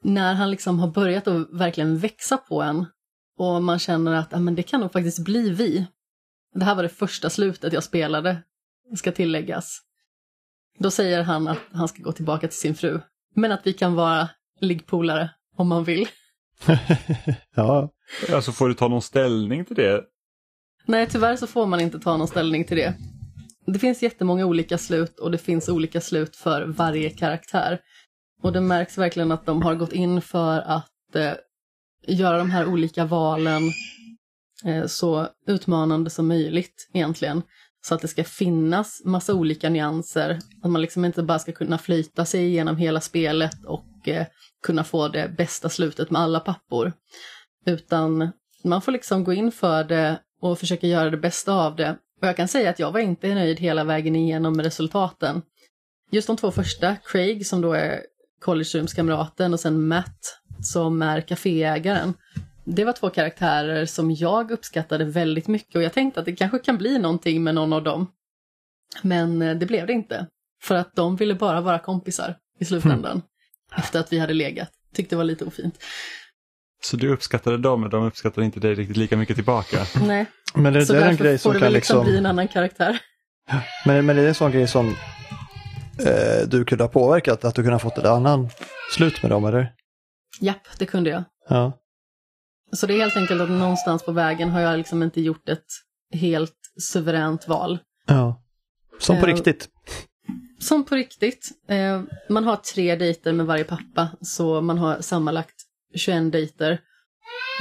när 0.03 0.35
han 0.35 0.51
liksom 0.51 0.79
har 0.79 0.89
börjat 0.89 1.29
att 1.29 1.51
verkligen 1.51 1.99
växa 1.99 2.37
på 2.37 2.63
en 2.63 2.87
och 3.39 3.63
man 3.63 3.79
känner 3.79 4.13
att 4.13 4.35
ah, 4.35 4.39
men 4.39 4.55
det 4.55 4.63
kan 4.63 4.81
nog 4.81 4.93
faktiskt 4.93 5.25
bli 5.25 5.51
vi. 5.51 5.87
Det 6.55 6.65
här 6.65 6.75
var 6.75 6.83
det 6.83 6.89
första 6.89 7.31
slutet 7.31 7.73
jag 7.73 7.85
spelade, 7.85 8.43
ska 8.97 9.13
tilläggas. 9.13 9.81
Då 10.79 10.91
säger 10.91 11.23
han 11.23 11.49
att 11.49 11.59
han 11.73 11.89
ska 11.89 12.03
gå 12.03 12.13
tillbaka 12.13 12.49
till 12.49 12.59
sin 12.59 12.75
fru, 12.75 13.01
men 13.35 13.53
att 13.53 13.61
vi 13.65 13.73
kan 13.73 13.95
vara 13.95 14.29
liggpolare 14.61 15.31
om 15.57 15.69
man 15.69 15.85
vill. 15.85 16.09
ja. 17.55 17.91
Alltså 18.33 18.53
får 18.53 18.69
du 18.69 18.75
ta 18.75 18.89
någon 18.89 19.03
ställning 19.03 19.65
till 19.65 19.77
det? 19.77 20.05
Nej, 20.87 21.07
tyvärr 21.07 21.37
så 21.37 21.47
får 21.47 21.67
man 21.67 21.81
inte 21.81 21.99
ta 21.99 22.17
någon 22.17 22.29
ställning 22.29 22.65
till 22.65 22.77
det. 22.77 22.95
Det 23.67 23.79
finns 23.79 24.03
jättemånga 24.03 24.47
olika 24.47 24.79
slut 24.79 25.19
och 25.19 25.31
det 25.31 25.39
finns 25.39 25.69
olika 25.69 26.01
slut 26.01 26.37
för 26.37 26.67
varje 26.67 27.11
karaktär. 27.11 27.81
Och 28.43 28.53
det 28.53 28.61
märks 28.61 28.99
verkligen 28.99 29.33
att 29.33 29.47
de 29.47 29.63
har 29.63 29.75
gått 29.75 29.93
in 29.93 30.23
för 30.23 30.61
att 30.61 31.17
eh, 31.17 31.33
göra 32.07 32.39
de 32.39 32.51
här 32.51 32.67
olika 32.67 33.05
valen 33.05 33.63
eh, 34.65 34.87
så 34.87 35.29
utmanande 35.47 36.11
som 36.11 36.29
möjligt 36.29 36.91
egentligen. 36.93 37.43
Så 37.85 37.95
att 37.95 38.01
det 38.03 38.09
ska 38.09 38.25
finnas 38.25 39.03
massa 39.05 39.35
olika 39.35 39.69
nyanser. 39.69 40.39
Att 40.63 40.71
man 40.71 40.83
liksom 40.83 41.05
inte 41.05 41.23
bara 41.23 41.39
ska 41.39 41.53
kunna 41.53 41.79
flyta 41.79 42.25
sig 42.25 42.47
igenom 42.47 42.77
hela 42.77 43.01
spelet 43.01 43.65
och 43.65 44.09
eh, 44.09 44.27
kunna 44.63 44.85
få 44.85 45.09
det 45.09 45.29
bästa 45.37 45.69
slutet 45.69 46.11
med 46.11 46.23
alla 46.23 46.41
pappor. 46.41 46.93
Utan 47.67 48.33
man 48.65 48.83
får 48.83 48.93
liksom 48.93 49.25
gå 49.25 49.33
in 49.33 49.53
för 49.53 49.85
det 49.85 50.21
och 50.41 50.59
försöka 50.59 50.87
göra 50.87 51.11
det 51.11 51.17
bästa 51.17 51.53
av 51.53 51.77
det. 51.77 51.97
Och 52.21 52.29
jag 52.29 52.37
kan 52.37 52.49
säga 52.49 52.71
att 52.71 52.79
jag 52.79 52.93
var 52.93 53.01
inte 53.01 53.35
nöjd 53.35 53.61
hela 53.61 53.85
vägen 53.85 54.17
igenom 54.17 54.57
med 54.57 54.65
resultaten. 54.65 55.43
Just 56.11 56.27
de 56.27 56.37
två 56.37 56.51
första, 56.51 56.97
Craig 56.97 57.47
som 57.47 57.61
då 57.61 57.73
är 57.73 58.01
collegerumskamraten 58.41 59.53
och 59.53 59.61
sen 59.61 59.89
Matt 59.89 60.39
som 60.63 61.03
är 61.03 61.21
kaféägaren. 61.21 62.15
Det 62.65 62.85
var 62.85 62.93
två 62.93 63.11
karaktärer 63.11 63.87
som 63.87 64.11
jag 64.11 64.51
uppskattade 64.51 65.05
väldigt 65.05 65.49
mycket 65.49 65.77
och 65.77 65.83
jag 65.83 65.93
tänkte 65.93 66.21
att 66.21 66.27
det 66.27 66.37
kanske 66.37 66.59
kan 66.59 66.79
bli 66.79 66.99
någonting 66.99 67.43
med 67.43 67.55
någon 67.55 67.73
av 67.73 67.83
dem. 67.83 68.07
Men 69.03 69.43
eh, 69.43 69.57
det 69.57 69.67
blev 69.67 69.87
det 69.87 69.93
inte. 69.93 70.27
För 70.63 70.75
att 70.75 70.95
de 70.95 71.17
ville 71.17 71.35
bara 71.35 71.61
vara 71.61 71.79
kompisar 71.79 72.37
i 72.59 72.65
slutändan. 72.65 73.23
Efter 73.77 74.01
att 74.01 74.13
vi 74.13 74.19
hade 74.19 74.35
legat. 74.35 74.71
Tyckte 74.95 75.15
det 75.15 75.17
var 75.17 75.25
lite 75.25 75.45
ofint. 75.45 75.79
Så 76.83 76.97
du 76.97 77.13
uppskattade 77.13 77.59
dem 77.59 77.81
men 77.81 77.91
de 77.91 78.05
uppskattade 78.05 78.45
inte 78.45 78.61
dig 78.61 78.75
riktigt 78.75 78.97
lika 78.97 79.17
mycket 79.17 79.37
tillbaka? 79.37 79.77
Nej, 80.07 80.27
Men 80.55 80.73
det, 80.73 80.87
så 80.87 80.93
det 80.93 80.99
är 80.99 81.09
en 81.09 81.17
grej 81.17 81.39
får 81.39 81.43
som 81.43 81.53
det 81.53 81.61
kan 81.61 81.73
liksom 81.73 81.97
liksom... 81.97 82.05
bli 82.05 82.19
en 82.19 82.27
annan 82.27 82.49
karaktär. 82.49 82.99
Men, 83.87 84.07
men 84.07 84.17
det 84.17 84.23
är 84.23 84.29
en 84.29 84.35
sån 84.35 84.53
grej 84.53 84.69
som 84.69 84.89
eh, 85.99 86.49
du 86.49 86.65
kunde 86.65 86.85
ha 86.85 86.89
påverkat, 86.89 87.45
att 87.45 87.55
du 87.55 87.63
kunde 87.63 87.75
ha 87.75 87.79
fått 87.79 87.99
ett 87.99 88.07
annan 88.07 88.49
slut 88.95 89.23
med 89.23 89.31
dem, 89.31 89.45
eller? 89.45 89.73
Japp, 90.41 90.79
det 90.79 90.87
kunde 90.87 91.11
jag. 91.11 91.25
Ja. 91.49 91.73
Så 92.77 92.87
det 92.87 92.95
är 92.95 92.99
helt 92.99 93.17
enkelt 93.17 93.41
att 93.41 93.51
någonstans 93.51 94.03
på 94.03 94.13
vägen 94.13 94.51
har 94.51 94.61
jag 94.61 94.79
liksom 94.79 95.03
inte 95.03 95.21
gjort 95.21 95.49
ett 95.49 95.67
helt 96.13 96.57
suveränt 96.81 97.49
val. 97.49 97.79
ja. 98.07 98.39
Som 98.99 99.17
på 99.21 99.27
Eh, 99.27 99.35
riktigt. 99.35 99.69
Som 100.61 100.85
på 100.85 100.95
riktigt. 100.95 101.51
Eh, 101.69 102.03
man 102.29 102.45
har 102.45 102.57
tre 102.57 102.97
dejter 102.97 103.33
med 103.33 103.47
varje 103.47 103.65
pappa, 103.65 104.09
så 104.21 104.61
man 104.61 104.79
har 104.79 105.01
sammanlagt 105.01 105.55
21 105.95 106.33
dejter. 106.33 106.81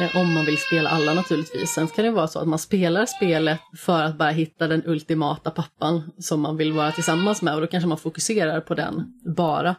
Eh, 0.01 0.17
om 0.17 0.33
man 0.33 0.45
vill 0.45 0.57
spela 0.57 0.89
alla 0.89 1.13
naturligtvis. 1.13 1.69
Sen 1.69 1.87
kan 1.87 2.05
det 2.05 2.11
vara 2.11 2.27
så 2.27 2.39
att 2.39 2.47
man 2.47 2.59
spelar 2.59 3.05
spelet 3.05 3.59
för 3.77 4.03
att 4.03 4.17
bara 4.17 4.29
hitta 4.29 4.67
den 4.67 4.83
ultimata 4.85 5.51
pappan 5.51 6.11
som 6.19 6.41
man 6.41 6.57
vill 6.57 6.73
vara 6.73 6.91
tillsammans 6.91 7.41
med 7.41 7.55
och 7.55 7.61
då 7.61 7.67
kanske 7.67 7.87
man 7.87 7.97
fokuserar 7.97 8.61
på 8.61 8.75
den 8.75 9.13
bara. 9.35 9.69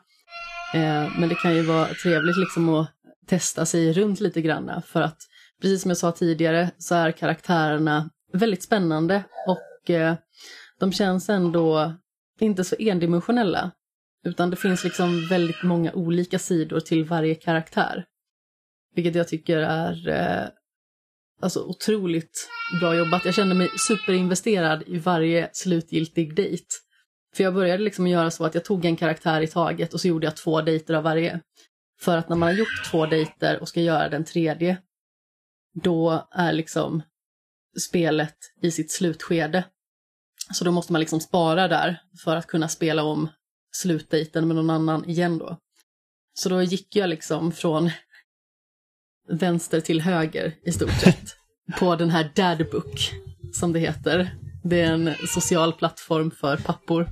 Eh, 0.75 1.19
men 1.19 1.29
det 1.29 1.35
kan 1.35 1.55
ju 1.55 1.63
vara 1.63 1.87
trevligt 2.03 2.37
liksom 2.37 2.69
att 2.69 2.89
testa 3.27 3.67
sig 3.67 3.93
runt 3.93 4.21
lite 4.21 4.43
grann 4.43 4.83
för 4.87 5.01
att 5.01 5.19
precis 5.61 5.83
som 5.83 5.91
jag 5.91 5.99
sa 5.99 6.13
tidigare 6.13 6.71
så 6.79 6.95
är 6.95 7.13
karaktärerna 7.13 8.11
väldigt 8.33 8.63
spännande 8.63 9.25
och 9.47 9.91
eh, 9.91 10.15
de 10.79 10.93
känns 10.93 11.29
ändå 11.29 11.95
inte 12.41 12.65
så 12.65 12.77
endimensionella. 12.79 13.71
Utan 14.25 14.51
det 14.51 14.57
finns 14.57 14.85
liksom 14.85 15.29
väldigt 15.29 15.63
många 15.63 15.93
olika 15.93 16.39
sidor 16.39 16.81
till 16.81 17.05
varje 17.05 17.35
karaktär. 17.35 18.05
Vilket 18.95 19.15
jag 19.15 19.29
tycker 19.29 19.59
är 19.59 20.09
eh, 20.09 20.49
alltså 21.41 21.65
otroligt 21.65 22.49
bra 22.81 22.95
jobbat. 22.95 23.25
Jag 23.25 23.35
kände 23.35 23.55
mig 23.55 23.69
superinvesterad 23.79 24.83
i 24.87 24.99
varje 24.99 25.51
slutgiltig 25.53 26.37
dejt. 26.37 26.67
För 27.37 27.45
jag 27.45 27.55
började 27.55 27.83
liksom 27.83 28.07
göra 28.07 28.31
så 28.31 28.45
att 28.45 28.55
jag 28.55 28.65
tog 28.65 28.85
en 28.85 28.97
karaktär 28.97 29.41
i 29.41 29.47
taget 29.47 29.95
och 29.95 30.01
så 30.01 30.09
gjorde 30.09 30.27
jag 30.27 30.37
två 30.37 30.61
dejter 30.61 30.95
av 30.95 31.03
varje. 31.03 31.41
För 32.03 32.17
att 32.17 32.29
när 32.29 32.37
man 32.37 32.49
har 32.49 32.57
gjort 32.57 32.91
två 32.91 33.07
dejter 33.07 33.61
och 33.61 33.69
ska 33.69 33.81
göra 33.81 34.09
den 34.09 34.25
tredje, 34.25 34.79
då 35.83 36.29
är 36.31 36.53
liksom 36.53 37.03
spelet 37.81 38.37
i 38.63 38.71
sitt 38.71 38.93
slutskede. 38.93 39.65
Så 40.53 40.65
då 40.65 40.71
måste 40.71 40.93
man 40.93 41.01
liksom 41.01 41.21
spara 41.21 41.69
där 41.69 42.03
för 42.25 42.37
att 42.37 42.47
kunna 42.47 42.69
spela 42.69 43.03
om 43.03 43.29
slutdejten 43.73 44.47
med 44.47 44.57
någon 44.57 44.71
annan 44.71 45.09
igen 45.09 45.39
då. 45.39 45.57
Så 46.35 46.49
då 46.49 46.63
gick 46.63 46.97
jag 46.97 47.11
liksom 47.11 47.53
från 47.53 47.91
vänster 49.29 49.81
till 49.81 50.01
höger 50.01 50.55
i 50.63 50.73
stort 50.73 51.01
sett 51.01 51.37
på 51.79 51.97
den 51.97 52.11
här 52.11 52.33
Dadbook 52.35 53.13
som 53.53 53.73
det 53.73 53.79
heter. 53.79 54.37
Det 54.65 54.81
är 54.81 54.93
en 54.93 55.15
social 55.29 55.73
plattform 55.73 56.31
för 56.31 56.57
pappor. 56.57 57.09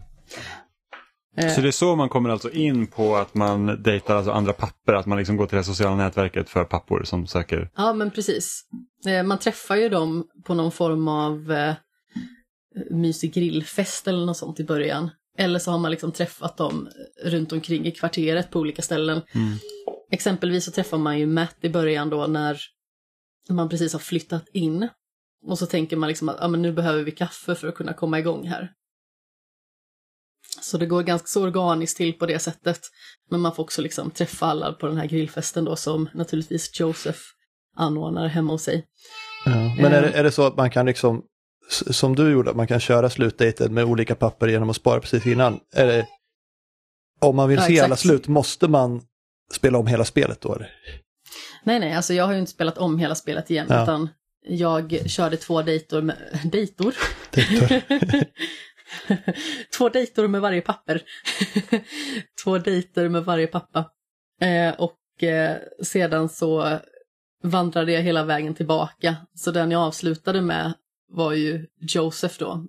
Eh, 1.37 1.55
Så 1.55 1.61
det 1.61 1.68
är 1.68 1.72
så 1.72 1.97
man 1.97 2.09
kommer 2.09 2.31
alltså 2.31 2.51
in 2.51 2.87
på 2.87 3.16
att 3.16 3.35
man 3.35 3.83
dejtar 3.83 4.16
alltså 4.16 4.33
andra 4.33 4.53
papper, 4.53 4.93
att 4.93 5.07
man 5.07 5.18
liksom 5.18 5.37
går 5.37 5.47
till 5.47 5.59
det 5.59 5.64
sociala 5.64 5.97
nätverket 5.97 6.49
för 6.49 6.64
pappor 6.64 7.03
som 7.05 7.26
söker. 7.26 7.70
Ja, 7.76 7.93
men 7.93 8.11
precis. 8.11 8.64
Eh, 9.07 9.22
Man 9.22 9.39
träffar 9.39 9.76
ju 9.76 9.89
dem 9.89 10.26
på 10.45 10.55
någon 10.55 10.72
form 10.72 11.09
av, 11.09 11.53
eh, 11.53 11.74
mysig 12.91 13.35
grillfest 13.35 14.09
eller 14.09 14.26
något 14.26 14.37
sånt 14.37 14.61
i 14.61 14.64
början. 14.64 15.11
Eller 15.39 15.59
så 15.59 15.70
har 15.70 15.78
man 15.78 15.91
liksom 15.91 16.12
träffat 16.12 16.57
dem 16.57 16.89
runt 17.24 17.53
omkring 17.53 17.87
i 17.87 17.91
kvarteret 17.91 18.51
på 18.51 18.59
olika 18.59 18.83
ställen. 18.83 19.22
Mm. 19.35 19.59
Exempelvis 20.11 20.64
så 20.64 20.70
träffar 20.70 20.99
man 20.99 21.18
ju 21.18 21.26
Matt 21.26 21.57
i 21.61 21.68
början 21.68 22.11
då 22.11 22.26
när 22.26 22.61
man 23.51 23.68
precis 23.68 23.93
har 23.93 24.01
flyttat 24.01 24.49
in. 24.53 24.89
Och 25.47 25.59
så 25.59 25.66
tänker 25.66 25.97
man 25.97 26.09
liksom 26.09 26.28
att 26.28 26.43
ah, 26.43 26.49
men 26.49 26.62
nu 26.62 26.72
behöver 26.72 27.03
vi 27.03 27.11
kaffe 27.11 27.55
för 27.55 27.68
att 27.68 27.74
kunna 27.74 27.93
komma 27.93 28.18
igång 28.18 28.47
här. 28.47 28.72
Så 30.62 30.78
det 30.78 30.86
går 30.86 31.03
ganska 31.03 31.26
så 31.26 31.42
organiskt 31.42 31.96
till 31.96 32.12
på 32.12 32.26
det 32.26 32.38
sättet. 32.38 32.80
Men 33.30 33.40
man 33.40 33.55
får 33.55 33.62
också 33.62 33.82
liksom 33.82 34.11
träffa 34.11 34.46
alla 34.46 34.72
på 34.72 34.86
den 34.86 34.96
här 34.96 35.07
grillfesten 35.07 35.64
då 35.64 35.76
som 35.76 36.09
naturligtvis 36.14 36.80
Joseph 36.80 37.18
anordnar 37.76 38.26
hemma 38.28 38.53
hos 38.53 38.62
sig. 38.62 38.86
Ja. 39.44 39.51
Men 39.78 39.92
är 39.92 40.03
det, 40.03 40.09
är 40.11 40.24
det 40.24 40.32
så 40.32 40.46
att 40.46 40.57
man 40.57 40.70
kan 40.70 40.86
liksom, 40.86 41.22
som 41.90 42.16
du 42.16 42.30
gjorde, 42.32 42.51
att 42.51 42.57
man 42.57 42.66
kan 42.66 42.80
köra 42.80 43.11
slutdejten 43.11 43.74
med 43.74 43.84
olika 43.84 44.14
papper 44.14 44.48
genom 44.48 44.70
att 44.70 44.76
spara 44.76 45.01
precis 45.01 45.26
innan? 45.26 45.61
Det, 45.74 46.07
om 47.20 47.36
man 47.36 47.48
vill 47.48 47.59
Ja, 47.59 47.66
se 47.66 47.72
exakt. 47.72 47.84
alla 47.84 47.96
slut, 47.96 48.28
måste 48.28 48.68
man 48.68 49.03
spela 49.53 49.78
om 49.78 49.86
hela 49.86 50.05
spelet 50.05 50.40
då? 50.40 50.59
Nej, 51.64 51.80
nej, 51.80 51.92
alltså 51.92 52.14
jag 52.14 52.24
har 52.26 52.32
ju 52.32 52.38
inte 52.38 52.53
spelat 52.53 52.78
om 52.78 52.98
hela 52.98 53.14
spelet 53.14 53.51
igen, 53.51 53.66
Ja. 53.70 53.82
utan 53.82 54.09
jag 54.48 55.11
körde 55.11 55.36
två 55.36 55.62
dejtor 55.62 56.03
med... 56.03 56.16
Dejtor? 56.53 56.94
Två 59.78 59.88
dejtor 59.88 60.28
med 60.28 60.41
varje 60.41 60.61
papper. 60.61 61.03
två 62.45 62.59
dejter 62.59 63.09
med 63.09 63.24
varje 63.24 63.47
pappa. 63.47 63.91
Eh, 64.41 64.74
och 64.74 65.22
eh, 65.22 65.57
sedan 65.82 66.28
så 66.28 66.78
vandrade 67.43 67.93
jag 67.93 68.03
hela 68.03 68.24
vägen 68.24 68.55
tillbaka. 68.55 69.16
Så 69.34 69.51
den 69.51 69.70
jag 69.70 69.82
avslutade 69.82 70.41
med 70.41 70.72
var 71.09 71.32
ju 71.32 71.66
Joseph 71.80 72.34
då. 72.38 72.66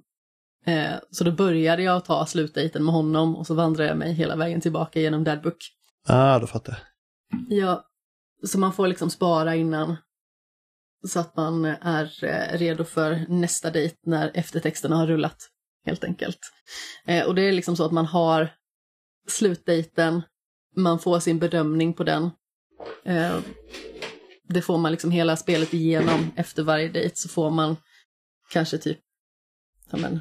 Eh, 0.65 0.93
så 1.11 1.23
då 1.23 1.31
började 1.31 1.83
jag 1.83 2.05
ta 2.05 2.25
slutdejten 2.25 2.85
med 2.85 2.93
honom 2.93 3.35
och 3.35 3.47
så 3.47 3.53
vandrade 3.53 3.89
jag 3.89 3.97
mig 3.97 4.13
hela 4.13 4.35
vägen 4.35 4.61
tillbaka 4.61 4.99
genom 4.99 5.23
Deadbook. 5.23 5.57
ah, 6.07 6.39
då 6.39 6.47
fattar 6.47 6.71
jag. 6.73 7.57
Ja, 7.57 7.85
så 8.43 8.59
man 8.59 8.73
får 8.73 8.87
liksom 8.87 9.09
spara 9.09 9.55
innan. 9.55 9.97
Så 11.07 11.19
att 11.19 11.35
man 11.35 11.65
är 11.65 12.23
eh, 12.23 12.57
redo 12.57 12.83
för 12.83 13.25
nästa 13.27 13.69
dejt 13.71 13.95
när 14.05 14.31
eftertexterna 14.33 14.95
har 14.95 15.07
rullat. 15.07 15.49
Helt 15.85 16.03
enkelt. 16.03 16.39
Eh, 17.05 17.25
och 17.25 17.35
det 17.35 17.41
är 17.41 17.51
liksom 17.51 17.75
så 17.75 17.85
att 17.85 17.91
man 17.91 18.05
har 18.05 18.53
slutdejten, 19.27 20.21
man 20.75 20.99
får 20.99 21.19
sin 21.19 21.39
bedömning 21.39 21.93
på 21.93 22.03
den. 22.03 22.29
Eh, 23.05 23.39
det 24.43 24.61
får 24.61 24.77
man 24.77 24.91
liksom 24.91 25.11
hela 25.11 25.37
spelet 25.37 25.73
igenom 25.73 26.31
efter 26.35 26.63
varje 26.63 26.89
dejt 26.89 27.15
så 27.15 27.29
får 27.29 27.49
man 27.49 27.75
kanske 28.51 28.77
typ, 28.77 28.99
ja 29.91 29.97
men, 29.97 30.19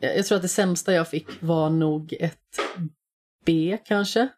jag 0.00 0.26
tror 0.26 0.36
att 0.36 0.42
det 0.42 0.48
sämsta 0.48 0.92
jag 0.92 1.08
fick 1.08 1.42
var 1.42 1.70
nog 1.70 2.12
ett 2.20 2.38
B 3.44 3.78
kanske. 3.84 4.28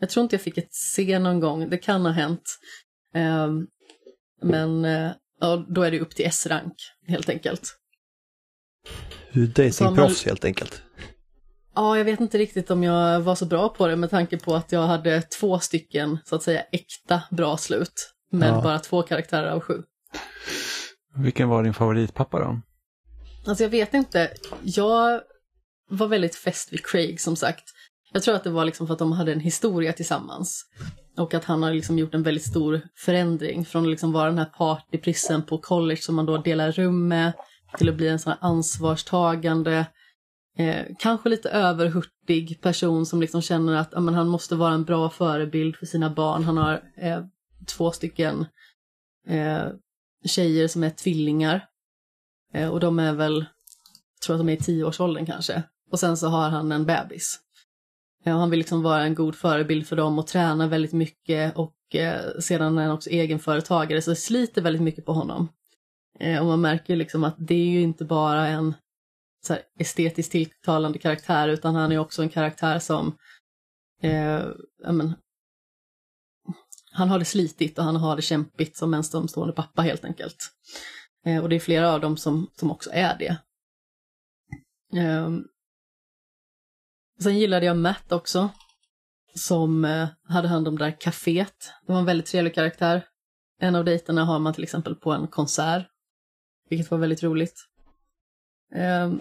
Jag 0.00 0.10
tror 0.10 0.22
inte 0.22 0.34
jag 0.34 0.42
fick 0.42 0.58
ett 0.58 0.74
C 0.74 1.18
någon 1.18 1.40
gång, 1.40 1.70
det 1.70 1.78
kan 1.78 2.06
ha 2.06 2.12
hänt. 2.12 2.58
Eh, 3.14 3.48
men 4.42 4.84
eh, 4.84 5.10
ja, 5.40 5.66
då 5.68 5.82
är 5.82 5.90
det 5.90 6.00
upp 6.00 6.14
till 6.14 6.26
S-rank 6.26 6.74
helt 7.06 7.28
enkelt. 7.28 7.78
Du 9.32 9.42
är 9.42 9.46
datingproffs 9.46 10.24
helt 10.24 10.44
enkelt. 10.44 10.82
Ja, 11.74 11.96
jag 11.98 12.04
vet 12.04 12.20
inte 12.20 12.38
riktigt 12.38 12.70
om 12.70 12.82
jag 12.82 13.20
var 13.20 13.34
så 13.34 13.46
bra 13.46 13.68
på 13.68 13.86
det 13.86 13.96
med 13.96 14.10
tanke 14.10 14.38
på 14.38 14.54
att 14.54 14.72
jag 14.72 14.86
hade 14.86 15.22
två 15.22 15.58
stycken, 15.58 16.18
så 16.24 16.36
att 16.36 16.42
säga, 16.42 16.62
äkta 16.72 17.22
bra 17.30 17.56
slut. 17.56 18.14
Men 18.32 18.54
Ja. 18.54 18.62
bara 18.62 18.78
två 18.78 19.02
karaktärer 19.02 19.50
av 19.50 19.60
sju. 19.60 19.82
Vilken 21.16 21.48
var 21.48 21.62
din 21.62 21.74
favoritpappa 21.74 22.38
då? 22.38 22.60
Alltså 23.46 23.64
jag 23.64 23.70
vet 23.70 23.94
inte, 23.94 24.30
jag 24.62 25.20
var 25.90 26.06
väldigt 26.08 26.34
fäst 26.36 26.72
vid 26.72 26.86
Craig 26.86 27.20
som 27.20 27.36
sagt. 27.36 27.64
Jag 28.12 28.22
tror 28.22 28.34
att 28.34 28.44
det 28.44 28.50
var 28.50 28.64
liksom 28.64 28.86
för 28.86 28.92
att 28.92 28.98
de 28.98 29.12
hade 29.12 29.32
en 29.32 29.40
historia 29.40 29.92
tillsammans. 29.92 30.64
Och 31.16 31.34
att 31.34 31.44
han 31.44 31.62
har 31.62 31.72
liksom 31.74 31.98
gjort 31.98 32.14
en 32.14 32.22
väldigt 32.22 32.46
stor 32.46 32.80
förändring 32.96 33.64
från 33.64 33.82
att 33.84 33.90
liksom 33.90 34.12
vara 34.12 34.26
den 34.28 34.38
här 34.38 34.44
partyprissen 34.58 35.42
på 35.46 35.58
college 35.58 36.00
som 36.00 36.14
man 36.14 36.26
då 36.26 36.38
delar 36.38 36.72
rum 36.72 37.08
med 37.08 37.32
till 37.76 37.88
att 37.88 37.94
bli 37.94 38.08
en 38.08 38.18
sån 38.18 38.30
här 38.30 38.38
ansvarstagande, 38.40 39.86
eh, 40.58 40.86
kanske 40.98 41.28
lite 41.28 41.50
överhurtig 41.50 42.60
person 42.60 43.06
som 43.06 43.20
liksom 43.20 43.42
känner 43.42 43.76
att 43.76 43.88
ja, 43.92 44.00
men 44.00 44.14
han 44.14 44.28
måste 44.28 44.54
vara 44.54 44.74
en 44.74 44.84
bra 44.84 45.10
förebild 45.10 45.76
för 45.76 45.86
sina 45.86 46.10
barn. 46.10 46.44
Han 46.44 46.56
har 46.56 46.82
eh, 46.96 47.24
två 47.66 47.90
stycken 47.90 48.46
eh, 49.28 49.66
tjejer 50.24 50.68
som 50.68 50.84
är 50.84 50.90
tvillingar. 50.90 51.66
Eh, 52.54 52.68
och 52.68 52.80
de 52.80 52.98
är 52.98 53.12
väl, 53.12 53.44
tror 54.26 54.36
att 54.36 54.40
de 54.40 54.48
är 54.48 54.52
i 54.52 54.56
tioårsåldern 54.56 55.26
kanske. 55.26 55.62
Och 55.90 56.00
sen 56.00 56.16
så 56.16 56.28
har 56.28 56.50
han 56.50 56.72
en 56.72 56.86
bebis. 56.86 57.40
Eh, 58.24 58.34
och 58.34 58.40
han 58.40 58.50
vill 58.50 58.58
liksom 58.58 58.82
vara 58.82 59.02
en 59.02 59.14
god 59.14 59.34
förebild 59.34 59.86
för 59.86 59.96
dem 59.96 60.18
och 60.18 60.26
träna 60.26 60.66
väldigt 60.66 60.92
mycket 60.92 61.56
och 61.56 61.94
eh, 61.94 62.38
sedan 62.40 62.78
är 62.78 62.82
han 62.82 62.92
också 62.92 63.10
egenföretagare 63.10 64.02
så 64.02 64.10
det 64.10 64.16
sliter 64.16 64.62
väldigt 64.62 64.82
mycket 64.82 65.04
på 65.04 65.12
honom. 65.12 65.48
Eh, 66.20 66.40
och 66.40 66.46
man 66.46 66.60
märker 66.60 66.96
liksom 66.96 67.24
att 67.24 67.36
det 67.38 67.54
är 67.54 67.70
ju 67.70 67.80
inte 67.80 68.04
bara 68.04 68.46
en 68.46 68.74
så 69.46 69.52
här, 69.52 69.62
estetiskt 69.78 70.32
tilltalande 70.32 70.98
karaktär 70.98 71.48
utan 71.48 71.74
han 71.74 71.92
är 71.92 71.98
också 71.98 72.22
en 72.22 72.28
karaktär 72.28 72.78
som 72.78 73.16
eh, 74.02 74.44
ja, 74.82 74.92
men, 74.92 75.14
han 76.92 77.08
har 77.08 77.18
det 77.18 77.24
slitigt 77.24 77.78
och 77.78 77.84
han 77.84 77.96
har 77.96 78.16
det 78.16 78.22
kämpigt 78.22 78.76
som 78.76 78.94
ensamstående 78.94 79.52
pappa 79.52 79.82
helt 79.82 80.04
enkelt. 80.04 80.50
Eh, 81.24 81.42
och 81.42 81.48
det 81.48 81.56
är 81.56 81.60
flera 81.60 81.92
av 81.92 82.00
dem 82.00 82.16
som, 82.16 82.50
som 82.54 82.70
också 82.70 82.90
är 82.92 83.18
det. 83.18 83.36
Eh, 85.00 85.30
Sen 87.20 87.38
gillade 87.38 87.66
jag 87.66 87.76
Matt 87.76 88.12
också. 88.12 88.48
Som 89.34 89.84
eh, 89.84 90.08
hade 90.28 90.48
hand 90.48 90.68
om 90.68 90.78
det 90.78 90.84
där 90.84 90.96
kaféet. 91.00 91.72
Det 91.86 91.92
var 91.92 91.98
en 91.98 92.04
väldigt 92.04 92.26
trevlig 92.26 92.54
karaktär. 92.54 93.04
En 93.60 93.74
av 93.74 93.84
dejterna 93.84 94.24
har 94.24 94.38
man 94.38 94.54
till 94.54 94.62
exempel 94.62 94.94
på 94.94 95.12
en 95.12 95.26
konsert. 95.26 95.86
Vilket 96.68 96.90
var 96.90 96.98
väldigt 96.98 97.22
roligt. 97.22 97.68
Ehm, 98.74 99.20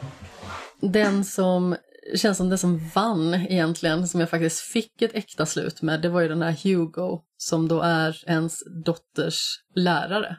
den 0.81 1.23
som 1.23 1.75
känns 2.15 2.37
som 2.37 2.49
den 2.49 2.57
som 2.57 2.89
vann 2.89 3.33
egentligen, 3.33 4.07
som 4.07 4.19
jag 4.19 4.29
faktiskt 4.29 4.59
fick 4.59 5.01
ett 5.01 5.15
äkta 5.15 5.45
slut 5.45 5.81
med, 5.81 6.01
det 6.01 6.09
var 6.09 6.21
ju 6.21 6.27
den 6.27 6.41
här 6.41 6.63
Hugo 6.63 7.21
som 7.37 7.67
då 7.67 7.81
är 7.81 8.23
ens 8.29 8.63
dotters 8.85 9.63
lärare. 9.75 10.37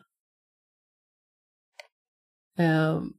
Ehm, 2.59 3.13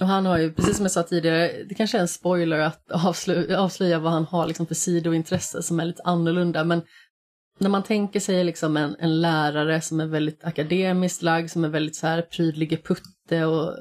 och 0.00 0.06
han 0.06 0.26
har 0.26 0.38
ju, 0.38 0.52
precis 0.52 0.76
som 0.76 0.84
jag 0.84 0.92
sa 0.92 1.02
tidigare, 1.02 1.64
det 1.68 1.74
kanske 1.74 1.98
är 1.98 2.02
en 2.02 2.08
spoiler 2.08 2.58
att 2.58 2.90
avslöja, 2.90 3.60
avslöja 3.60 3.98
vad 3.98 4.12
han 4.12 4.24
har 4.24 4.46
liksom 4.46 4.66
för 4.66 4.74
sidointresse 4.74 5.62
som 5.62 5.80
är 5.80 5.84
lite 5.84 6.02
annorlunda, 6.02 6.64
men 6.64 6.82
när 7.60 7.68
man 7.68 7.82
tänker 7.82 8.20
sig 8.20 8.44
liksom 8.44 8.76
en, 8.76 8.96
en 8.98 9.20
lärare 9.20 9.80
som 9.80 10.00
är 10.00 10.06
väldigt 10.06 10.44
akademiskt 10.44 11.22
lagd, 11.22 11.50
som 11.50 11.64
är 11.64 11.68
väldigt 11.68 11.96
så 11.96 12.06
här 12.06 12.22
prydlige 12.22 12.76
putte 12.76 13.44
och 13.44 13.76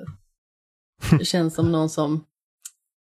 känns 1.24 1.56
som 1.56 1.72
någon 1.72 1.90
som 1.90 2.26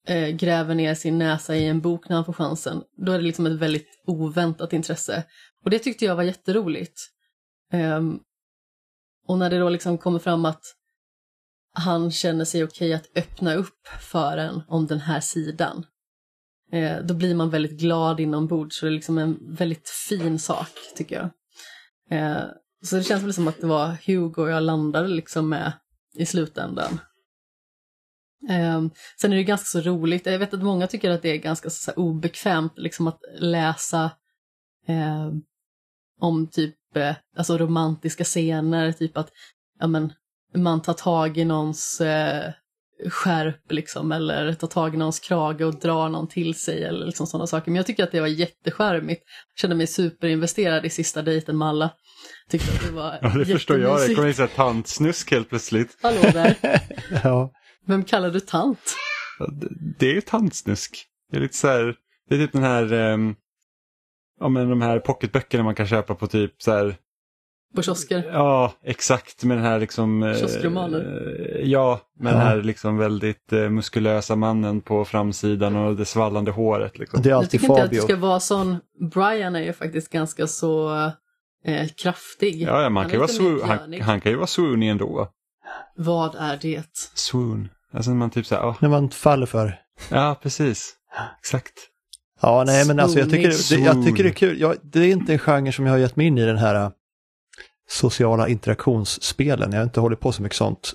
eh, 0.07 0.27
gräver 0.27 0.75
ner 0.75 0.95
sin 0.95 1.17
näsa 1.17 1.55
i 1.55 1.67
en 1.67 1.81
bok 1.81 2.09
när 2.09 2.15
han 2.15 2.25
får 2.25 2.33
chansen, 2.33 2.83
då 2.97 3.11
är 3.11 3.17
det 3.17 3.23
liksom 3.23 3.45
ett 3.45 3.59
väldigt 3.59 4.03
oväntat 4.07 4.73
intresse. 4.73 5.23
Och 5.63 5.69
det 5.69 5.79
tyckte 5.79 6.05
jag 6.05 6.15
var 6.15 6.23
jätteroligt. 6.23 7.01
Um, 7.73 8.19
och 9.27 9.37
när 9.37 9.49
det 9.49 9.59
då 9.59 9.69
liksom 9.69 9.97
kommer 9.97 10.19
fram 10.19 10.45
att 10.45 10.63
han 11.73 12.11
känner 12.11 12.45
sig 12.45 12.63
okej 12.63 12.93
att 12.93 13.17
öppna 13.17 13.55
upp 13.55 13.87
för 14.01 14.37
en 14.37 14.61
om 14.67 14.87
den 14.87 14.99
här 14.99 15.19
sidan. 15.19 15.85
Eh, 16.71 16.97
då 17.03 17.13
blir 17.13 17.35
man 17.35 17.49
väldigt 17.49 17.79
glad 17.79 18.19
inombords, 18.19 18.75
så 18.75 18.85
det 18.85 18.89
är 18.89 18.93
liksom 18.93 19.17
en 19.17 19.37
väldigt 19.41 19.89
fin 19.89 20.39
sak, 20.39 20.69
tycker 20.95 21.15
jag. 21.15 21.29
Eh, 22.19 22.43
så 22.83 22.95
det 22.95 23.03
känns 23.03 23.23
väl 23.23 23.33
som 23.33 23.47
att 23.47 23.61
det 23.61 23.67
var 23.67 23.97
Hugo 24.07 24.49
jag 24.49 24.63
landade 24.63 25.07
liksom 25.07 25.49
med 25.49 25.73
i 26.15 26.25
slutändan. 26.25 26.99
Eh, 28.49 28.81
sen 29.21 29.33
är 29.33 29.37
det 29.37 29.43
ganska 29.43 29.65
så 29.65 29.89
roligt, 29.89 30.25
jag 30.25 30.39
vet 30.39 30.53
att 30.53 30.63
många 30.63 30.87
tycker 30.87 31.09
att 31.09 31.21
det 31.21 31.29
är 31.29 31.37
ganska 31.37 31.69
så 31.69 31.91
här 31.91 31.99
obekvämt 31.99 32.73
liksom 32.75 33.07
att 33.07 33.21
läsa 33.39 34.11
eh, 34.87 35.31
om 36.19 36.47
typ 36.47 36.75
eh, 36.95 37.15
alltså 37.37 37.57
romantiska 37.57 38.23
scener, 38.23 38.91
typ 38.91 39.17
att 39.17 39.31
ja, 39.79 39.87
men, 39.87 40.13
man 40.55 40.81
tar 40.81 40.93
tag 40.93 41.37
i 41.37 41.45
någons 41.45 42.01
eh, 42.01 42.53
skärp 43.09 43.71
liksom, 43.71 44.11
eller 44.11 44.53
tar 44.53 44.67
tag 44.67 44.93
i 44.95 44.97
någons 44.97 45.19
krage 45.19 45.61
och 45.61 45.79
drar 45.79 46.09
någon 46.09 46.27
till 46.27 46.55
sig 46.55 46.83
eller 46.83 47.05
liksom 47.05 47.27
sådana 47.27 47.47
saker. 47.47 47.71
Men 47.71 47.75
jag 47.75 47.85
tycker 47.85 48.03
att 48.03 48.11
det 48.11 48.19
var 48.21 48.27
jättecharmigt. 48.27 49.23
Jag 49.55 49.59
kände 49.61 49.75
mig 49.75 49.87
superinvesterad 49.87 50.85
i 50.85 50.89
sista 50.89 51.21
dejten 51.21 51.57
med 51.57 51.67
alla. 51.67 51.89
Tyckte 52.49 52.73
att 52.75 52.85
det 52.87 52.91
var 52.95 53.19
Ja, 53.21 53.29
det 53.29 53.45
förstår 53.45 53.79
jag. 53.79 54.09
Det 54.09 54.15
kommer 54.15 54.27
in 54.27 54.33
så 54.33 54.41
här 54.41 54.49
tantsnusk 54.55 55.31
helt 55.31 55.49
plötsligt. 55.49 55.97
Hallå 56.01 56.19
där, 56.33 56.55
Ja, 57.23 57.51
vem 57.87 58.03
kallar 58.03 58.29
du 58.29 58.39
tant? 58.39 58.95
Ja, 59.39 59.47
det- 59.47 59.69
Det 59.99 60.05
är 60.09 60.13
ju 60.13 60.21
tantsnusk. 60.21 61.05
Det 61.31 61.37
är 61.37 61.41
lite 61.41 61.57
så 61.57 61.67
här, 61.67 61.95
det 62.29 62.35
är 62.35 62.39
typ 62.39 62.51
den 62.51 62.63
här, 62.63 62.93
ehm, 62.93 63.35
ja 64.39 64.49
men 64.49 64.69
de 64.69 64.81
här 64.81 64.99
pocketböckerna 64.99 65.63
man 65.63 65.75
kan 65.75 65.87
köpa 65.87 66.15
på 66.15 66.27
typ 66.27 66.61
så 66.61 66.71
här, 66.71 66.95
På 67.75 67.81
kiosker? 67.81 68.23
ja 68.33 68.73
exakt 68.83 69.43
med 69.43 69.57
den 69.57 69.65
här 69.65 69.79
liksom. 69.79 70.23
eh, 70.23 70.35
Kioskromaner. 70.37 71.61
ja, 71.63 71.99
men 72.19 72.33
Ja. 72.33 72.39
här 72.39 72.61
liksom 72.61 72.97
väldigt 72.97 73.53
eh, 73.53 73.69
muskulösa 73.69 74.35
mannen 74.35 74.81
på 74.81 75.05
framsidan 75.05 75.75
och 75.75 75.95
det 75.95 76.05
svallande 76.05 76.51
håret. 76.51 76.99
Liksom. 76.99 77.21
Det 77.21 77.29
är 77.29 77.31
Jag 77.31 77.37
alltid 77.37 77.51
tycker 77.61 77.73
inte 77.73 77.83
att 77.83 77.89
det 77.89 77.95
Fabio. 77.95 78.13
ska 78.13 78.15
vara 78.27 78.39
sån. 78.39 78.77
Brian 79.13 79.55
är 79.55 79.61
ju 79.63 79.73
faktiskt 79.73 80.09
ganska 80.11 80.47
så 80.47 80.91
eh, 81.65 81.87
kraftig. 82.03 82.61
Ja, 82.61 82.81
ja, 82.81 82.89
man 82.89 83.03
Han 83.03 83.09
kan 83.09 83.13
ju 83.13 83.17
vara 83.19 83.27
swoon, 83.27 83.61
han, 83.63 84.01
han 84.01 84.21
kan 84.21 84.31
ju 84.31 84.37
vara 84.37 84.47
swoony 84.47 84.87
ändå. 84.89 85.27
Vad 85.95 86.35
är 86.35 86.57
det? 86.61 86.83
Swoon. 87.13 87.69
Alltså 87.93 88.11
man 88.11 88.29
typ 88.29 88.45
såhär, 88.45 88.61
ja, 88.61 88.75
När 88.79 88.89
man 88.89 89.09
faller 89.09 89.45
för. 89.45 89.79
ja 90.09 90.39
precis. 90.43 90.93
Exakt. 91.39 91.73
Ja, 92.41 92.63
nej 92.67 92.87
men 92.87 92.99
alltså 92.99 93.19
jag 93.19 93.29
tycker, 93.29 93.75
det, 93.77 93.83
jag 93.83 94.05
tycker 94.05 94.23
det 94.23 94.29
är 94.29 94.33
kul. 94.33 94.61
Jag, 94.61 94.75
det 94.83 94.99
är 94.99 95.07
inte 95.11 95.33
en 95.33 95.39
genre 95.39 95.71
som 95.71 95.85
jag 95.85 95.93
har 95.93 95.97
gett 95.99 96.15
mig 96.15 96.27
in 96.27 96.37
i 96.37 96.45
den 96.45 96.57
här 96.57 96.91
sociala 97.91 98.47
interaktionsspelen. 98.47 99.71
Jag 99.71 99.79
har 99.79 99.83
inte 99.83 99.99
hållit 99.99 100.19
på 100.19 100.31
så 100.31 100.41
mycket 100.41 100.57
sånt. 100.57 100.93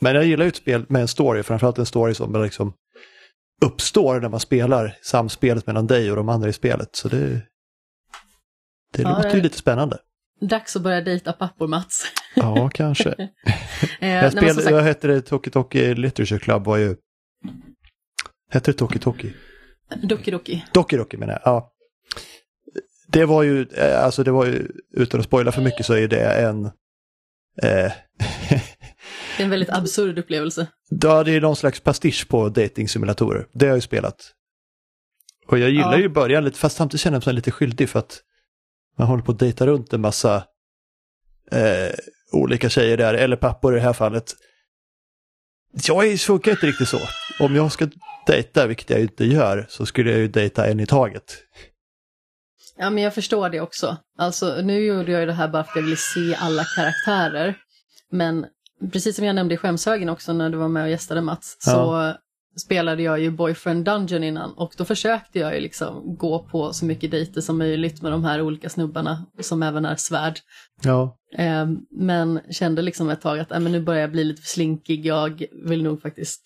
Men 0.00 0.14
jag 0.14 0.24
gillar 0.24 0.44
ju 0.44 0.48
ett 0.48 0.56
spel 0.56 0.86
med 0.88 1.02
en 1.02 1.08
story, 1.08 1.42
framförallt 1.42 1.78
en 1.78 1.86
story 1.86 2.14
som 2.14 2.42
liksom 2.42 2.72
uppstår 3.64 4.20
när 4.20 4.28
man 4.28 4.40
spelar 4.40 4.96
samspelet 5.02 5.66
mellan 5.66 5.86
dig 5.86 6.10
och 6.10 6.16
de 6.16 6.28
andra 6.28 6.48
i 6.48 6.52
spelet. 6.52 6.96
Så 6.96 7.08
det, 7.08 7.18
det 8.92 9.02
Ja, 9.02 9.16
låter 9.16 9.36
ju 9.36 9.42
lite 9.42 9.56
spännande. 9.58 9.98
Dags 10.40 10.76
att 10.76 10.82
börja 10.82 11.00
dejta 11.00 11.32
pappor, 11.32 11.68
Mats. 11.68 12.04
Ja, 12.34 12.70
kanske. 12.74 13.14
Eh, 14.00 14.08
Jag, 14.08 14.32
spel, 14.32 14.54
sagt, 14.54 14.70
jag 14.70 14.82
hette 14.82 15.08
det 15.08 15.20
Toki 15.20 15.50
Toki 15.50 15.94
Literature 15.94 16.38
Club 16.38 16.64
var 16.64 16.76
ju... 16.76 16.96
Hette 18.50 18.70
det 18.72 18.78
Toki 18.78 18.98
Toki? 18.98 19.32
Doki 20.02 20.30
Doki. 20.30 20.64
Doki 20.72 20.96
Doki 20.96 21.16
menar 21.16 21.32
jag. 21.32 21.42
Ja. 21.44 21.72
Det 23.12 23.24
var 23.24 23.42
ju, 23.42 23.66
eh, 23.74 24.04
alltså 24.04 24.24
det 24.24 24.30
var 24.30 24.46
ju, 24.46 24.68
utan 24.96 25.20
att 25.20 25.26
spoila 25.26 25.52
för 25.52 25.62
mycket 25.62 25.86
så 25.86 25.94
är 25.94 26.08
det 26.08 26.24
en... 26.32 26.64
Eh, 27.62 27.92
Det 29.36 29.42
är 29.42 29.44
en 29.44 29.50
väldigt 29.50 29.70
absurd 29.70 30.18
upplevelse. 30.18 30.66
ja, 30.88 31.24
det 31.24 31.32
är 31.32 31.40
någon 31.40 31.56
slags 31.56 31.80
pastisch 31.80 32.28
på 32.28 32.48
dating-simulatorer. 32.48 33.46
Det 33.52 33.64
har 33.64 33.70
jag 33.70 33.76
ju 33.76 33.80
spelat. 33.80 34.32
Och 35.46 35.58
jag 35.58 35.70
gillar 35.70 35.92
Ja. 35.92 35.98
ju 35.98 36.08
början 36.08 36.44
lite, 36.44 36.58
fast 36.58 36.76
samtidigt 36.76 37.00
känner 37.00 37.16
jag 37.16 37.26
mig 37.26 37.34
lite 37.34 37.50
skyldig 37.50 37.88
för 37.88 37.98
att 37.98 38.20
man 38.98 39.06
håller 39.08 39.22
på 39.22 39.32
att 39.32 39.38
dejta 39.38 39.66
runt 39.66 39.92
en 39.92 40.00
massa 40.00 40.36
eh, 41.52 41.92
olika 42.32 42.68
tjejer 42.68 42.96
där, 42.96 43.14
eller 43.14 43.36
pappor 43.36 43.72
i 43.72 43.76
det 43.76 43.82
här 43.82 43.92
fallet. 43.92 44.32
Jag 45.88 46.20
funkar 46.20 46.50
inte 46.50 46.66
riktigt 46.66 46.88
så. 46.88 46.98
Om 47.40 47.56
jag 47.56 47.72
ska 47.72 47.88
dejta, 48.26 48.66
vilket 48.66 48.90
jag 48.90 49.00
inte 49.00 49.24
gör, 49.24 49.66
så 49.68 49.86
skulle 49.86 50.10
jag 50.10 50.20
ju 50.20 50.28
dejta 50.28 50.66
en 50.66 50.80
i 50.80 50.86
taget. 50.86 51.38
Ja, 52.76 52.90
men 52.90 53.02
jag 53.02 53.14
förstår 53.14 53.48
det 53.48 53.60
också. 53.60 53.96
Alltså, 54.18 54.60
nu 54.62 54.84
gjorde 54.84 55.12
jag 55.12 55.20
ju 55.20 55.26
det 55.26 55.32
här 55.32 55.48
bara 55.48 55.64
för 55.64 55.70
att 55.70 55.76
jag 55.76 55.82
ville 55.82 55.96
se 55.96 56.34
alla 56.34 56.64
karaktärer. 56.76 57.56
Men 58.10 58.46
precis 58.92 59.16
som 59.16 59.24
jag 59.24 59.34
nämnde 59.34 59.54
i 59.54 59.58
skämshögen 59.58 60.08
också 60.08 60.32
när 60.32 60.50
du 60.50 60.58
var 60.58 60.68
med 60.68 60.82
och 60.82 60.90
gästade 60.90 61.20
Mats, 61.20 61.56
så 61.60 62.14
spelade 62.56 63.02
jag 63.02 63.20
ju 63.20 63.30
Boyfriend 63.30 63.84
Dungeon 63.84 64.24
innan 64.24 64.52
och 64.52 64.74
då 64.78 64.84
försökte 64.84 65.38
jag 65.38 65.54
ju 65.54 65.60
liksom 65.60 66.16
gå 66.16 66.38
på 66.38 66.72
så 66.72 66.84
mycket 66.84 67.10
dejter 67.10 67.40
som 67.40 67.58
möjligt 67.58 68.02
med 68.02 68.12
de 68.12 68.24
här 68.24 68.40
olika 68.40 68.68
snubbarna 68.68 69.26
som 69.40 69.62
även 69.62 69.84
är 69.84 69.96
svärd. 69.96 70.38
Ja, 70.82 71.18
Eh, 71.38 71.66
men 71.90 72.40
kände 72.50 72.82
liksom 72.82 73.10
ett 73.10 73.20
tag 73.20 73.38
att 73.38 73.52
äh, 73.52 73.60
men 73.60 73.72
nu 73.72 73.80
börjar 73.80 74.00
jag 74.00 74.12
bli 74.12 74.24
lite 74.24 74.42
för 74.42 74.48
slinkig, 74.48 75.06
jag 75.06 75.44
vill 75.52 75.82
nog 75.82 76.02
faktiskt 76.02 76.42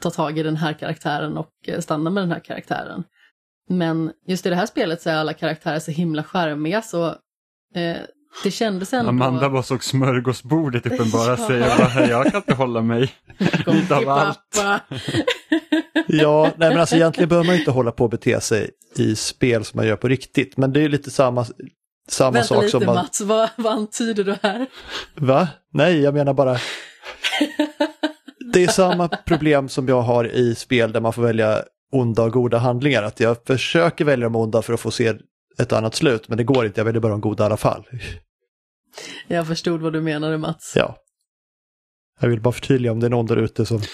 ta 0.00 0.10
tag 0.10 0.38
i 0.38 0.42
den 0.42 0.56
här 0.56 0.72
karaktären 0.72 1.36
och 1.36 1.52
eh, 1.66 1.80
stanna 1.80 2.10
med 2.10 2.22
den 2.22 2.32
här 2.32 2.40
karaktären. 2.40 3.04
Men 3.68 4.12
just 4.26 4.46
i 4.46 4.50
det 4.50 4.56
här 4.56 4.66
spelet 4.66 5.02
så 5.02 5.10
är 5.10 5.14
alla 5.14 5.32
karaktärer 5.32 5.78
så 5.78 5.90
himla 5.90 6.24
charmiga 6.24 6.82
så 6.82 7.06
eh, 7.74 7.96
det 8.42 8.50
kändes 8.50 8.92
ändå... 8.92 9.08
Amanda 9.08 9.50
bara 9.50 9.62
såg 9.62 9.84
smörgåsbordet 9.84 10.86
uppenbara 10.92 11.36
Ja. 11.38 11.46
sig. 11.46 11.58
Jag, 11.58 11.78
bara, 11.78 12.08
jag 12.08 12.26
kan 12.26 12.36
inte 12.36 12.54
hålla 12.54 12.80
mig. 12.82 13.12
lite 13.66 13.94
av 13.96 14.08
allt. 14.08 14.38
ja 16.06 16.50
nej 16.56 16.68
men 16.68 16.80
alltså 16.80 16.96
egentligen 16.96 17.28
behöver 17.28 17.46
man 17.46 17.56
inte 17.56 17.70
hålla 17.70 17.92
på 17.92 18.04
och 18.04 18.10
bete 18.10 18.40
sig 18.40 18.70
i 18.96 19.16
spel 19.16 19.64
som 19.64 19.78
man 19.78 19.86
gör 19.86 19.96
på 19.96 20.08
riktigt. 20.08 20.56
Men 20.56 20.72
det 20.72 20.80
är 20.80 20.88
lite 20.88 21.10
samma, 21.10 21.46
samma 22.08 22.30
Vänta 22.30 22.48
sak 22.48 22.62
lite 22.62 22.70
som 22.70 22.86
man... 22.86 22.94
Mats, 22.94 23.20
vad, 23.20 23.50
vad 23.56 23.72
antyder 23.72 24.24
du 24.24 24.36
här? 24.42 24.66
Va? 25.16 25.48
Nej, 25.72 26.00
jag 26.00 26.14
menar 26.14 26.34
bara... 26.34 26.58
Det 28.52 28.64
är 28.64 28.68
samma 28.68 29.08
problem 29.08 29.68
som 29.68 29.88
jag 29.88 30.02
har 30.02 30.24
i 30.24 30.54
spel 30.54 30.92
där 30.92 31.00
man 31.00 31.12
får 31.12 31.22
välja 31.22 31.62
onda 31.94 32.22
och 32.22 32.32
goda 32.32 32.58
handlingar. 32.58 33.02
Att 33.02 33.20
jag 33.20 33.36
försöker 33.46 34.04
välja 34.04 34.24
de 34.24 34.36
onda 34.36 34.62
för 34.62 34.72
att 34.72 34.80
få 34.80 34.90
se 34.90 35.14
ett 35.58 35.72
annat 35.72 35.94
slut, 35.94 36.28
men 36.28 36.38
det 36.38 36.44
går 36.44 36.66
inte. 36.66 36.80
Jag 36.80 36.84
väljer 36.84 37.00
bara 37.00 37.12
de 37.12 37.20
goda 37.20 37.44
i 37.44 37.46
alla 37.46 37.56
fall. 37.56 37.84
Jag 39.28 39.46
förstod 39.46 39.80
vad 39.80 39.92
du 39.92 40.00
menade 40.00 40.38
Mats. 40.38 40.72
Ja. 40.76 40.96
Jag 42.20 42.28
vill 42.28 42.40
bara 42.40 42.52
förtydliga 42.52 42.92
om 42.92 43.00
det 43.00 43.06
är 43.06 43.10
någon 43.10 43.26
där 43.26 43.36
ute 43.36 43.66
som... 43.66 43.80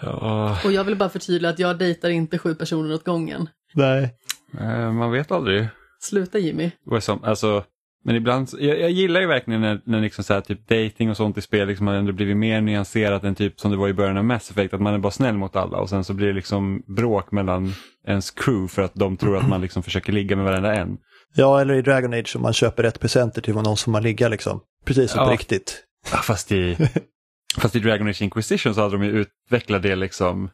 Ja, 0.00 0.58
Och 0.64 0.72
jag 0.72 0.84
vill 0.84 0.96
bara 0.96 1.08
förtydliga 1.08 1.50
att 1.50 1.58
jag 1.58 1.78
dejtar 1.78 2.08
inte 2.08 2.38
sju 2.38 2.54
personer 2.54 2.94
åt 2.94 3.04
gången. 3.04 3.48
Nej. 3.74 4.14
eh, 4.60 4.92
man 4.92 5.10
vet 5.12 5.30
aldrig. 5.30 5.68
Sluta 6.00 6.38
Jimmy. 6.38 6.70
som, 7.00 7.24
alltså, 7.24 7.64
men 8.04 8.16
ibland, 8.16 8.48
jag, 8.58 8.80
jag 8.80 8.90
gillar 8.90 9.20
ju 9.20 9.26
verkligen 9.26 9.60
när, 9.60 9.80
när 9.84 10.00
liksom 10.00 10.24
så 10.24 10.34
här, 10.34 10.40
typ 10.40 10.68
dating 10.68 11.10
och 11.10 11.16
sånt 11.16 11.38
i 11.38 11.40
spel 11.40 11.68
liksom 11.68 11.86
har 11.86 11.94
ändå 11.94 12.12
blivit 12.12 12.36
mer 12.36 12.60
nyanserat 12.60 13.24
än 13.24 13.34
typ 13.34 13.60
som 13.60 13.70
det 13.70 13.76
var 13.76 13.88
i 13.88 13.92
början 13.92 14.16
av 14.16 14.24
Mass 14.24 14.50
Effect, 14.50 14.74
att 14.74 14.80
man 14.80 14.94
är 14.94 14.98
bara 14.98 15.10
snäll 15.12 15.34
mot 15.36 15.56
alla 15.56 15.78
och 15.78 15.88
sen 15.88 16.04
så 16.04 16.14
blir 16.14 16.26
det 16.26 16.32
liksom 16.32 16.82
bråk 16.96 17.32
mellan 17.32 17.72
ens 18.06 18.30
crew 18.30 18.68
för 18.68 18.82
att 18.82 18.94
de 18.94 19.16
tror 19.16 19.36
att 19.36 19.48
man 19.48 19.60
liksom 19.60 19.82
försöker 19.82 20.12
ligga 20.12 20.36
med 20.36 20.44
varenda 20.44 20.74
en. 20.74 20.96
Ja, 21.34 21.60
eller 21.60 21.74
i 21.74 21.82
Dragon 21.82 22.12
Age 22.14 22.36
om 22.36 22.42
man 22.42 22.52
köper 22.52 22.82
rätt 22.82 23.00
presenter 23.00 23.42
till 23.42 23.54
någon 23.54 23.76
som 23.76 23.92
man 23.92 24.02
ligger 24.02 24.28
liksom. 24.28 24.60
Precis 24.84 25.10
som 25.10 25.24
på 25.24 25.30
Ja. 25.30 25.34
riktigt. 25.34 25.84
Ja, 26.12 26.16
Fast 26.18 26.52
i, 26.52 26.76
fast 27.58 27.76
i 27.76 27.78
Dragon 27.80 28.08
Age 28.08 28.22
Inquisition 28.22 28.74
så 28.74 28.80
hade 28.80 28.92
de 28.92 29.04
ju 29.04 29.10
utvecklat 29.10 29.82
det 29.82 29.96
liksom, 29.96 30.50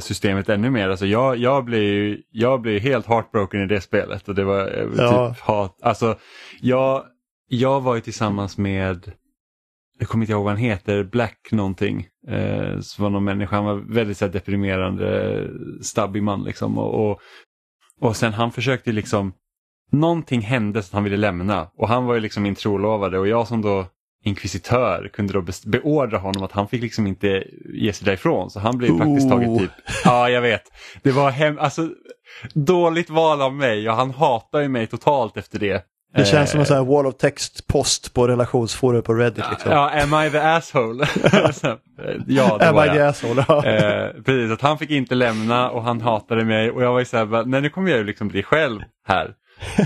systemet 0.00 0.48
ännu 0.48 0.70
mer. 0.70 0.88
Alltså 0.88 1.06
jag, 1.06 1.36
jag, 1.36 1.64
blev, 1.64 1.82
ju- 1.82 2.22
jag 2.30 2.60
blev 2.60 2.80
helt 2.80 3.06
heartbroken 3.06 3.62
i 3.62 3.66
det 3.66 3.80
spelet. 3.80 4.28
Och 4.28 4.34
det 4.34 4.44
var 4.44 4.60
eh, 4.60 4.88
Ja. 4.96 5.34
typ 5.34 5.40
hat. 5.42 5.78
Alltså, 5.82 6.16
jag, 6.60 7.04
jag 7.48 7.80
var 7.80 7.94
ju 7.94 8.00
tillsammans 8.00 8.58
med, 8.58 9.12
jag 9.98 10.08
kommer 10.08 10.24
inte 10.24 10.32
ihåg 10.32 10.44
vad 10.44 10.52
han 10.52 10.62
heter, 10.62 11.04
Black 11.04 11.48
någonting. 11.52 12.06
Eh, 12.28 12.80
som 12.80 13.02
var 13.02 13.10
någon 13.10 13.24
människa, 13.24 13.56
han 13.56 13.64
var 13.64 13.74
väldigt 13.74 14.16
så 14.16 14.24
här, 14.24 14.32
deprimerande, 14.32 15.48
stabbig 15.82 16.22
man 16.22 16.44
liksom. 16.44 16.78
Och, 16.78 17.10
och, 17.10 17.20
och 18.00 18.16
sen 18.16 18.32
han 18.32 18.52
försökte 18.52 18.92
liksom, 18.92 19.32
någonting 19.92 20.40
hände 20.40 20.82
så 20.82 20.86
att 20.86 20.92
han 20.94 21.04
ville 21.04 21.16
lämna. 21.16 21.70
Och 21.76 21.88
han 21.88 22.04
var 22.06 22.14
ju 22.14 22.20
liksom 22.20 22.42
min 22.42 22.54
trolovade 22.54 23.18
och 23.18 23.28
jag 23.28 23.48
som 23.48 23.62
då 23.62 23.86
inkvisitör 24.24 25.10
kunde 25.12 25.32
då 25.32 25.44
beordra 25.66 26.18
honom 26.18 26.42
att 26.42 26.52
han 26.52 26.68
fick 26.68 26.82
liksom 26.82 27.06
inte 27.06 27.44
ge 27.74 27.92
sig 27.92 28.04
därifrån. 28.04 28.50
Så 28.50 28.60
han 28.60 28.78
blev 28.78 28.96
praktiskt 28.98 29.26
Oh. 29.26 29.30
taget 29.30 29.58
typ, 29.58 29.70
ja 30.04 30.28
jag 30.30 30.40
vet. 30.42 30.62
Det 31.02 31.10
var 31.10 31.30
hem, 31.30 31.58
alltså 31.58 31.88
dåligt 32.54 33.10
val 33.10 33.42
av 33.42 33.54
mig 33.54 33.90
och 33.90 33.96
han 33.96 34.10
hatar 34.10 34.60
ju 34.60 34.68
mig 34.68 34.86
totalt 34.86 35.36
efter 35.36 35.58
det. 35.58 35.84
Det 36.16 36.24
känns 36.24 36.50
som 36.50 36.58
en 36.60 36.62
Eh, 36.62 36.66
sån 36.66 36.76
här 36.76 36.84
wall 36.84 37.06
of 37.06 37.14
text-post 37.16 38.14
på 38.14 38.28
relationsforum 38.28 39.02
på 39.02 39.14
Reddit 39.14 39.44
liksom. 39.50 39.72
Ja, 39.72 40.02
am 40.02 40.26
I 40.26 40.30
the 40.30 40.38
asshole? 40.38 41.06
Så, 41.52 41.66
eh, 41.68 41.76
ja, 42.26 42.56
det 42.58 42.68
Am 42.68 42.74
var 42.74 42.86
I 42.86 42.88
the 42.90 42.96
jag. 42.96 43.08
asshole? 43.08 43.44
Ja. 43.48 43.64
Eh, 43.66 44.22
precis, 44.24 44.50
att 44.52 44.60
han 44.60 44.78
fick 44.78 44.90
inte 44.90 45.14
lämna 45.14 45.70
och 45.70 45.82
han 45.82 46.00
hatade 46.00 46.44
mig 46.44 46.70
och 46.70 46.82
jag 46.82 46.92
var 46.92 46.98
ju 46.98 47.04
såhär, 47.04 47.26
bara, 47.26 47.42
nej 47.42 47.60
nu 47.60 47.68
kommer 47.70 47.90
jag 47.90 47.98
ju 47.98 48.04
liksom 48.04 48.28
bli 48.28 48.42
själv 48.42 48.80
här. 49.08 49.34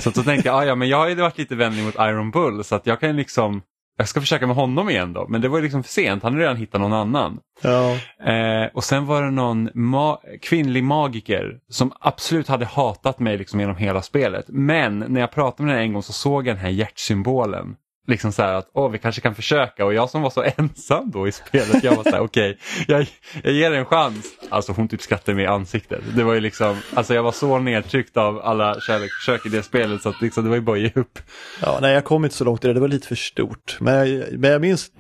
Så 0.03 0.11
då 0.11 0.23
tänkte 0.23 0.49
jag, 0.49 0.57
ah, 0.57 0.65
ja 0.65 0.75
men 0.75 0.89
jag 0.89 0.97
har 0.97 1.09
ju 1.09 1.15
varit 1.15 1.39
lite 1.39 1.55
vänlig 1.55 1.85
mot 1.85 1.95
Iron 1.95 2.31
Bull 2.31 2.65
så 2.65 2.75
att 2.75 2.87
jag 2.87 3.01
kan 3.01 3.17
liksom, 3.17 3.63
jag 3.97 4.09
ska 4.09 4.21
försöka 4.21 4.47
med 4.47 4.57
honom 4.57 4.91
igen 4.91 5.13
då. 5.13 5.27
Men 5.29 5.41
det 5.41 5.49
var 5.49 5.59
ju 5.59 5.63
liksom 5.63 5.83
för 5.83 5.91
sent, 5.91 6.23
han 6.23 6.33
hade 6.33 6.45
redan 6.45 6.57
hittat 6.57 6.81
någon 6.81 6.93
annan. 6.93 7.39
ja. 7.63 7.91
Eh, 8.33 8.69
och 8.75 8.85
sen 8.85 9.07
var 9.07 9.23
det 9.23 9.31
någon 9.31 9.71
ma- 9.71 10.39
kvinnlig 10.43 10.85
magiker 10.85 11.59
som 11.69 11.93
absolut 12.01 12.49
hade 12.49 12.65
hatat 12.65 13.19
mig 13.19 13.39
liksom 13.39 13.61
genom 13.61 13.77
hela 13.77 14.03
spelet. 14.03 14.45
Men 14.49 14.99
när 14.99 15.21
jag 15.21 15.31
pratade 15.31 15.63
med 15.63 15.73
henne 15.75 15.85
en 15.87 15.93
gång 15.93 16.03
så 16.03 16.13
såg 16.13 16.47
jag 16.47 16.57
den 16.57 16.63
här 16.63 16.71
hjärtsymbolen. 16.71 17.77
Liksom 18.07 18.33
så 18.33 18.43
här 18.43 18.55
att 18.55 18.71
åh, 18.75 18.91
vi 18.91 18.99
kanske 18.99 19.21
kan 19.21 19.35
försöka 19.35 19.85
och 19.85 19.95
jag 19.95 20.11
som 20.11 20.23
var 20.23 20.31
så 20.31 20.45
ensam 20.57 21.11
då 21.11 21.29
i 21.29 21.33
spelet, 21.33 21.85
jag 21.85 21.97
var 21.97 22.03
så 22.03 22.11
här 22.11 22.21
okej, 22.21 22.59
jag, 22.87 23.07
jag 23.43 23.53
ger 23.53 23.71
det 23.71 23.77
en 23.77 23.85
chans. 23.85 24.27
Alltså 24.49 24.73
hon 24.73 24.89
typ 24.89 25.03
skrattade 25.03 25.37
mig 25.37 25.45
i 25.45 25.49
ansiktet. 25.49 26.03
Det 26.17 26.25
var 26.25 26.35
ju 26.35 26.41
liksom, 26.41 26.77
alltså 26.95 27.15
jag 27.15 27.23
var 27.23 27.33
så 27.33 27.59
nedtryckt 27.59 28.17
av 28.17 28.41
alla 28.41 28.81
kärleksförsök 28.81 29.47
i 29.47 29.49
det 29.49 29.63
spelet 29.63 30.03
så 30.03 30.09
att 30.09 30.21
liksom, 30.21 30.45
det 30.45 30.51
var 30.51 30.57
ju 30.57 30.63
bara 30.63 30.77
att 30.77 30.83
ge 30.83 30.93
upp. 30.95 31.19
Ja, 31.63 31.79
nej, 31.81 31.93
jag 31.95 32.05
kom 32.05 32.25
inte 32.25 32.37
så 32.37 32.45
långt 32.45 32.65
i 32.65 32.69
det, 32.69 32.75
det 32.75 32.81
var 32.81 32.89
lite 32.89 33.09
för 33.09 33.15
stort. 33.15 33.77
Men 33.81 33.95
jag, 33.95 34.39
men 34.39 34.51
jag 34.51 34.61
minns 34.61 34.91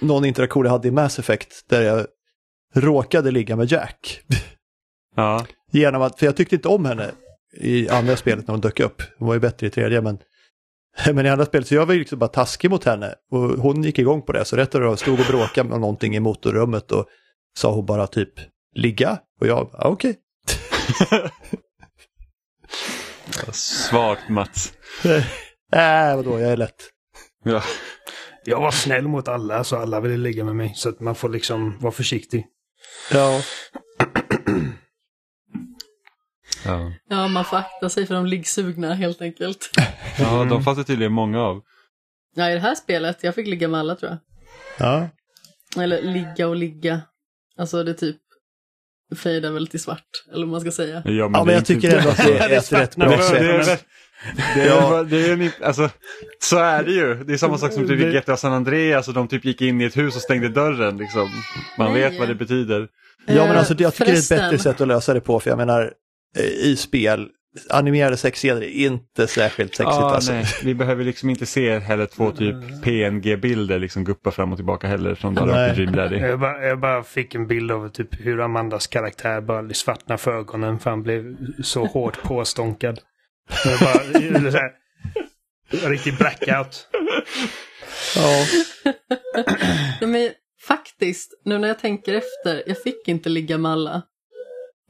någon 0.00 0.24
interaktion 0.24 0.64
jag 0.64 0.72
hade 0.72 0.88
i 0.88 0.90
Mass 0.90 1.18
Effect 1.18 1.68
där 1.68 1.82
jag 1.82 2.06
råkade 2.74 3.30
ligga 3.30 3.56
med 3.56 3.72
Jack. 3.72 4.20
Ja, 5.18 5.46
Genom 5.72 6.02
att, 6.02 6.18
för 6.18 6.26
jag 6.26 6.36
tyckte 6.36 6.54
inte 6.54 6.68
om 6.68 6.84
henne 6.84 7.10
i 7.60 7.88
andra 7.88 8.16
spelet 8.16 8.46
när 8.46 8.54
hon 8.54 8.60
dök 8.60 8.80
upp. 8.80 9.02
Hon 9.18 9.28
var 9.28 9.34
ju 9.34 9.40
bättre 9.40 9.66
i 9.66 9.70
tredje, 9.70 10.00
men, 10.00 10.18
men 11.12 11.26
i 11.26 11.28
andra 11.28 11.46
spelet 11.46 11.68
så 11.68 11.74
jag 11.74 11.86
var 11.86 11.94
ju 11.94 12.00
liksom 12.00 12.18
bara 12.18 12.28
taskig 12.28 12.70
mot 12.70 12.84
henne. 12.84 13.14
Och 13.30 13.40
hon 13.40 13.82
gick 13.82 13.98
igång 13.98 14.22
på 14.22 14.32
det, 14.32 14.44
så 14.44 14.56
rätt 14.56 14.74
och 14.74 14.98
stod 14.98 15.20
och 15.20 15.26
bråkade 15.26 15.68
med 15.68 15.80
någonting 15.80 16.16
i 16.16 16.20
motorrummet 16.20 16.92
och 16.92 17.06
sa 17.58 17.74
hon 17.74 17.86
bara 17.86 18.06
typ 18.06 18.32
ligga. 18.74 19.18
Och 19.40 19.46
jag, 19.46 19.70
ja, 19.72 19.88
okej. 19.88 20.16
svagt 23.52 24.28
Mats. 24.28 24.72
Äh, 25.72 26.16
vadå, 26.16 26.40
jag 26.40 26.52
är 26.52 26.56
lätt. 26.56 26.90
Ja. 27.44 27.62
Jag 28.44 28.60
var 28.60 28.70
snäll 28.70 29.08
mot 29.08 29.28
alla 29.28 29.64
så 29.64 29.76
alla 29.76 30.00
ville 30.00 30.16
ligga 30.16 30.44
med 30.44 30.56
mig. 30.56 30.72
Så 30.76 30.88
att 30.88 31.00
man 31.00 31.14
får 31.14 31.28
liksom 31.28 31.78
vara 31.78 31.92
försiktig. 31.92 32.46
Ja, 33.12 33.40
Ja. 36.66 36.92
Ja, 37.08 37.28
man 37.28 37.44
får 37.44 37.56
akta 37.56 37.88
sig 37.88 38.06
för 38.06 38.14
de 38.14 38.26
liggsugna 38.26 38.94
helt 38.94 39.22
enkelt. 39.22 39.70
ja, 40.18 40.44
de 40.44 40.64
fanns 40.64 40.78
det 40.78 40.84
tydligen 40.84 41.12
många 41.12 41.40
av. 41.40 41.60
Ja, 42.36 42.50
i 42.50 42.54
det 42.54 42.60
här 42.60 42.74
spelet, 42.74 43.18
jag 43.22 43.34
fick 43.34 43.46
ligga 43.46 43.68
med 43.68 43.80
alla 43.80 43.94
tror 43.96 44.10
jag. 44.10 44.18
ja. 44.88 45.08
Eller 45.82 46.02
ligga 46.02 46.48
och 46.48 46.56
ligga. 46.56 47.00
Alltså 47.58 47.82
det 47.84 47.94
typ 47.94 48.16
fejdar 49.16 49.50
väl 49.50 49.66
till 49.66 49.80
svart, 49.80 50.04
eller 50.32 50.46
vad 50.46 50.52
man 50.52 50.60
ska 50.60 50.70
säga. 50.70 51.02
Ja, 51.04 51.10
ja 51.10 51.24
det 51.24 51.30
men 51.30 51.46
jag 51.48 51.60
inte- 51.60 51.74
tycker 51.74 51.96
ändå 51.98 52.10
att 52.10 52.16
det 52.16 52.38
är 52.38 52.58
ett 52.58 52.72
rätt 52.72 52.96
bra 52.96 53.18
sätt. 53.18 53.32
är, 53.32 53.42
men- 53.58 53.76
det, 54.54 54.60
är, 54.62 54.66
Ja. 54.66 55.02
det 55.02 55.16
är 55.28 55.32
en, 55.32 55.50
alltså, 55.62 55.90
så 56.42 56.58
är 56.58 56.84
det 56.84 56.92
ju. 56.92 57.24
Det 57.24 57.32
är 57.32 57.36
samma 57.36 57.58
sak 57.58 57.72
som 57.72 57.88
typ 57.88 58.00
i 58.00 58.18
GTA 58.20 58.36
San 58.36 58.52
Andreas 58.52 59.08
och 59.08 59.14
de 59.14 59.28
typ 59.28 59.44
gick 59.44 59.60
in 59.62 59.80
i 59.80 59.84
ett 59.84 59.96
hus 59.96 60.16
och 60.16 60.22
stängde 60.22 60.48
dörren. 60.48 60.96
Liksom. 60.96 61.28
Man 61.78 61.92
Nej. 61.92 62.02
vet 62.02 62.18
vad 62.18 62.28
det 62.28 62.34
betyder. 62.34 62.88
Ja 63.26 63.46
men 63.46 63.56
alltså 63.56 63.74
jag 63.78 63.92
tycker 63.94 64.04
det 64.04 64.10
är 64.10 64.14
ett 64.18 64.26
Förresten. 64.28 64.38
bättre 64.38 64.58
sätt 64.58 64.80
att 64.80 64.88
lösa 64.88 65.14
det 65.14 65.20
på 65.20 65.40
för 65.40 65.50
jag 65.50 65.56
menar 65.56 65.92
i 66.42 66.76
spel, 66.76 67.28
animerade 67.70 68.16
sexscener 68.16 68.62
är 68.62 68.68
inte 68.68 69.26
särskilt 69.26 69.74
sexigt 69.74 69.96
Ja, 70.00 70.14
alltså. 70.14 70.32
nej, 70.32 70.44
vi 70.64 70.74
behöver 70.74 71.04
liksom 71.04 71.30
inte 71.30 71.46
se 71.46 71.78
heller 71.78 72.06
två 72.06 72.30
typ 72.30 72.54
PNG-bilder 72.82 73.78
liksom 73.78 74.04
guppa 74.04 74.30
fram 74.30 74.52
och 74.52 74.58
tillbaka 74.58 74.86
heller 74.86 75.18
Nej. 75.46 75.74
Dream 75.74 75.92
Daddy. 75.92 76.16
Jag 76.16 76.40
bara, 76.40 76.66
jag 76.66 76.80
bara 76.80 77.02
fick 77.02 77.34
en 77.34 77.46
bild 77.46 77.70
av 77.70 77.88
typ 77.88 78.08
hur 78.26 78.40
Amandas 78.40 78.86
karaktär 78.86 79.40
bara 79.40 79.74
svartnade 79.74 80.18
för 80.18 80.38
ögonen 80.38 80.78
för 80.78 80.90
han 80.90 81.02
blev 81.02 81.36
så 81.62 81.84
hårt 81.86 82.22
påstånkad. 82.22 83.00
Jag 83.64 83.80
bara, 83.80 84.50
så 84.50 84.58
här, 84.58 84.72
riktig 85.88 86.16
blackout. 86.16 86.88
Ja, 90.00 90.06
men 90.06 90.30
faktiskt, 90.68 91.40
nu 91.44 91.58
när 91.58 91.68
jag 91.68 91.78
tänker 91.78 92.14
efter, 92.14 92.62
jag 92.66 92.82
fick 92.82 93.08
inte 93.08 93.28
ligga 93.28 93.58
med 93.58 93.72
alla. 93.72 94.02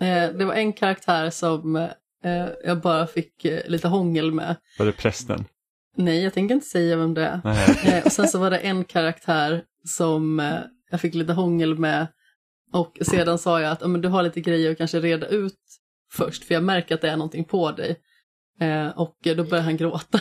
Eh, 0.00 0.32
det 0.32 0.44
var 0.44 0.54
en 0.54 0.72
karaktär 0.72 1.30
som 1.30 1.76
eh, 2.24 2.46
jag 2.64 2.80
bara 2.80 3.06
fick 3.06 3.44
eh, 3.44 3.60
lite 3.66 3.88
hångel 3.88 4.32
med. 4.32 4.56
Var 4.78 4.86
det 4.86 4.92
prästen? 4.92 5.44
Nej, 5.96 6.22
jag 6.24 6.34
tänker 6.34 6.54
inte 6.54 6.66
säga 6.66 6.96
vem 6.96 7.14
det 7.14 7.24
är. 7.26 7.40
Nej. 7.84 8.02
Och 8.04 8.12
sen 8.12 8.28
så 8.28 8.38
var 8.38 8.50
det 8.50 8.58
en 8.58 8.84
karaktär 8.84 9.62
som 9.84 10.52
jag 10.90 11.00
fick 11.00 11.14
lite 11.14 11.32
hångel 11.32 11.78
med. 11.78 12.06
Och 12.72 12.98
sedan 13.02 13.38
sa 13.38 13.60
jag 13.60 13.72
att 13.72 13.80
"Ja, 13.80 13.88
men 13.88 14.00
du 14.00 14.08
har 14.08 14.22
lite 14.22 14.40
grejer 14.40 14.70
att 14.72 14.78
kanske 14.78 15.00
reda 15.00 15.26
ut 15.26 15.58
först, 16.12 16.44
för 16.44 16.54
jag 16.54 16.64
märker 16.64 16.94
att 16.94 17.00
det 17.00 17.08
är 17.10 17.16
någonting 17.16 17.44
på 17.44 17.72
dig. 17.72 17.96
Och 18.94 19.16
då 19.22 19.34
började 19.44 19.60
han 19.62 19.76
gråta. 19.76 20.20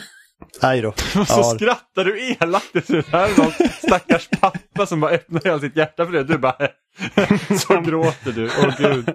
Nej 0.61 0.81
då. 0.81 0.87
Och 1.19 1.27
så 1.27 1.39
Ja. 1.39 1.43
skrattar 1.55 2.05
du 2.05 2.35
elakt. 2.39 2.73
Det 2.87 3.05
här 3.07 3.29
är 3.29 3.37
någon 3.43 3.69
stackars 3.71 4.29
pappa 4.41 4.85
som 4.85 4.99
bara 4.99 5.11
öppnar 5.11 5.41
hela 5.43 5.59
sitt 5.59 5.75
hjärta 5.77 6.05
för 6.05 6.11
det. 6.13 6.23
Du 6.23 6.37
bara... 6.37 6.57
så 7.59 7.81
gråter 7.81 8.31
du. 8.31 8.45
Åh 8.59 8.75
gud. 8.77 9.09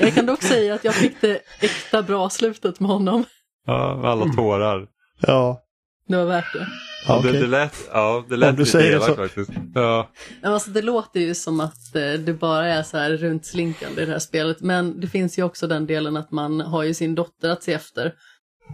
Jag 0.00 0.14
kan 0.14 0.26
dock 0.26 0.42
säga 0.42 0.74
att 0.74 0.84
jag 0.84 0.94
fick 0.94 1.20
det 1.20 1.40
äkta 1.60 2.02
bra 2.02 2.30
slutet 2.30 2.80
med 2.80 2.90
honom. 2.90 3.24
Ja, 3.66 3.96
med 4.02 4.10
alla 4.10 4.26
tårar. 4.32 4.86
Ja, 5.20 5.62
Det 6.08 6.16
var 6.16 6.24
värt 6.24 6.52
det. 6.52 6.66
ja 7.06 7.14
det, 7.14 7.28
okej. 7.28 7.40
det 7.40 7.46
lät, 7.46 7.88
ja, 7.92 8.24
det 8.28 8.36
lät 8.36 8.50
Om 8.50 8.56
du 8.56 8.60
lite 8.62 8.70
säger 8.72 8.90
det 8.90 8.96
elakt 8.96 9.06
så. 9.10 9.14
faktiskt. 9.16 9.50
Ja. 9.74 10.10
Men 10.42 10.52
Alltså, 10.52 10.70
det 10.70 10.82
låter 10.82 11.20
ju 11.20 11.34
som 11.34 11.60
att 11.60 11.94
eh, 11.96 12.12
det 12.12 12.32
bara 12.40 12.66
är 12.68 12.82
så 12.82 12.98
här 12.98 13.10
runt 13.10 13.46
slinkande 13.46 14.02
i 14.02 14.04
det 14.06 14.12
här 14.12 14.18
spelet. 14.18 14.60
Men 14.60 15.00
det 15.00 15.06
finns 15.06 15.38
ju 15.38 15.42
också 15.42 15.66
den 15.66 15.86
delen 15.86 16.16
att 16.16 16.30
man 16.30 16.60
har 16.60 16.82
ju 16.82 16.94
sin 16.94 17.14
dotter 17.14 17.50
att 17.50 17.62
se 17.62 17.72
efter. 17.72 18.12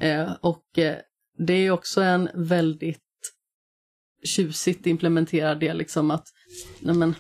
Eh, 0.00 0.32
och 0.40 0.78
eh, 0.78 0.94
det 1.38 1.52
är 1.52 1.60
ju 1.60 1.70
också 1.70 2.00
en 2.00 2.28
väldigt 2.34 3.00
tjusigt 4.24 4.86
implementerad 4.86 5.60
del, 5.60 5.78
liksom 5.78 6.10
att 6.10 6.26
nej 6.80 6.94
men, 6.94 7.14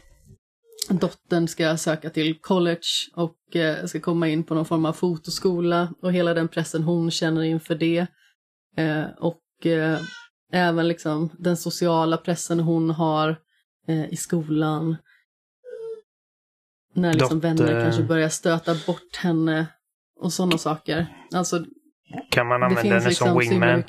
dottern 0.90 1.48
ska 1.48 1.76
söka 1.76 2.10
till 2.10 2.38
college 2.40 2.86
och 3.14 3.56
eh, 3.56 3.86
ska 3.86 4.00
komma 4.00 4.28
in 4.28 4.44
på 4.44 4.54
någon 4.54 4.64
form 4.64 4.84
av 4.84 4.92
fotoskola 4.92 5.94
och 6.02 6.12
hela 6.12 6.34
den 6.34 6.48
pressen 6.48 6.82
hon 6.82 7.10
känner 7.10 7.42
inför 7.42 7.74
det. 7.74 8.06
Eh, 8.76 9.04
och 9.18 9.66
eh, 9.66 9.98
även 10.52 10.88
liksom 10.88 11.30
den 11.38 11.56
sociala 11.56 12.16
pressen 12.16 12.60
hon 12.60 12.90
har 12.90 13.36
eh, 13.88 14.12
i 14.12 14.16
skolan. 14.16 14.96
När 16.94 17.12
liksom 17.12 17.40
Dotter- 17.40 17.42
vänner 17.42 17.84
kanske 17.84 18.02
börjar 18.02 18.28
stöta 18.28 18.74
bort 18.86 19.16
henne 19.16 19.66
och 20.20 20.32
sådana 20.32 20.58
saker. 20.58 21.06
Alltså, 21.34 21.64
kan 22.30 22.46
man 22.46 22.60
det 22.60 22.66
använda 22.66 22.94
henne 22.94 23.08
liksom 23.08 23.28
som 23.28 23.38
wingman? 23.38 23.84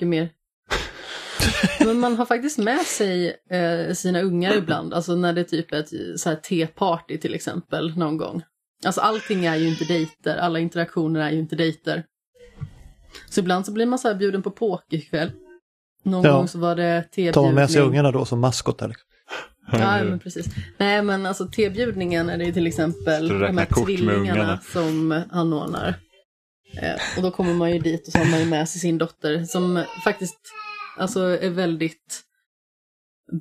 Men 1.86 2.00
man 2.00 2.16
har 2.16 2.26
faktiskt 2.26 2.58
med 2.58 2.82
sig 2.82 3.36
eh, 3.52 3.94
sina 3.94 4.22
ungar 4.22 4.58
ibland, 4.58 4.94
alltså 4.94 5.16
när 5.16 5.34
det 5.34 5.42
är 5.42 5.46
typ 5.46 5.72
ett 5.74 5.90
så 6.16 6.30
här 6.30 6.36
te-party 6.36 7.18
till 7.18 7.34
exempel 7.34 7.98
någon 7.98 8.18
gång. 8.18 8.42
Alltså 8.86 9.02
allting 9.02 9.46
är 9.46 9.56
ju 9.56 9.68
inte 9.68 9.86
dejter, 9.86 10.38
alla 10.38 10.60
interaktioner 10.60 11.20
är 11.20 11.32
ju 11.32 11.40
inte 11.40 11.56
dejter. 11.56 12.04
Så 13.30 13.40
ibland 13.40 13.66
så 13.66 13.72
blir 13.72 13.86
man 13.86 14.00
så 14.00 14.08
här 14.08 14.16
bjuden 14.16 14.42
på 14.44 14.52
pokerkväll. 14.52 15.32
Någon 16.04 16.24
Ja. 16.26 16.32
gång 16.34 16.48
så 16.48 16.60
var 16.60 16.76
det 16.76 17.02
Tar 17.02 17.10
tebjudning. 17.10 17.46
man 17.46 17.54
med 17.56 17.70
sig 17.72 17.82
ungarna 17.82 18.12
då 18.12 18.26
som 18.26 18.40
maskotar? 18.40 18.88
Liksom. 18.88 19.06
Ja, 19.72 20.04
men 20.04 20.20
precis. 20.20 20.46
Nej, 20.78 21.02
men 21.04 21.26
alltså 21.26 21.46
tebjudningen 21.48 22.30
är 22.30 22.38
det 22.38 22.44
ju 22.46 22.52
till 22.54 22.68
exempel 22.68 23.28
de 23.28 23.58
här 23.58 23.84
tvillingarna 23.86 24.60
som 24.74 25.22
anordnar. 25.32 25.96
Eh, 26.82 27.18
och 27.18 27.24
då 27.24 27.32
kommer 27.32 27.54
man 27.54 27.72
ju 27.72 27.80
dit 27.80 28.08
och 28.08 28.12
så 28.14 28.18
har 28.20 28.26
man 28.26 28.40
ju 28.40 28.46
med 28.46 28.70
sig 28.70 28.82
sin 28.82 28.98
dotter 28.98 29.44
som 29.44 29.84
faktiskt 30.04 30.40
alltså, 31.00 31.20
är 31.22 31.50
väldigt 31.50 32.24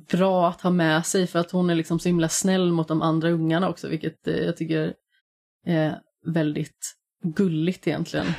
bra 0.09 0.49
att 0.49 0.61
ha 0.61 0.69
med 0.69 1.05
sig 1.05 1.27
för 1.27 1.39
att 1.39 1.51
hon 1.51 1.69
är 1.69 1.75
liksom 1.75 1.99
så 1.99 2.09
himla 2.09 2.29
snäll 2.29 2.71
mot 2.71 2.87
de 2.87 3.01
andra 3.01 3.29
ungarna 3.29 3.69
också, 3.69 3.87
vilket 3.87 4.27
eh, 4.27 4.35
jag 4.37 4.57
tycker 4.57 4.93
är 5.65 5.99
väldigt 6.25 6.95
gulligt 7.23 7.87
egentligen. 7.87 8.27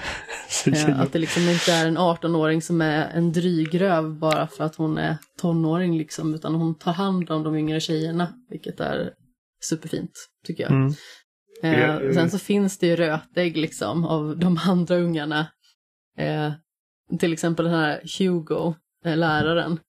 Eh, 0.66 1.00
att 1.00 1.12
det 1.12 1.18
liksom 1.18 1.42
inte 1.42 1.72
är 1.72 1.86
en 1.86 1.98
18-åring 1.98 2.62
som 2.62 2.80
är 2.80 3.08
en 3.08 3.32
drygröv 3.32 4.18
bara 4.18 4.46
för 4.46 4.64
att 4.64 4.76
hon 4.76 4.98
är 4.98 5.16
tonåring 5.38 5.98
liksom, 5.98 6.34
utan 6.34 6.54
hon 6.54 6.74
tar 6.74 6.92
hand 6.92 7.30
om 7.30 7.42
de 7.42 7.56
yngre 7.56 7.80
tjejerna, 7.80 8.34
vilket 8.48 8.80
är 8.80 9.12
superfint, 9.62 10.10
tycker 10.46 10.62
jag. 10.62 10.72
Mm. 10.72 10.94
Eh, 11.62 12.12
sen 12.14 12.30
så 12.30 12.38
finns 12.38 12.78
det 12.78 12.86
ju 12.86 12.96
rötägg 12.96 13.56
liksom 13.56 14.04
av 14.04 14.38
de 14.38 14.60
andra 14.66 14.96
ungarna. 14.96 15.46
Eh, 16.18 16.52
till 17.18 17.32
exempel 17.32 17.64
den 17.64 17.74
här 17.74 18.00
Hugo, 18.18 18.74
läraren. 19.04 19.80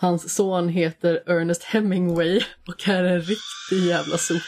Hans 0.00 0.34
son 0.34 0.68
heter 0.68 1.22
Ernest 1.26 1.64
Hemingway 1.64 2.40
och 2.68 2.88
är 2.88 3.04
en 3.04 3.20
riktig 3.20 3.86
jävla 3.88 4.16
sop. 4.18 4.42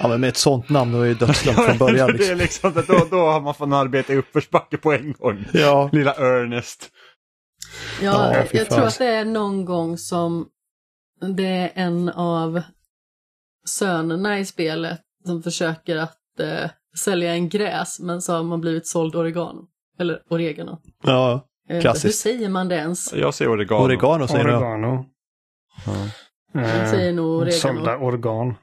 Ja 0.00 0.08
men 0.08 0.20
med 0.20 0.28
ett 0.28 0.36
sånt 0.36 0.68
namn 0.68 0.92
då 0.92 1.00
är 1.00 1.04
ju 1.06 1.14
dödsdömt 1.14 1.56
från 1.60 1.78
början. 1.86 2.16
det 2.16 2.26
är 2.28 2.34
Liksom. 2.36 2.72
liksom, 2.74 2.96
då, 2.96 3.06
då 3.10 3.16
har 3.26 3.40
man 3.40 3.54
fått 3.54 3.72
arbeta 3.72 4.12
i 4.12 4.16
uppförsbacke 4.16 4.76
på 4.76 4.92
en 4.92 5.12
gång. 5.12 5.44
Ja, 5.52 5.90
Lilla 5.92 6.14
Ernest. 6.14 6.90
Ja, 8.02 8.34
Ja, 8.36 8.44
jag 8.52 8.70
tror 8.70 8.84
att 8.84 8.98
det 8.98 9.06
är 9.06 9.24
någon 9.24 9.64
gång 9.64 9.98
som 9.98 10.48
det 11.36 11.46
är 11.46 11.72
en 11.74 12.08
av 12.08 12.62
sönerna 13.66 14.38
i 14.38 14.44
spelet 14.44 15.00
som 15.26 15.42
försöker 15.42 15.96
att 15.96 16.40
eh, 16.40 16.70
sälja 16.98 17.32
en 17.34 17.48
gräs, 17.48 18.00
men 18.00 18.22
så 18.22 18.32
har 18.32 18.42
man 18.42 18.60
blivit 18.60 18.86
såld 18.88 19.14
oregano. 19.16 19.68
Eller 19.98 20.22
oregano. 20.30 20.78
ja. 21.02 21.46
Jag 21.68 21.76
inte, 21.76 21.88
Hur 21.88 21.92
Klassiskt. 21.92 22.18
säger 22.20 22.48
man 22.48 22.68
det 22.68 22.74
ens? 22.76 23.12
Jag 23.12 23.34
säger 23.34 23.50
oregano. 23.50 23.84
Oregano 23.84 24.28
säger 24.28 24.48
jag. 24.48 24.62
Oregano. 24.62 25.06
Ja. 25.86 25.92
Jag 26.60 26.88
säger 26.88 27.12
nog 27.12 27.26
oregano. 27.26 27.52
Sålda 27.52 27.96
organ. 27.96 28.54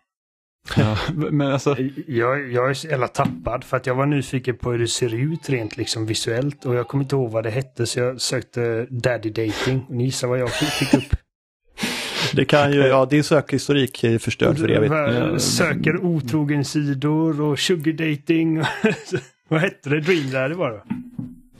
Ja, 0.77 0.97
men 1.13 1.41
alltså, 1.51 1.75
Jag, 2.07 2.51
jag 2.51 2.69
är 2.69 2.73
så 2.73 2.87
jävla 2.87 3.07
tappad 3.07 3.63
för 3.63 3.77
att 3.77 3.85
jag 3.85 3.95
var 3.95 4.05
nyfiken 4.05 4.57
på 4.57 4.71
hur 4.71 4.79
det 4.79 4.87
ser 4.87 5.13
ut 5.13 5.49
rent 5.49 5.77
liksom 5.77 6.05
visuellt 6.05 6.65
och 6.65 6.75
jag 6.75 6.87
kommer 6.87 7.03
inte 7.03 7.15
ihåg 7.15 7.31
vad 7.31 7.43
det 7.43 7.49
hette 7.49 7.85
så 7.85 7.99
jag 7.99 8.21
sökte 8.21 8.87
daddy 8.89 9.29
dating. 9.29 9.85
Och 9.89 9.95
ni 9.95 10.03
gissar 10.03 10.27
vad 10.27 10.39
jag 10.39 10.51
fick, 10.51 10.69
fick 10.69 10.93
upp? 10.93 11.15
Det 12.33 12.45
kan 12.45 12.73
ju, 12.73 12.79
ja 12.79 13.05
din 13.05 13.23
sökhistorik 13.23 14.03
är 14.03 14.17
förstörd 14.17 14.57
för 14.57 14.69
evigt. 14.69 15.43
Söker 15.43 16.05
otrogen 16.05 16.65
sidor 16.65 17.41
och 17.41 17.59
sugar 17.59 17.91
dating. 17.93 18.61
vad 19.47 19.61
hette 19.61 19.89
det? 19.89 19.99
Dream 19.99 20.31
Daddy 20.31 20.53
var 20.53 20.71
det 20.71 20.81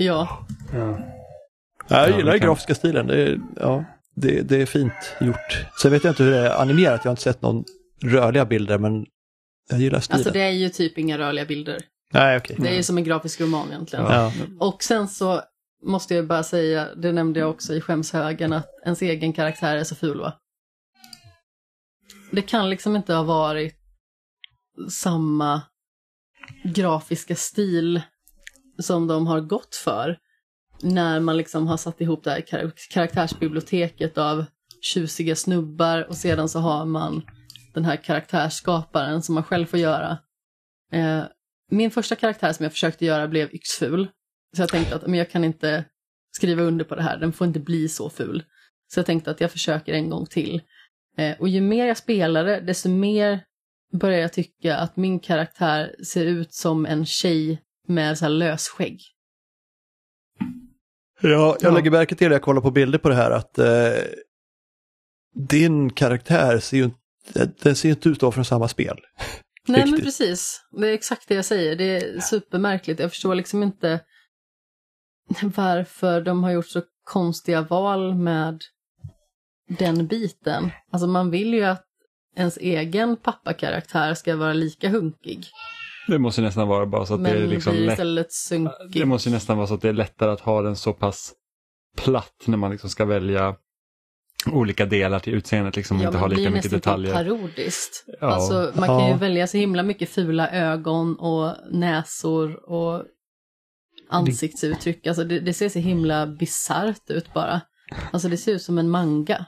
Ja, 0.04 0.46
ja. 0.74 0.98
Ja, 1.92 1.98
jag 2.02 2.10
Ja, 2.12 2.18
gillar 2.18 2.32
den 2.32 2.40
kan- 2.40 2.48
grafiska 2.48 2.76
stilen. 2.76 3.08
Det 3.08 3.22
är, 3.22 3.40
ja, 3.56 3.86
det, 4.16 4.42
det 4.42 4.62
är 4.62 4.66
fint 4.66 4.94
gjort. 5.22 5.66
Sen 5.82 5.92
vet 5.92 6.04
jag 6.04 6.12
inte 6.12 6.24
hur 6.24 6.32
det 6.32 6.38
är 6.40 6.62
animerat. 6.62 7.02
Jag 7.04 7.10
har 7.10 7.12
inte 7.12 7.22
sett 7.22 7.42
någon 7.42 7.64
rörliga 8.04 8.46
bilder 8.46 8.78
men 8.78 9.06
jag 9.70 9.80
gillar 9.80 10.00
stilen. 10.00 10.18
alltså 10.18 10.32
det 10.34 10.42
är 10.42 10.50
ju 10.52 10.70
typ 10.70 10.98
inga 10.98 11.18
rörliga 11.18 11.46
bilder. 11.46 11.78
Nej, 12.14 12.38
okej. 12.38 12.56
Det 12.60 12.70
är 12.70 12.76
ju 12.76 12.84
som 12.84 12.98
en 12.98 13.04
grafisk 13.04 13.42
roman 13.42 13.68
egentligen. 13.68 14.06
Ja. 14.06 14.32
Och 14.60 14.84
sen 14.84 15.08
så 15.08 15.42
måste 15.84 16.16
jag 16.16 16.28
bara 16.28 16.44
säga, 16.44 16.96
det 16.96 17.12
nämnde 17.12 17.40
jag 17.40 17.50
också 17.50 17.74
i 17.74 17.82
skämshögen, 17.82 18.54
att 18.54 18.68
ens 18.86 19.02
egen 19.02 19.34
karaktär 19.34 19.76
är 19.78 19.84
så 19.84 19.96
ful 19.96 20.20
va? 20.20 20.34
Det 22.32 22.42
kan 22.42 22.70
liksom 22.70 22.96
inte 22.96 23.14
ha 23.14 23.24
varit 23.24 23.76
samma 24.92 25.62
grafiska 26.64 27.36
stil 27.36 28.02
som 28.82 29.08
de 29.08 29.28
har 29.28 29.42
gått 29.42 29.76
för 29.76 30.18
när 30.84 31.20
man 31.20 31.38
liksom 31.38 31.68
har 31.68 31.78
satt 31.78 32.02
ihop 32.02 32.24
det 32.24 32.32
här 32.32 32.42
kar- 32.42 32.72
karaktärsbiblioteket 32.92 34.18
av 34.18 34.46
tjusiga 34.82 35.36
snubbar 35.36 36.06
och 36.10 36.16
sedan 36.16 36.50
så 36.50 36.60
har 36.60 36.86
man 36.86 37.22
den 37.74 37.86
här 37.86 37.96
karaktärsskaparen 37.96 39.22
som 39.22 39.36
man 39.36 39.44
själv 39.44 39.66
får 39.66 39.80
göra. 39.80 40.18
Eh, 40.92 41.24
min 41.72 41.92
första 41.92 42.16
karaktär 42.16 42.54
som 42.54 42.64
jag 42.64 42.72
försökte 42.72 43.06
göra 43.06 43.28
blev 43.28 43.54
yxful. 43.54 44.08
Så 44.56 44.62
jag 44.62 44.70
tänkte 44.70 44.96
att 44.96 45.08
men 45.08 45.20
jag 45.20 45.32
kan 45.32 45.44
inte 45.44 45.86
skriva 46.32 46.62
under 46.62 46.86
på 46.86 46.96
det 46.96 47.04
här, 47.04 47.18
den 47.18 47.34
får 47.34 47.48
inte 47.48 47.60
bli 47.60 47.90
så 47.90 48.10
ful. 48.10 48.44
Så 48.94 49.00
jag 49.00 49.06
tänkte 49.06 49.32
att 49.32 49.42
jag 49.42 49.52
försöker 49.52 49.94
en 49.94 50.10
gång 50.10 50.26
till. 50.26 50.62
Eh, 51.18 51.40
och 51.40 51.50
ju 51.50 51.62
mer 51.62 51.86
jag 51.86 51.98
spelade, 51.98 52.60
desto 52.60 52.90
mer 52.90 53.44
började 53.94 54.22
jag 54.22 54.34
tycka 54.34 54.78
att 54.78 54.98
min 54.98 55.20
karaktär 55.20 55.96
ser 56.06 56.26
ut 56.26 56.54
som 56.54 56.86
en 56.86 57.06
tjej 57.06 57.62
med 57.88 58.18
så 58.18 58.26
här 58.26 58.30
lösskägg. 58.30 59.02
Ja, 61.22 61.30
jag 61.62 61.72
Ja. 61.72 61.76
lägger 61.76 61.92
märke 61.92 62.16
till 62.16 62.28
när 62.28 62.36
jag 62.36 62.42
kollar 62.42 62.62
på 62.62 62.72
bilder 62.72 63.00
på 63.00 63.10
det 63.10 63.16
här 63.16 63.32
att 63.32 63.58
eh, 63.58 63.92
din 65.50 65.90
karaktär 65.90 66.60
ser 66.60 66.78
ju 66.78 66.84
inte, 66.84 67.52
den 67.64 67.76
ser 67.76 67.90
inte 67.90 68.10
ut 68.10 68.24
att 68.24 68.34
från 68.34 68.46
samma 68.46 68.68
spel. 68.68 68.98
Nej 69.68 69.86
men 69.92 70.02
precis, 70.02 70.62
det 70.78 70.88
är 70.90 70.94
exakt 70.94 71.28
det 71.28 71.36
jag 71.36 71.46
säger. 71.46 71.76
Det 71.76 71.84
är 71.84 72.20
supermärkligt. 72.20 73.00
Jag 73.00 73.10
förstår 73.10 73.36
liksom 73.36 73.64
inte 73.64 74.00
varför 75.56 76.22
de 76.22 76.44
har 76.44 76.52
gjort 76.52 76.68
så 76.70 76.82
konstiga 77.04 77.62
val 77.62 78.16
med 78.16 78.62
den 79.68 80.08
biten. 80.08 80.72
Alltså 80.92 81.08
man 81.08 81.32
vill 81.32 81.54
ju 81.54 81.64
att 81.64 81.86
ens 82.36 82.58
egen 82.58 83.18
pappakaraktär 83.18 84.14
ska 84.14 84.36
vara 84.36 84.54
lika 84.54 84.90
hunkig. 84.90 85.46
Det 86.08 86.20
måste 86.20 86.42
nästan 86.42 86.68
vara 86.68 86.86
bara 86.86 87.06
så 87.06 87.14
att 87.14 87.24
det 87.24 87.30
är 87.30 87.40
Men 87.40 87.50
liksom 87.50 87.74
blir 87.74 88.06
lätt. 88.06 88.40
Det 88.94 89.06
måste 89.06 89.30
nästan 89.30 89.58
vara 89.58 89.68
så 89.68 89.74
att 89.74 89.82
det 89.82 89.90
är 89.90 89.94
lättare 89.94 90.32
att 90.32 90.40
ha 90.42 90.62
den 90.62 90.76
så 90.76 90.94
pass 90.94 91.34
platt 91.98 92.44
när 92.46 92.58
man 92.58 92.72
liksom 92.72 92.90
ska 92.90 93.06
välja 93.06 93.56
olika 94.52 94.86
delar 94.86 95.20
till 95.20 95.34
utseendet 95.34 95.76
liksom 95.76 95.98
Ja, 95.98 96.04
inte 96.04 96.12
men 96.12 96.20
ha 96.22 96.28
det 96.28 96.36
blir 96.36 96.44
lika 96.44 96.50
ju 96.50 96.56
mycket 96.56 96.72
nästan 96.72 96.80
typ 97.04 97.14
detaljer. 97.14 97.14
parodiskt. 97.40 98.06
Ja. 98.22 98.28
Alltså, 98.28 98.72
man 98.80 98.88
kan 98.88 99.06
ju 99.06 99.12
Ja. 99.12 99.18
välja 99.18 99.48
så 99.48 99.58
himla 99.58 99.84
mycket 99.84 100.10
fula 100.10 100.50
ögon 100.52 101.16
och 101.20 101.56
näsor 101.72 102.70
och 102.70 103.04
ansiktsuttryck. 104.10 105.08
Alltså 105.08 105.24
det, 105.24 105.40
det 105.40 105.54
ser 105.54 105.70
så 105.70 105.80
himla 105.80 106.28
bisarrt 106.28 107.10
ut 107.10 107.34
bara. 107.34 107.62
Alltså 108.12 108.30
det 108.30 108.38
ser 108.38 108.52
ut 108.54 108.62
som 108.62 108.78
en 108.78 108.90
manga. 108.90 109.46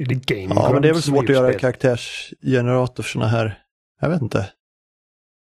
Är 0.00 0.06
det 0.06 0.14
Game 0.26 0.54
Ja, 0.54 0.70
men 0.72 0.82
det 0.82 0.88
är 0.88 0.92
väl 0.92 1.02
svårt 1.02 1.24
att 1.24 1.34
göra 1.36 1.52
karaktärsgenerator 1.52 3.02
för 3.02 3.10
sådana 3.10 3.30
här, 3.30 3.58
jag 4.00 4.08
vet 4.10 4.22
inte. 4.22 4.50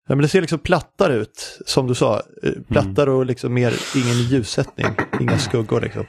Ja, 0.07 0.15
men 0.15 0.21
det 0.21 0.27
ser 0.27 0.41
liksom 0.41 0.59
plattare 0.59 1.13
ut, 1.13 1.59
som 1.65 1.87
du 1.87 1.95
sa. 1.95 2.21
Eh, 2.43 2.51
Plattare 2.67 3.11
och 3.11 3.25
liksom 3.25 3.53
mer, 3.53 3.73
ingen 3.95 4.17
ljussättning, 4.29 4.87
inga 5.21 5.37
skuggor 5.37 5.81
liksom. 5.81 6.05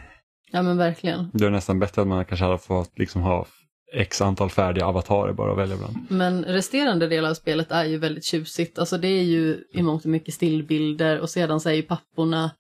Ja 0.53 0.63
men 0.63 0.77
verkligen. 0.77 1.31
Det 1.33 1.47
är 1.47 1.51
nästan 1.51 1.79
bättre 1.79 2.03
att 2.03 2.09
man 2.09 2.25
kanske 2.25 2.45
hade 2.45 2.59
fått 2.59 2.99
liksom 2.99 3.23
ha 3.23 3.47
x 3.95 4.21
antal 4.21 4.51
färdiga 4.51 4.87
avatarer 4.87 5.33
bara 5.33 5.53
att 5.53 5.59
välja 5.59 5.77
bland. 5.77 5.97
Men 6.09 6.45
resterande 6.45 7.07
del 7.09 7.25
av 7.25 7.35
spelet 7.35 7.73
är 7.73 7.85
ju 7.85 7.99
väldigt 7.99 8.25
tjusigt. 8.25 8.79
Alltså 8.79 8.99
det 8.99 9.09
är 9.09 9.23
ju 9.23 9.65
i 9.73 9.83
mångt 9.83 10.05
och 10.05 10.11
mycket 10.11 10.35
stillbilder 10.35 11.21
och 11.21 11.31
sedan 11.31 11.61
så 11.61 11.69
är 11.69 11.73
ju 11.73 11.83
papporna 11.83 12.51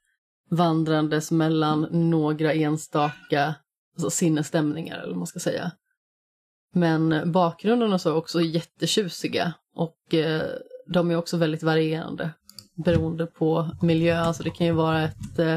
vandrandes 0.50 1.30
mellan 1.30 1.88
några 1.90 2.52
enstaka 2.52 3.54
alltså 3.96 4.10
sinnesstämningar 4.10 4.98
eller 4.98 5.08
vad 5.08 5.18
man 5.18 5.26
ska 5.26 5.38
säga. 5.40 5.72
Men 6.74 7.32
bakgrunden 7.32 7.92
och 7.92 8.00
så 8.00 8.10
är 8.10 8.16
också 8.16 8.40
jättetjusiga 8.40 9.52
och 9.74 10.14
eh, 10.14 10.42
de 10.86 11.10
är 11.10 11.16
också 11.16 11.36
väldigt 11.36 11.62
varierande 11.62 12.30
beroende 12.84 13.26
på 13.26 13.70
miljö. 13.82 14.18
Alltså 14.18 14.42
det 14.42 14.50
kan 14.50 14.66
ju 14.66 14.72
vara 14.72 15.02
ett 15.04 15.38
eh, 15.38 15.54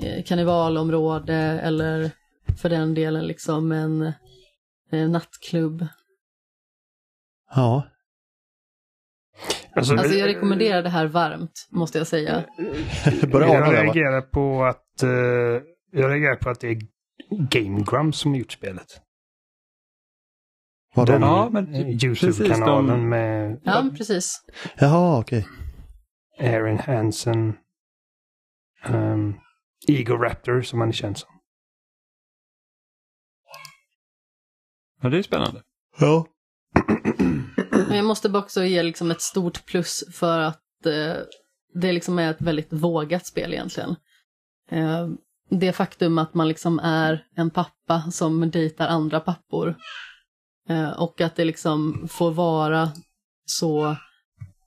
eh, 0.00 0.24
karnevalområde 0.24 1.34
eller 1.34 2.10
för 2.62 2.68
den 2.68 2.94
delen 2.94 3.26
liksom 3.26 3.72
en 3.72 4.12
eh, 4.90 5.08
nattklubb. 5.08 5.86
Ja, 7.54 7.82
Alltså, 9.74 9.94
Alltså 9.94 10.14
jag 10.14 10.28
rekommenderar 10.28 10.82
det 10.82 10.88
här 10.88 11.06
varmt, 11.06 11.68
måste 11.70 11.98
jag 11.98 12.06
säga. 12.06 12.44
jag 13.22 13.72
reagerar 13.74 14.20
på 14.20 14.64
att 14.64 15.02
eh, 15.02 15.10
jag 15.92 16.10
reagerar 16.10 16.36
på 16.36 16.50
att 16.50 16.60
det 16.60 16.68
är 16.68 16.78
Game 17.50 17.84
Grumps 17.90 18.18
som 18.18 18.34
gjort 18.34 18.52
spelet. 18.52 19.00
Vadå? 20.94 21.12
Den 21.12 21.22
Ja, 21.22 21.48
men 21.52 21.74
eh, 21.74 21.84
precis, 21.84 22.04
Youtube-kanalen 22.04 22.86
de- 23.00 23.08
med 23.08 23.60
Ja, 23.64 23.82
men 23.82 23.96
precis. 23.96 24.44
Jaha, 24.78 25.18
okej. 25.20 25.46
Aaron 26.40 26.78
Hansen. 26.78 27.54
Um, 28.88 29.34
Ego 29.88 30.14
Raptor 30.16 30.62
som 30.62 30.80
han 30.80 30.88
är 30.88 30.92
känd 30.92 31.18
som. 31.18 31.28
Ja, 35.02 35.08
det 35.08 35.18
är 35.18 35.22
spännande. 35.22 35.62
Ja. 36.00 36.26
Men 37.88 37.96
jag 37.96 38.04
måste 38.04 38.28
bara 38.28 38.42
också 38.42 38.64
ge 38.64 38.82
liksom 38.82 39.10
ett 39.10 39.20
stort 39.20 39.66
plus 39.66 40.04
för 40.12 40.38
att 40.38 40.86
eh, 40.86 41.16
det 41.74 41.92
liksom 41.92 42.18
är 42.18 42.30
ett 42.30 42.40
väldigt 42.42 42.72
vågat 42.72 43.26
spel 43.26 43.52
egentligen. 43.52 43.96
Eh, 44.70 45.08
det 45.50 45.72
faktum 45.72 46.18
att 46.18 46.34
man 46.34 46.48
liksom 46.48 46.78
är 46.78 47.24
en 47.36 47.50
pappa 47.50 48.02
som 48.10 48.50
dejtar 48.50 48.88
andra 48.88 49.20
pappor. 49.20 49.76
Eh, 50.68 50.90
och 50.90 51.20
att 51.20 51.36
det 51.36 51.44
liksom 51.44 52.08
får 52.10 52.30
vara 52.30 52.92
så 53.46 53.96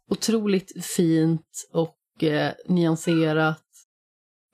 otroligt 0.10 0.86
fint 0.86 1.68
och 1.72 2.24
eh, 2.24 2.54
nyanserat. 2.66 3.64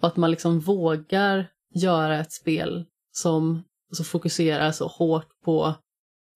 Och 0.02 0.08
att 0.08 0.18
man 0.18 0.32
liksom 0.32 0.60
vågar 0.60 1.48
göra 1.74 2.20
ett 2.20 2.32
spel 2.32 2.86
som 3.12 3.64
så 3.92 4.04
fokuserar 4.04 4.72
så 4.72 4.88
hårt 4.88 5.42
på 5.46 5.74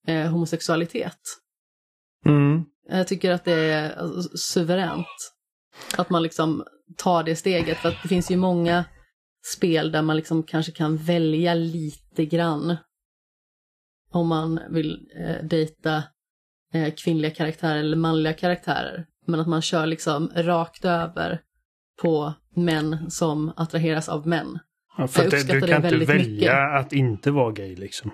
eh, 0.07 0.27
homosexualitet. 0.27 1.19
Mm. 2.25 2.65
Jag 2.89 3.07
tycker 3.07 3.31
att 3.31 3.45
det 3.45 3.53
är 3.53 3.95
alltså, 3.95 4.37
suveränt. 4.37 5.33
Att 5.97 6.09
man 6.09 6.23
liksom 6.23 6.65
tar 6.97 7.23
det 7.23 7.35
steget. 7.35 7.77
För 7.77 7.89
att 7.89 8.01
det 8.03 8.07
finns 8.07 8.31
ju 8.31 8.37
många 8.37 8.85
spel 9.55 9.91
där 9.91 10.01
man 10.01 10.15
liksom 10.15 10.43
kanske 10.43 10.71
kan 10.71 10.97
välja 10.97 11.53
lite 11.53 12.25
grann. 12.25 12.77
Om 14.15 14.27
man 14.27 14.59
vill 14.69 15.07
eh, 15.19 15.45
dejta 15.47 16.03
eh, 16.73 16.93
kvinnliga 17.03 17.31
karaktärer 17.31 17.79
eller 17.79 17.97
manliga 17.97 18.33
karaktärer. 18.33 19.05
Men 19.27 19.39
att 19.39 19.47
man 19.47 19.61
kör 19.61 19.85
liksom 19.85 20.31
rakt 20.35 20.85
över 20.85 21.39
på 22.01 22.33
män 22.55 23.11
som 23.11 23.53
attraheras 23.55 24.09
av 24.09 24.27
män. 24.27 24.59
Ja, 24.97 25.07
för 25.07 25.23
Jag 25.23 25.31
det, 25.31 25.37
du 25.43 25.61
kan 25.67 25.85
inte 25.85 25.97
välja 26.05 26.15
mycket. 26.17 26.53
att 26.79 26.93
inte 26.93 27.31
vara 27.31 27.51
gay 27.51 27.75
liksom. 27.75 28.11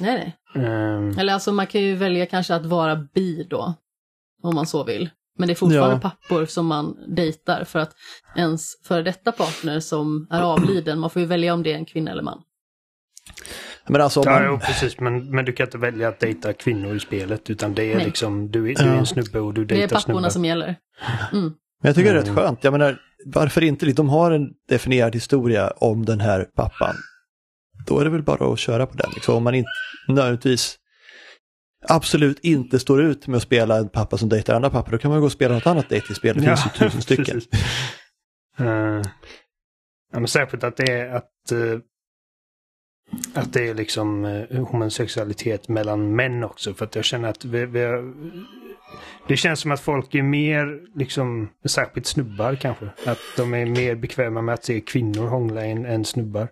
Nej, 0.00 0.34
nej. 0.54 0.64
Ehm, 0.66 1.18
Eller 1.18 1.32
alltså 1.32 1.52
man 1.52 1.66
kan 1.66 1.80
ju 1.80 1.94
välja 1.94 2.26
kanske 2.26 2.54
att 2.54 2.66
vara 2.66 2.96
bi 3.14 3.46
då. 3.50 3.74
Om 4.42 4.54
man 4.54 4.66
så 4.66 4.84
vill. 4.84 5.10
Men 5.38 5.46
det 5.48 5.52
är 5.52 5.54
fortfarande 5.54 6.00
Ja. 6.02 6.10
pappor 6.10 6.46
som 6.46 6.66
man 6.66 6.96
dejtar 7.16 7.64
för 7.64 7.78
att 7.78 7.92
ens 8.36 8.62
före 8.84 9.02
detta 9.02 9.32
partner 9.32 9.80
som 9.80 10.26
är 10.30 10.42
avliden, 10.42 10.98
man 11.00 11.10
får 11.10 11.22
ju 11.22 11.26
välja 11.28 11.54
om 11.54 11.62
det 11.62 11.72
är 11.72 11.76
en 11.76 11.84
kvinna 11.84 12.10
eller 12.10 12.22
man. 12.22 12.42
Men 13.88 14.00
alltså 14.00 14.22
ja, 14.24 14.30
man, 14.30 14.44
jo, 14.46 14.58
precis. 14.58 15.00
Men, 15.00 15.30
men 15.30 15.44
du 15.44 15.52
kan 15.52 15.66
inte 15.66 15.78
välja 15.78 16.08
att 16.08 16.20
dejta 16.20 16.52
kvinnor 16.52 16.96
i 16.96 17.00
spelet. 17.00 17.50
Utan 17.50 17.74
det 17.74 17.92
är 17.92 17.96
Nej. 17.96 18.04
liksom, 18.06 18.50
du 18.50 18.58
är, 18.70 18.74
du 18.74 18.82
är 18.82 18.86
Ja. 18.86 18.92
en 18.98 19.06
snubbe 19.06 19.40
och 19.40 19.54
du 19.54 19.64
Det 19.64 19.74
är 19.74 19.78
dejtar 19.78 19.96
papporna 19.96 20.18
snubbar. 20.18 20.30
som 20.30 20.44
gäller. 20.44 20.76
Mm. 21.32 21.44
Men 21.44 21.88
jag 21.88 21.94
tycker 21.94 22.12
det 22.12 22.18
är 22.18 22.22
rätt 22.22 22.28
Mm. 22.28 22.36
skönt. 22.42 22.64
Jag 22.64 22.72
menar, 22.72 22.98
varför 23.26 23.62
inte? 23.62 23.86
De 23.92 24.08
har 24.08 24.30
en 24.30 24.48
definierad 24.68 25.14
historia 25.14 25.70
om 25.76 26.04
den 26.04 26.20
här 26.20 26.44
pappan. 26.56 26.94
Då 27.86 27.98
är 27.98 28.04
det 28.04 28.10
väl 28.10 28.22
bara 28.22 28.52
att 28.52 28.58
köra 28.58 28.86
på 28.86 28.96
den. 28.96 29.10
Liksom. 29.14 29.34
Om 29.34 29.42
man 29.44 29.54
inte 29.54 29.70
nödvändigtvis 30.08 30.76
absolut 31.88 32.38
inte 32.40 32.78
står 32.78 33.02
ut 33.02 33.26
med 33.26 33.36
att 33.36 33.42
spela 33.42 33.76
en 33.78 33.88
pappa 33.88 34.18
som 34.18 34.28
dejtar 34.28 34.54
andra 34.54 34.70
pappor, 34.70 34.92
då 34.92 34.98
kan 34.98 35.10
man 35.10 35.20
gå 35.20 35.26
och 35.26 35.32
spela 35.32 35.54
något 35.54 35.66
annat 35.66 35.88
dejtingspel. 35.88 36.36
Det 36.36 36.42
finns 36.42 36.66
ju 36.66 36.70
tusen 36.70 37.02
stycken. 37.02 37.40
Eh, 38.58 38.66
ja, 40.12 40.18
men 40.20 40.28
särskilt 40.28 40.64
att 40.64 40.76
det 40.76 40.92
är 40.92 41.14
att, 41.14 41.52
eh, 41.52 41.58
att 43.34 43.52
det 43.52 43.68
är 43.68 43.74
liksom 43.74 44.24
uh, 44.24 44.64
homosexualitet 44.64 45.68
mellan 45.68 46.16
män 46.16 46.44
också. 46.44 46.74
För 46.74 46.84
att 46.84 46.94
jag 46.94 47.04
känner 47.04 47.28
att 47.28 47.44
vi, 47.44 47.66
vi 47.66 47.80
har, 47.80 48.14
det 49.28 49.36
känns 49.36 49.60
som 49.60 49.70
att 49.70 49.80
folk 49.80 50.14
är 50.14 50.22
mer, 50.22 50.80
liksom, 50.98 51.48
särskilt 51.64 52.06
snubbar 52.06 52.54
kanske, 52.54 52.84
att 53.06 53.18
de 53.36 53.54
är 53.54 53.66
mer 53.66 53.94
bekväma 53.94 54.42
med 54.42 54.54
att 54.54 54.64
se 54.64 54.80
kvinnor 54.80 55.26
hångla 55.26 55.64
än, 55.64 55.86
än 55.86 56.04
snubbar. 56.04 56.48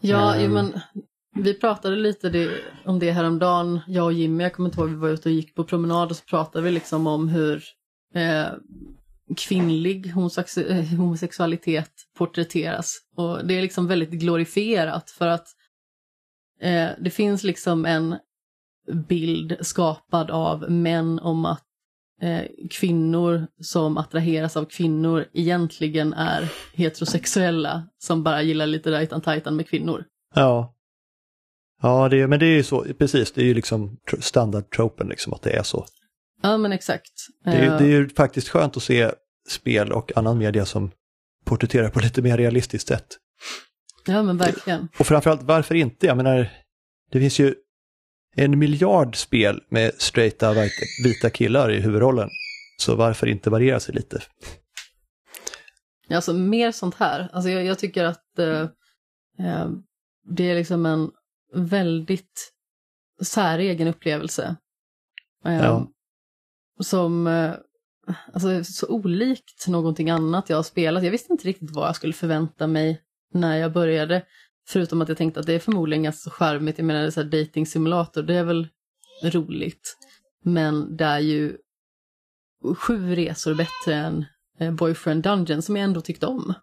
Ja, 0.00 0.36
jo, 0.40 0.50
men 0.50 0.80
vi 1.34 1.54
pratade 1.54 1.96
lite 1.96 2.28
det, 2.28 2.50
om 2.84 2.98
det 2.98 3.10
häromdagen, 3.10 3.80
jag 3.86 4.04
och 4.04 4.12
Jimmy, 4.12 4.42
jag 4.44 4.52
kommer 4.52 4.68
inte 4.68 4.80
ihåg, 4.80 4.88
vi 4.88 4.96
var 4.96 5.08
ute 5.08 5.28
och 5.28 5.34
gick 5.34 5.54
på 5.54 5.64
promenad 5.64 6.10
och 6.10 6.16
så 6.16 6.24
pratade 6.24 6.64
vi 6.64 6.70
liksom 6.70 7.06
om 7.06 7.28
hur 7.28 7.62
eh, 8.14 8.46
kvinnlig 9.36 10.06
eh, 10.06 10.96
homosexualitet 10.96 11.90
porträtteras. 12.18 12.98
Och 13.16 13.46
det 13.46 13.54
är 13.54 13.62
liksom 13.62 13.86
väldigt 13.86 14.10
glorifierat 14.10 15.10
för 15.10 15.26
att 15.26 15.48
eh, 16.60 16.88
det 17.00 17.10
finns 17.10 17.44
liksom 17.44 17.86
en 17.86 18.16
bild 19.08 19.56
skapad 19.60 20.30
av 20.30 20.70
män 20.70 21.18
om 21.18 21.44
att 21.44 21.64
eh, 22.22 22.42
kvinnor 22.70 23.46
som 23.60 23.96
attraheras 23.98 24.56
av 24.56 24.64
kvinnor 24.64 25.24
egentligen 25.32 26.12
är 26.12 26.52
heterosexuella 26.74 27.88
som 27.98 28.22
bara 28.22 28.42
gillar 28.42 28.66
lite 28.66 28.92
rajtan 28.92 29.20
tajtan 29.20 29.56
med 29.56 29.68
kvinnor. 29.68 30.04
Ja. 30.34 30.74
Ja, 31.82 32.08
det, 32.08 32.26
men 32.26 32.38
det 32.38 32.46
är 32.46 32.56
ju 32.56 32.62
så, 32.62 32.84
precis, 32.98 33.32
det 33.32 33.42
är 33.42 33.46
ju 33.46 33.54
liksom 33.54 33.96
standardtropen 34.18 35.08
liksom 35.08 35.32
att 35.32 35.42
det 35.42 35.50
är 35.50 35.62
så. 35.62 35.86
Ja 36.42 36.56
men 36.58 36.72
exakt. 36.72 37.12
Det 37.44 37.50
är, 37.50 37.66
Eh, 37.66 37.78
det 37.78 37.84
är 37.84 37.88
ju 37.88 38.08
faktiskt 38.08 38.48
skönt 38.48 38.76
att 38.76 38.82
se 38.82 39.10
spel 39.48 39.92
och 39.92 40.16
annan 40.16 40.38
media 40.38 40.66
som 40.66 40.90
porträtterar 41.44 41.88
på 41.90 42.00
lite 42.00 42.22
mer 42.22 42.36
realistiskt 42.36 42.88
sätt. 42.88 43.06
Ja 44.06 44.22
men 44.22 44.38
verkligen. 44.38 44.88
Och 44.98 45.06
framförallt 45.06 45.42
varför 45.42 45.74
inte? 45.74 46.06
Jag 46.06 46.16
menar, 46.16 46.50
det 47.10 47.20
finns 47.20 47.38
ju 47.38 47.54
en 48.36 48.58
miljard 48.58 49.16
spel 49.16 49.62
med 49.68 49.92
straighta 49.98 50.52
vita, 50.52 50.64
vita 51.04 51.30
killar 51.30 51.70
i 51.70 51.80
huvudrollen. 51.80 52.28
Så 52.78 52.96
varför 52.96 53.26
inte 53.26 53.50
variera 53.50 53.80
sig 53.80 53.94
lite? 53.94 54.22
Alltså 56.10 56.32
mer 56.32 56.72
sånt 56.72 56.94
här. 56.94 57.28
Alltså 57.32 57.50
jag, 57.50 57.64
jag 57.64 57.78
tycker 57.78 58.04
att 58.04 58.38
eh, 58.38 58.60
eh, 59.38 59.68
det 60.36 60.50
är 60.50 60.54
liksom 60.54 60.86
en 60.86 61.10
väldigt 61.54 62.52
säregen 63.22 63.88
upplevelse. 63.88 64.56
Eh, 65.44 65.56
Ja. 65.56 65.88
Som, 66.80 67.26
eh, 67.26 67.54
alltså 68.32 68.64
så 68.64 68.88
olikt 68.88 69.68
någonting 69.68 70.10
annat 70.10 70.50
jag 70.50 70.56
har 70.56 70.62
spelat. 70.62 71.04
Jag 71.04 71.10
visste 71.10 71.32
inte 71.32 71.48
riktigt 71.48 71.70
vad 71.70 71.88
jag 71.88 71.96
skulle 71.96 72.12
förvänta 72.12 72.66
mig 72.66 73.00
när 73.34 73.56
jag 73.56 73.72
började. 73.72 74.22
Förutom 74.68 75.02
att 75.02 75.08
jag 75.08 75.18
tänkte 75.18 75.40
att 75.40 75.46
det 75.46 75.52
är 75.52 75.58
förmodligen 75.58 76.02
ganska 76.02 76.30
så 76.30 76.36
charmigt. 76.36 76.78
Jag 76.78 76.84
menar, 76.84 77.00
det 77.00 77.06
är 77.06 77.10
så 77.10 77.22
här 77.22 77.28
dating 77.28 77.66
simulator, 77.66 78.22
det 78.22 78.34
är 78.34 78.44
väl 78.44 78.68
roligt. 79.22 79.96
Men 80.44 80.96
det 80.96 81.04
är 81.04 81.18
ju 81.18 81.56
sju 82.76 83.14
resor 83.14 83.54
bättre 83.54 83.94
än 83.94 84.24
eh, 84.60 84.72
Boyfriend 84.72 85.22
Dungeon 85.22 85.62
som 85.62 85.76
jag 85.76 85.84
ändå 85.84 86.00
tyckte 86.00 86.26
om. 86.26 86.54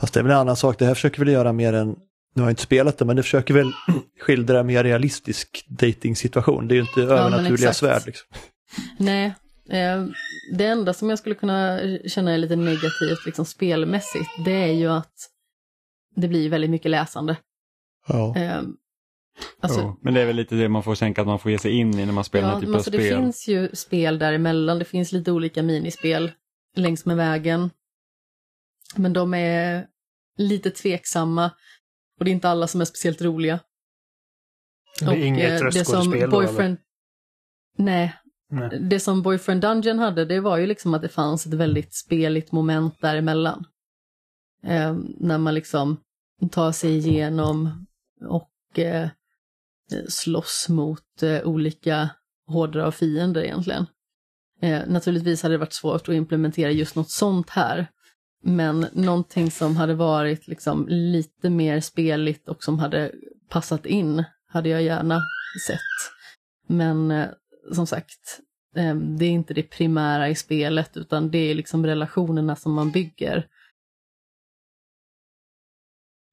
Fast 0.00 0.14
det 0.14 0.20
är 0.20 0.24
väl 0.24 0.32
en 0.32 0.38
annan 0.38 0.56
sak, 0.56 0.78
det 0.78 0.86
här 0.86 0.94
försöker 0.94 1.18
väl 1.18 1.28
göra 1.28 1.52
mer 1.52 1.72
än, 1.72 1.88
nu 2.34 2.42
har 2.42 2.42
jag 2.42 2.52
inte 2.52 2.62
spelat 2.62 2.98
det, 2.98 3.04
men 3.04 3.16
det 3.16 3.22
försöker 3.22 3.54
väl 3.54 3.72
skildra 4.20 4.60
en 4.60 4.66
mer 4.66 4.84
realistisk 4.84 5.64
dating-situation. 5.68 6.68
Det 6.68 6.74
är 6.74 6.76
ju 6.76 6.82
inte 6.82 7.02
övernaturliga 7.02 7.72
svärd. 7.72 8.02
Liksom. 8.06 8.28
Nej, 8.98 9.34
eh, 9.68 10.06
det 10.52 10.66
enda 10.66 10.94
som 10.94 11.10
jag 11.10 11.18
skulle 11.18 11.34
kunna 11.34 11.80
känna 12.06 12.32
är 12.32 12.38
lite 12.38 12.56
negativt 12.56 13.26
liksom 13.26 13.44
spelmässigt, 13.44 14.30
det 14.44 14.52
är 14.52 14.72
ju 14.72 14.88
att 14.88 15.30
det 16.14 16.28
blir 16.28 16.48
väldigt 16.48 16.70
mycket 16.70 16.90
läsande. 16.90 17.36
Ja. 18.08 18.36
Eh, 18.36 18.62
alltså, 19.60 19.80
Jo, 19.80 19.98
men 20.02 20.14
det 20.14 20.20
är 20.20 20.26
väl 20.26 20.36
lite 20.36 20.54
det 20.54 20.68
man 20.68 20.82
får 20.82 20.94
tänka 20.94 21.20
att 21.20 21.26
man 21.26 21.38
får 21.38 21.50
ge 21.50 21.58
sig 21.58 21.72
in 21.72 21.98
i 21.98 22.06
när 22.06 22.12
man 22.12 22.24
spelar 22.24 22.48
den 22.48 22.50
ja, 22.50 22.54
här 22.54 22.60
typen 22.60 22.70
men 22.70 22.74
av 22.74 22.78
alltså, 22.78 22.90
det 22.90 22.98
spel. 22.98 23.22
finns 23.22 23.48
ju 23.48 23.70
spel 23.72 24.18
däremellan, 24.18 24.78
det 24.78 24.84
finns 24.84 25.12
lite 25.12 25.32
olika 25.32 25.62
minispel 25.62 26.32
längs 26.76 27.06
med 27.06 27.16
vägen. 27.16 27.70
Men 28.96 29.12
de 29.12 29.34
är 29.34 29.86
lite 30.36 30.70
tveksamma 30.70 31.50
och 32.18 32.24
det 32.24 32.30
är 32.30 32.32
inte 32.32 32.48
alla 32.48 32.66
som 32.66 32.80
är 32.80 32.84
speciellt 32.84 33.22
roliga. 33.22 33.60
Det 35.00 35.06
är 35.06 35.16
inget 35.16 35.76
eh, 35.76 36.20
då, 36.20 36.28
Boyfriend... 36.30 36.76
Nej, 37.76 38.14
Nej. 38.50 38.78
det 38.80 39.00
som 39.00 39.22
Boyfriend 39.22 39.60
Dungeon 39.60 39.98
hade, 39.98 40.24
det 40.24 40.40
var 40.40 40.56
ju 40.56 40.66
liksom 40.66 40.94
att 40.94 41.02
det 41.02 41.08
fanns 41.08 41.46
ett 41.46 41.54
väldigt 41.54 41.94
speligt 41.94 42.52
moment 42.52 43.00
däremellan. 43.00 43.64
Eh, 44.62 44.96
när 45.18 45.38
man 45.38 45.54
liksom 45.54 45.96
tar 46.50 46.72
sig 46.72 46.96
igenom 46.96 47.86
och 48.28 48.78
eh, 48.78 49.08
slåss 50.08 50.68
mot 50.68 51.22
eh, 51.22 51.42
olika 51.42 52.10
horder 52.46 52.80
av 52.80 52.90
fiender 52.90 53.42
egentligen. 53.42 53.86
Eh, 54.60 54.80
naturligtvis 54.86 55.42
hade 55.42 55.54
det 55.54 55.58
varit 55.58 55.72
svårt 55.72 56.08
att 56.08 56.14
implementera 56.14 56.70
just 56.70 56.94
något 56.94 57.10
sånt 57.10 57.50
här. 57.50 57.86
Men 58.42 58.86
någonting 58.92 59.50
som 59.50 59.76
hade 59.76 59.94
varit 59.94 60.48
liksom 60.48 60.86
lite 60.88 61.50
mer 61.50 61.80
speligt 61.80 62.48
och 62.48 62.64
som 62.64 62.78
hade 62.78 63.12
passat 63.48 63.86
in 63.86 64.24
hade 64.46 64.68
jag 64.68 64.82
gärna 64.82 65.22
sett. 65.66 65.78
Men 66.66 67.10
eh, 67.10 67.28
som 67.72 67.86
sagt, 67.86 68.40
ehm, 68.76 69.18
det 69.18 69.24
är 69.24 69.30
inte 69.30 69.54
det 69.54 69.62
primära 69.62 70.28
i 70.28 70.34
spelet 70.34 70.96
utan 70.96 71.30
det 71.30 71.38
är 71.38 71.54
liksom 71.54 71.86
relationerna 71.86 72.56
som 72.56 72.72
man 72.72 72.90
bygger. 72.90 73.48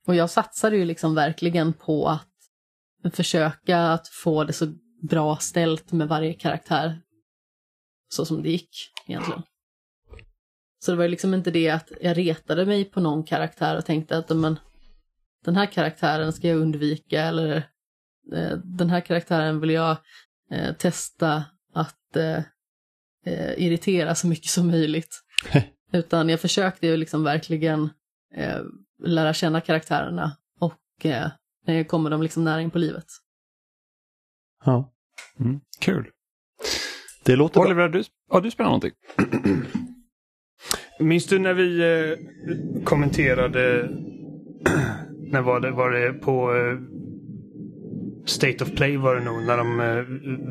Och 0.07 0.15
jag 0.15 0.29
satsade 0.29 0.77
ju 0.77 0.85
liksom 0.85 1.15
verkligen 1.15 1.73
på 1.73 2.07
att 2.07 3.15
försöka 3.15 3.79
att 3.79 4.07
få 4.07 4.43
det 4.43 4.53
så 4.53 4.73
bra 5.01 5.37
ställt 5.37 5.91
med 5.91 6.07
varje 6.07 6.33
karaktär 6.33 7.01
så 8.09 8.25
som 8.25 8.43
det 8.43 8.49
gick 8.49 8.91
egentligen. 9.07 9.41
Så 10.79 10.91
det 10.91 10.97
var 10.97 11.03
ju 11.03 11.09
liksom 11.09 11.33
inte 11.33 11.51
det 11.51 11.69
att 11.69 11.91
jag 12.01 12.17
retade 12.17 12.65
mig 12.65 12.85
på 12.85 12.99
någon 12.99 13.23
karaktär 13.23 13.77
och 13.77 13.85
tänkte 13.85 14.17
att 14.17 14.29
men, 14.29 14.59
den 15.45 15.55
här 15.55 15.65
karaktären 15.65 16.33
ska 16.33 16.47
jag 16.47 16.57
undvika 16.57 17.21
eller 17.21 17.55
eh, 18.33 18.57
den 18.57 18.89
här 18.89 19.01
karaktären 19.01 19.59
vill 19.59 19.69
jag 19.69 19.97
eh, 20.51 20.75
testa 20.75 21.45
att 21.73 22.15
eh, 22.15 22.43
eh, 23.25 23.53
irritera 23.57 24.15
så 24.15 24.27
mycket 24.27 24.49
som 24.49 24.67
möjligt. 24.67 25.21
Utan 25.91 26.29
jag 26.29 26.39
försökte 26.39 26.87
ju 26.87 26.97
liksom 26.97 27.23
verkligen 27.23 27.89
eh, 28.35 28.61
lära 29.03 29.33
känna 29.33 29.61
karaktärerna 29.61 30.37
och 30.59 31.05
eh, 31.05 31.27
när 31.67 31.73
jag 31.73 31.87
kommer 31.87 32.09
dem 32.09 32.21
liksom 32.21 32.43
nära 32.43 32.61
in 32.61 32.71
på 32.71 32.77
livet. 32.77 33.05
Ja. 34.65 34.93
Mm. 35.39 35.59
Kul. 35.79 36.09
Det 37.23 37.35
låter 37.35 37.53
bra. 37.53 37.65
Oliver, 37.65 37.81
har 37.81 37.89
du, 37.89 38.03
har 38.29 38.41
du 38.41 38.51
spelat 38.51 38.69
någonting? 38.69 38.91
Minns 40.99 41.27
du 41.27 41.39
när 41.39 41.53
vi 41.53 41.79
eh, 41.79 42.83
kommenterade, 42.83 43.89
när 45.31 45.41
var 45.41 45.59
det, 45.59 45.71
var 45.71 45.91
det 45.91 46.13
på 46.13 46.55
eh, 46.55 46.77
State 48.25 48.63
of 48.63 48.71
Play 48.75 48.97
var 48.97 49.15
det 49.15 49.21
nog, 49.21 49.43
när 49.43 49.57
de 49.57 49.79
eh, 49.79 50.03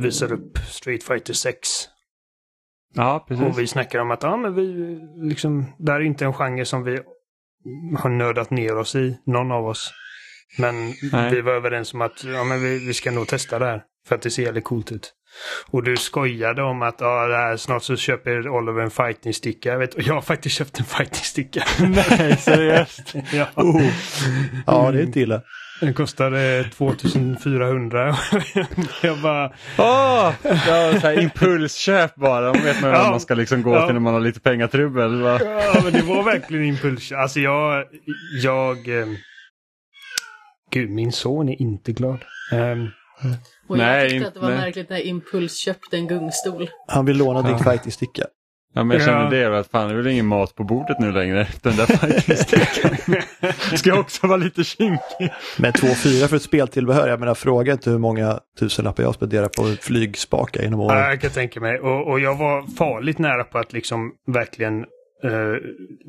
visade 0.03 0.35
upp 0.35 0.59
Street 0.59 1.05
Fighter 1.05 1.33
6. 1.33 1.68
Ja, 2.95 3.25
precis. 3.29 3.45
Och 3.45 3.59
vi 3.59 3.66
snackade 3.66 4.03
om 4.03 4.11
att 4.11 4.22
ja, 4.22 4.37
men 4.37 4.55
vi, 4.55 4.99
liksom, 5.29 5.72
det 5.79 5.93
här 5.93 6.01
är 6.01 6.05
inte 6.05 6.25
en 6.25 6.33
genre 6.33 6.64
som 6.64 6.85
vi 6.85 7.01
har 7.99 8.11
nördat 8.11 8.51
ner 8.51 8.77
oss 8.77 8.95
i, 8.95 9.18
någon 9.27 9.53
av 9.53 9.66
oss. 9.66 9.93
Men 10.59 10.75
Nej. 11.12 11.35
vi 11.35 11.41
var 11.41 11.53
överens 11.53 11.95
om 11.95 12.01
att 12.01 12.25
ja, 12.25 12.45
men 12.45 12.62
vi, 12.62 12.87
vi 12.87 12.95
ska 12.95 13.11
nog 13.11 13.29
testa 13.29 13.59
det 13.59 13.66
här. 13.66 13.83
För 14.09 14.14
att 14.14 14.22
det 14.22 14.31
ser 14.31 14.43
jävligt 14.43 14.64
coolt 14.64 14.93
ut. 14.93 15.14
Och 15.66 15.83
du 15.83 15.97
skojade 15.97 16.62
om 16.62 16.83
att 16.83 17.01
ja, 17.01 17.27
det 17.27 17.37
här, 17.37 17.57
snart 17.57 17.83
så 17.83 17.97
köper 17.97 18.49
Oliver 18.49 18.83
en 18.83 18.91
fighting-sticka. 18.91 19.68
Jag 19.68 19.79
vet, 19.79 19.95
och 19.95 20.03
jag 20.03 20.14
har 20.14 20.20
faktiskt 20.20 20.57
köpt 20.57 20.79
en 20.79 20.85
fighting-sticka. 20.85 21.64
Nej, 21.81 22.37
seriöst? 22.37 23.14
ja. 23.33 23.47
Oh. 23.57 23.83
Ja, 24.66 24.91
det 24.91 24.99
är 24.99 25.03
inte 25.03 25.20
illa. 25.20 25.43
Den 25.85 25.95
kostade 25.95 26.64
2400. 26.64 28.16
jag 29.03 29.18
bara... 29.18 29.47
Åh! 29.78 30.32
Ja, 30.43 30.93
så 31.01 31.07
här 31.07 31.20
impulsköp 31.20 32.14
bara. 32.14 32.47
Då 32.47 32.53
vet 32.53 32.80
man 32.80 32.91
ju 32.91 32.97
Ja. 32.97 33.03
vad 33.03 33.11
man 33.11 33.20
ska 33.20 33.35
liksom 33.35 33.62
gå 33.62 33.74
Ja. 33.74 33.87
till 33.87 33.95
när 33.95 34.01
man 34.01 34.12
har 34.14 34.20
lite 34.20 34.41
pengatrubbel. 34.41 35.22
va? 35.22 35.39
Ja, 35.45 35.80
men 35.85 35.93
det 35.93 36.03
var 36.03 36.22
verkligen 36.22 36.64
impuls. 36.64 37.12
Alltså 37.12 37.41
jag... 37.41 37.85
Jag... 38.43 38.89
eh, 39.01 39.07
Gud, 40.70 40.91
min 40.91 41.12
son 41.12 41.49
är 41.49 41.62
inte 41.62 41.93
glad. 41.93 42.18
Ehm, 42.53 42.89
Och 43.68 43.78
Nej, 43.78 44.01
jag 44.03 44.11
tyckte 44.11 44.28
att 44.28 44.35
det 44.35 44.41
var 44.41 44.49
nej. 44.49 44.59
märkligt 44.59 44.91
när 44.91 45.07
Impuls 45.07 45.57
köpte 45.59 45.97
en 45.97 46.07
gungstol. 46.09 46.70
Han 46.89 47.07
vill 47.07 47.16
låna 47.16 47.43
din 47.43 47.51
Ja. 47.51 47.59
fighting-sticka. 47.59 48.24
Ja, 48.77 48.85
men 48.85 48.97
jag 48.97 49.07
känner 49.07 49.37
Ja. 49.37 49.51
det, 49.51 49.59
att 49.59 49.70
fan 49.70 49.89
det 49.89 49.95
är 49.95 49.97
väl 49.97 50.07
ingen 50.07 50.27
mat 50.27 50.55
på 50.55 50.64
bordet 50.64 50.97
nu 51.01 51.12
längre. 51.12 51.47
Den 51.62 51.77
där 51.77 51.87
fighting-stickan. 51.87 53.16
Ska 53.79 53.99
också 53.99 54.27
vara 54.27 54.37
lite 54.37 54.64
kinkig. 54.64 55.33
Men 55.59 55.72
2-4 55.72 56.27
för 56.29 56.37
ett 56.37 56.43
speltillbehör, 56.43 57.09
jag 57.09 57.20
menar 57.20 57.35
fråga 57.35 57.72
inte 57.72 57.91
hur 57.91 57.99
många 57.99 58.41
tusenlappar 58.59 59.03
jag 59.03 59.14
spenderar 59.14 59.49
på 59.49 59.77
flygspaka 59.83 60.62
genom 60.62 60.81
Ja, 60.81 60.87
åren. 60.87 60.99
jag 60.99 61.20
kan 61.20 61.31
tänka 61.31 61.61
mig. 61.61 61.79
Och, 61.81 62.11
och 62.11 62.20
jag 62.20 62.35
var 62.37 62.77
farligt 62.77 63.18
nära 63.18 63.45
på 63.45 63.59
att 63.59 63.72
liksom 63.72 64.12
verkligen 64.27 64.79
uh, 65.25 65.57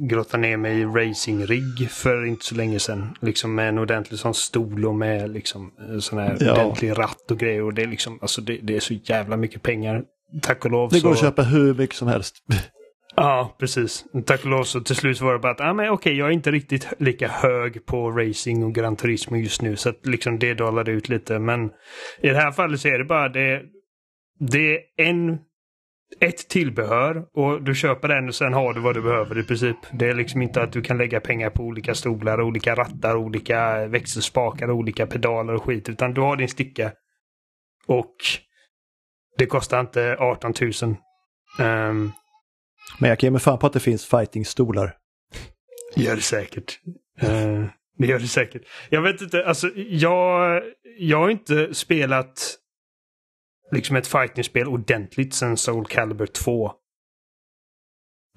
grotta 0.09 0.37
ner 0.37 0.57
mig 0.57 0.79
i 0.81 0.85
racing-rigg 0.85 1.89
för 1.89 2.25
inte 2.25 2.45
så 2.45 2.55
länge 2.55 2.79
sedan. 2.79 3.17
Liksom 3.21 3.55
med 3.55 3.69
en 3.69 3.77
ordentlig 3.77 4.19
sån 4.19 4.33
stol 4.33 4.85
och 4.85 4.95
med 4.95 5.29
liksom 5.31 5.71
en 5.89 6.01
sån 6.01 6.19
här 6.19 6.37
Ja. 6.39 6.51
ordentlig 6.53 6.91
ratt 6.97 7.31
och 7.31 7.37
grejer. 7.39 7.61
Och 7.63 7.73
det 7.73 7.81
är 7.81 7.87
liksom, 7.87 8.19
alltså 8.21 8.41
det, 8.41 8.59
det 8.63 8.75
är 8.75 8.79
så 8.79 8.93
jävla 8.93 9.37
mycket 9.37 9.61
pengar. 9.63 10.03
Tack 10.41 10.65
och 10.65 10.71
lov 10.71 10.89
Det 10.89 10.99
går 10.99 11.09
så... 11.09 11.13
att 11.13 11.19
köpa 11.19 11.43
hur 11.43 11.73
mycket 11.73 11.95
som 11.95 12.07
helst. 12.07 12.35
Ja, 13.17 13.55
precis. 13.59 14.05
Tack 14.25 14.43
och 14.43 14.49
lov 14.49 14.63
så 14.63 14.81
till 14.81 14.95
slut 14.95 15.21
var 15.21 15.33
det 15.33 15.39
bara 15.39 15.51
att 15.51 15.61
ah, 15.61 15.73
men 15.73 15.89
okej, 15.89 16.17
jag 16.17 16.27
är 16.27 16.31
inte 16.31 16.51
riktigt 16.51 16.87
lika 16.99 17.27
hög 17.27 17.85
på 17.85 18.11
racing 18.11 18.63
och 18.63 18.75
Gran 18.75 18.95
Turismo 18.95 19.37
just 19.37 19.61
nu. 19.61 19.75
Så 19.75 19.89
att 19.89 20.05
liksom 20.05 20.39
det 20.39 20.53
dalade 20.53 20.91
ut 20.91 21.09
lite. 21.09 21.39
Men 21.39 21.65
i 22.21 22.29
det 22.29 22.37
här 22.37 22.51
fallet 22.51 22.79
så 22.79 22.87
är 22.87 22.97
det 22.97 23.05
bara 23.05 23.29
det. 23.29 23.61
Det 24.39 24.75
är 24.75 24.79
en, 24.97 25.37
ett 26.19 26.49
tillbehör 26.49 27.25
och 27.33 27.63
du 27.63 27.75
köper 27.75 28.07
den 28.07 28.27
och 28.27 28.35
sen 28.35 28.53
har 28.53 28.73
du 28.73 28.79
vad 28.79 28.95
du 28.95 29.01
behöver 29.01 29.39
i 29.39 29.43
princip. 29.43 29.77
Det 29.93 30.09
är 30.09 30.13
liksom 30.13 30.41
inte 30.41 30.61
att 30.61 30.71
du 30.71 30.81
kan 30.81 30.97
lägga 30.97 31.19
pengar 31.19 31.49
på 31.49 31.63
olika 31.63 31.95
stolar, 31.95 32.41
olika 32.41 32.75
rattar, 32.75 33.15
olika 33.15 33.87
växelspakar, 33.87 34.71
olika 34.71 35.07
pedaler 35.07 35.53
och 35.53 35.63
skit. 35.63 35.89
Utan 35.89 36.13
du 36.13 36.21
har 36.21 36.35
din 36.35 36.49
sticka. 36.49 36.91
Och 37.87 38.15
det 39.37 39.45
kostar 39.45 39.79
inte 39.79 40.17
18 40.19 40.53
000 40.81 40.95
Um, 41.59 42.11
Men 42.99 43.09
jag 43.09 43.19
kan 43.19 43.27
ge 43.27 43.31
mig 43.31 43.41
fan 43.41 43.59
på 43.59 43.67
att 43.67 43.73
det 43.73 43.79
finns 43.79 44.05
fightingstolar. 44.05 44.97
gör 45.95 46.15
det 46.15 46.21
säkert. 46.21 46.79
Uh, 47.23 47.65
det 47.97 48.07
gör 48.07 48.19
det 48.19 48.27
säkert. 48.27 48.61
Jag 48.89 49.01
vet 49.01 49.21
inte, 49.21 49.45
alltså 49.45 49.71
jag, 49.75 50.61
jag 50.97 51.17
har 51.17 51.29
inte 51.29 51.73
spelat 51.73 52.57
liksom 53.71 53.95
ett 53.95 54.07
fightingspel 54.07 54.67
ordentligt 54.67 55.33
sedan 55.33 55.57
Soul 55.57 55.85
Calibur 55.85 56.25
2. 56.25 56.71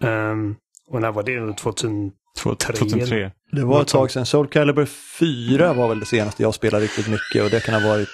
Um, 0.03 0.57
och 0.89 1.01
när 1.01 1.13
var 1.13 1.23
det? 1.23 1.57
2000? 1.57 2.13
2003. 2.43 3.33
Det 3.53 3.65
var 3.65 3.83
ett 3.83 3.89
tag 3.89 4.11
sedan. 4.11 4.27
Soul 4.27 4.49
Calibur 4.49 4.87
4 5.19 5.73
var 5.73 5.89
väl 5.89 6.01
det 6.01 6.07
senaste 6.07 6.43
jag 6.43 6.55
spelade 6.55 6.85
riktigt 6.85 7.09
mycket 7.09 7.43
och 7.45 7.51
det 7.51 7.65
kan 7.65 7.83
ha 7.83 7.89
varit 7.89 8.09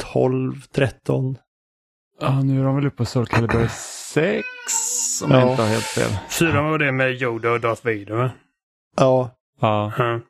2012, 0.00 0.60
13. 0.74 1.36
Ja, 2.20 2.40
nu 2.42 2.60
är 2.60 2.64
de 2.64 2.76
väl 2.76 2.86
uppe 2.86 2.96
på 2.96 3.04
Soul 3.04 3.26
Calibur 3.26 3.68
6 3.68 4.46
om 5.24 5.30
Ja. 5.30 5.40
jag 5.40 5.50
inte 5.50 5.62
har 5.62 5.68
helt 5.68 5.84
fel. 5.84 6.10
Fyran 6.30 6.64
var 6.70 6.78
det 6.78 6.92
med 6.92 7.22
Yoda 7.22 7.50
och 7.50 7.60
Darth 7.60 7.84
Vader 7.84 8.14
va? 8.14 8.30
Ja, 8.96 9.36
Ja. 9.60 9.92
Ja. 9.98 10.20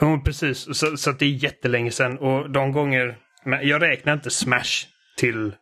Ja, 0.00 0.20
precis. 0.24 0.78
Så, 0.78 0.96
så 0.96 1.10
att 1.10 1.18
det 1.18 1.24
är 1.24 1.30
jättelänge 1.30 1.90
sedan 1.90 2.18
och 2.18 2.50
de 2.50 2.72
gånger... 2.72 3.18
Men 3.44 3.68
jag 3.68 3.82
räknar 3.82 4.12
inte 4.12 4.30
Smash 4.30 4.86
till, 5.16 5.54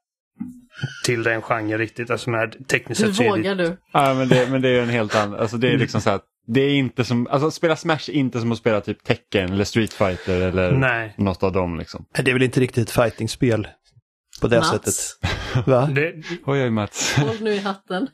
till 1.05 1.23
den 1.23 1.43
genren 1.43 1.79
riktigt. 1.79 2.11
Alltså 2.11 2.31
med 2.31 2.69
tekniskt 2.69 3.01
Hur 3.05 3.13
det- 3.13 3.29
vågar 3.31 3.55
du? 3.55 3.77
Ja, 3.93 4.15
men 4.15 4.29
det, 4.29 4.51
men 4.51 4.63
det 4.63 4.69
är 4.69 4.83
en 4.83 4.89
helt 4.89 5.15
annan, 5.15 5.41
alltså 5.41 5.57
det 5.57 5.69
är 5.73 5.79
liksom 5.79 6.01
så 6.01 6.11
att 6.11 6.25
det 6.47 6.61
är 6.61 6.75
inte 6.75 7.05
som, 7.05 7.27
alltså 7.27 7.49
att 7.49 7.55
spela 7.55 7.77
Smash 7.77 8.09
är 8.11 8.13
inte 8.13 8.41
som 8.41 8.53
att 8.53 8.59
spela 8.59 8.81
typ 8.81 9.05
Tekken 9.05 9.53
eller 9.53 9.65
Street 9.65 9.93
Fighter 9.93 10.41
eller 10.41 10.73
Nej. 10.73 11.15
något 11.19 11.43
av 11.43 11.53
dem 11.53 11.79
liksom. 11.79 12.05
det 12.13 12.31
är 12.31 12.33
väl 12.33 12.43
inte 12.43 12.61
riktigt 12.61 12.83
ett 12.89 12.91
fightingspel 12.95 13.69
på 14.41 14.49
det 14.49 14.63
sättet. 14.65 14.87
Mats, 14.87 15.19
Va? 15.67 15.87
Det, 15.87 16.13
Oj, 16.47 16.63
oj 16.63 16.71
Mats. 16.71 17.15
håll 17.17 17.37
nu 17.41 17.51
i 17.55 17.59
hatten. 17.59 18.09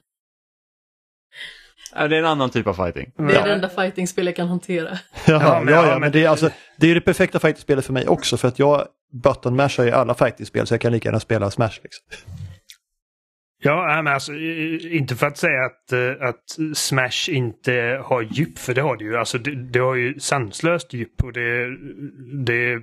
Det 1.92 1.98
är 1.98 2.12
en 2.12 2.24
annan 2.24 2.50
typ 2.50 2.66
av 2.66 2.74
fighting. 2.74 3.12
Det 3.16 3.22
är 3.22 3.30
Ja. 3.32 3.44
det 3.44 3.52
enda 3.52 3.68
fightingspel 3.68 4.26
jag 4.26 4.36
kan 4.36 4.48
hantera. 4.48 4.98
Ja, 5.26 5.60
men- 5.64 5.74
ja, 5.74 5.86
ja, 5.86 5.98
men- 5.98 6.12
det 6.12 6.24
är, 6.24 6.28
alltså, 6.28 6.50
det 6.76 6.86
är 6.86 6.88
ju 6.88 6.94
det 6.94 7.00
perfekta 7.00 7.38
fightingspelet 7.38 7.86
för 7.86 7.92
mig 7.92 8.08
också 8.08 8.36
för 8.36 8.48
att 8.48 8.58
jag 8.58 8.86
button 9.22 9.56
mashar 9.56 9.86
i 9.86 9.92
alla 9.92 10.14
fightingspel 10.14 10.66
så 10.66 10.74
jag 10.74 10.80
kan 10.80 10.92
lika 10.92 11.08
gärna 11.08 11.20
spela 11.20 11.50
Smash. 11.50 11.78
Liksom 11.82 12.04
ja, 13.62 14.02
men 14.02 14.14
alltså 14.14 14.34
inte 14.34 15.16
för 15.16 15.26
att 15.26 15.38
säga 15.38 15.64
att, 15.64 15.92
eh, 15.92 16.28
att 16.28 16.76
Smash 16.76 17.30
inte 17.30 18.02
har 18.04 18.22
djup, 18.22 18.58
för 18.58 18.74
det 18.74 18.80
har 18.80 18.96
det 18.96 19.04
ju. 19.04 19.16
Alltså 19.16 19.38
det, 19.38 19.54
det 19.54 19.78
har 19.78 19.94
ju 19.94 20.20
sanslöst 20.20 20.92
djup 20.92 21.24
och 21.24 21.32
det, 21.32 21.76
det 22.44 22.72
är 22.72 22.82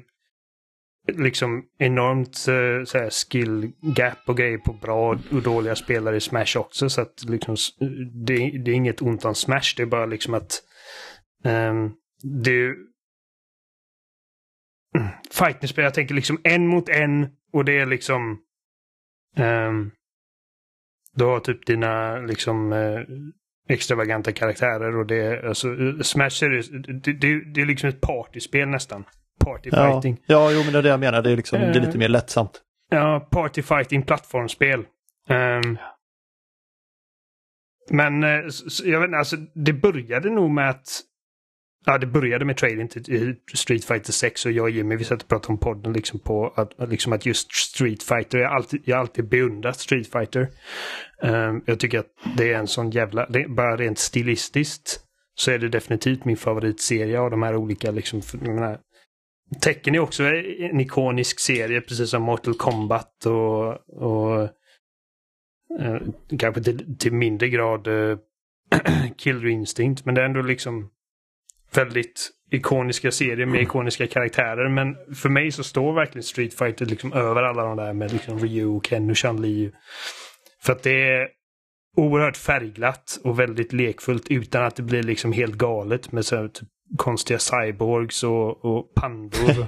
liksom 1.13 1.65
enormt 1.77 2.47
eh, 2.47 2.85
så 2.85 2.97
här, 2.97 3.09
skill 3.09 3.71
gap 3.81 4.17
och 4.25 4.37
grejer 4.37 4.57
på 4.57 4.73
bra 4.73 5.09
och 5.31 5.41
dåliga 5.41 5.75
spelare 5.75 6.15
i 6.15 6.21
Smash 6.21 6.57
också. 6.57 6.89
Så 6.89 7.01
att 7.01 7.23
liksom, 7.23 7.55
det, 8.25 8.35
det 8.35 8.71
är 8.71 8.75
inget 8.75 9.01
ont 9.01 9.25
om 9.25 9.35
Smash, 9.35 9.73
det 9.77 9.81
är 9.81 9.87
bara 9.87 10.05
liksom 10.05 10.33
att 10.33 10.61
um, 11.43 11.93
det 12.23 12.51
är 12.51 12.75
mm, 14.97 15.07
fightingspel, 15.31 15.83
jag 15.83 15.93
tänker 15.93 16.15
liksom 16.15 16.41
en 16.43 16.67
mot 16.67 16.89
en 16.89 17.27
och 17.51 17.65
det 17.65 17.79
är 17.79 17.85
liksom 17.85 18.41
um, 19.37 19.91
du 21.15 21.25
har 21.25 21.39
typ 21.39 21.65
dina 21.65 22.17
liksom 22.17 22.73
eh, 22.73 23.01
extravaganta 23.69 24.31
karaktärer 24.31 24.97
och 24.97 25.05
det 25.05 25.47
alltså 25.47 25.67
eh, 25.67 25.99
Smash 26.01 26.43
är 26.43 26.49
det, 26.49 27.11
det, 27.13 27.53
det, 27.53 27.61
är 27.61 27.65
liksom 27.65 27.89
ett 27.89 28.01
partyspel 28.01 28.67
nästan. 28.67 29.05
Party 29.45 29.69
Ja, 29.71 30.01
ja, 30.25 30.51
jo 30.51 30.63
men 30.63 30.73
det 30.73 30.79
är 30.79 30.83
det 30.83 30.89
jag 30.89 30.99
menar. 30.99 31.21
Det 31.21 31.31
är, 31.31 31.37
liksom, 31.37 31.59
det 31.59 31.65
är 31.65 31.81
lite 31.85 31.97
mer 31.97 32.09
lättsamt. 32.09 32.61
Ja, 32.89 33.27
party 33.31 33.61
fighting 33.61 34.03
plattformsspel. 34.03 34.85
Ehm, 35.29 35.77
men 37.89 38.23
eh, 38.23 38.29
jag 38.83 38.99
vet 38.99 39.07
inte, 39.07 39.17
alltså 39.17 39.35
det 39.65 39.73
började 39.73 40.29
nog 40.29 40.51
med 40.51 40.69
att 40.69 41.01
Ja, 41.87 41.97
det 41.97 42.07
började 42.07 42.45
med 42.45 42.57
trailern 42.57 42.87
till 42.87 43.35
Street 43.53 43.85
Fighter 43.85 44.11
6 44.11 44.45
och 44.45 44.51
jag 44.51 44.63
och 44.63 44.69
Jimmy 44.69 44.95
vi 44.95 45.03
satt 45.03 45.21
och 45.21 45.27
pratade 45.27 45.53
om 45.53 45.59
podden 45.59 45.93
liksom 45.93 46.19
på 46.19 46.53
att, 46.55 46.89
liksom 46.89 47.13
att 47.13 47.25
just 47.25 47.55
Street 47.55 48.03
Fighter, 48.03 48.37
jag 48.37 48.49
har 48.49 48.55
alltid, 48.55 48.81
jag 48.85 48.99
alltid 48.99 49.29
beundrat 49.29 49.79
Street 49.79 50.11
Fighter. 50.11 50.49
Um, 51.21 51.63
jag 51.65 51.79
tycker 51.79 51.99
att 51.99 52.09
det 52.37 52.53
är 52.53 52.59
en 52.59 52.67
sån 52.67 52.89
jävla, 52.91 53.25
det 53.25 53.47
bara 53.49 53.77
rent 53.77 53.99
stilistiskt 53.99 54.99
så 55.35 55.51
är 55.51 55.59
det 55.59 55.69
definitivt 55.69 56.25
min 56.25 56.37
favoritserie 56.37 57.19
av 57.19 57.31
de 57.31 57.43
här 57.43 57.55
olika 57.55 57.91
liksom, 57.91 58.21
menar, 58.41 58.79
Tecken 59.61 59.95
är 59.95 59.99
också 59.99 60.23
en 60.23 60.79
ikonisk 60.79 61.39
serie, 61.39 61.81
precis 61.81 62.09
som 62.09 62.23
Mortal 62.23 62.53
Kombat 62.53 63.25
och, 63.25 63.89
och 63.89 64.41
uh, 65.81 65.97
kanske 66.39 66.63
till, 66.63 66.97
till 66.97 67.13
mindre 67.13 67.49
grad 67.49 67.87
uh, 67.87 68.17
Killer 69.17 69.47
Instinct. 69.47 70.05
Men 70.05 70.15
det 70.15 70.21
är 70.21 70.25
ändå 70.25 70.41
liksom 70.41 70.91
väldigt 71.73 72.31
ikoniska 72.51 73.11
serier 73.11 73.45
med 73.45 73.61
ikoniska 73.61 74.07
karaktärer. 74.07 74.69
Men 74.69 75.15
för 75.15 75.29
mig 75.29 75.51
så 75.51 75.63
står 75.63 75.93
verkligen 75.93 76.23
Street 76.23 76.53
Fighter 76.53 76.85
liksom 76.85 77.13
över 77.13 77.43
alla 77.43 77.63
de 77.63 77.77
där 77.77 77.93
med 77.93 78.13
liksom 78.13 78.39
Ryu, 78.39 78.79
Ken 78.83 79.09
och 79.09 79.15
Chun-Li. 79.15 79.71
För 80.61 80.73
att 80.73 80.83
det 80.83 81.09
är 81.09 81.27
oerhört 81.97 82.37
färgglatt 82.37 83.19
och 83.23 83.39
väldigt 83.39 83.73
lekfullt 83.73 84.27
utan 84.29 84.63
att 84.63 84.75
det 84.75 84.83
blir 84.83 85.03
liksom 85.03 85.31
helt 85.31 85.55
galet 85.55 86.11
med 86.11 86.25
så 86.25 86.47
typ, 86.47 86.69
konstiga 86.97 87.39
cyborgs 87.39 88.23
och, 88.23 88.65
och 88.65 88.93
pandor. 88.95 89.67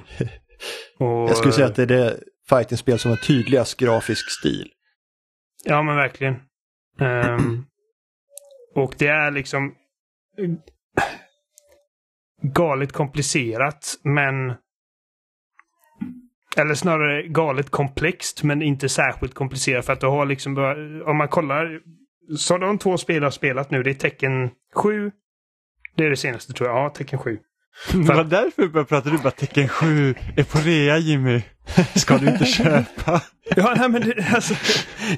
och, 0.98 1.30
Jag 1.30 1.36
skulle 1.36 1.52
säga 1.52 1.66
att 1.66 1.76
det 1.76 1.82
är 1.82 1.86
det 1.86 2.20
fightingspel 2.48 2.98
som 2.98 3.10
har 3.10 3.18
tydligast 3.18 3.76
grafisk 3.76 4.30
stil. 4.30 4.70
Ja, 5.64 5.82
men 5.82 5.96
verkligen. 5.96 6.34
Ehm, 7.00 7.64
och 8.74 8.94
det 8.98 9.06
är 9.06 9.30
liksom 9.30 9.74
galet 12.52 12.92
komplicerat, 12.92 13.94
men 14.02 14.54
eller 16.56 16.74
snarare 16.74 17.22
galet 17.22 17.70
komplext, 17.70 18.42
men 18.42 18.62
inte 18.62 18.88
särskilt 18.88 19.34
komplicerat 19.34 19.86
för 19.86 19.92
att 19.92 20.00
du 20.00 20.06
har 20.06 20.26
liksom 20.26 20.58
om 21.06 21.16
man 21.16 21.28
kollar, 21.28 21.80
så 22.38 22.58
de 22.58 22.78
två 22.78 22.98
spel 22.98 23.16
jag 23.16 23.22
har 23.22 23.30
spelat 23.30 23.70
nu, 23.70 23.82
det 23.82 23.90
är 23.90 23.94
Tecken 23.94 24.50
7. 24.74 25.10
Det 25.96 26.04
är 26.04 26.10
det 26.10 26.16
senaste 26.16 26.52
tror 26.52 26.68
jag, 26.68 26.78
ja, 26.78 26.90
Tecken 26.90 27.18
7. 27.18 27.38
Det 27.92 28.14
var 28.14 28.24
därför 28.24 28.62
vi 28.62 28.68
började 28.68 28.88
prata, 28.88 29.10
du 29.10 29.18
bara 29.18 29.30
Tecken 29.30 29.68
7 29.68 30.14
är 30.36 30.44
på 30.44 30.58
rea 30.58 30.98
Jimmy. 30.98 31.42
Ska 31.94 32.18
du 32.18 32.28
inte 32.28 32.44
köpa? 32.44 33.22
Ja, 33.56 33.74
nej, 33.78 33.88
men 33.88 34.02
det, 34.02 34.34
alltså, 34.34 34.54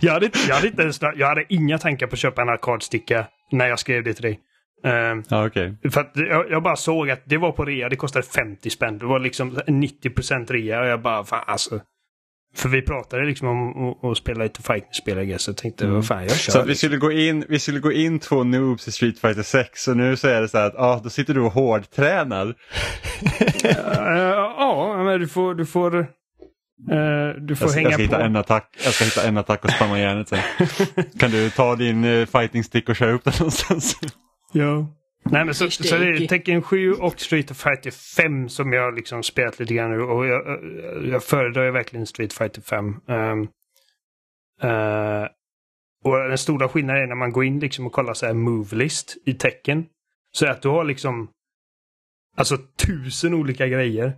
jag, 0.00 0.12
hade, 0.12 0.30
jag, 0.48 0.54
hade 0.54 0.66
inte 0.66 0.82
ens, 0.82 1.00
jag 1.16 1.26
hade 1.26 1.44
inga 1.48 1.78
tankar 1.78 2.06
på 2.06 2.12
att 2.12 2.18
köpa 2.18 2.42
en 2.42 2.48
arkadsticka 2.48 3.26
när 3.52 3.66
jag 3.66 3.78
skrev 3.78 4.04
det 4.04 4.14
till 4.14 4.22
dig. 4.22 4.40
Ehm, 4.84 5.22
Ja, 5.28 5.46
okej. 5.46 5.74
För 5.92 6.06
jag, 6.14 6.50
jag 6.50 6.62
bara 6.62 6.76
såg 6.76 7.10
att 7.10 7.22
det 7.24 7.36
var 7.36 7.52
på 7.52 7.64
rea, 7.64 7.88
det 7.88 7.96
kostade 7.96 8.26
50 8.26 8.70
spänn. 8.70 8.98
Det 8.98 9.06
var 9.06 9.18
liksom 9.18 9.56
90% 9.66 10.52
rea 10.52 10.80
och 10.80 10.86
jag 10.86 11.02
bara, 11.02 11.24
fan 11.24 11.44
alltså. 11.46 11.80
För 12.56 12.68
vi 12.68 12.82
pratade 12.82 13.26
liksom 13.26 13.48
om 13.48 14.10
att- 14.10 14.16
spela 14.18 14.42
lite 14.42 14.62
fighting-spel, 14.62 15.24
guess. 15.24 15.46
Jag 15.48 15.56
tänkte, 15.56 15.86
vad 15.86 16.06
fan, 16.06 16.22
jag 16.22 16.36
kör. 16.36 16.52
Så 16.52 16.62
vi 16.62 16.68
liksom. 16.68 16.86
skulle, 16.88 16.96
gå 17.00 17.12
in, 17.12 17.44
vi 17.48 17.58
skulle 17.58 17.80
gå 17.80 17.92
in 17.92 18.18
två 18.18 18.44
noobs 18.44 18.88
i 18.88 18.92
Street 18.92 19.18
Fighter 19.18 19.42
6 19.42 19.88
och 19.88 19.96
nu 19.96 20.16
så 20.16 20.28
är 20.28 20.40
det 20.40 20.48
så 20.48 20.58
här 20.58 20.66
att 20.66 20.76
ah, 20.78 21.00
då 21.04 21.10
sitter 21.10 21.34
du 21.34 21.40
och 21.40 21.52
hårdtränar. 21.52 22.54
Ja, 23.62 25.02
men 25.04 25.20
du 25.20 25.28
får, 25.28 25.54
du 25.54 25.66
får, 25.66 25.98
eh, 25.98 26.06
du 27.40 27.56
får 27.56 27.68
Jag, 27.68 27.74
hänga 27.74 27.88
jag, 27.88 27.92
ska 27.94 28.02
hitta 28.02 28.16
på. 28.16 28.22
en 28.22 28.36
attack, 28.36 28.76
jag 28.84 28.92
ska 28.94 29.04
hitta 29.04 29.28
en 29.28 29.36
attack 29.38 29.64
och 29.64 29.70
spamma 29.70 29.98
järnet 30.00 30.28
sen. 30.28 30.38
Kan 31.18 31.30
du 31.30 31.50
ta 31.50 31.76
din 31.76 32.04
uh, 32.04 32.26
fighting 32.26 32.64
stick 32.64 32.88
och 32.88 32.96
köra 32.96 33.12
upp 33.12 33.24
den 33.24 33.32
någonstans? 33.38 33.96
Ja. 34.52 34.86
Nej 35.24 35.44
men 35.44 35.54
så, 35.54 35.70
så 35.70 35.96
det 35.96 36.06
är. 36.06 36.26
Tecken 36.26 36.62
7 36.62 36.92
och 36.92 37.20
Street 37.20 37.56
Fighter 37.56 37.90
5 37.90 38.48
som 38.48 38.72
jag 38.72 38.94
liksom 38.94 39.22
spelat 39.22 39.58
lite 39.58 39.74
grann 39.74 39.90
nu 39.90 40.02
och 40.02 40.26
jag, 40.26 40.60
jag 41.04 41.24
föredrar 41.24 41.64
ju 41.64 41.70
verkligen 41.70 42.06
Street 42.06 42.32
Fighter 42.32 42.62
5. 42.62 43.00
Um, 43.06 43.48
eh, 44.62 45.28
och 46.04 46.28
den 46.28 46.38
stora 46.38 46.68
skillnaden 46.68 47.02
är 47.02 47.06
när 47.06 47.14
man 47.14 47.32
går 47.32 47.44
in 47.44 47.60
liksom 47.60 47.86
och 47.86 47.92
kollar 47.92 48.14
så 48.14 48.26
här 48.26 48.32
move 48.32 48.76
list 48.76 49.16
i 49.24 49.34
tecken. 49.34 49.86
Så 50.32 50.46
att 50.46 50.62
du 50.62 50.68
har 50.68 50.84
liksom 50.84 51.30
alltså 52.36 52.56
tusen 52.86 53.34
olika 53.34 53.68
grejer. 53.68 54.16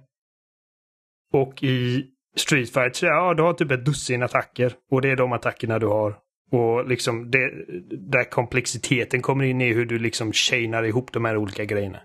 Och 1.33 1.63
i 1.63 2.07
Street 2.37 2.73
Fighter, 2.73 3.07
ja 3.07 3.35
du 3.35 3.43
har 3.43 3.53
typ 3.55 3.71
ett 3.71 3.85
dussin 3.85 4.23
attacker 4.23 4.75
och 4.91 5.03
det 5.03 5.11
är 5.11 5.17
de 5.17 5.33
attackerna 5.33 5.79
du 5.79 5.87
har. 5.87 6.22
Och 6.53 6.89
liksom 6.89 7.31
det, 7.31 7.51
där 7.91 8.25
komplexiteten 8.25 9.23
kommer 9.23 9.45
in 9.45 9.61
i 9.61 9.73
hur 9.73 9.87
du 9.87 9.99
liksom 9.99 10.33
chainar 10.33 10.83
ihop 10.83 11.13
de 11.13 11.25
här 11.25 11.37
olika 11.37 11.65
grejerna. 11.65 12.01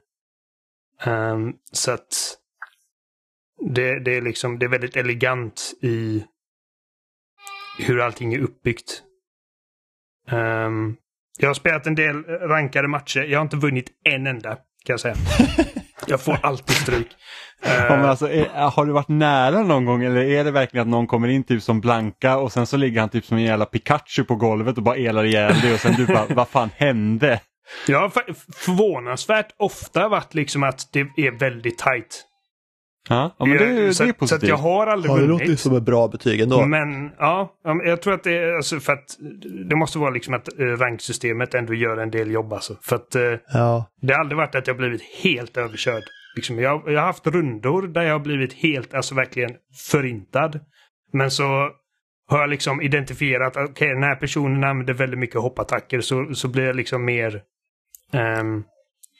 Um, 1.05 1.55
så 1.71 1.91
att 1.91 2.37
det, 3.69 3.99
det 3.99 4.17
är 4.17 4.21
liksom, 4.21 4.59
det 4.59 4.65
är 4.65 4.69
väldigt 4.69 4.95
elegant 4.95 5.73
i 5.81 6.25
hur 7.79 7.99
allting 7.99 8.33
är 8.33 8.39
uppbyggt. 8.39 9.03
Um, 10.31 10.97
jag 11.39 11.49
har 11.49 11.53
spelat 11.53 11.87
en 11.87 11.95
del 11.95 12.23
rankade 12.23 12.87
matcher. 12.87 13.23
Jag 13.23 13.39
har 13.39 13.43
inte 13.43 13.57
vunnit 13.57 13.91
en 14.03 14.27
enda, 14.27 14.55
kan 14.55 14.93
jag 14.93 14.99
säga. 14.99 15.15
Jag 16.07 16.21
får 16.21 16.37
alltid 16.43 16.75
stryk. 16.75 17.07
Ja, 17.61 17.95
Eh, 17.95 18.09
alltså, 18.09 18.31
är, 18.31 18.69
har 18.69 18.85
du 18.85 18.91
varit 18.91 19.07
nära 19.07 19.63
någon 19.63 19.85
gång 19.85 20.03
eller 20.03 20.21
är 20.21 20.43
det 20.43 20.51
verkligen 20.51 20.81
att 20.81 20.91
någon 20.91 21.07
kommer 21.07 21.27
in 21.27 21.43
typ 21.43 21.63
som 21.63 21.81
Blanka 21.81 22.37
och 22.37 22.51
sen 22.51 22.65
så 22.65 22.77
ligger 22.77 22.99
han 22.99 23.09
typ 23.09 23.25
som 23.25 23.37
en 23.37 23.43
jävla 23.43 23.65
Pikachu 23.65 24.23
på 24.23 24.35
golvet 24.35 24.77
och 24.77 24.83
bara 24.83 24.95
elar 24.95 25.23
ihjäl 25.23 25.61
dig 25.61 25.73
och 25.73 25.79
sen 25.79 25.93
du 25.93 26.05
bara, 26.05 26.25
vad 26.29 26.47
fan 26.47 26.69
hände? 26.75 27.39
jag 27.87 27.99
har 27.99 28.09
förvånansvärt 28.53 29.55
ofta 29.57 30.07
varit 30.07 30.33
liksom 30.33 30.63
att 30.63 30.89
det 30.93 30.99
är 30.99 31.39
väldigt 31.39 31.77
tight. 31.77 32.23
Ja, 33.09 33.35
ja 33.39 33.45
men 33.45 33.57
det, 33.57 33.65
det 33.65 33.93
så, 33.93 34.03
är 34.03 34.09
att- 34.09 34.13
så 34.13 34.13
att 34.13 34.17
positivt. 34.19 34.49
jag 34.49 34.57
har 34.57 34.87
aldrig 34.87 35.11
Ja, 35.11 35.15
det 35.15 35.21
låter 35.27 35.43
ju 35.43 35.47
vunnit. 35.47 35.59
som 35.59 35.75
ett 35.77 35.83
bra 35.83 36.07
betyg 36.07 36.41
ändå. 36.41 36.65
Men 36.65 37.11
ja, 37.19 37.53
jag 37.85 38.01
tror 38.01 38.13
att 38.13 38.23
det 38.23 38.37
är 38.37 38.53
alltså 38.55 38.79
för 38.79 38.93
att 38.93 39.17
det 39.69 39.75
måste 39.75 39.99
vara 39.99 40.09
liksom 40.09 40.33
att 40.33 40.59
eh, 40.59 40.65
ranksystemet 40.65 41.53
ändå 41.53 41.73
gör 41.73 41.97
en 41.97 42.11
del 42.11 42.31
jobb 42.31 42.53
alltså. 42.53 42.75
För 42.81 42.95
att 42.95 43.15
eh, 43.15 43.21
Ja, 43.53 43.85
det 44.01 44.13
har 44.13 44.19
aldrig 44.19 44.37
varit 44.37 44.55
att 44.55 44.67
jag 44.67 44.77
blivit 44.77 45.01
helt 45.23 45.57
överkörd. 45.57 46.03
Liksom, 46.35 46.59
jag, 46.59 46.83
jag 46.85 46.99
har 46.99 47.05
haft 47.07 47.27
rundor 47.27 47.87
där 47.87 48.01
jag 48.01 48.13
har 48.13 48.19
blivit 48.19 48.53
helt, 48.53 48.93
alltså 48.93 49.15
verkligen 49.15 49.51
förintad. 49.91 50.59
Men 51.13 51.31
så 51.31 51.69
har 52.29 52.39
jag 52.39 52.49
liksom 52.49 52.81
identifierat 52.81 53.57
att 53.57 53.69
okej, 53.69 53.87
den 53.87 54.03
här 54.03 54.15
personen 54.15 54.63
använder 54.63 54.93
väldigt 54.93 55.19
mycket 55.19 55.41
hoppattacker 55.41 56.01
så, 56.01 56.33
så 56.33 56.47
blir 56.47 56.63
jag 56.65 56.75
liksom 56.75 57.05
mer 57.05 57.41
ehm, 58.13 58.63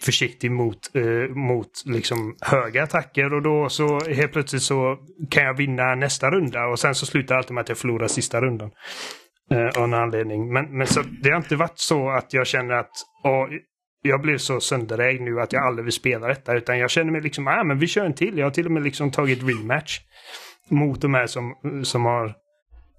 försiktig 0.01 0.51
mot, 0.51 0.95
eh, 0.95 1.35
mot 1.35 1.71
liksom 1.85 2.35
höga 2.41 2.83
attacker 2.83 3.33
och 3.33 3.41
då 3.41 3.69
så 3.69 3.99
helt 3.99 4.31
plötsligt 4.31 4.61
så 4.61 4.97
kan 5.29 5.43
jag 5.43 5.57
vinna 5.57 5.95
nästa 5.95 6.31
runda 6.31 6.65
och 6.65 6.79
sen 6.79 6.95
så 6.95 7.05
slutar 7.05 7.35
allt 7.35 7.43
alltid 7.43 7.53
med 7.53 7.61
att 7.61 7.69
jag 7.69 7.77
förlorar 7.77 8.07
sista 8.07 8.41
rundan. 8.41 8.71
Eh, 9.51 9.81
av 9.81 9.89
någon 9.89 9.93
anledning. 9.93 10.53
Men, 10.53 10.77
men 10.77 10.87
så 10.87 11.01
det 11.23 11.29
har 11.29 11.37
inte 11.37 11.55
varit 11.55 11.79
så 11.79 12.09
att 12.09 12.33
jag 12.33 12.47
känner 12.47 12.73
att 12.73 12.91
åh, 13.23 13.47
jag 14.01 14.21
blev 14.21 14.37
så 14.37 14.59
sönderägd 14.59 15.21
nu 15.21 15.41
att 15.41 15.53
jag 15.53 15.63
aldrig 15.63 15.83
vill 15.83 15.93
spela 15.93 16.27
detta. 16.27 16.55
Utan 16.55 16.79
jag 16.79 16.89
känner 16.89 17.11
mig 17.11 17.21
liksom, 17.21 17.47
ah, 17.47 17.63
men 17.63 17.79
vi 17.79 17.87
kör 17.87 18.05
en 18.05 18.13
till. 18.13 18.37
Jag 18.37 18.45
har 18.45 18.51
till 18.51 18.65
och 18.65 18.71
med 18.71 18.83
liksom 18.83 19.11
tagit 19.11 19.43
rematch 19.43 19.99
mot 20.69 21.01
de 21.01 21.13
här 21.13 21.27
som, 21.27 21.55
som 21.83 22.05
har 22.05 22.35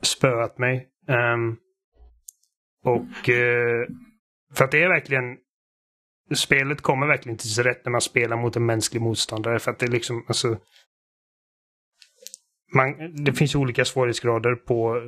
spöat 0.03 0.59
mig. 0.59 0.87
Um, 1.09 1.57
och 2.85 3.29
eh, 3.29 3.87
för 4.55 4.65
att 4.65 4.70
det 4.70 4.83
är 4.83 4.89
verkligen 4.89 5.37
Spelet 6.37 6.81
kommer 6.83 7.07
verkligen 7.07 7.39
till 7.39 7.55
sin 7.55 7.65
rätt 7.65 7.85
när 7.85 7.93
man 7.93 8.01
spelar 8.01 8.37
mot 8.37 8.57
en 8.57 8.67
mänsklig 8.67 9.01
motståndare. 9.03 9.59
För 9.59 9.71
att 9.71 9.79
det 9.79 9.87
är 9.87 9.91
liksom, 9.91 10.25
alltså... 10.29 10.57
Man, 12.75 13.25
det 13.25 13.33
finns 13.33 13.55
olika 13.55 13.85
svårighetsgrader 13.85 14.55
på 14.55 15.01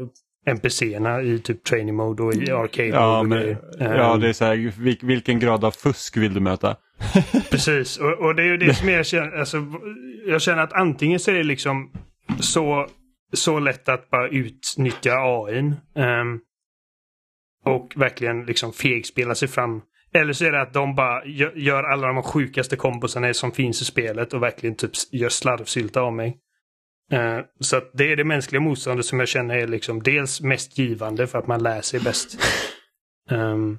NPCerna 0.46 1.22
i 1.22 1.38
typ 1.38 1.64
training 1.64 1.94
mode 1.94 2.22
och 2.22 2.34
i 2.34 2.50
arcade 2.50 2.88
Ja, 2.88 3.22
mode. 3.22 3.58
men, 3.78 3.86
ja, 3.88 4.14
Ehm, 4.14 4.20
det 4.20 4.28
är 4.28 4.32
så 4.32 4.44
här, 4.44 4.56
vil- 4.56 5.06
vilken 5.06 5.38
grad 5.38 5.64
av 5.64 5.70
fusk 5.70 6.16
vill 6.16 6.34
du 6.34 6.40
möta? 6.40 6.76
Precis, 7.50 7.98
och, 7.98 8.12
och 8.12 8.34
det 8.34 8.42
är 8.42 8.46
ju 8.46 8.56
det 8.56 8.74
som 8.74 8.88
jag 8.88 9.06
känner. 9.06 9.32
Alltså, 9.38 9.66
jag 10.26 10.42
känner 10.42 10.62
att 10.62 10.72
antingen 10.72 11.20
så 11.20 11.30
är 11.30 11.34
det 11.34 11.42
liksom 11.42 11.92
så, 12.40 12.86
så 13.32 13.58
lätt 13.58 13.88
att 13.88 14.10
bara 14.10 14.28
utnyttja 14.28 15.12
AIn. 15.14 15.74
ehm, 15.96 16.40
och 17.64 17.92
verkligen 17.96 18.44
liksom 18.44 18.72
fegspela 18.72 19.34
sig 19.34 19.48
fram. 19.48 19.82
Eller 20.14 20.32
så 20.32 20.44
är 20.44 20.52
det 20.52 20.60
att 20.60 20.72
de 20.72 20.94
bara 20.94 21.24
gör, 21.54 21.82
alla 21.82 22.06
de 22.06 22.22
sjukaste 22.22 22.76
kombosarna 22.76 23.34
som 23.34 23.52
finns 23.52 23.82
i 23.82 23.84
spelet 23.84 24.34
och 24.34 24.42
verkligen 24.42 24.76
typ 24.76 24.90
gör 25.12 25.28
slarvsylta 25.28 26.00
av 26.00 26.12
mig. 26.12 26.36
Eh, 27.12 27.38
så 27.60 27.76
att 27.76 27.90
det 27.94 28.12
är 28.12 28.16
det 28.16 28.24
mänskliga 28.24 28.60
motståndet 28.60 29.06
som 29.06 29.18
jag 29.18 29.28
känner 29.28 29.56
är 29.56 29.66
liksom 29.66 30.02
dels 30.02 30.40
mest 30.40 30.78
givande 30.78 31.26
för 31.26 31.38
att 31.38 31.46
man 31.46 31.62
lär 31.62 31.80
sig 31.80 32.00
bäst. 32.00 32.38
Ehm, 33.30 33.78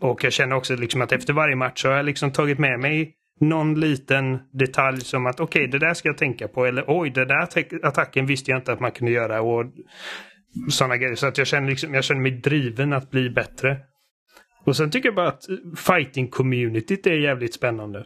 och 0.00 0.24
jag 0.24 0.32
känner 0.32 0.56
också 0.56 0.76
liksom 0.76 1.02
att 1.02 1.12
efter 1.12 1.32
varje 1.32 1.56
match 1.56 1.84
har 1.84 1.92
jag 1.92 2.04
liksom 2.04 2.32
tagit 2.32 2.58
med 2.58 2.80
mig 2.80 3.14
någon 3.40 3.80
liten 3.80 4.38
detalj 4.52 5.00
som 5.00 5.26
att 5.26 5.40
okej, 5.40 5.66
det 5.66 5.78
där 5.78 5.94
ska 5.94 6.08
jag 6.08 6.18
tänka 6.18 6.48
på. 6.48 6.66
Eller 6.66 6.84
oj, 6.86 7.10
den 7.10 7.28
där 7.28 7.34
attack- 7.42 7.80
attacken 7.82 8.26
visste 8.26 8.50
jag 8.50 8.58
inte 8.58 8.72
att 8.72 8.80
man 8.80 8.92
kunde 8.92 9.12
göra. 9.12 9.42
Och 9.42 9.64
sådana 10.70 10.96
grejer. 10.96 11.14
Så 11.14 11.26
att 11.26 11.38
jag 11.38 11.46
känner, 11.46 11.68
liksom, 11.68 11.94
jag 11.94 12.04
känner 12.04 12.20
mig 12.20 12.30
driven 12.30 12.92
att 12.92 13.10
bli 13.10 13.30
bättre. 13.30 13.76
Och 14.64 14.76
sen 14.76 14.90
tycker 14.90 15.08
jag 15.08 15.14
bara 15.14 15.28
att 15.28 15.46
fighting-communityt 15.76 17.06
är 17.06 17.14
jävligt 17.14 17.54
spännande. 17.54 17.98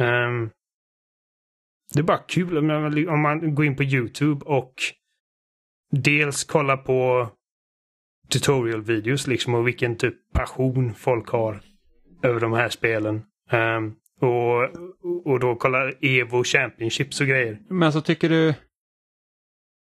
Um, 0.00 0.50
det 1.92 1.98
är 1.98 2.02
bara 2.02 2.18
kul 2.18 2.58
om 2.58 2.66
man, 2.66 3.08
om 3.08 3.20
man 3.20 3.54
går 3.54 3.64
in 3.64 3.76
på 3.76 3.84
YouTube 3.84 4.44
och 4.44 4.74
dels 5.90 6.44
kollar 6.44 6.76
på 6.76 7.28
tutorial-videos 8.28 9.26
liksom 9.26 9.54
och 9.54 9.66
vilken 9.66 9.96
typ 9.96 10.14
passion 10.32 10.94
folk 10.94 11.28
har 11.28 11.60
över 12.22 12.40
de 12.40 12.52
här 12.52 12.68
spelen. 12.68 13.22
Um, 13.50 13.96
och, 14.20 14.62
och 15.24 15.40
då 15.40 15.56
kollar 15.56 15.94
Evo 16.00 16.44
Championships 16.44 17.20
och 17.20 17.26
grejer. 17.26 17.58
Men 17.68 17.92
så 17.92 18.00
tycker 18.00 18.28
du... 18.28 18.54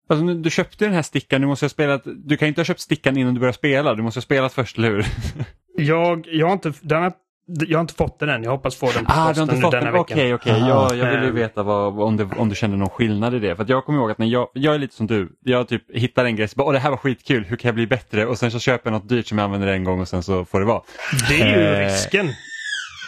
Alltså, 0.08 0.26
du 0.26 0.50
köpte 0.50 0.84
den 0.84 0.94
här 0.94 1.02
stickan, 1.02 1.40
du 1.40 1.46
måste 1.46 1.64
ha 1.64 1.70
spelat... 1.70 2.02
Du 2.04 2.36
kan 2.36 2.48
inte 2.48 2.60
ha 2.60 2.64
köpt 2.64 2.80
stickan 2.80 3.16
innan 3.16 3.34
du 3.34 3.40
började 3.40 3.58
spela, 3.58 3.94
du 3.94 4.02
måste 4.02 4.18
ha 4.18 4.22
spelat 4.22 4.52
först, 4.52 4.78
eller 4.78 4.90
hur? 4.90 5.04
Jag, 5.78 6.26
jag, 6.32 6.46
har 6.46 6.52
inte, 6.52 6.72
den 6.80 7.02
har, 7.02 7.12
jag 7.46 7.78
har 7.78 7.80
inte 7.80 7.94
fått 7.94 8.18
den 8.20 8.28
än. 8.28 8.42
Jag 8.42 8.50
hoppas 8.50 8.76
få 8.76 8.90
den 8.92 9.04
på 9.04 9.12
Ah, 9.12 9.32
du 9.32 9.40
posten 9.40 9.46
nu 9.46 9.60
denna 9.60 9.70
den? 9.70 9.84
veckan. 9.92 10.00
Okej, 10.00 10.34
okej. 10.34 10.52
Aha. 10.52 10.68
Ja, 10.68 10.94
jag 10.94 11.10
vill 11.10 11.20
ju 11.22 11.28
Ehm. 11.28 11.34
veta 11.34 11.62
vad, 11.62 12.00
om, 12.02 12.16
det, 12.16 12.28
om 12.36 12.48
du 12.48 12.54
känner 12.54 12.76
någon 12.76 12.88
skillnad 12.90 13.34
i 13.34 13.38
det. 13.38 13.56
För 13.56 13.64
jag 13.68 13.84
kommer 13.84 13.98
ihåg 13.98 14.10
att 14.10 14.18
när 14.18 14.26
jag, 14.26 14.48
jag 14.54 14.74
är 14.74 14.78
lite 14.78 14.94
som 14.94 15.06
du. 15.06 15.32
Jag 15.44 15.68
typ 15.68 15.82
hittar 15.96 16.24
en 16.24 16.36
grej, 16.36 16.48
Åh, 16.56 16.72
det 16.72 16.78
här 16.78 16.90
var 16.90 16.96
skitkul, 16.96 17.44
hur 17.44 17.56
kan 17.56 17.68
jag 17.68 17.74
bli 17.74 17.86
bättre? 17.86 18.26
Och 18.26 18.38
sen 18.38 18.50
så 18.50 18.58
köper 18.58 18.90
jag 18.90 19.00
något 19.00 19.08
dyrt 19.08 19.26
som 19.26 19.38
jag 19.38 19.44
använder 19.44 19.68
en 19.68 19.84
gång 19.84 20.00
och 20.00 20.08
sen 20.08 20.22
så 20.22 20.44
får 20.44 20.60
det 20.60 20.66
vara. 20.66 20.82
Det 21.28 21.40
är 21.42 21.58
ju 21.58 21.64
Eh, 21.64 21.84
risken. 21.92 22.28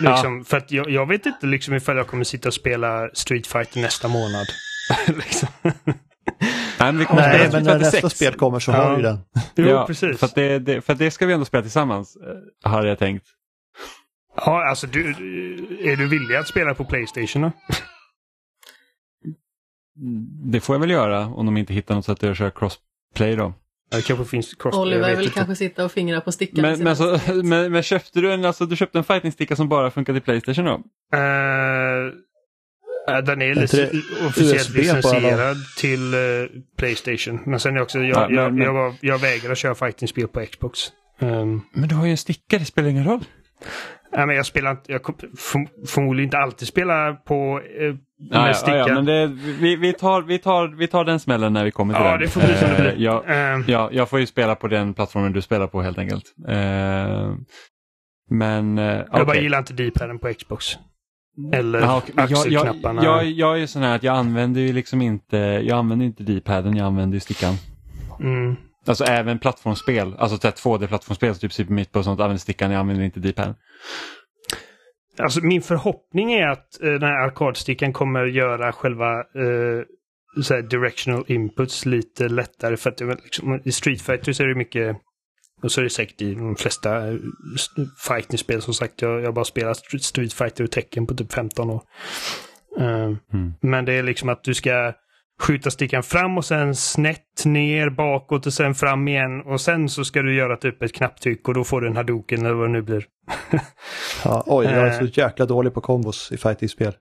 Liksom, 0.01 0.45
För 0.45 0.57
att 0.57 0.71
jag, 0.73 0.91
jag 0.91 1.07
vet 1.09 1.27
inte 1.27 1.47
liksom 1.47 1.75
ifall 1.75 1.97
jag 1.97 2.07
kommer 2.07 2.25
sitta 2.25 2.49
och 2.49 2.55
spela 2.55 3.09
Street 3.15 3.47
Fighter 3.47 3.81
nästa 3.81 4.09
månad. 4.09 4.47
liksom. 5.07 5.49
Nej, 6.81 6.93
men 6.93 6.99
vi 6.99 7.07
Nej, 7.15 7.49
men 7.53 7.65
när 7.65 7.79
nästa 7.79 8.01
6. 8.01 8.17
spel 8.17 8.35
kommer 8.35 8.59
så 8.59 8.71
Ja. 8.71 8.77
har 8.77 8.97
du 8.97 9.03
den. 9.03 9.19
Jo, 9.55 9.67
ja, 9.67 9.87
precis. 9.87 10.19
För 10.19 10.27
att, 10.27 10.35
det, 10.35 10.59
det, 10.59 10.81
för 10.81 10.93
att 10.93 10.99
det 10.99 11.11
ska 11.11 11.27
vi 11.27 11.33
ändå 11.33 11.45
spela 11.45 11.63
tillsammans, 11.63 12.17
eh, 12.17 12.71
hade 12.71 12.89
jag 12.89 12.99
tänkt. 12.99 13.27
Ja, 14.37 14.69
alltså 14.69 14.87
du, 14.87 15.11
är 15.85 15.97
du 15.97 16.09
villig 16.09 16.37
att 16.37 16.49
spela 16.49 16.75
på 16.75 16.85
Playstation 16.85 17.43
då? 17.43 17.53
Det 20.45 20.61
får 20.61 20.75
jag 20.75 20.81
väl 20.81 20.91
göra 20.91 21.27
om 21.27 21.47
de 21.47 21.57
inte 21.57 21.75
hittar 21.75 21.95
något 21.95 22.05
sätt 22.05 22.25
att 22.25 22.37
köra 22.37 22.51
crossplay 22.51 23.37
då. 23.37 23.55
Det 23.91 24.07
kanske 24.07 24.25
finns 24.25 24.55
crossplay, 24.55 24.83
Oliver 24.83 25.11
vill 25.17 25.25
inte. 25.25 25.35
kanske 25.35 25.55
sitta 25.57 25.85
och 25.85 25.93
fingra 25.93 26.21
på 26.21 26.33
stickan. 26.33 26.63
Men, 26.63 26.85
men, 26.85 26.97
så, 26.97 27.11
hastighet. 27.13 27.45
men, 27.45 27.73
men 27.73 27.83
köpte 27.83 28.21
du 28.21 28.33
en, 28.33 28.45
alltså, 28.45 28.67
du 28.67 28.77
köpte 28.77 28.99
en 28.99 29.05
fighting-sticka 29.05 29.57
som 29.57 29.69
bara 29.69 29.91
funkar 29.91 30.13
till 30.13 30.23
Playstation 30.23 30.65
då? 30.65 30.73
Eh, 31.17 32.13
eh, 33.09 33.19
den 33.19 33.43
är 33.43 33.55
det 33.55 33.91
officiellt 34.29 34.71
licensierad 34.75 35.57
till 35.79 36.15
eh, 36.15 36.21
Playstation. 36.79 37.41
Men 37.47 37.61
sen 37.61 37.77
är 37.77 37.81
också, 37.83 37.99
jag, 37.99 38.09
Ja, 38.23 38.27
men- 38.29 38.37
jag, 38.37 38.53
men- 38.55 38.63
jag, 38.65 38.73
var, 38.73 38.95
jag 39.01 39.19
vägrar 39.19 39.55
köra 39.55 39.75
fighting-spel 39.75 40.29
på 40.29 40.41
Xbox. 40.47 40.79
Um, 41.23 41.63
Men 41.73 41.89
du 41.89 41.95
har 41.95 42.05
ju 42.05 42.11
en 42.11 42.17
sticka, 42.17 42.59
det 42.59 42.65
spelar 42.65 42.89
ingen 42.89 43.05
roll. 43.05 43.25
nej, 44.17 44.27
men 44.27 44.37
jag 44.37 44.47
spelar 44.47 44.71
inte, 44.71 44.93
jag 44.93 45.01
förmodligen 45.89 46.27
inte 46.27 46.39
alltid 46.39 46.69
spela 46.69 47.13
på 47.15 47.61
eh, 47.81 47.95
Ja, 48.31 48.41
med 48.41 48.49
ja, 48.51 48.55
sticka. 48.55 48.77
ja, 48.77 48.95
men 48.95 49.05
det, 49.05 49.27
vi, 49.61 49.77
vi, 49.77 49.93
tar, 49.93 50.23
vi, 50.23 50.39
tar, 50.39 50.69
vi 50.79 50.87
tar 50.89 51.05
den 51.05 51.21
smällen 51.21 51.53
när 51.53 51.65
vi 51.65 51.71
kommer 51.71 51.95
till 51.95 52.03
Ja, 52.05 52.11
den. 52.11 52.21
det 52.21 52.29
får 52.29 52.41
bli 52.41 52.55
som 52.55 52.69
det 52.69 52.77
Eh, 52.77 52.83
blir. 52.95 53.05
Ja, 53.05 53.25
Ehm, 53.27 53.65
ja, 53.69 53.89
jag 53.93 54.09
får 54.09 54.21
ju 54.21 54.27
spela 54.27 54.55
på 54.55 54.69
den 54.69 54.95
plattformen 54.95 55.33
du 55.33 55.43
spelar 55.43 55.67
på 55.67 55.83
helt 55.83 55.99
enkelt. 55.99 56.25
Eh, 56.49 57.35
men 58.31 58.79
eh, 58.79 58.85
Jag 58.85 59.07
bara 59.11 59.23
okej. 59.23 59.43
gillar 59.43 59.59
inte 59.59 59.73
D-paden 59.73 60.19
på 60.19 60.33
Xbox. 60.35 60.67
Eller 61.53 61.81
Ja, 61.81 61.99
okej. 61.99 62.15
jag, 62.17 62.31
jag, 62.31 62.39
axelknapparna. 62.39 63.05
jag, 63.05 63.25
jag 63.25 63.55
är 63.55 63.61
ju 63.61 63.67
sån 63.67 63.83
här 63.83 63.97
att 63.97 64.03
jag 64.03 64.17
använder 64.17 64.61
ju 64.61 64.73
liksom 64.73 65.03
inte, 65.03 65.37
jag 65.37 65.79
använder 65.79 66.07
inte 66.07 66.23
D-paden, 66.23 66.77
jag 66.77 66.87
använder 66.87 67.15
ju 67.17 67.21
stickan. 67.21 67.55
Mm. 68.21 68.57
Alltså 68.87 69.05
även 69.05 69.39
plattformsspel, 69.39 70.15
alltså 70.19 70.37
så 70.39 70.47
här 70.47 70.55
2D-plattformsspel, 70.55 71.35
typ 71.35 71.53
Super 71.53 71.73
Meat 71.75 71.97
och 71.97 72.05
sånt, 72.05 72.21
använder 72.21 72.41
stickan, 72.41 72.71
jag 72.71 72.81
använder 72.81 73.05
inte 73.05 73.21
D-paden. 73.21 73.55
Alltså 75.19 75.41
min 75.41 75.63
förhoppning 75.63 76.33
är 76.33 76.49
att 76.49 76.83
eh, 76.83 76.91
den 76.91 77.03
här 77.03 77.25
arkadstickan 77.25 77.93
kommer 77.93 78.27
göra 78.27 78.73
själva 78.73 79.19
eh, 79.19 79.85
så 80.43 80.55
här 80.55 80.63
directional 80.63 81.25
inputs 81.27 81.87
lite 81.87 82.29
lättare. 82.29 82.77
För 82.77 82.91
att 82.91 83.01
liksom, 83.01 83.61
i 83.65 83.73
Street 83.73 84.03
Fighter 84.03 84.33
så 84.33 84.43
är 84.43 84.47
det 84.47 84.55
mycket, 84.55 84.97
och 85.63 85.73
så 85.73 85.81
är 85.81 85.85
det 85.85 85.91
säkert 85.91 86.23
i 86.23 86.35
de 86.35 86.57
flesta 86.57 87.09
eh, 87.09 87.15
fighting-spel 88.09 88.63
som 88.63 88.75
sagt. 88.75 89.03
Jag 89.03 89.21
jag 89.21 89.25
har 89.27 89.33
bara 89.33 89.45
spelat 89.45 89.77
St- 89.77 89.99
Street 89.99 90.33
Fighter 90.33 90.65
och 90.65 90.71
Tekken 90.71 91.07
på 91.07 91.15
typ 91.15 91.33
15 91.33 91.71
år. 91.71 91.83
Eh, 92.79 93.11
Mm. 93.33 93.55
Men 93.61 93.85
det 93.85 93.93
är 93.93 94.03
liksom 94.03 94.29
att 94.29 94.45
du 94.45 94.55
ska 94.55 94.93
skjuta 95.43 95.71
stickan 95.71 96.03
fram 96.03 96.39
och 96.39 96.45
sen 96.45 96.75
snett 96.77 97.45
ner 97.45 97.91
bakåt 97.91 98.47
och 98.47 98.53
sen 98.53 98.75
fram 98.75 99.09
igen. 99.09 99.41
Och 99.47 99.61
sen 99.61 99.89
så 99.89 100.05
ska 100.05 100.23
du 100.23 100.35
göra 100.37 100.57
typ 100.57 100.83
ett 100.83 100.93
knapptryck 100.95 101.49
och 101.49 101.55
då 101.55 101.65
får 101.65 101.81
du 101.81 101.87
en 101.87 101.97
hadoken 101.97 102.41
eller 102.47 102.55
vad 102.55 102.69
det 102.69 102.73
nu 102.73 102.83
blir. 102.83 103.05
Ja, 104.25 104.45
oj, 104.47 104.65
jag 104.67 104.75
är 104.89 104.93
så 105.07 105.21
jäkla 105.21 105.47
dålig 105.47 105.75
på 105.75 105.81
kombos 105.81 106.33
i 106.33 106.37
fighting-spel. 106.37 106.93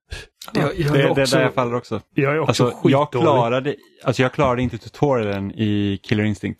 Jag, 0.53 0.63
jag, 0.79 0.93
Det, 0.93 1.01
är 1.01 1.15
det 1.15 1.21
är 1.21 1.31
där 1.35 1.41
jag 1.41 1.53
faller 1.53 1.75
också. 1.75 2.01
jag 2.15 2.33
är 2.33 2.39
också 2.39 2.63
Alltså, 2.63 2.89
jag, 2.89 3.07
skitdålig. 3.07 3.25
klarade, 3.25 3.75
alltså 4.03 4.21
jag 4.21 4.31
klarade 4.33 4.61
inte 4.61 4.77
tutorialen 4.77 5.51
i 5.51 5.99
Killer 6.03 6.23
Instinct. 6.23 6.59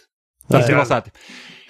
Nej. 0.50 0.64
Det 0.68 0.76
var 0.76 0.86
så 0.86 0.94
här, 0.94 1.04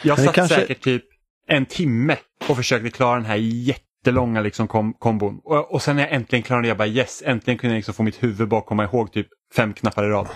jag 0.04 0.20
satt 0.20 0.36
kanske- 0.36 0.56
säkert 0.56 0.82
typ 0.82 1.04
en 1.48 1.66
timme 1.66 2.18
och 2.48 2.56
försökte 2.58 2.90
klara 2.90 3.16
den 3.16 3.26
här 3.26 3.36
jättelånga 3.36 4.42
liksom 4.42 4.68
kom 4.68 4.94
kombon. 4.94 5.40
Och, 5.44 5.74
och 5.74 5.82
sen 5.82 5.96
när 5.96 6.04
jag 6.04 6.12
äntligen 6.14 6.44
klarade 6.44 6.64
det, 6.66 6.68
jag 6.68 6.78
bara 6.78 6.88
yes, 6.88 7.24
äntligen 7.26 7.58
kunde 7.58 7.74
jag 7.74 7.78
liksom 7.78 7.94
få 7.94 8.04
mitt 8.04 8.24
huvud 8.24 8.48
bara 8.48 8.62
komma 8.62 8.84
ihåg 8.84 9.12
typ 9.14 9.28
fem 9.56 9.74
knappar 9.74 10.04
i 10.06 10.08
rad. 10.10 10.28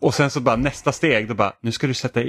Och 0.00 0.14
sen 0.14 0.30
så 0.30 0.40
bara 0.40 0.56
nästa 0.56 0.92
steg, 0.92 1.28
då 1.28 1.34
bara, 1.34 1.52
nu 1.62 1.72
ska 1.72 1.86
du 1.86 1.94
sätta 1.94 2.20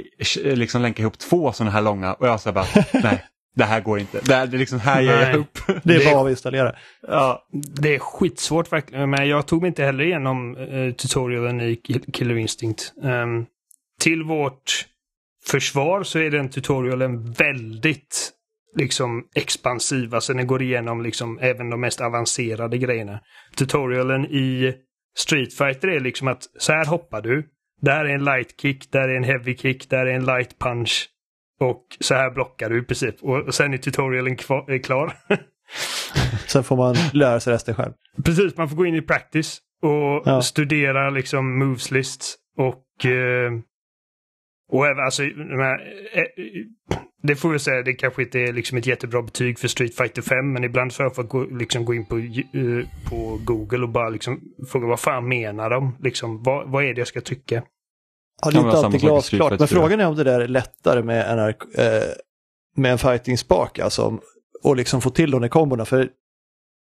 liksom 0.44 0.82
länka 0.82 1.02
ihop 1.02 1.18
två 1.18 1.52
sådana 1.52 1.70
här 1.70 1.82
långa 1.82 2.14
och 2.14 2.26
jag 2.28 2.40
sa 2.40 2.52
bara, 2.52 2.66
nej, 3.02 3.24
det 3.56 3.64
här 3.64 3.80
går 3.80 3.98
inte. 3.98 4.20
Det, 4.24 4.34
här, 4.34 4.46
det 4.46 4.56
är 4.56 4.58
liksom 4.58 4.80
här 4.80 5.00
ger 5.02 5.20
jag 5.20 5.36
upp. 5.36 5.58
Det 5.84 5.94
är 5.94 6.14
bara 6.14 6.24
att 6.24 6.30
installera. 6.30 6.74
ja. 7.08 7.46
Det 7.52 7.94
är 7.94 7.98
skitsvårt 7.98 8.72
verkligen, 8.72 9.10
men 9.10 9.28
jag 9.28 9.46
tog 9.46 9.62
mig 9.62 9.68
inte 9.68 9.84
heller 9.84 10.04
igenom 10.04 10.56
uh, 10.56 10.92
tutorialen 10.92 11.60
i 11.60 11.74
Kill- 11.74 12.12
Killer 12.12 12.36
Instinct. 12.36 12.92
Ehm, 13.04 13.46
till 14.00 14.22
vårt 14.22 14.86
försvar 15.50 16.02
så 16.02 16.18
är 16.18 16.30
den 16.30 16.50
tutorialen 16.50 17.32
väldigt 17.32 18.30
liksom 18.76 19.24
expansiv. 19.34 20.14
Alltså 20.14 20.34
den 20.34 20.46
går 20.46 20.62
igenom 20.62 21.02
liksom 21.02 21.38
även 21.38 21.70
de 21.70 21.80
mest 21.80 22.00
avancerade 22.00 22.78
grejerna. 22.78 23.20
Tutorialen 23.56 24.24
i 24.26 24.74
Street 25.18 25.54
Fighter 25.54 25.88
är 25.88 26.00
liksom 26.00 26.28
att 26.28 26.42
så 26.58 26.72
här 26.72 26.86
hoppar 26.86 27.22
du. 27.22 27.48
Där 27.80 28.04
är 28.04 28.14
en 28.14 28.24
light 28.24 28.60
kick, 28.60 28.92
där 28.92 29.08
är 29.08 29.16
en 29.16 29.24
heavy 29.24 29.56
kick, 29.56 29.90
där 29.90 30.06
är 30.06 30.14
en 30.14 30.24
light 30.24 30.58
punch. 30.58 31.08
Och 31.60 31.84
så 32.00 32.14
här 32.14 32.30
blockar 32.30 32.70
du 32.70 32.78
i 32.78 32.82
princip. 32.82 33.14
Och 33.22 33.54
sen 33.54 33.74
är 33.74 33.78
tutorialen 33.78 34.32
är 34.32 34.82
klar. 34.82 35.12
Sen 36.46 36.64
får 36.64 36.76
man 36.76 36.94
lära 37.12 37.40
sig 37.40 37.52
resten 37.52 37.74
själv. 37.74 37.92
Precis, 38.24 38.56
man 38.56 38.68
får 38.68 38.76
gå 38.76 38.86
in 38.86 38.94
i 38.94 39.02
practice 39.02 39.58
och 39.82 40.22
Ja. 40.24 40.42
studera 40.42 41.10
liksom 41.10 41.58
moves 41.58 41.90
lists 41.90 42.36
och 42.56 43.06
eh, 43.06 43.52
och 44.68 44.86
även 44.86 45.04
alltså, 45.04 45.22
här, 45.22 45.78
eh, 46.12 46.20
eh, 46.20 46.26
det 47.22 47.36
får 47.36 47.52
jag 47.52 47.60
säga, 47.60 47.82
det 47.82 47.92
kanske 47.92 48.22
inte 48.22 48.38
är 48.38 48.52
liksom 48.52 48.78
ett 48.78 48.86
jättebra 48.86 49.22
betyg 49.22 49.58
för 49.58 49.68
Street 49.68 49.96
Fighter 49.96 50.22
5, 50.22 50.52
men 50.52 50.64
ibland 50.64 50.92
får 50.92 51.04
jag 51.04 51.14
fått 51.14 51.28
gå, 51.28 51.44
liksom 51.44 51.84
gå 51.84 51.94
in 51.94 52.06
på, 52.06 52.18
eh, 52.18 53.08
på 53.10 53.40
Google 53.44 53.82
och 53.82 53.88
bara 53.88 54.08
liksom 54.08 54.40
fråga 54.68 54.86
vad 54.86 55.00
fan 55.00 55.28
menar 55.28 55.70
de? 55.70 55.96
Liksom, 56.00 56.42
vad, 56.42 56.70
vad 56.70 56.84
är 56.84 56.94
det 56.94 57.00
jag 57.00 57.08
ska 57.08 57.20
trycka? 57.20 57.62
Ja, 58.42 58.50
det 58.50 58.58
är 58.58 58.64
inte 58.64 58.78
alltid 58.78 59.00
glasklart, 59.00 59.50
men 59.50 59.68
4. 59.68 59.80
frågan 59.80 60.00
är 60.00 60.06
om 60.06 60.16
det 60.16 60.24
där 60.24 60.40
är 60.40 60.48
lättare 60.48 61.02
med 61.02 61.30
en, 61.30 61.38
eh, 61.38 62.02
med 62.76 62.92
en 62.92 62.98
fighting 62.98 63.38
spak, 63.38 63.78
alltså, 63.78 64.20
och 64.62 64.76
liksom 64.76 65.00
få 65.00 65.10
till 65.10 65.30
de 65.30 65.42
där 65.42 65.48
kombona. 65.48 65.84
För 65.84 66.08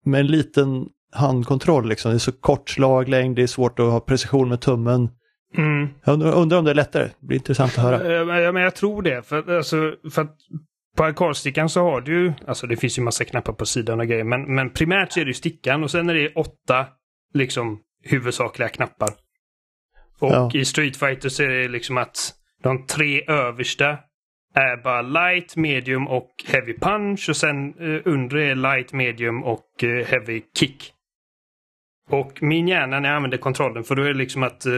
med 0.05 0.21
en 0.21 0.27
liten 0.27 0.87
handkontroll, 1.13 1.89
liksom, 1.89 2.11
det 2.11 2.17
är 2.17 2.19
så 2.19 2.33
kort 2.33 2.71
slaglängd, 2.71 3.37
det 3.37 3.43
är 3.43 3.47
svårt 3.47 3.79
att 3.79 3.91
ha 3.91 4.01
precision 4.01 4.49
med 4.49 4.61
tummen. 4.61 5.09
Mm. 5.57 5.89
Jag 6.05 6.13
undrar, 6.13 6.59
om 6.59 6.65
det 6.65 6.71
är 6.71 6.75
lättare, 6.75 7.05
det 7.21 7.27
blir 7.27 7.37
intressant 7.39 7.79
att 7.79 7.85
höra. 7.85 8.35
Eh, 8.37 8.43
Ja, 8.43 8.53
men 8.53 8.63
jag 8.63 8.75
tror 8.75 9.03
det. 9.03 9.23
För, 9.27 9.57
alltså, 9.57 9.95
för 10.11 10.23
att 10.23 10.37
på 10.97 11.05
arkadstickan 11.05 11.69
så 11.69 11.81
har 11.83 12.01
du 12.01 12.13
ju, 12.25 12.33
alltså 12.47 12.67
det 12.67 12.77
finns 12.77 12.99
ju 12.99 13.03
massa 13.03 13.25
knappar 13.25 13.53
på 13.53 13.67
sidan 13.67 14.01
och 14.01 14.07
grejer, 14.07 14.25
men, 14.25 14.55
men 14.55 14.71
primärt 14.71 15.13
så 15.13 15.21
är 15.21 15.25
det 15.25 15.29
ju 15.31 15.35
stickan 15.35 15.83
och 15.85 15.91
sen 15.91 16.11
är 16.11 16.15
det 16.15 16.33
åtta 16.35 16.87
liksom 17.35 17.81
huvudsakliga 18.05 18.69
knappar. 18.69 19.09
Och 20.19 20.33
Ja. 20.33 20.51
i 20.55 20.65
Street 20.65 20.97
Fighter 20.97 21.29
så 21.29 21.43
är 21.43 21.49
det 21.49 21.69
liksom 21.69 21.99
att 21.99 22.17
de 22.63 22.87
tre 22.87 23.25
översta 23.29 23.99
är 24.55 24.83
bara 24.83 25.03
light, 25.03 25.57
medium 25.57 26.09
och 26.09 26.31
heavy 26.47 26.79
punch 26.79 27.29
och 27.29 27.37
sen 27.37 27.69
eh, 27.81 28.01
undre 28.05 28.45
är 28.51 28.55
light, 28.55 28.93
medium 28.93 29.45
och 29.45 29.85
eh, 29.85 30.07
heavy 30.07 30.43
kick. 30.59 30.93
Och 32.11 32.43
min 32.43 32.69
hjärna 32.69 33.01
när 33.01 33.09
jag 33.09 33.17
använder 33.17 33.39
kontrollen, 33.39 33.85
för 33.85 33.95
då 33.97 34.03
är 34.03 34.09
det 34.09 34.19
liksom 34.19 34.43
att 34.43 34.67
eh, 34.67 34.73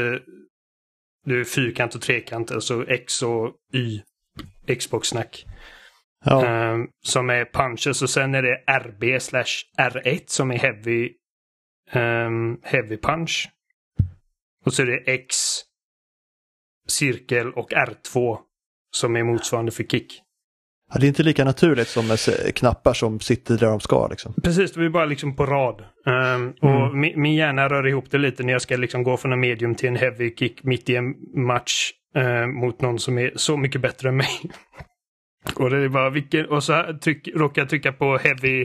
du 1.25 1.41
är 1.41 1.45
fyrkant 1.45 1.95
och 1.95 2.03
trekant, 2.03 2.51
alltså 2.51 2.89
X 2.89 3.23
och 3.23 3.55
Y. 3.73 4.03
Xbox-snack. 4.79 5.47
Ja, 6.25 6.47
Ehm, 6.47 6.89
som 7.03 7.31
är 7.31 7.45
punches 7.45 8.03
och 8.03 8.11
sen 8.11 8.35
är 8.35 8.43
det 8.43 8.65
RB 8.67 9.21
slash 9.23 9.65
R1 9.79 10.23
som 10.27 10.51
är 10.51 10.59
heavy, 10.59 11.13
ehm, 11.91 12.59
heavy 12.63 12.97
punch. 12.97 13.49
Och 14.65 14.75
så 14.75 14.83
är 14.83 14.87
det 14.87 15.13
X, 15.13 15.37
cirkel 16.89 17.53
och 17.53 17.73
R2 17.73 18.39
som 18.91 19.17
är 19.17 19.25
motsvarande 19.25 19.73
för 19.73 19.85
kick. 19.85 20.23
Ja, 20.93 20.99
det 21.01 21.07
är 21.07 21.09
inte 21.09 21.23
lika 21.23 21.45
naturligt 21.45 21.89
som 21.89 22.09
med 22.09 22.19
knappar 22.55 22.93
som 22.93 23.21
sitter 23.21 23.59
där 23.59 23.67
de 23.67 23.81
ska. 23.81 24.09
Liksom. 24.09 24.35
Precis, 24.43 24.73
det 24.73 24.85
är 24.85 24.89
bara 24.89 25.05
liksom 25.05 25.37
på 25.37 25.47
rad. 25.47 25.85
Ehm, 26.07 26.51
Och 26.61 26.97
min, 26.97 27.21
min 27.23 27.35
hjärna 27.35 27.69
rör 27.69 27.87
ihop 27.87 28.11
det 28.11 28.19
lite 28.19 28.43
när 28.43 28.53
jag 28.53 28.63
ska 28.63 28.77
liksom 28.77 29.03
gå 29.03 29.17
från 29.17 29.33
en 29.33 29.41
medium 29.41 29.75
till 29.75 29.89
en 29.89 29.97
heavy 29.97 30.35
kick 30.37 30.63
mitt 30.65 30.91
i 30.91 30.97
en 30.97 31.15
match 31.47 31.91
eh, 32.17 32.47
mot 32.47 32.81
någon 32.81 32.99
som 32.99 33.19
är 33.19 33.33
så 33.37 33.57
mycket 33.57 33.81
bättre 33.81 34.09
än 34.09 34.17
mig. 34.17 34.29
och 35.57 35.71
det 35.71 35.77
är 35.77 35.89
bara 35.89 36.11
vilken, 36.11 36.47
och 36.47 36.65
så 36.65 36.99
tryck, 37.03 37.29
råkar 37.35 37.63
jag 37.63 37.69
trycka 37.69 37.93
på 37.93 38.17
heavy, 38.19 38.61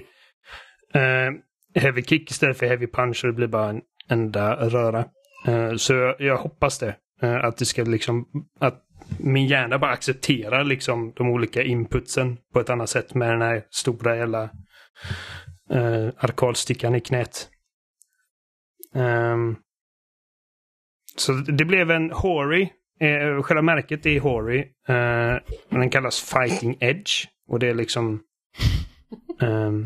eh, 0.93 1.81
heavy 1.81 2.03
kick 2.03 2.31
istället 2.31 2.57
för 2.57 2.65
heavy 2.65 2.88
punch 2.88 3.23
och 3.23 3.27
det 3.30 3.35
blir 3.35 3.47
bara 3.47 3.69
en 3.69 3.81
enda 4.10 4.56
röra. 4.69 5.06
Eh, 5.47 5.76
så 5.76 5.93
jag, 5.93 6.15
jag 6.19 6.38
hoppas 6.38 6.80
det. 6.80 6.95
eh, 7.22 7.35
att 7.45 7.57
det 7.57 7.65
ska 7.65 7.84
liksom, 7.84 8.26
att 8.60 8.81
min 9.19 9.48
hjärna 9.48 9.80
bara 9.80 9.91
accepterar 9.91 10.64
liksom 10.64 11.14
de 11.15 11.30
olika 11.30 11.64
inputsen 11.64 12.38
på 12.53 12.60
ett 12.60 12.69
annat 12.69 12.90
sätt 12.90 13.14
med 13.14 13.30
den 13.30 13.41
här 13.41 13.64
stora 13.69 14.18
jävla 14.18 14.44
eh, 15.69 16.10
arkadstickan 16.18 16.95
i 16.95 16.99
knät. 16.99 17.49
Ehm, 18.95 19.56
så 21.15 21.32
det 21.32 21.65
blev 21.65 21.91
en 21.91 22.11
Hori. 22.11 22.72
Eh, 22.99 23.41
själva 23.41 23.61
märket 23.61 24.06
är 24.06 24.19
Hori. 24.19 24.60
Eh, 24.88 25.36
men 25.69 25.80
den 25.80 25.90
kallas 25.90 26.22
Fighting 26.22 26.77
Edge. 26.80 27.11
Och 27.48 27.60
det 27.60 27.69
är 27.69 27.73
liksom... 27.73 28.22
ehm, 29.41 29.86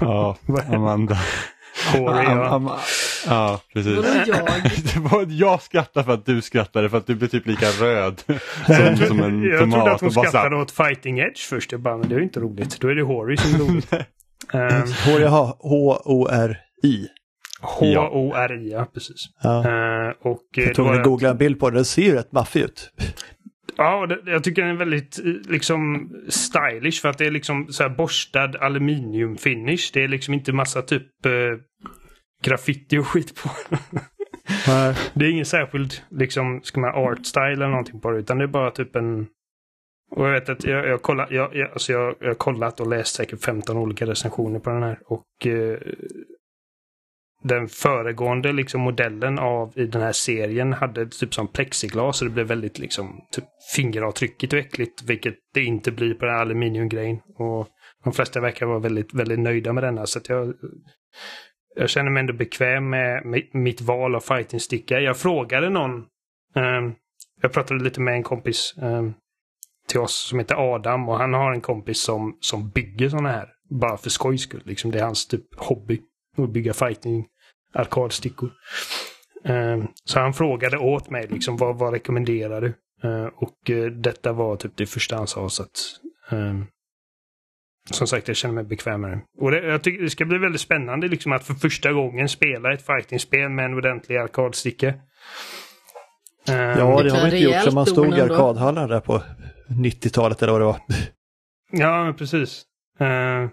ja, 0.00 0.36
Amanda. 0.68 1.16
Hori, 1.92 2.24
ja. 2.24 2.78
Ja, 3.26 3.60
precis. 3.72 3.96
Vadå 3.96 4.08
jag? 4.26 4.46
Det 4.94 5.00
var, 5.00 5.26
jag 5.28 5.62
skrattar 5.62 6.02
för 6.02 6.12
att 6.12 6.26
du 6.26 6.42
skrattade 6.42 6.90
för 6.90 6.98
att 6.98 7.06
du 7.06 7.14
blir 7.14 7.28
typ 7.28 7.46
lika 7.46 7.66
röd 7.66 8.22
Jag, 8.68 8.98
som, 8.98 9.06
som 9.06 9.22
en 9.22 9.42
jag 9.42 9.58
trodde 9.58 9.72
tomat. 9.72 9.88
att 9.94 10.00
hon 10.00 10.12
bara 10.14 10.28
skrattade 10.28 10.56
åt 10.56 10.70
Fighting 10.70 11.18
Edge 11.18 11.48
först. 11.48 11.72
Jag 11.72 11.80
bara, 11.80 11.96
men 11.96 12.08
det 12.08 12.14
är 12.14 12.18
ju 12.18 12.24
inte 12.24 12.40
roligt. 12.40 12.80
Då 12.80 12.88
är 12.88 12.94
det 12.94 13.02
Hori 13.02 13.36
som 13.36 13.54
är 13.54 13.58
roligt. 13.58 13.92
Ehm, 14.52 14.82
H-O-R-I. 15.60 17.08
H-O-R-I, 17.60 18.70
ja 18.72 18.86
precis. 18.94 19.16
Ja. 19.42 19.58
Eh, 19.58 20.12
och 20.20 20.58
eh, 20.58 20.64
Jag 20.64 20.74
tog 20.74 20.94
en 20.94 21.02
googla 21.02 21.30
en 21.30 21.38
bild 21.38 21.60
på 21.60 21.70
den, 21.70 21.74
den 21.74 21.84
ser 21.84 22.02
ju 22.02 22.12
rätt 22.14 22.32
maffig 22.32 22.62
ut. 22.62 22.90
Ja, 23.76 23.96
och 24.00 24.08
det, 24.08 24.18
jag 24.26 24.44
tycker 24.44 24.62
den 24.62 24.70
är 24.70 24.78
väldigt 24.78 25.18
eh, 25.18 25.24
liksom 25.50 26.10
stylish 26.28 27.00
för 27.02 27.08
att 27.08 27.18
det 27.18 27.26
är 27.26 27.30
liksom 27.30 27.66
så 27.68 27.82
här 27.82 27.90
borstad 27.90 28.50
aluminiumfinish. 28.60 29.90
Det 29.92 30.04
är 30.04 30.08
liksom 30.08 30.34
inte 30.34 30.52
massa 30.52 30.82
typ 30.82 31.26
eh, 31.26 31.32
graffiti 32.42 32.98
och 32.98 33.06
skit 33.06 33.42
på. 33.42 33.50
det 35.14 35.24
är 35.24 35.30
ingen 35.30 35.46
särskild 35.46 35.94
liksom, 36.10 36.60
ska 36.62 36.80
man 36.80 36.94
art 36.94 37.26
style 37.26 37.52
eller 37.52 37.68
någonting 37.68 38.00
på 38.00 38.10
det 38.10 38.18
utan 38.18 38.38
det 38.38 38.44
är 38.44 38.48
bara 38.48 38.70
typ 38.70 38.96
en 38.96 39.26
och 40.10 40.26
jag 40.26 40.32
vet 40.32 40.48
att 40.48 40.64
jag, 40.64 40.88
jag, 40.88 41.02
kollat, 41.02 41.30
jag, 41.30 41.56
jag, 41.56 41.70
alltså 41.70 41.92
jag, 41.92 42.14
jag 42.20 42.28
har 42.28 42.34
kollat 42.34 42.80
och 42.80 42.86
läst 42.88 43.14
säkert 43.14 43.44
15 43.44 43.76
olika 43.76 44.06
recensioner 44.06 44.58
på 44.58 44.70
den 44.70 44.82
här. 44.82 44.98
Och 45.04 45.46
eh, 45.46 45.78
den 47.42 47.68
föregående 47.68 48.52
liksom, 48.52 48.80
modellen 48.80 49.38
av 49.38 49.72
i 49.78 49.86
den 49.86 50.02
här 50.02 50.12
serien 50.12 50.72
hade 50.72 51.06
typ 51.06 51.34
som 51.34 51.48
plexiglas. 51.48 52.18
Så 52.18 52.24
det 52.24 52.30
blev 52.30 52.46
väldigt 52.46 52.78
liksom 52.78 53.20
typ 53.32 53.44
fingeravtryckigt 53.76 54.52
och 54.52 54.58
äckligt. 54.58 55.02
Vilket 55.02 55.34
det 55.54 55.64
inte 55.64 55.92
blir 55.92 56.14
på 56.14 56.24
den 56.24 56.34
här 56.34 56.40
aluminiumgrejen. 56.40 57.18
Och 57.36 57.68
de 58.04 58.12
flesta 58.12 58.40
verkar 58.40 58.66
vara 58.66 58.78
väldigt, 58.78 59.14
väldigt 59.14 59.40
nöjda 59.40 59.72
med 59.72 59.84
denna. 59.84 60.06
Så 60.06 60.18
att 60.18 60.28
jag, 60.28 60.54
jag 61.76 61.90
känner 61.90 62.10
mig 62.10 62.20
ändå 62.20 62.32
bekväm 62.32 62.90
med, 62.90 63.24
med 63.24 63.42
mitt 63.52 63.80
val 63.80 64.14
av 64.14 64.20
fighting-sticka. 64.20 65.00
Jag 65.00 65.16
frågade 65.16 65.70
någon. 65.70 65.98
eh, 66.56 66.92
jag 67.42 67.52
pratade 67.52 67.84
lite 67.84 68.00
med 68.00 68.14
en 68.14 68.22
kompis 68.22 68.74
eh, 68.82 69.10
till 69.88 70.00
oss 70.00 70.28
som 70.28 70.38
heter 70.38 70.74
Adam 70.74 71.08
och 71.08 71.18
han 71.18 71.34
har 71.34 71.52
en 71.52 71.60
kompis 71.60 72.00
som, 72.00 72.36
som 72.40 72.70
bygger 72.70 73.08
sådana 73.08 73.28
här. 73.28 73.48
Bara 73.70 73.96
för 73.96 74.10
skojs 74.10 74.42
skull. 74.42 74.62
Liksom, 74.64 74.90
det 74.90 74.98
är 74.98 75.04
hans 75.04 75.26
typ 75.28 75.44
hobby. 75.56 76.00
Att 76.38 76.50
bygga 76.50 76.74
fighting 76.74 77.26
arkadstickor. 77.72 78.50
Eh, 79.44 79.84
så 80.04 80.20
han 80.20 80.34
frågade 80.34 80.78
åt 80.78 81.10
mig 81.10 81.26
liksom 81.28 81.56
vad, 81.56 81.78
vad 81.78 81.92
rekommenderar 81.92 82.60
du? 82.60 82.74
Ehm, 83.02 83.28
och 83.36 83.70
eh, 83.70 83.90
detta 83.90 84.32
var 84.32 84.56
typ 84.56 84.76
det 84.76 84.86
första 84.86 85.16
han 85.16 85.26
sa. 85.26 85.48
Så 85.48 85.62
att, 85.62 85.78
ehm, 86.30 86.66
som 87.90 88.06
sagt, 88.06 88.28
jag 88.28 88.36
känner 88.36 88.54
mig 88.54 88.64
bekväm 88.64 89.00
med 89.00 89.10
det. 89.10 89.20
Och 89.38 89.50
det, 89.50 89.66
jag 89.66 89.82
tycker 89.82 90.02
det 90.02 90.10
ska 90.10 90.24
bli 90.24 90.38
väldigt 90.38 90.60
spännande 90.60 91.08
liksom 91.08 91.32
att 91.32 91.44
för 91.46 91.54
första 91.54 91.92
gången 91.92 92.28
spela 92.28 92.72
ett 92.72 92.86
fightingspel 92.86 93.48
med 93.50 93.64
en 93.64 93.74
ordentlig 93.74 94.16
arkadsticka. 94.16 94.88
Ehm, 94.88 94.96
Ja, 96.48 96.74
Det 97.02 97.10
har 97.10 97.16
man 97.16 97.24
inte 97.24 97.36
gjort 97.36 97.54
sedan 97.64 97.74
man 97.74 97.86
stod 97.86 98.18
i 98.18 98.20
arkadhallen 98.20 98.88
där 98.88 99.00
på 99.00 99.22
90-talet 99.68 100.42
eller 100.42 100.52
vad 100.52 100.60
det 100.60 100.64
var. 100.64 100.80
Ja, 101.70 102.14
precis. 102.18 102.62
Eh, 103.00 103.48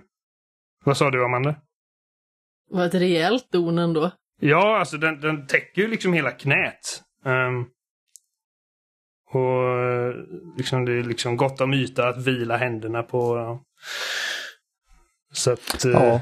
vad 0.86 0.98
sa 0.98 1.12
du, 1.12 1.26
Amanda? 1.26 1.50
Det 2.70 2.78
var 2.78 2.86
ett 2.86 2.94
rejält 2.96 3.48
don 3.52 3.78
ändå. 3.78 4.12
Ja, 4.42 4.78
alltså 4.80 4.98
den, 4.98 5.22
den 5.22 5.48
täcker 5.48 5.82
ju 5.82 5.88
liksom 5.88 6.14
hela 6.14 6.32
knät. 6.32 7.02
Ehm, 7.26 7.66
Och 9.36 9.80
eh, 9.80 10.14
liksom, 10.58 10.86
det 10.86 10.94
är 10.94 11.04
liksom 11.04 11.38
gott 11.38 11.62
om 11.62 11.74
yta 11.74 12.08
att 12.08 12.28
vila 12.28 12.58
händerna 12.58 13.04
på. 13.04 13.38
Ja. 13.38 13.62
Så 15.34 15.52
att... 15.52 15.86
eh, 15.86 15.92
Ja. 15.92 16.22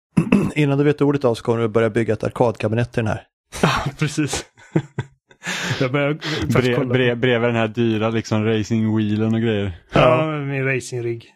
Innan 0.54 0.78
du 0.78 0.84
vet 0.84 1.00
ordet 1.00 1.24
av 1.24 1.34
så 1.34 1.44
kommer 1.44 1.58
du 1.62 1.68
börja 1.68 1.90
bygga 1.90 2.12
ett 2.12 2.24
arkadkabinett 2.24 2.92
till 2.92 3.04
den 3.04 3.12
här. 3.12 3.22
Ja, 3.62 3.92
precis. 3.98 4.44
Jag 5.80 5.92
börjar 5.92 6.12
Bre, 6.62 6.74
kolla. 6.74 6.94
bre, 6.94 7.16
bredvid 7.16 7.48
den 7.48 7.56
här 7.56 7.68
dyra 7.68 8.10
liksom 8.10 8.44
racingwheelen 8.44 9.34
och 9.34 9.40
grejer. 9.40 9.72
Ja, 9.92 10.38
min 10.38 10.64
racingrigg. 10.64 11.26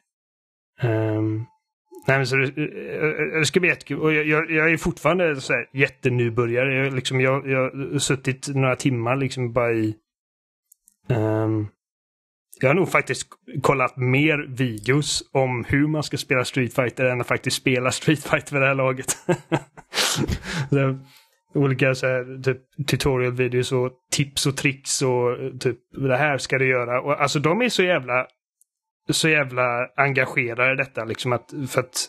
Um, 0.82 1.47
nej 2.06 2.16
men 2.16 2.26
så 2.26 2.36
det, 2.36 2.44
eh, 2.44 3.38
det 3.40 3.47
ska 3.47 3.60
bli 3.60 3.68
jättekul. 3.68 4.01
Och 4.01 4.12
jag, 4.12 4.26
jag, 4.26 4.51
jag 4.51 4.72
är 4.72 4.76
fortfarande 4.76 5.40
så 5.40 5.52
här 5.52 5.66
jättenybörjare. 5.72 6.74
Jag, 6.84 6.94
liksom, 6.94 7.20
jag, 7.20 7.48
jag 7.51 7.60
har 7.93 7.98
suttit 7.98 8.48
några 8.48 8.76
timmar 8.76 9.16
liksom 9.16 9.52
bara 9.52 9.72
i... 9.72 9.94
Um, 11.09 11.69
jag 12.61 12.69
har 12.69 12.74
nog 12.74 12.89
faktiskt 12.89 13.28
kollat 13.62 13.97
mer 13.97 14.47
videos 14.49 15.31
om 15.33 15.65
hur 15.69 15.87
man 15.87 16.03
ska 16.03 16.16
spela 16.16 16.45
Street 16.45 16.74
Fighter 16.74 17.05
än 17.05 17.20
att 17.20 17.27
faktiskt 17.27 17.57
spela 17.57 17.91
Street 17.91 18.23
Fighter 18.23 18.53
vid 18.53 18.62
det 18.62 18.69
här 18.69 18.74
laget. 18.74 19.16
så, 20.70 20.99
olika 21.55 21.95
så 21.95 22.07
här, 22.07 22.43
typ, 22.43 22.87
tutorial-videos 22.87 23.73
och 23.73 23.93
tips 24.11 24.47
och 24.47 24.57
tricks 24.57 25.03
och 25.03 25.37
typ 25.61 25.78
det 25.91 26.16
här 26.16 26.39
ska 26.39 26.59
du 26.59 26.69
göra. 26.69 27.01
Och, 27.01 27.20
alltså 27.20 27.39
de 27.39 27.62
är 27.62 27.69
så 27.69 27.83
jävla 27.83 28.27
så 29.11 29.28
jävla 29.28 29.89
engagerade 29.97 30.73
i 30.73 30.77
detta 30.77 31.05
liksom 31.05 31.33
att 31.33 31.55
för 31.69 31.81
att 31.81 32.09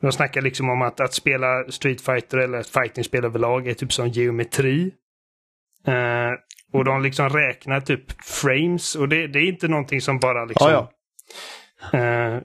de 0.00 0.12
snackar 0.12 0.42
liksom 0.42 0.70
om 0.70 0.82
att, 0.82 1.00
att 1.00 1.14
spela 1.14 1.64
Street 1.70 2.00
Fighter 2.00 2.38
eller 2.38 2.58
ett 2.58 2.68
fightingspel 2.68 3.24
överlag 3.24 3.68
är 3.68 3.74
typ 3.74 3.92
som 3.92 4.08
geometri. 4.08 4.94
Uh, 5.88 6.32
och 6.72 6.84
de 6.84 7.02
liksom 7.02 7.28
räknar 7.28 7.80
typ 7.80 8.22
frames 8.22 8.94
och 8.94 9.08
det, 9.08 9.26
det 9.26 9.38
är 9.38 9.48
inte 9.48 9.68
någonting 9.68 10.00
som 10.00 10.18
bara 10.18 10.44
liksom 10.44 10.70
Ja, 10.70 10.90
Eh, 11.92 12.38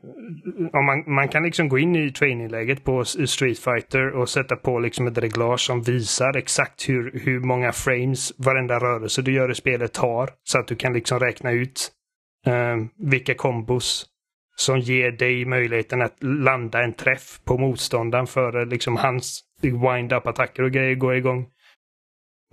om 0.73 0.85
man, 0.85 1.03
man 1.07 1.27
kan 1.27 1.43
liksom 1.43 1.69
gå 1.69 1.79
in 1.79 1.95
i 1.95 2.11
trainingläget 2.11 2.83
på 2.83 3.05
Street 3.05 3.59
Fighter 3.59 4.11
och 4.11 4.29
sätta 4.29 4.55
på 4.55 4.79
liksom 4.79 5.07
ett 5.07 5.17
reglage 5.17 5.59
som 5.59 5.81
visar 5.81 6.37
exakt 6.37 6.89
hur, 6.89 7.19
hur 7.23 7.39
många 7.39 7.71
frames 7.71 8.33
varenda 8.37 8.79
rörelse 8.79 9.21
du 9.21 9.33
gör 9.33 9.51
i 9.51 9.55
spelet 9.55 9.93
tar. 9.93 10.29
Så 10.43 10.59
att 10.59 10.67
du 10.67 10.75
kan 10.75 10.93
liksom 10.93 11.19
räkna 11.19 11.51
ut 11.51 11.91
eh, 12.45 12.77
vilka 12.97 13.33
kombos 13.33 14.05
som 14.55 14.79
ger 14.79 15.11
dig 15.11 15.45
möjligheten 15.45 16.01
att 16.01 16.23
landa 16.23 16.83
en 16.83 16.93
träff 16.93 17.39
på 17.45 17.57
motståndaren 17.57 18.27
före 18.27 18.65
liksom 18.65 18.97
hans 18.97 19.41
wind-up-attacker 19.61 20.63
och 20.63 20.71
grejer 20.71 20.95
går 20.95 21.15
igång. 21.15 21.45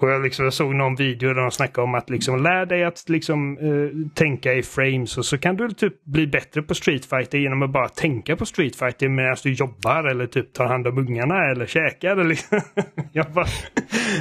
Och 0.02 0.10
jag, 0.10 0.22
liksom, 0.22 0.44
jag 0.44 0.54
såg 0.54 0.74
någon 0.74 0.94
video 0.96 1.34
där 1.34 1.40
de 1.42 1.50
snackade 1.50 1.84
om 1.84 1.94
att 1.94 2.10
liksom 2.10 2.42
lär 2.42 2.66
dig 2.66 2.84
att 2.84 3.08
liksom, 3.08 3.58
eh, 3.58 4.12
tänka 4.14 4.54
i 4.54 4.62
frames 4.62 5.18
och 5.18 5.24
så 5.24 5.38
kan 5.38 5.56
du 5.56 5.70
typ 5.70 6.04
bli 6.04 6.26
bättre 6.26 6.62
på 6.62 6.74
Street 6.74 7.04
Fighter 7.04 7.38
genom 7.38 7.62
att 7.62 7.72
bara 7.72 7.88
tänka 7.88 8.36
på 8.36 8.46
Street 8.46 8.76
Fighter 8.76 9.08
medan 9.08 9.36
du 9.42 9.52
jobbar 9.52 10.04
eller 10.04 10.26
typ 10.26 10.52
tar 10.52 10.66
hand 10.66 10.86
om 10.86 10.98
ungarna 10.98 11.50
eller 11.50 11.66
käkar. 11.66 12.10
Eller 12.10 12.24
liksom. 12.24 12.60
jag 13.12 13.32
bara, 13.32 13.46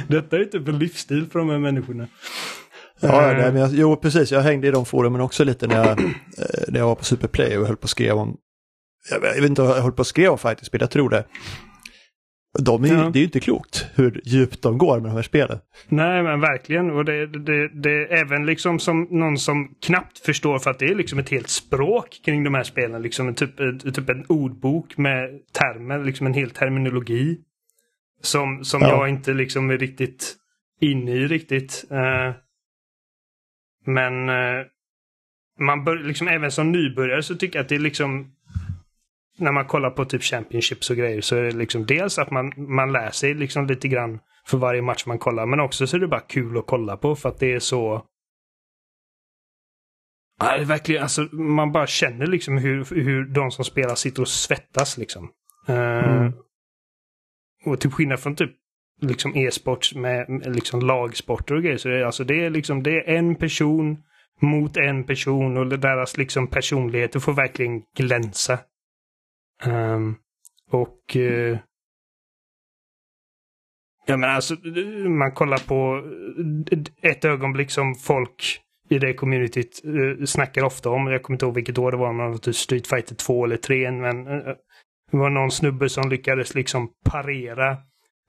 Detta 0.08 0.36
är 0.36 0.44
typ 0.44 0.68
en 0.68 0.78
livsstil 0.78 1.26
för 1.32 1.38
de 1.38 1.48
här 1.50 1.58
människorna. 1.58 2.06
Ja, 3.00 3.30
Eh, 3.30 3.36
nej, 3.36 3.52
men 3.52 3.60
jag, 3.62 3.70
jo 3.72 3.96
precis. 3.96 4.32
Jag 4.32 4.40
hängde 4.40 4.68
i 4.68 4.70
de 4.70 4.84
forumen 4.86 5.20
också 5.20 5.44
lite 5.44 5.66
när 5.66 5.76
jag, 5.76 6.00
eh, 6.00 6.06
när 6.68 6.78
jag 6.78 6.86
var 6.86 6.94
på 6.94 7.04
Superplay 7.04 7.58
och 7.58 7.66
höll 7.66 7.76
på 7.76 7.84
att 7.84 7.90
skriva 7.90 8.14
om... 8.14 8.36
Jag, 9.10 9.20
vet- 9.20 9.34
jag 9.34 9.42
vet 9.42 9.50
inte 9.50 9.62
jag 9.62 9.74
höll 9.82 9.92
på 9.92 10.00
att 10.02 10.06
skriva 10.08 10.30
om 10.32 10.38
fightingspel, 10.38 10.80
jag 10.80 10.90
tror 10.90 11.10
det. 11.10 11.24
De 12.58 12.84
är, 12.84 12.88
ju- 12.88 12.94
Ja. 12.94 13.10
Det 13.12 13.18
är 13.18 13.20
ju 13.20 13.24
inte 13.24 13.40
klokt 13.40 13.86
hur 13.94 14.20
djupt 14.24 14.62
de 14.62 14.78
går 14.78 15.00
med 15.00 15.10
de 15.10 15.14
här 15.14 15.22
spelen. 15.22 15.58
Nej, 15.88 16.22
men 16.22 16.40
verkligen. 16.40 16.90
Och 16.90 17.04
det, 17.04 17.26
det, 17.26 17.68
det 17.68 17.90
är 17.90 18.24
även 18.24 18.46
liksom 18.46 18.78
som 18.78 19.06
någon 19.10 19.38
som 19.38 19.74
knappt 19.86 20.18
förstår 20.18 20.58
för 20.58 20.70
att 20.70 20.78
det 20.78 20.84
är 20.86 20.94
liksom 20.94 21.18
ett 21.18 21.28
helt 21.28 21.48
språk 21.48 22.20
kring 22.24 22.44
de 22.44 22.54
här 22.54 22.62
spelen. 22.62 23.02
Liksom 23.02 23.28
en 23.28 23.34
typ, 23.34 23.56
typ 23.94 24.08
en 24.08 24.24
ordbok 24.28 24.96
med 24.96 25.28
termer, 25.52 26.04
liksom 26.04 26.26
en 26.26 26.34
hel 26.34 26.50
terminologi. 26.50 27.38
Som, 28.22 28.64
som 28.64 28.82
Ja. 28.82 28.88
jag 28.88 29.08
inte 29.08 29.32
liksom 29.34 29.70
är 29.70 29.78
riktigt 29.78 30.36
inne 30.80 31.10
i 31.12 31.26
riktigt. 31.26 31.84
Eh, 31.90 32.34
men 33.86 34.28
eh, 34.28 34.64
man 35.60 35.84
bör, 35.84 35.96
liksom 35.96 36.28
även 36.28 36.50
som 36.50 36.72
nybörjare 36.72 37.22
så 37.22 37.34
tycker 37.36 37.58
jag 37.58 37.62
att 37.62 37.68
det 37.68 37.74
är 37.74 37.78
liksom 37.78 38.32
när 39.40 39.52
man 39.52 39.66
kollar 39.66 39.90
på 39.90 40.04
typ 40.04 40.22
Championships 40.22 40.90
och 40.90 40.96
grejer 40.96 41.20
så 41.20 41.36
är 41.36 41.42
det 41.42 41.52
liksom 41.52 41.86
dels 41.86 42.18
att 42.18 42.30
man, 42.30 42.52
man 42.56 42.92
lär 42.92 43.10
sig 43.10 43.34
liksom 43.34 43.66
lite 43.66 43.88
grann 43.88 44.20
för 44.46 44.58
varje 44.58 44.82
match 44.82 45.06
man 45.06 45.18
kollar. 45.18 45.46
Men 45.46 45.60
också 45.60 45.86
så 45.86 45.96
är 45.96 46.00
det 46.00 46.08
bara 46.08 46.20
kul 46.20 46.58
att 46.58 46.66
kolla 46.66 46.96
på 46.96 47.16
för 47.16 47.28
att 47.28 47.38
det 47.38 47.52
är 47.52 47.58
så... 47.58 48.06
Ja, 50.40 50.56
det 50.56 50.62
är 50.62 50.64
verkligen, 50.64 51.02
alltså, 51.02 51.22
man 51.32 51.72
bara 51.72 51.86
känner 51.86 52.26
liksom 52.26 52.58
hur, 52.58 52.84
hur 52.94 53.24
de 53.24 53.50
som 53.50 53.64
spelar 53.64 53.94
sitter 53.94 54.22
och 54.22 54.28
svettas 54.28 54.98
liksom. 54.98 55.30
Eh, 55.68 56.20
Mm. 56.20 56.32
Och 57.64 57.80
till 57.80 57.90
skillnad 57.90 58.20
från 58.20 58.36
typ 58.36 58.50
liksom 59.00 59.36
e-sport 59.36 59.94
med, 59.94 60.28
med 60.28 60.54
liksom 60.54 60.80
lagsporter 60.80 61.54
och 61.54 61.62
grejer 61.62 61.76
så 61.76 61.88
det, 61.88 62.06
alltså, 62.06 62.24
det 62.24 62.44
är 62.44 62.50
liksom 62.50 62.82
det 62.82 62.90
är 62.90 63.16
en 63.16 63.34
person 63.34 64.02
mot 64.40 64.76
en 64.76 65.04
person 65.04 65.56
och 65.56 65.66
deras 65.66 66.16
liksom 66.16 66.46
personligheter 66.46 67.20
får 67.20 67.32
verkligen 67.32 67.82
glänsa. 67.96 68.58
Um, 69.66 70.16
och 70.70 71.16
eh, 71.16 71.52
uh, 71.52 71.58
Ja 74.06 74.16
men 74.16 74.30
alltså, 74.30 74.54
man 75.08 75.32
kollar 75.32 75.58
på 75.68 76.02
ett 77.02 77.24
ögonblick 77.24 77.70
som 77.70 77.94
folk 77.94 78.60
i 78.88 78.98
det 78.98 79.14
communityt 79.14 79.82
uh, 79.86 80.24
snackar 80.24 80.64
ofta 80.64 80.90
om. 80.90 81.06
Jag 81.06 81.22
kommer 81.22 81.34
inte 81.34 81.46
ihåg 81.46 81.54
vilket 81.54 81.78
år 81.78 81.90
det 81.90 81.96
var, 81.96 82.12
men 82.12 82.26
det 82.26 82.30
var 82.30 82.38
typ 82.38 82.54
Street 82.54 82.86
Fighter 82.86 83.14
2 83.14 83.44
eller 83.44 83.56
3. 83.56 83.90
Men 83.90 84.26
uh, 84.26 84.54
det 85.10 85.16
var 85.16 85.30
någon 85.30 85.50
snubbe 85.50 85.88
som 85.88 86.10
lyckades 86.10 86.54
liksom 86.54 86.88
parera 87.10 87.76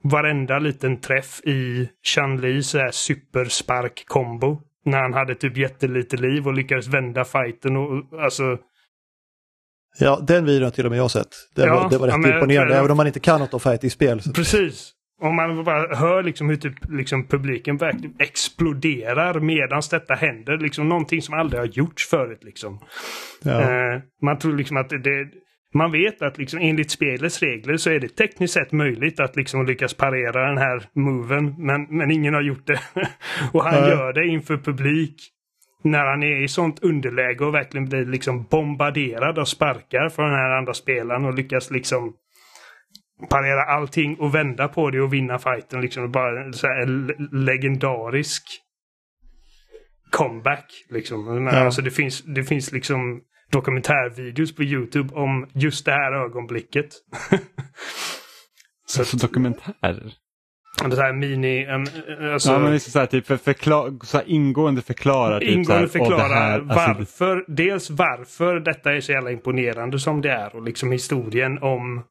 varenda 0.04 0.58
liten 0.58 1.00
träff 1.00 1.40
i 1.44 1.88
Chun-Li 2.02 2.62
så 2.62 2.78
här 2.78 2.90
superspark-kombo. 2.90 4.60
När 4.84 5.02
han 5.02 5.14
hade 5.14 5.34
typ 5.34 5.56
jättelite 5.56 6.16
liv 6.16 6.46
och 6.46 6.54
lyckades 6.54 6.88
vända 6.88 7.24
fighten 7.24 7.76
och 7.76 8.22
alltså 8.22 8.58
Ja, 9.98 10.20
den 10.26 10.44
videon 10.44 10.64
har 10.64 10.70
till 10.70 10.84
och 10.84 10.90
med 10.90 10.98
jag 10.98 11.10
sett. 11.10 11.28
Det 11.54 11.62
Ja, 11.66 11.74
var, 11.74 11.90
det 11.90 11.98
var 11.98 12.08
ja, 12.08 12.16
rätt 12.16 12.26
jag 12.26 12.34
imponerande, 12.34 12.76
även 12.76 12.90
om 12.90 12.96
man 12.96 13.06
inte 13.06 13.20
kan 13.20 13.40
något 13.40 13.54
om 13.54 13.60
fighting-spel. 13.60 14.20
Precis. 14.34 14.92
Om 15.22 15.36
man 15.36 15.64
bara 15.64 15.96
hör 15.96 16.22
liksom 16.22 16.48
hur 16.48 16.56
typ, 16.56 16.74
liksom 16.88 17.26
publiken 17.26 17.76
verkligen 17.76 18.14
exploderar 18.18 19.40
medan 19.40 19.82
detta 19.90 20.14
händer. 20.14 20.58
Liksom 20.58 20.88
någonting 20.88 21.22
som 21.22 21.34
aldrig 21.34 21.60
har 21.60 21.66
gjorts 21.66 22.08
förut. 22.08 22.44
Liksom. 22.44 22.78
Ja. 23.42 23.60
Eh, 23.60 24.00
man 24.22 24.38
tror 24.38 24.56
liksom 24.56 24.76
att 24.76 24.88
det... 24.88 25.28
Man 25.74 25.92
vet 25.92 26.22
att 26.22 26.38
liksom 26.38 26.60
enligt 26.62 26.90
spelets 26.90 27.42
regler 27.42 27.76
så 27.76 27.90
är 27.90 28.00
det 28.00 28.08
tekniskt 28.08 28.54
sett 28.54 28.72
möjligt 28.72 29.20
att 29.20 29.36
liksom 29.36 29.66
lyckas 29.66 29.94
parera 29.94 30.48
den 30.48 30.58
här 30.58 30.82
moven. 30.94 31.54
Men, 31.58 31.86
men 31.90 32.10
ingen 32.10 32.34
har 32.34 32.42
gjort 32.42 32.66
det. 32.66 32.80
och 33.52 33.64
han 33.64 33.80
Nej. 33.80 33.90
gör 33.90 34.12
det 34.12 34.26
inför 34.26 34.56
publik. 34.56 35.16
När 35.82 36.06
han 36.06 36.22
är 36.22 36.42
i 36.42 36.48
sånt 36.48 36.82
underläge 36.82 37.44
och 37.44 37.54
verkligen 37.54 37.88
blir 37.88 38.04
liksom 38.04 38.46
bombarderad 38.50 39.38
av 39.38 39.44
sparkar 39.44 40.08
från 40.08 40.26
den 40.26 40.38
här 40.38 40.50
andra 40.50 40.74
spelaren 40.74 41.24
och 41.24 41.34
lyckas 41.34 41.70
liksom 41.70 42.14
parera 43.28 43.62
allting 43.62 44.16
och 44.16 44.34
vända 44.34 44.68
på 44.68 44.90
det 44.90 45.00
och 45.00 45.12
vinna 45.12 45.38
fighten. 45.38 45.80
Liksom 45.80 46.12
bara 46.12 46.52
så 46.52 46.66
legendarisk 47.32 48.44
comeback. 50.10 50.66
Liksom. 50.90 51.46
Ja. 51.46 51.58
Alltså 51.58 51.82
det 51.82 51.90
finns, 51.90 52.22
det 52.22 52.44
finns 52.44 52.72
liksom 52.72 53.20
dokumentärvideos 53.50 54.54
på 54.54 54.62
Youtube 54.62 55.14
om 55.14 55.48
just 55.52 55.84
det 55.84 55.92
här 55.92 56.12
ögonblicket. 56.12 56.88
så 58.86 59.00
Alltså 59.00 59.16
dokumentärer. 59.16 60.12
Så 60.90 61.00
här 61.02 61.12
mini... 61.12 61.64
em, 61.64 61.84
alltså, 62.32 62.52
ja, 62.52 62.58
men 62.58 62.72
liksom 62.72 62.90
så 62.92 62.98
här, 62.98 63.06
typ 63.06 63.26
för, 63.26 63.36
förkla- 63.36 64.04
så 64.04 64.16
här 64.18 64.24
ingående 64.28 64.82
förklara. 64.82 65.38
Typ, 65.40 65.48
ingående 65.48 65.88
så 65.88 65.98
här, 65.98 66.04
"Åh, 66.04 66.08
det 66.10 66.16
förklara 66.16 66.34
här, 66.34 66.60
alltså, 66.60 66.74
det- 66.74 66.94
varför, 66.98 67.44
dels 67.48 67.90
varför 67.90 68.60
detta 68.60 68.92
är 68.92 69.00
så 69.00 69.12
jävla 69.12 69.30
imponerande 69.30 69.98
som 69.98 70.20
det 70.20 70.30
är 70.30 70.56
och 70.56 70.62
liksom 70.62 70.92
historien 70.92 71.58
om 71.62 72.02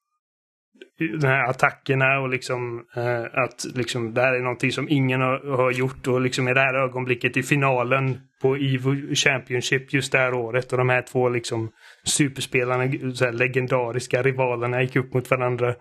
de 1.21 1.27
här 1.27 1.49
attackerna 1.49 2.19
och 2.19 2.29
liksom 2.29 2.83
eh, 2.95 3.21
att 3.43 3.65
liksom 3.75 4.13
det 4.13 4.21
här 4.21 4.33
är 4.33 4.39
någonting 4.41 4.71
som 4.71 4.89
ingen 4.89 5.21
har, 5.21 5.57
har 5.57 5.71
gjort 5.71 6.07
och 6.07 6.21
liksom 6.21 6.47
i 6.47 6.53
det 6.53 6.59
här 6.59 6.73
ögonblicket 6.73 7.37
i 7.37 7.43
finalen 7.43 8.17
på 8.41 8.55
Evo 8.55 9.15
Championship 9.15 9.93
just 9.93 10.11
det 10.11 10.17
här 10.17 10.33
året 10.33 10.71
och 10.71 10.77
de 10.77 10.89
här 10.89 11.01
två 11.01 11.29
liksom 11.29 11.69
superspelarna, 12.03 12.91
så 13.13 13.31
legendariska 13.31 14.21
rivalerna 14.23 14.81
gick 14.81 14.95
upp 14.95 15.13
mot 15.13 15.31
varandra. 15.31 15.73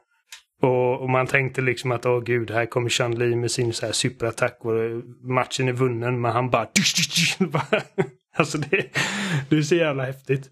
Och, 0.63 1.01
och 1.03 1.11
man 1.11 1.27
tänkte 1.27 1.61
liksom 1.61 1.93
att 1.93 2.07
åh 2.07 2.21
gud, 2.21 2.51
här 2.51 2.67
kommer 2.67 2.89
Sean 2.89 3.15
Lee 3.19 3.37
med 3.37 3.51
sin 3.51 3.73
så 3.73 3.87
här 3.87 3.93
superattack 3.93 4.59
och 4.61 4.79
eh, 4.85 4.91
matchen 5.23 5.69
är 5.69 5.73
vunnen 5.73 6.21
men 6.21 6.33
han 6.33 6.51
bara... 6.51 6.67
alltså 8.37 8.59
det, 8.59 8.87
det 9.49 9.57
är 9.57 9.63
så 9.63 9.75
jävla 9.75 10.05
häftigt. 10.05 10.49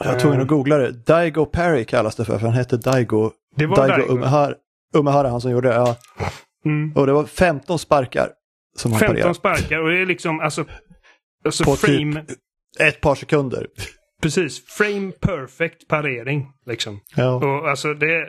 Jag 0.00 0.12
var 0.12 0.18
tvungen 0.20 0.40
att 0.40 0.48
googla 0.48 0.78
det. 0.78 0.90
Daigo 1.06 1.44
Perry 1.46 1.84
kallas 1.84 2.16
det 2.16 2.24
för, 2.24 2.38
för 2.38 2.46
han 2.46 2.56
hette 2.56 2.76
Daigo, 2.76 3.30
Det 3.56 3.66
var 3.66 3.76
Daigo 3.76 3.92
Daigo. 3.96 4.12
Umehara, 4.14 4.54
Umehara, 4.94 5.28
han 5.28 5.40
som 5.40 5.50
gjorde 5.50 5.68
det. 5.68 5.74
Ja. 5.74 5.96
Mm. 6.64 6.92
Och 6.96 7.06
det 7.06 7.12
var 7.12 7.24
15 7.24 7.78
sparkar 7.78 8.30
som 8.76 8.92
han 8.92 8.98
15 9.00 9.14
parerade. 9.16 9.34
sparkar 9.34 9.78
och 9.78 9.88
det 9.90 9.98
är 10.02 10.06
liksom 10.06 10.40
alltså 10.40 10.64
Alltså 11.44 11.64
På 11.64 11.76
typ- 11.76 11.80
frame, 11.86 12.24
Ett 12.80 13.00
par 13.00 13.14
sekunder. 13.14 13.66
precis, 14.22 14.66
frame 14.66 15.12
perfect 15.20 15.88
parering. 15.88 16.46
Liksom. 16.66 17.00
Ja. 17.16 17.34
Och 17.34 17.68
alltså 17.70 17.94
det, 17.94 18.28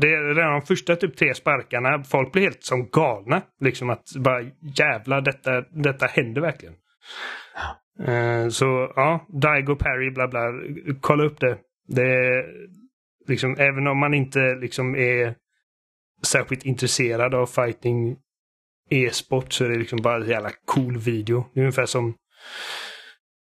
det 0.00 0.14
är 0.14 0.34
redan 0.34 0.52
de 0.52 0.62
första 0.62 0.96
typ 0.96 1.16
tre 1.16 1.34
sparkarna, 1.34 2.04
folk 2.04 2.32
blir 2.32 2.42
helt 2.42 2.64
som 2.64 2.88
galna. 2.88 3.42
Liksom 3.60 3.90
att 3.90 4.04
bara 4.16 4.42
jävlar, 4.60 5.20
detta, 5.20 5.60
detta 5.60 6.06
händer 6.06 6.40
verkligen. 6.40 6.74
Eh, 8.04 8.48
så 8.48 8.92
ja, 8.96 9.26
Daigo 9.28 9.76
Perry, 9.76 10.10
bla 10.10 10.28
bla, 10.28 10.40
kolla 11.00 11.24
upp 11.24 11.40
det. 11.40 11.58
Det 11.88 12.02
är 12.02 12.44
liksom, 13.28 13.56
även 13.58 13.86
om 13.86 13.98
man 13.98 14.14
inte 14.14 14.54
liksom 14.60 14.96
är 14.96 15.34
särskilt 16.22 16.64
intresserad 16.64 17.34
av 17.34 17.46
fighting 17.46 18.16
e-sport 18.90 19.52
så 19.52 19.64
är 19.64 19.68
det 19.68 19.78
liksom 19.78 20.02
bara 20.02 20.16
en 20.16 20.28
jävla 20.28 20.50
cool 20.64 20.98
video. 20.98 21.44
Det 21.54 21.60
är 21.60 21.62
ungefär 21.62 21.86
som 21.86 22.14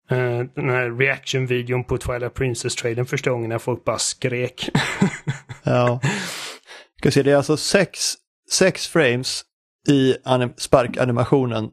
eh, 0.10 0.40
den 0.56 0.70
här 0.70 0.98
reaction-videon 0.98 1.84
på 1.84 1.98
Twilight 1.98 2.34
Princess-traden 2.34 3.06
första 3.06 3.32
gången 3.32 3.50
när 3.50 3.60
folk 3.60 3.84
bara 3.84 3.98
skrek. 3.98 4.70
ja. 5.64 5.99
Ska 6.99 7.11
se, 7.11 7.23
det 7.23 7.31
är 7.31 7.35
alltså 7.35 7.57
sex, 7.57 8.14
sex 8.52 8.88
frames 8.88 9.44
i 9.88 10.15
anim- 10.26 10.53
sparkanimationen 10.57 11.69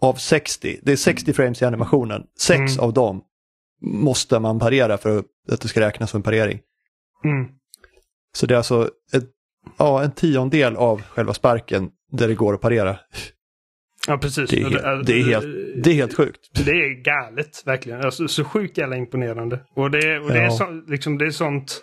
av 0.00 0.14
60. 0.14 0.78
Det 0.82 0.92
är 0.92 0.96
60 0.96 1.32
frames 1.32 1.62
i 1.62 1.64
animationen. 1.64 2.22
Sex 2.40 2.58
Mm. 2.72 2.84
av 2.84 2.92
dem 2.92 3.22
måste 3.82 4.38
man 4.38 4.58
parera 4.58 4.98
för 4.98 5.22
att 5.50 5.60
det 5.60 5.68
ska 5.68 5.80
räknas 5.80 6.10
som 6.10 6.18
en 6.18 6.22
parering. 6.22 6.60
Mm. 7.24 7.46
Så 8.36 8.46
det 8.46 8.54
är 8.54 8.58
alltså 8.58 8.90
ett, 9.12 9.24
ja, 9.78 10.02
en 10.02 10.10
tiondel 10.12 10.76
av 10.76 11.02
själva 11.02 11.34
sparken 11.34 11.90
där 12.12 12.28
det 12.28 12.34
går 12.34 12.54
att 12.54 12.60
parera. 12.60 12.98
Ja, 14.06 14.18
precis. 14.18 14.50
Det 14.50 14.60
är 14.62 14.70
helt, 14.70 15.06
det 15.06 15.12
är 15.20 15.24
helt, 15.24 15.46
det 15.84 15.90
är 15.90 15.94
helt 15.94 16.16
sjukt. 16.16 16.40
Det 16.64 16.70
är 16.70 17.02
galet, 17.02 17.62
verkligen. 17.66 18.00
Alltså, 18.04 18.28
så 18.28 18.44
sjukt 18.44 18.78
jävla 18.78 18.96
imponerande. 18.96 19.60
Och 19.74 19.90
det, 19.90 20.18
och 20.18 20.28
det, 20.28 20.38
är, 20.38 20.44
Ja. 20.44 20.50
så, 20.50 20.70
liksom, 20.86 21.18
det 21.18 21.26
är 21.26 21.30
sånt... 21.30 21.80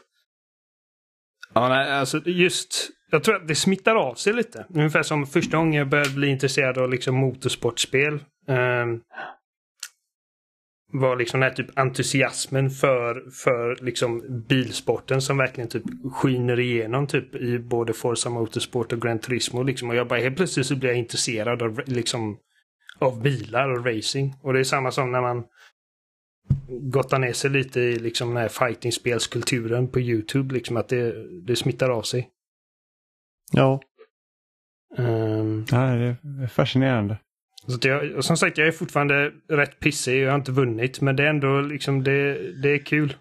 Ja, 1.53 1.69
nej, 1.69 1.91
alltså 1.91 2.21
just... 2.25 2.89
Jag 3.11 3.23
tror 3.23 3.35
att 3.35 3.47
det 3.47 3.55
smittar 3.55 3.95
av 3.95 4.15
sig 4.15 4.33
lite. 4.33 4.65
Ungefär 4.69 5.03
som 5.03 5.25
första 5.25 5.57
gången 5.57 5.73
jag 5.73 5.89
började 5.89 6.09
bli 6.09 6.27
intresserad 6.27 6.77
av 6.77 6.89
liksom 6.89 7.15
motorsportspel. 7.15 8.19
ehm, 8.47 8.99
var 10.93 11.15
liksom 11.15 11.39
den 11.39 11.49
här 11.49 11.55
typ 11.55 11.79
entusiasmen 11.79 12.69
för, 12.69 13.29
för 13.43 13.85
liksom 13.85 14.43
bilsporten 14.49 15.21
som 15.21 15.37
verkligen 15.37 15.69
typ 15.69 15.83
skiner 16.13 16.59
igenom 16.59 17.07
typ 17.07 17.35
i 17.35 17.59
både 17.59 17.93
Forza 17.93 18.29
Motorsport 18.29 18.93
och 18.93 19.01
Gran 19.01 19.19
Turismo. 19.19 19.63
Liksom. 19.63 19.89
Och 19.89 19.95
jag 19.95 20.07
bara 20.07 20.19
helt 20.19 20.37
plötsligt 20.37 20.65
så 20.65 20.75
blir 20.75 20.89
jag 20.89 20.97
intresserad 20.97 21.61
av 21.61 21.81
liksom 21.85 22.37
av 22.99 23.21
bilar 23.21 23.69
och 23.69 23.85
racing. 23.85 24.35
Och 24.41 24.53
det 24.53 24.59
är 24.59 24.63
samma 24.63 24.91
som 24.91 25.11
när 25.11 25.21
man 25.21 25.43
gottar 26.67 27.19
ner 27.19 27.33
sig 27.33 27.49
lite 27.51 27.79
i 27.79 27.99
liksom 27.99 28.27
den 28.27 28.37
här 28.37 28.47
fightingspelskulturen 28.49 29.87
på 29.87 29.99
YouTube. 29.99 30.53
Liksom 30.53 30.77
att 30.77 30.89
det, 30.89 31.25
det 31.47 31.55
smittar 31.55 31.89
av 31.89 32.01
sig. 32.01 32.29
Ja, 33.51 33.81
Ehm, 34.97 35.65
Ja, 35.71 35.77
det 35.77 36.17
är 36.43 36.47
fascinerande. 36.47 37.17
så 37.67 37.87
jag, 37.87 38.23
som 38.23 38.37
sagt, 38.37 38.57
jag 38.57 38.67
är 38.67 38.71
fortfarande 38.71 39.31
rätt 39.49 39.79
pissig. 39.79 40.21
Jag 40.23 40.29
har 40.31 40.37
inte 40.37 40.51
vunnit. 40.51 41.01
Men 41.01 41.15
det 41.15 41.23
är 41.23 41.29
ändå 41.29 41.61
liksom, 41.61 42.03
det, 42.03 42.51
det 42.61 42.69
är 42.69 42.77
kul. 42.77 43.15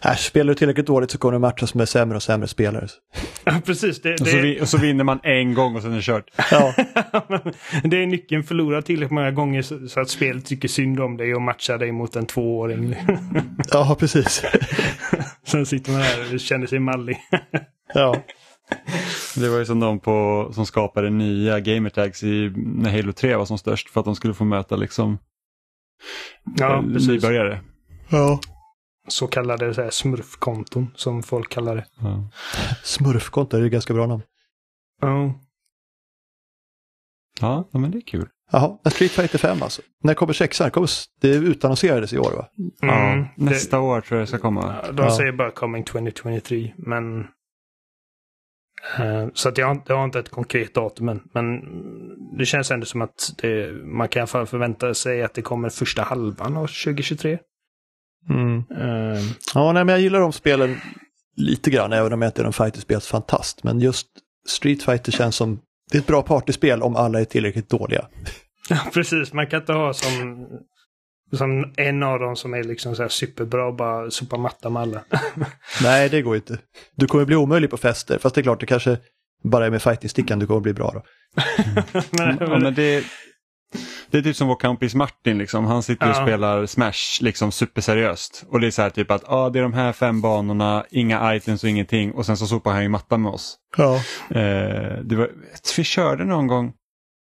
Här, 0.00 0.14
spelar 0.14 0.48
du 0.48 0.54
tillräckligt 0.54 0.86
dåligt 0.86 1.10
så 1.10 1.18
kommer 1.18 1.32
du 1.32 1.38
matchas 1.38 1.74
med 1.74 1.88
sämre 1.88 2.16
och 2.16 2.22
sämre 2.22 2.48
spelare. 2.48 2.88
Ja, 3.46 3.60
precis. 3.66 4.02
Det, 4.02 4.12
Och 4.12 4.18
så, 4.18 4.24
det, 4.36 4.42
vi, 4.42 4.60
och 4.60 4.68
så 4.68 4.78
vinner 4.78 5.04
man 5.04 5.20
en 5.22 5.54
gång 5.54 5.76
och 5.76 5.82
sen 5.82 5.92
är 5.92 5.96
det 5.96 6.02
kört. 6.02 6.30
Ja, 6.50 6.74
det 7.84 8.02
är 8.02 8.06
nyckeln. 8.06 8.42
Förlora 8.42 8.82
tillräckligt 8.82 9.10
många 9.14 9.30
gånger 9.30 9.62
så, 9.62 9.88
så 9.88 10.00
att 10.00 10.10
spelet 10.10 10.46
tycker 10.46 10.68
synd 10.68 11.00
om 11.00 11.16
dig 11.16 11.34
och 11.34 11.42
matchar 11.42 11.78
dig 11.78 11.92
mot 11.92 12.16
en 12.16 12.26
tvååring. 12.26 12.96
ja 13.72 13.96
precis. 14.00 14.42
Sen 15.46 15.66
sitter 15.66 15.92
man 15.92 16.00
här 16.00 16.34
och 16.34 16.40
känner 16.40 16.66
sig 16.66 16.78
mallig. 16.78 17.18
Ja. 17.94 18.22
Det 19.36 19.48
var 19.48 19.58
ju 19.58 19.64
som 19.66 19.80
de 19.80 20.00
på, 20.00 20.50
som 20.54 20.66
skapade 20.66 21.10
nya 21.10 21.60
gamertags 21.60 22.22
i, 22.22 22.52
när 22.56 22.90
Halo 22.90 23.12
3 23.12 23.36
var 23.36 23.44
som 23.44 23.58
störst 23.58 23.90
för 23.90 24.00
att 24.00 24.04
de 24.06 24.16
skulle 24.16 24.34
få 24.34 24.44
möta 24.44 24.76
liksom 24.76 25.18
Ja, 26.56 26.76
eh, 26.76 26.82
nybörjare. 26.82 27.60
ja. 28.08 28.40
Så 29.08 29.26
kallade 29.26 29.74
så 29.74 29.82
här 29.82 29.90
smurfkonton 29.90 30.90
som 30.96 31.22
folk 31.22 31.50
kallar 31.52 31.76
det. 31.76 31.86
Ja. 32.00 32.30
Smurfkonto 32.82 33.56
är 33.56 33.60
ju 33.62 33.68
ganska 33.68 33.94
bra 33.94 34.06
namn. 34.06 34.22
Ja. 35.00 35.34
Ja, 37.40 37.68
ja, 37.72 37.78
men 37.78 37.90
det 37.90 37.98
är 37.98 38.06
kul. 38.06 38.28
Jaha, 38.52 38.78
Street 38.90 39.10
Fighter 39.12 39.38
5 39.38 39.62
alltså. 39.62 39.82
När 40.02 40.14
kommer 40.14 40.32
sexan? 40.32 40.70
Kommer, 40.70 40.88
det 41.20 41.28
utannonserades 41.28 42.12
i 42.12 42.18
år 42.18 42.32
va? 42.36 42.48
Ja, 42.80 43.12
Mm, 43.12 43.26
nästa 43.36 43.80
år 43.80 44.00
tror 44.00 44.18
jag 44.18 44.22
det 44.22 44.28
ska 44.28 44.38
komma. 44.38 44.82
det, 44.82 44.92
de 44.92 45.02
Ja. 45.02 45.16
säger 45.16 45.32
bara 45.32 45.50
coming 45.50 45.84
2023, 45.84 46.72
men... 46.76 47.20
eh, 48.98 49.28
så 49.34 49.48
att 49.48 49.58
jag, 49.58 49.66
har 49.66 49.72
inte- 49.74 49.92
jag 49.92 49.96
har 49.98 50.04
inte 50.04 50.18
ett 50.18 50.30
konkret 50.30 50.74
datum 50.74 51.08
än. 51.08 51.20
Men 51.34 51.60
det 52.38 52.46
känns 52.46 52.70
ändå 52.70 52.86
som 52.86 53.02
att 53.02 53.30
det, 53.42 53.72
man 53.84 54.08
kan 54.08 54.20
i 54.20 54.22
alla 54.22 54.26
fall 54.26 54.46
förvänta 54.46 54.94
sig 54.94 55.22
att 55.22 55.34
det 55.34 55.42
kommer 55.42 55.68
första 55.68 56.02
halvan 56.02 56.56
av 56.56 56.66
2023. 56.66 57.38
Mm. 58.30 58.58
Eh, 58.58 59.22
Ja, 59.54 59.72
nej, 59.72 59.84
men 59.84 59.92
jag 59.92 60.00
gillar 60.00 60.20
de 60.20 60.32
spelen 60.32 60.80
lite 61.36 61.70
grann, 61.70 61.92
även 61.92 62.12
om 62.12 62.22
jag 62.22 62.28
inte 62.28 62.42
är 62.42 62.44
någon 62.44 62.52
fighterspels 62.52 63.06
fantast. 63.06 63.64
Men 63.64 63.80
just 63.80 64.06
Street 64.48 64.82
Fighter 64.82 65.12
känns 65.12 65.36
som, 65.36 65.60
det 65.90 65.98
är 65.98 66.00
ett 66.00 66.06
bra 66.06 66.22
partyspel 66.22 66.82
om 66.82 66.96
alla 66.96 67.20
är 67.20 67.24
tillräckligt 67.24 67.68
dåliga. 67.68 68.06
Ja, 68.68 68.78
precis. 68.92 69.32
Man 69.32 69.46
kan 69.46 69.60
inte 69.60 69.72
ha 69.72 69.94
som, 69.94 70.46
som 71.32 71.72
en 71.76 72.02
av 72.02 72.18
dem 72.18 72.36
som 72.36 72.54
är 72.54 72.64
liksom 72.64 72.96
så 72.96 73.02
här 73.02 73.08
superbra 73.08 73.66
och 73.66 73.74
bara 73.74 74.10
sopa 74.10 74.36
matta 74.36 74.70
med 74.70 74.82
alla. 74.82 75.04
Nej, 75.82 76.08
det 76.08 76.22
går 76.22 76.36
inte. 76.36 76.58
Du 76.96 77.06
kommer 77.06 77.24
bli 77.24 77.36
omöjlig 77.36 77.70
på 77.70 77.76
fester, 77.76 78.18
fast 78.18 78.34
det 78.34 78.40
är 78.40 78.42
klart, 78.42 78.60
det 78.60 78.66
kanske 78.66 78.98
bara 79.42 79.66
är 79.66 79.70
med 79.70 79.82
fighting-stickan 79.82 80.38
du 80.38 80.46
kommer 80.46 80.60
bli 80.60 80.72
bra 80.72 80.90
då. 80.94 81.02
men, 82.10 82.36
Ja, 82.40 82.58
men 82.58 82.74
det, 82.74 83.04
det 84.14 84.18
är 84.18 84.22
typ 84.22 84.36
som 84.36 84.48
vår 84.48 84.56
kompis 84.56 84.94
Martin, 84.94 85.38
liksom. 85.38 85.64
han 85.64 85.82
sitter 85.82 86.10
och 86.10 86.16
Ja. 86.16 86.22
spelar 86.26 86.66
Smash 86.66 87.20
liksom 87.22 87.52
superseriöst. 87.52 88.44
Och 88.48 88.60
det 88.60 88.66
är 88.66 88.70
så 88.70 88.82
här 88.82 88.90
typ 88.90 89.10
att 89.10 89.28
ah, 89.28 89.50
det 89.50 89.58
är 89.58 89.62
de 89.62 89.72
här 89.72 89.92
fem 89.92 90.20
banorna, 90.20 90.84
inga 90.90 91.34
items 91.34 91.64
och 91.64 91.70
ingenting 91.70 92.12
och 92.12 92.26
sen 92.26 92.36
så 92.36 92.46
sopar 92.46 92.72
han 92.72 92.82
ju 92.82 92.88
mattan 92.88 93.22
med 93.22 93.32
oss. 93.32 93.56
Ja. 93.76 93.94
Eh, 94.30 94.98
det 95.04 95.16
var, 95.16 95.30
vi 95.76 95.84
körde 95.84 96.24
någon 96.24 96.46
gång, 96.46 96.72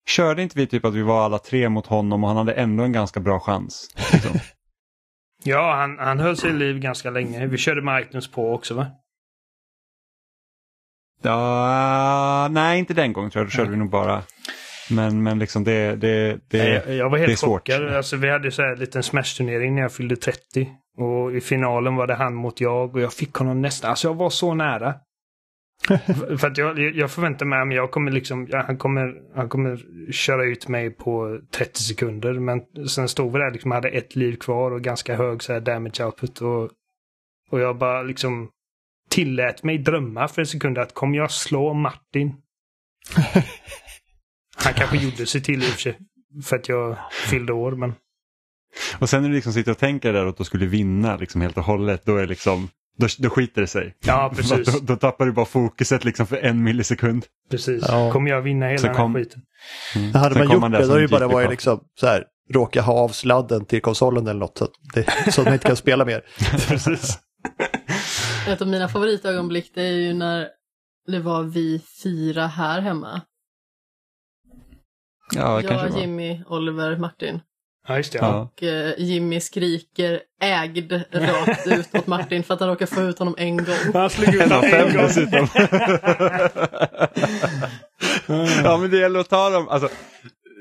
körde 0.08 0.42
inte 0.42 0.58
vi 0.58 0.66
typ 0.66 0.84
att 0.84 0.94
vi 0.94 1.02
var 1.02 1.24
alla 1.24 1.38
tre 1.38 1.68
mot 1.68 1.86
honom 1.86 2.24
och 2.24 2.28
han 2.30 2.36
hade 2.36 2.52
ändå 2.52 2.84
en 2.84 2.92
ganska 2.92 3.20
bra 3.20 3.40
chans? 3.40 3.88
Liksom. 4.12 4.32
ja, 5.44 5.74
han, 5.74 5.98
han 5.98 6.18
höll 6.18 6.36
sig 6.36 6.50
i 6.50 6.52
liv 6.52 6.78
ganska 6.78 7.10
länge. 7.10 7.46
Vi 7.46 7.58
körde 7.58 7.82
med 7.82 8.02
items 8.02 8.30
på 8.30 8.54
också 8.54 8.74
va? 8.74 8.86
ja, 11.22 12.48
nej, 12.50 12.78
inte 12.78 12.94
den 12.94 13.12
gången 13.12 13.30
tror 13.30 13.40
jag, 13.40 13.46
då 13.46 13.50
körde 13.50 13.70
vi 13.70 13.76
nog 13.76 13.90
bara. 13.90 14.22
Men, 14.90 15.22
men 15.22 15.38
liksom 15.38 15.64
det, 15.64 15.96
det, 15.96 16.38
det, 16.48 16.68
jag, 16.68 16.94
jag 16.96 17.10
var 17.10 17.18
det 17.18 17.24
är 17.24 17.28
helt 17.28 17.38
svårt. 17.38 17.68
chockad. 17.68 17.88
Alltså, 17.88 18.16
vi 18.16 18.30
hade 18.30 18.50
så 18.50 18.62
här 18.62 18.72
en 18.72 18.78
liten 18.78 19.02
Smash-turnering 19.02 19.74
när 19.74 19.82
jag 19.82 19.92
fyllde 19.92 20.16
30. 20.16 20.68
Och 20.98 21.36
i 21.36 21.40
finalen 21.40 21.96
var 21.96 22.06
det 22.06 22.14
han 22.14 22.34
mot 22.34 22.60
jag 22.60 22.94
och 22.94 23.00
jag 23.00 23.12
fick 23.12 23.34
honom 23.34 23.60
nästan. 23.62 23.90
Alltså 23.90 24.08
jag 24.08 24.14
var 24.14 24.30
så 24.30 24.54
nära. 24.54 24.94
För- 26.38 26.46
att 26.46 26.58
jag, 26.58 26.78
jag 26.78 27.10
förväntar 27.10 27.46
mig 27.46 27.62
att 27.62 27.74
jag 27.74 27.90
kommer 27.90 28.10
liksom, 28.10 28.46
ja, 28.50 28.62
han, 28.66 28.76
kommer, 28.78 29.14
han 29.34 29.48
kommer 29.48 29.78
köra 30.12 30.44
ut 30.44 30.68
mig 30.68 30.90
på 30.90 31.40
30 31.52 31.82
sekunder. 31.82 32.32
Men 32.32 32.60
sen 32.88 33.08
stod 33.08 33.32
vi 33.32 33.38
där 33.38 33.50
liksom, 33.50 33.70
hade 33.70 33.88
ett 33.88 34.16
liv 34.16 34.36
kvar 34.36 34.70
och 34.70 34.82
ganska 34.82 35.16
hög 35.16 35.42
så 35.42 35.52
här 35.52 35.60
damage 35.60 36.04
output. 36.04 36.40
Och, 36.40 36.70
och 37.50 37.60
jag 37.60 37.78
bara 37.78 38.02
liksom 38.02 38.50
tillät 39.10 39.62
mig 39.62 39.78
drömma 39.78 40.28
för 40.28 40.42
en 40.42 40.46
sekund 40.46 40.78
att 40.78 40.94
kommer 40.94 41.16
jag 41.18 41.30
slå 41.30 41.74
Martin? 41.74 42.34
Han 44.64 44.74
kanske 44.74 44.96
gjorde 44.96 45.26
sig 45.26 45.42
till 45.42 45.62
i 45.62 45.66
och 45.66 45.70
för 45.70 45.80
sig. 45.80 45.98
För 46.44 46.56
att 46.56 46.68
jag 46.68 46.96
fyllde 47.10 47.52
år, 47.52 47.72
men... 47.72 47.94
Och 48.98 49.08
sen 49.08 49.22
när 49.22 49.28
du 49.28 49.34
liksom 49.34 49.52
sitter 49.52 49.72
och 49.72 49.78
tänker 49.78 50.12
där 50.12 50.26
att 50.26 50.36
du 50.36 50.44
skulle 50.44 50.66
vinna 50.66 51.16
liksom 51.16 51.40
helt 51.40 51.58
och 51.58 51.64
hållet, 51.64 52.02
då 52.04 52.16
är 52.16 52.26
liksom, 52.26 52.68
då, 52.98 53.06
då 53.18 53.30
skiter 53.30 53.60
det 53.60 53.66
sig. 53.66 53.94
Ja, 54.06 54.32
precis. 54.36 54.66
då, 54.72 54.78
då 54.82 54.96
tappar 54.96 55.26
du 55.26 55.32
bara 55.32 55.46
fokuset 55.46 56.04
liksom 56.04 56.26
för 56.26 56.36
en 56.36 56.62
millisekund. 56.62 57.24
Precis. 57.50 57.84
Ja. 57.88 58.12
Kommer 58.12 58.30
jag 58.30 58.42
vinna 58.42 58.66
hela 58.66 58.78
Sen 58.78 58.86
den 58.86 58.96
här 58.96 59.02
kom- 59.04 59.14
skiten? 59.14 59.42
Mm. 59.96 60.14
Hade 60.14 60.34
Sen 60.34 60.38
man 60.38 60.46
kom 60.46 60.62
gjort 60.62 60.72
där 60.72 60.78
det, 60.78 60.86
då 60.86 60.92
hade 60.92 61.02
det 61.02 61.08
bara 61.08 61.28
varit 61.28 61.50
liksom 61.50 61.80
så 62.00 62.06
här, 62.06 62.24
råka 62.54 62.82
ha 62.82 62.92
av 62.92 63.08
sladden 63.08 63.64
till 63.64 63.82
konsolen 63.82 64.26
eller 64.26 64.40
något 64.40 64.58
så 64.58 64.64
att, 64.64 64.72
det, 64.94 65.32
så 65.32 65.40
att 65.40 65.44
man 65.46 65.54
inte 65.54 65.66
kan 65.66 65.76
spela 65.76 66.04
mer. 66.04 66.22
Precis. 66.68 67.18
Ett 68.48 68.60
av 68.62 68.68
mina 68.68 68.88
favoritögonblick 68.88 69.70
det 69.74 69.82
är 69.82 69.92
ju 69.92 70.14
när 70.14 70.48
det 71.06 71.20
var 71.20 71.42
vi 71.42 71.82
fyra 72.02 72.46
här 72.46 72.80
hemma. 72.80 73.20
Ja, 75.34 75.56
det 75.56 75.62
kanske 75.62 75.86
Jag, 75.86 75.92
var. 75.92 76.00
Jimmy, 76.00 76.42
Oliver, 76.46 76.96
Martin. 76.96 77.40
Ja, 77.88 77.96
just 77.96 78.12
det. 78.12 78.18
Ja. 78.18 78.26
Ja. 78.26 78.38
Och 78.40 78.62
eh, 78.62 78.94
Jimmy 78.98 79.40
skriker 79.40 80.20
ägd 80.42 80.92
rakt 81.12 81.66
ut 81.66 81.94
åt 81.94 82.06
Martin 82.06 82.42
för 82.42 82.54
att 82.54 82.60
han 82.60 82.68
råkar 82.68 82.86
få 82.86 83.00
ut 83.00 83.18
honom 83.18 83.34
en 83.38 83.56
gång. 83.56 83.92
Han 83.94 84.10
slog 84.10 84.34
ut 84.34 84.42
honom 84.42 84.62
fem 84.62 84.88
en 84.88 84.96
gång. 84.96 85.06
dessutom. 85.06 85.48
ja 88.64 88.76
men 88.76 88.90
det 88.90 88.98
gäller 88.98 89.20
att 89.20 89.28
ta 89.28 89.50
dem, 89.50 89.68
alltså 89.68 89.88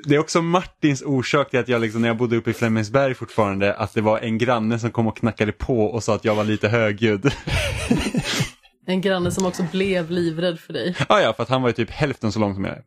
det 0.03 0.15
är 0.15 0.19
också 0.19 0.41
Martins 0.41 1.01
orsak 1.01 1.49
till 1.49 1.59
att 1.59 1.67
jag 1.67 1.81
liksom, 1.81 2.01
när 2.01 2.09
jag 2.09 2.17
bodde 2.17 2.35
uppe 2.35 2.49
i 2.49 2.53
Flemingsberg 2.53 3.13
fortfarande, 3.13 3.73
att 3.73 3.93
det 3.93 4.01
var 4.01 4.19
en 4.19 4.37
granne 4.37 4.79
som 4.79 4.91
kom 4.91 5.07
och 5.07 5.17
knackade 5.17 5.51
på 5.51 5.79
och 5.79 6.03
sa 6.03 6.15
att 6.15 6.25
jag 6.25 6.35
var 6.35 6.43
lite 6.43 6.67
högljudd. 6.69 7.31
En 8.85 9.01
granne 9.01 9.31
som 9.31 9.45
också 9.45 9.65
blev 9.71 10.11
livrädd 10.11 10.59
för 10.59 10.73
dig. 10.73 10.95
ah, 11.09 11.19
ja, 11.19 11.33
för 11.33 11.43
att 11.43 11.49
han 11.49 11.61
var 11.61 11.69
ju 11.69 11.73
typ 11.73 11.89
hälften 11.89 12.31
så 12.31 12.39
lång 12.39 12.55
som 12.55 12.65
jag 12.65 12.73
är. 12.73 12.81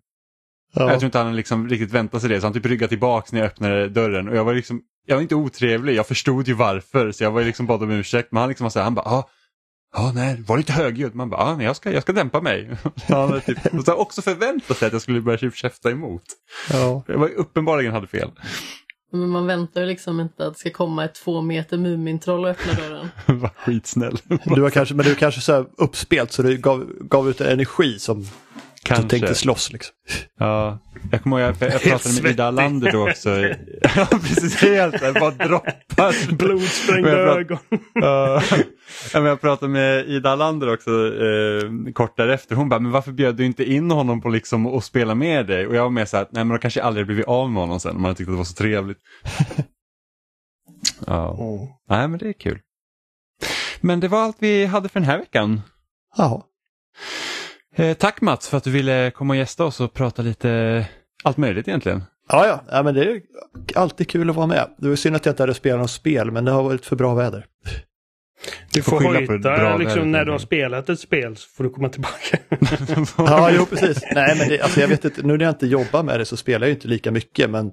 Ja. 0.72 0.90
Jag 0.90 1.00
tror 1.00 1.04
inte 1.04 1.18
han 1.18 1.36
liksom 1.36 1.68
riktigt 1.68 1.92
väntade 1.92 2.20
sig 2.20 2.30
det, 2.30 2.40
så 2.40 2.46
han 2.46 2.54
typ 2.54 2.66
ryggade 2.66 2.88
tillbaks 2.88 3.32
när 3.32 3.40
jag 3.40 3.46
öppnade 3.46 3.88
dörren. 3.88 4.28
Och 4.28 4.36
jag 4.36 4.44
var 4.44 4.54
liksom, 4.54 4.80
jag 5.06 5.16
var 5.16 5.22
inte 5.22 5.34
otrevlig, 5.34 5.94
jag 5.94 6.06
förstod 6.06 6.48
ju 6.48 6.54
varför, 6.54 7.12
så 7.12 7.24
jag 7.24 7.30
var 7.30 7.42
liksom 7.42 7.66
bad 7.66 7.82
om 7.82 7.90
ursäkt. 7.90 8.32
Men 8.32 8.40
han 8.40 8.48
liksom 8.48 8.64
var 8.64 8.70
så 8.70 8.78
här, 8.78 8.84
han 8.84 8.94
bara, 8.94 9.04
ja, 9.04 9.28
ah, 9.92 10.12
nej, 10.12 10.42
var 10.46 10.58
lite 10.58 10.72
högljudd. 10.72 11.14
Man 11.14 11.30
bara, 11.30 11.56
men 11.56 11.66
jag 11.66 11.76
ska, 11.76 11.92
jag 11.92 12.02
ska 12.02 12.12
dämpa 12.12 12.40
mig. 12.40 12.70
han 13.08 13.40
typ, 13.46 13.74
och 13.74 13.84
så 13.84 13.94
också 13.94 14.22
förväntat 14.22 14.76
sig 14.76 14.86
att 14.86 14.92
jag 14.92 15.02
skulle 15.02 15.20
börja 15.20 15.38
typ 15.38 15.56
käfta 15.56 15.90
emot. 15.90 16.22
Ja. 16.72 17.02
Jag 17.06 17.18
var 17.18 17.28
uppenbarligen 17.28 17.92
hade 17.92 18.06
fel. 18.06 18.30
Men 19.12 19.28
man 19.28 19.46
väntar 19.46 19.86
liksom 19.86 20.20
inte 20.20 20.46
att 20.46 20.52
det 20.52 20.58
ska 20.58 20.70
komma 20.70 21.04
ett 21.04 21.14
två 21.14 21.42
meter 21.42 21.78
Mumintroll 21.78 22.44
och 22.44 22.50
öppna 22.50 22.72
dörren. 22.72 23.08
var 23.40 23.50
skitsnäll. 23.56 24.18
Du 24.44 24.60
var 24.60 24.70
kanske, 24.70 24.94
men 24.94 25.04
du 25.04 25.10
var 25.10 25.18
kanske 25.18 25.40
så 25.40 25.52
här 25.52 25.66
uppspelt 25.76 26.32
så 26.32 26.42
du 26.42 26.56
gav, 26.56 26.92
gav 27.00 27.30
ut 27.30 27.40
en 27.40 27.52
energi 27.52 27.98
som 27.98 28.26
Kanske. 28.84 29.04
du 29.04 29.08
tänkte 29.08 29.34
slåss. 29.34 29.72
Liksom. 29.72 29.94
Ja, 30.38 30.78
jag 31.10 31.22
kommer 31.22 31.40
ihåg, 31.40 31.56
jag, 31.60 31.72
jag 31.72 31.82
pratade 31.82 32.22
med. 32.22 32.32
Ida 32.32 32.50
Lander 32.50 32.92
då 32.92 33.10
också. 33.10 33.30
ja, 33.96 34.06
precis. 34.10 34.62
Helt, 34.62 35.00
det 35.00 35.12
bara 35.12 35.30
droppar. 35.30 36.32
Blodsprängda 36.36 37.10
ögon. 37.10 37.58
Ja, 37.94 38.42
men 39.14 39.24
jag 39.24 39.40
pratade 39.40 39.72
med 39.72 40.08
Ida 40.08 40.34
Lander 40.34 40.72
också 40.72 40.90
eh, 40.90 41.92
kort 41.92 42.16
därefter. 42.16 42.56
Hon 42.56 42.68
bara, 42.68 42.80
men 42.80 42.92
varför 42.92 43.12
bjöd 43.12 43.36
du 43.36 43.46
inte 43.46 43.64
in 43.64 43.90
honom 43.90 44.20
på 44.20 44.28
liksom 44.28 44.66
att 44.66 44.84
spela 44.84 45.14
med 45.14 45.46
dig? 45.46 45.66
Och 45.66 45.74
jag 45.74 45.82
var 45.82 45.90
med 45.90 46.08
så 46.08 46.16
här, 46.16 46.26
nej 46.30 46.44
men 46.44 46.54
då 46.54 46.58
kanske 46.58 46.82
aldrig 46.82 47.06
blivit 47.06 47.26
av 47.26 47.50
med 47.50 47.62
honom 47.62 47.80
sen 47.80 47.96
om 47.96 48.02
man 48.02 48.08
hade 48.08 48.18
tyckt 48.18 48.28
att 48.28 48.34
det 48.34 48.38
var 48.38 48.44
så 48.44 48.54
trevligt. 48.54 48.98
ja, 51.06 51.38
nej 51.88 52.08
men 52.08 52.18
det 52.18 52.28
är 52.28 52.32
kul. 52.32 52.58
Men 53.80 54.00
det 54.00 54.08
var 54.08 54.22
allt 54.22 54.36
vi 54.38 54.66
hade 54.66 54.88
för 54.88 55.00
den 55.00 55.08
här 55.08 55.18
veckan. 55.18 55.60
Jaha. 56.16 56.42
Eh, 57.80 57.94
tack 57.94 58.20
Mats 58.20 58.48
för 58.48 58.56
att 58.56 58.64
du 58.64 58.70
ville 58.70 59.10
komma 59.10 59.32
och 59.32 59.36
gästa 59.36 59.64
oss 59.64 59.80
och 59.80 59.92
prata 59.92 60.22
lite 60.22 60.86
allt 61.24 61.36
möjligt 61.36 61.68
egentligen. 61.68 62.02
Ja, 62.28 62.46
ja, 62.46 62.64
ja, 62.70 62.82
men 62.82 62.94
det 62.94 63.04
är 63.04 63.22
alltid 63.74 64.08
kul 64.08 64.30
att 64.30 64.36
vara 64.36 64.46
med. 64.46 64.68
Det 64.78 64.88
var 64.88 64.96
synd 64.96 65.16
att 65.16 65.26
jag 65.26 65.32
inte 65.32 65.42
hade 65.42 65.54
spelat 65.54 65.80
något 65.80 65.90
spel, 65.90 66.30
men 66.30 66.44
det 66.44 66.50
har 66.50 66.62
varit 66.62 66.86
för 66.86 66.96
bra 66.96 67.14
väder. 67.14 67.46
Du 68.72 68.82
får 68.82 69.00
får 69.00 69.04
hojta 69.04 69.20
liksom, 69.76 69.98
väder, 69.98 70.04
när 70.04 70.24
du 70.24 70.32
har 70.32 70.38
spelat 70.38 70.88
ett 70.88 71.00
spel 71.00 71.36
så 71.36 71.48
får 71.48 71.64
du 71.64 71.70
komma 71.70 71.88
tillbaka. 71.88 72.38
Ja, 73.16 73.50
jo, 73.52 73.66
precis. 73.66 74.02
Nej, 74.14 74.36
men 74.38 74.48
det, 74.48 74.60
alltså, 74.60 74.80
jag 74.80 74.88
vet 74.88 75.04
inte, 75.04 75.22
nu 75.22 75.36
när 75.36 75.44
jag 75.44 75.52
inte 75.52 75.66
jobbar 75.66 76.02
med 76.02 76.20
det 76.20 76.24
så 76.24 76.36
spelar 76.36 76.66
jag 76.66 76.68
ju 76.68 76.74
inte 76.74 76.88
lika 76.88 77.10
mycket, 77.10 77.50
men, 77.50 77.70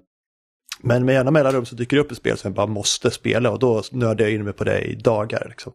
men 0.81 1.05
med 1.05 1.13
jämna 1.13 1.31
mellanrum 1.31 1.65
så 1.65 1.75
dyker 1.75 1.97
det 1.97 2.01
upp 2.01 2.11
ett 2.11 2.17
spel 2.17 2.38
som 2.38 2.49
jag 2.49 2.55
bara 2.55 2.67
måste 2.67 3.11
spela 3.11 3.51
och 3.51 3.59
då 3.59 3.84
nördar 3.91 4.25
jag 4.25 4.34
in 4.34 4.43
mig 4.43 4.53
på 4.53 4.63
det 4.63 4.79
i 4.79 4.95
dagar. 4.95 5.45
Liksom. 5.49 5.73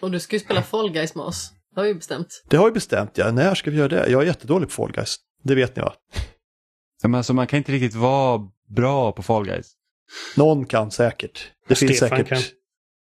Och 0.00 0.10
du 0.10 0.20
ska 0.20 0.36
ju 0.36 0.40
spela 0.40 0.62
Fall 0.62 0.90
Guys 0.90 1.14
med 1.14 1.24
oss. 1.24 1.52
Det 1.76 1.80
har 1.80 1.86
vi 1.88 1.94
bestämt. 1.94 2.42
Det 2.48 2.56
har 2.56 2.66
ju 2.66 2.72
bestämt, 2.72 3.10
ja. 3.14 3.30
När 3.30 3.54
ska 3.54 3.70
vi 3.70 3.76
göra 3.76 3.88
det? 3.88 4.08
Jag 4.10 4.22
är 4.22 4.26
jättedålig 4.26 4.68
på 4.68 4.74
Fall 4.74 4.92
Guys. 4.92 5.16
Det 5.44 5.54
vet 5.54 5.76
ni 5.76 5.82
va? 5.82 5.92
Ja, 7.02 7.08
men 7.08 7.14
alltså, 7.14 7.34
man 7.34 7.46
kan 7.46 7.56
inte 7.56 7.72
riktigt 7.72 7.94
vara 7.94 8.40
bra 8.76 9.12
på 9.12 9.22
Fall 9.22 9.44
Guys. 9.46 9.72
Någon 10.36 10.64
kan 10.66 10.90
säkert. 10.90 11.50
Det 11.68 11.74
finns 11.74 11.96
Stefan 11.96 12.18
säkert. 12.18 12.28
kan. 12.28 12.38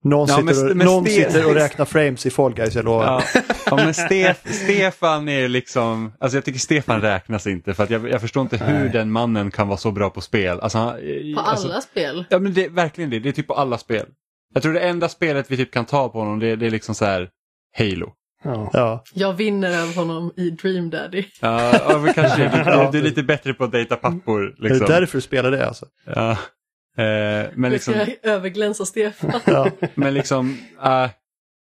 Någon, 0.05 0.29
Ja, 0.29 0.37
sitter, 0.37 0.45
men- 0.55 0.71
och, 0.71 0.77
men 0.77 0.87
någon 0.87 1.07
sitter 1.07 1.47
och 1.47 1.55
räknar 1.55 1.85
frames 1.85 2.27
i 2.27 2.31
Fall 2.31 2.55
Guys, 2.55 2.75
jag 2.75 2.85
lovar. 2.85 3.05
Ja, 3.35 3.43
ja 3.67 3.77
men 3.77 3.95
Stef, 3.95 4.55
Stefan 4.65 5.29
är 5.29 5.41
ju 5.41 5.49
liksom, 5.49 6.13
alltså 6.21 6.37
jag 6.37 6.45
tycker 6.45 6.59
Stefan 6.59 7.01
räknas 7.01 7.47
inte 7.47 7.75
för 7.75 7.85
att 7.85 7.91
jag, 7.91 8.09
jag 8.09 8.21
förstår 8.21 8.41
inte 8.43 8.57
hur 8.57 8.79
Nej. 8.81 8.89
den 8.93 9.11
mannen 9.13 9.51
kan 9.51 9.69
vara 9.69 9.79
så 9.79 9.91
bra 9.91 10.11
på 10.11 10.21
spel. 10.21 10.61
Alltså, 10.61 10.79
han- 10.79 10.97
På 11.35 11.41
alltså, 11.41 11.69
alla 11.69 11.81
spel. 11.81 12.25
Ja 12.31 12.39
men 12.39 12.55
det 12.55 12.65
är 12.65 12.71
verkligen 12.71 13.11
det, 13.11 13.19
det 13.19 13.29
är 13.29 13.33
typ 13.33 13.47
på 13.47 13.55
alla 13.55 13.79
spel. 13.79 14.07
Jag 14.55 14.63
tror 14.63 14.73
det 14.73 14.81
enda 14.81 15.09
spelet 15.09 15.51
vi 15.51 15.57
typ 15.57 15.73
kan 15.73 15.85
ta 15.85 16.09
på 16.09 16.19
honom 16.19 16.39
det, 16.39 16.57
det 16.57 16.67
är 16.67 16.71
liksom 16.71 16.95
så 16.95 17.05
här 17.05 17.31
Halo. 17.79 18.13
Ja. 18.45 18.71
Ja. 18.73 19.05
Jag 19.15 19.33
vinner 19.35 19.71
över 19.71 19.95
honom 19.95 20.33
i 20.37 20.51
Dream 20.51 20.91
Daddy. 20.91 21.25
Ja, 21.41 21.73
ja 21.89 21.99
men 21.99 22.15
kanske. 22.15 22.43
Du, 22.43 22.49
du 22.93 22.99
är 22.99 23.03
lite 23.03 23.23
bättre 23.23 23.55
på 23.55 23.65
att 23.65 23.73
dejta 23.73 23.97
pappor. 23.97 24.43
Är 24.43 24.47
det 24.63 24.69
Liksom. 24.69 24.87
därför 24.87 25.19
du 25.19 25.23
spelar 25.23 25.51
det 25.51 25.67
alltså? 25.67 25.87
Ja. 26.05 26.31
Eh, 26.31 27.47
men 27.55 27.73
liksom, 27.73 27.95
ska 27.95 28.01
jag 28.07 28.17
överglänsa 28.23 28.85
Stefan. 28.87 29.33
Ja. 29.47 29.71
men 29.95 30.15
liksom 30.15 30.59
eh, 30.85 31.11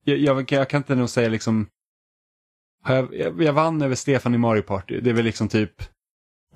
jag, 0.04 0.18
jag, 0.18 0.52
jag 0.52 0.68
kan 0.68 0.78
inte 0.78 0.94
nog 0.94 1.10
säga 1.10 1.28
liksom, 1.28 1.66
jag, 2.88 3.14
jag, 3.14 3.42
jag 3.42 3.52
vann 3.52 3.82
över 3.82 3.94
Stefan 3.94 4.34
i 4.34 4.38
Mario 4.38 4.62
Party. 4.62 5.00
Det 5.00 5.10
är 5.10 5.14
väl 5.14 5.24
liksom 5.24 5.48
typ 5.48 5.72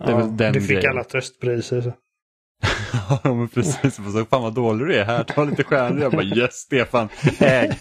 Det 0.05 0.13
är 0.13 0.17
väl 0.17 0.37
den 0.37 0.53
du 0.53 0.61
fick 0.61 0.71
grejen. 0.71 0.91
alla 0.91 1.05
tröstpriser. 1.05 1.81
Så. 1.81 1.93
Ja 3.25 3.35
men 3.35 3.49
precis, 3.49 3.95
så, 3.95 4.25
fan 4.25 4.43
vad 4.43 4.55
dålig 4.55 4.87
du 4.87 4.95
är 4.95 5.05
här, 5.05 5.25
ta 5.25 5.45
lite 5.45 5.65
stjärnor. 5.65 6.01
Jag 6.03 6.13
bara 6.13 6.23
yes 6.23 6.55
Stefan, 6.55 7.09
äg. 7.41 7.67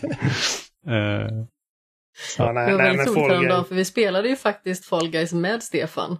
Eh, 0.88 1.28
Ja, 2.38 2.52
nej, 2.52 2.66
Det 2.66 2.72
var 2.72 2.84
nej, 2.84 2.98
väldigt 2.98 3.16
roligt 3.18 3.32
häromdagen 3.32 3.66
för 3.66 3.76
vi 3.76 3.86
spelade 3.86 4.30
ju 4.30 4.36
faktiskt 4.36 4.86
Fall 4.86 5.08
Guys 5.10 5.34
med 5.34 5.64
Stefan. 5.64 6.18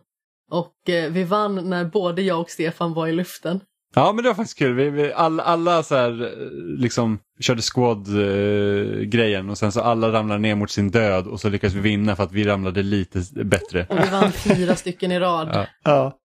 Och 0.52 0.90
eh, 0.90 1.12
vi 1.12 1.24
vann 1.24 1.70
när 1.70 1.86
både 1.86 2.22
jag 2.22 2.40
och 2.42 2.50
Stefan 2.50 2.94
var 2.94 3.08
i 3.08 3.12
luften. 3.12 3.60
ja 3.96 4.14
men 4.14 4.24
det 4.24 4.30
var 4.30 4.36
faktiskt 4.36 4.58
kul, 4.58 4.76
vi, 4.76 4.90
vi, 4.90 5.14
alla, 5.14 5.44
alla 5.44 5.84
så 5.84 5.96
här, 5.96 6.22
eh, 6.24 6.30
liksom 6.78 7.20
körde 7.42 7.62
squad-grejen 7.62 9.50
och 9.50 9.58
sen 9.58 9.72
så 9.72 9.82
alla 9.82 10.12
ramlade 10.12 10.40
ner 10.40 10.56
mot 10.56 10.72
sin 10.72 10.92
död 10.92 11.28
och 11.28 11.40
så 11.40 11.50
lyckades 11.50 11.74
vi 11.76 11.80
vinna 11.80 12.16
för 12.16 12.24
att 12.24 12.32
vi 12.32 12.44
ramlade 12.44 12.84
lite 12.84 13.44
bättre. 13.46 13.86
Och 13.90 13.98
vi 14.06 14.10
vann 14.12 14.32
fyra 14.32 14.76
stycken 14.76 15.12
i 15.12 15.20
rad. 15.20 15.50
Ja. 15.54 15.68
ja. 15.84 16.20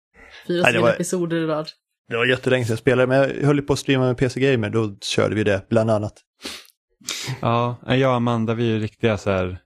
Fyra 0.46 0.72
det 0.72 0.78
var- 0.78 0.90
episoder 0.90 1.36
i 1.36 1.46
rad. 1.46 1.68
Det 2.08 2.16
var 2.16 2.26
jättelänge 2.26 2.64
sedan 2.64 2.72
jag 2.72 2.78
spelade, 2.78 3.06
men 3.06 3.18
jag 3.18 3.46
höll 3.46 3.62
på 3.62 3.72
att 3.72 3.78
streama 3.78 4.04
med 4.06 4.16
PC 4.18 4.40
Gamer, 4.40 4.70
då 4.70 4.96
körde 5.00 5.34
vi 5.34 5.44
det 5.44 5.66
bland 5.70 5.90
annat. 5.90 6.12
Ja, 7.40 7.76
jag 7.86 8.10
och 8.10 8.16
Amanda 8.16 8.54
vi 8.54 8.62
är 8.70 8.74
ju 8.74 8.78
riktiga 8.78 9.16
så 9.16 9.30
här 9.30 9.58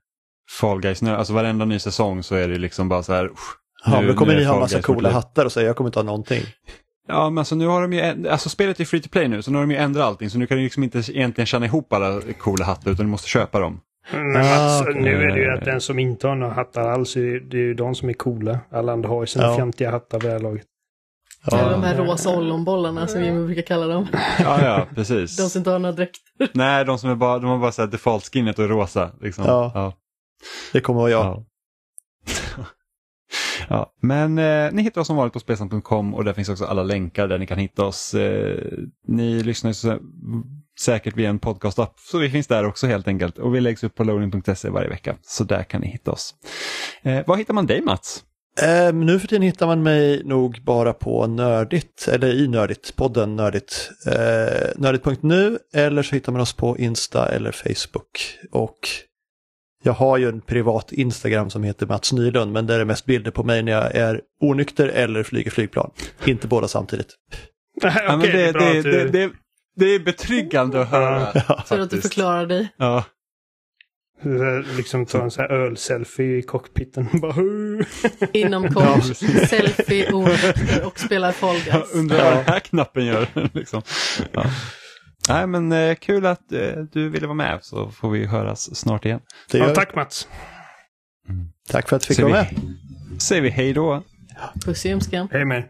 Fall 0.59 0.81
Guys 0.81 1.01
nu, 1.01 1.11
alltså 1.11 1.33
varenda 1.33 1.65
ny 1.65 1.79
säsong 1.79 2.23
så 2.23 2.35
är 2.35 2.47
det 2.47 2.57
liksom 2.57 2.89
bara 2.89 3.03
så 3.03 3.13
här 3.13 3.25
usch, 3.25 3.57
Ja, 3.85 4.01
nu- 4.01 4.07
men 4.07 4.15
kommer 4.15 4.35
ni 4.35 4.43
ha 4.43 4.59
massa 4.59 4.81
coola 4.81 5.11
hattar 5.11 5.45
och 5.45 5.51
säga 5.51 5.67
jag 5.67 5.75
kommer 5.75 5.87
inte 5.87 5.99
ha 5.99 6.03
någonting. 6.03 6.43
Ja, 7.07 7.29
men 7.29 7.37
alltså 7.37 7.55
nu 7.55 7.67
har 7.67 7.81
de 7.81 7.93
ju, 7.93 8.29
alltså 8.29 8.49
spelet 8.49 8.79
är 8.79 8.85
free 8.85 9.01
to 9.01 9.09
play 9.09 9.27
nu, 9.27 9.41
så 9.41 9.51
nu 9.51 9.57
har 9.57 9.63
de 9.65 9.71
ju 9.71 9.77
ändrat 9.77 10.05
allting, 10.05 10.29
så 10.29 10.37
nu 10.37 10.47
kan 10.47 10.57
du 10.57 10.63
liksom 10.63 10.83
inte 10.83 10.97
egentligen 10.97 11.45
tjäna 11.45 11.65
ihop 11.65 11.93
alla 11.93 12.21
coola 12.39 12.65
hattar, 12.65 12.91
utan 12.91 13.05
du 13.05 13.09
måste 13.11 13.27
köpa 13.29 13.59
dem. 13.59 13.79
Men 14.11 14.35
Ah, 14.45 14.81
okej. 14.81 15.01
nu 15.01 15.23
är 15.23 15.27
det 15.27 15.39
ju 15.39 15.51
att 15.51 15.65
den 15.65 15.81
som 15.81 15.99
inte 15.99 16.27
har 16.27 16.35
några 16.35 16.53
hattar 16.53 16.87
alls, 16.89 17.13
det 17.13 17.19
är 17.19 17.55
ju 17.55 17.73
de 17.73 17.95
som 17.95 18.09
är 18.09 18.13
coola. 18.13 18.59
Alla 18.71 18.91
andra 18.93 19.09
har 19.09 19.21
ju 19.21 19.27
sina 19.27 19.45
Ja. 19.45 19.55
fjantiga 19.55 19.91
hattar 19.91 20.19
vid 20.19 20.29
det 20.29 20.33
här 20.33 20.39
laget. 20.39 20.65
Eller 21.51 21.71
de 21.71 21.83
här 21.83 21.95
rosa 21.95 22.29
ollonbollarna 22.29 23.07
som 23.07 23.23
Jimmy 23.23 23.45
brukar 23.45 23.61
kalla 23.61 23.87
dem. 23.87 24.07
Ja, 24.39 24.65
ja, 24.65 24.87
precis. 24.95 25.37
De 25.37 25.49
som 25.49 25.59
inte 25.59 25.69
har 25.69 25.79
några 25.79 25.95
dräkter. 25.95 26.49
Nej, 26.53 26.85
de 26.85 26.97
som 26.97 27.09
är 27.09 27.15
bara, 27.15 27.39
de 27.39 27.45
har 27.45 27.57
bara 27.57 27.71
så 27.71 27.81
här 27.81 27.89
default-skinnet 27.89 28.59
och 28.59 28.69
rosa. 28.69 29.11
Liksom. 29.21 29.45
Ja. 29.45 29.71
ja. 29.75 29.93
Det 30.73 30.81
kommer 30.81 30.99
vara 30.99 31.11
jag. 31.11 31.25
Ja. 31.25 31.45
ja. 33.69 33.93
Men 34.01 34.37
eh, 34.37 34.71
ni 34.71 34.81
hittar 34.81 35.01
oss 35.01 35.07
som 35.07 35.15
vanligt 35.15 35.33
på 35.33 35.39
spelsam.com 35.39 36.13
och 36.13 36.23
där 36.23 36.33
finns 36.33 36.49
också 36.49 36.65
alla 36.65 36.83
länkar 36.83 37.27
där 37.27 37.39
ni 37.39 37.47
kan 37.47 37.57
hitta 37.57 37.85
oss. 37.85 38.13
Eh, 38.13 38.57
ni 39.07 39.43
lyssnar 39.43 39.69
ju 39.69 39.73
så, 39.73 39.99
säkert 40.79 41.15
via 41.15 41.29
en 41.29 41.39
podcast-app 41.39 41.99
så 41.99 42.17
vi 42.17 42.29
finns 42.29 42.47
där 42.47 42.65
också 42.65 42.87
helt 42.87 43.07
enkelt. 43.07 43.37
Och 43.37 43.55
vi 43.55 43.61
läggs 43.61 43.83
upp 43.83 43.95
på 43.95 44.03
loading.se 44.03 44.69
varje 44.69 44.89
vecka 44.89 45.15
så 45.21 45.43
där 45.43 45.63
kan 45.63 45.81
ni 45.81 45.87
hitta 45.87 46.11
oss. 46.11 46.35
Eh, 47.01 47.27
var 47.27 47.37
hittar 47.37 47.53
man 47.53 47.65
dig 47.65 47.81
Mats? 47.81 48.23
Eh, 48.61 48.93
nu 48.93 49.19
för 49.19 49.27
tiden 49.27 49.41
hittar 49.41 49.67
man 49.67 49.83
mig 49.83 50.23
nog 50.23 50.61
bara 50.63 50.93
på 50.93 51.27
Nördigt, 51.27 52.07
eller 52.07 52.33
i 52.33 52.47
Nördigt, 52.47 52.95
podden 52.95 53.35
Nördigt. 53.35 53.91
Eh, 54.07 54.67
Nördigt.nu 54.75 55.57
eller 55.73 56.03
så 56.03 56.15
hittar 56.15 56.31
man 56.31 56.41
oss 56.41 56.53
på 56.53 56.77
Insta 56.77 57.29
eller 57.29 57.51
Facebook. 57.51 58.37
Och 58.51 58.79
jag 59.83 59.93
har 59.93 60.17
ju 60.17 60.29
en 60.29 60.41
privat 60.41 60.91
Instagram 60.91 61.49
som 61.49 61.63
heter 61.63 61.85
Mats 61.85 62.13
Nylund, 62.13 62.51
men 62.51 62.67
där 62.67 62.75
är 62.75 62.79
det 62.79 62.85
mest 62.85 63.05
bilder 63.05 63.31
på 63.31 63.43
mig 63.43 63.63
när 63.63 63.71
jag 63.71 63.95
är 63.95 64.21
onykter 64.41 64.87
eller 64.87 65.23
flyger 65.23 65.51
flygplan. 65.51 65.91
Inte 66.25 66.47
båda 66.47 66.67
samtidigt. 66.67 67.15
Okej, 67.77 67.91
ja, 68.05 68.17
men 68.17 68.19
det, 68.19 68.51
det, 68.51 68.81
det, 68.81 68.81
det, 68.81 69.09
det, 69.09 69.31
det 69.75 69.85
är 69.85 69.99
betryggande 69.99 70.81
att 70.81 70.89
höra. 70.89 71.25
För 71.65 71.79
att 71.79 71.89
du 71.89 72.01
förklarar 72.01 72.45
dig. 72.45 72.73
Ja. 72.77 73.03
Liksom 74.77 75.05
ta 75.05 75.23
en 75.23 75.31
sån 75.31 75.41
här 75.41 75.51
ölselfie 75.51 76.37
i 76.37 76.41
cockpiten. 76.41 77.07
Inom 78.33 78.67
kort, 78.73 79.05
selfie, 79.49 80.13
onykter 80.13 80.85
och 80.85 80.99
spelar 80.99 81.31
Fall 81.31 81.55
Guys. 81.55 81.93
undrar 81.93 82.23
vad 82.23 82.33
den 82.33 82.45
här 82.45 82.59
knappen 82.59 83.05
gör. 83.05 83.27
liksom. 83.53 83.81
ja. 84.31 84.45
Nej 85.29 85.47
men 85.47 85.71
eh, 85.71 85.95
kul 85.95 86.25
att 86.25 86.51
eh, 86.51 86.75
du 86.91 87.09
ville 87.09 87.27
vara 87.27 87.35
med 87.35 87.59
så 87.61 87.89
får 87.89 88.11
vi 88.11 88.25
höras 88.25 88.75
snart 88.75 89.05
igen. 89.05 89.19
Det 89.51 89.57
gör, 89.57 89.67
ja, 89.67 89.75
tack. 89.75 89.95
Mats. 89.95 90.27
tack 91.69 91.89
för 91.89 91.95
att 91.95 92.09
jag 92.09 92.15
fick 92.15 92.25
vara 92.25 92.33
med. 92.33 92.55
Säger 93.21 93.41
vi 93.41 93.49
hej 93.49 93.73
då. 93.73 94.03
Puss 94.65 94.85
i 94.85 94.89
ljumsken. 94.89 95.27
Hej 95.31 95.45
med. 95.45 95.63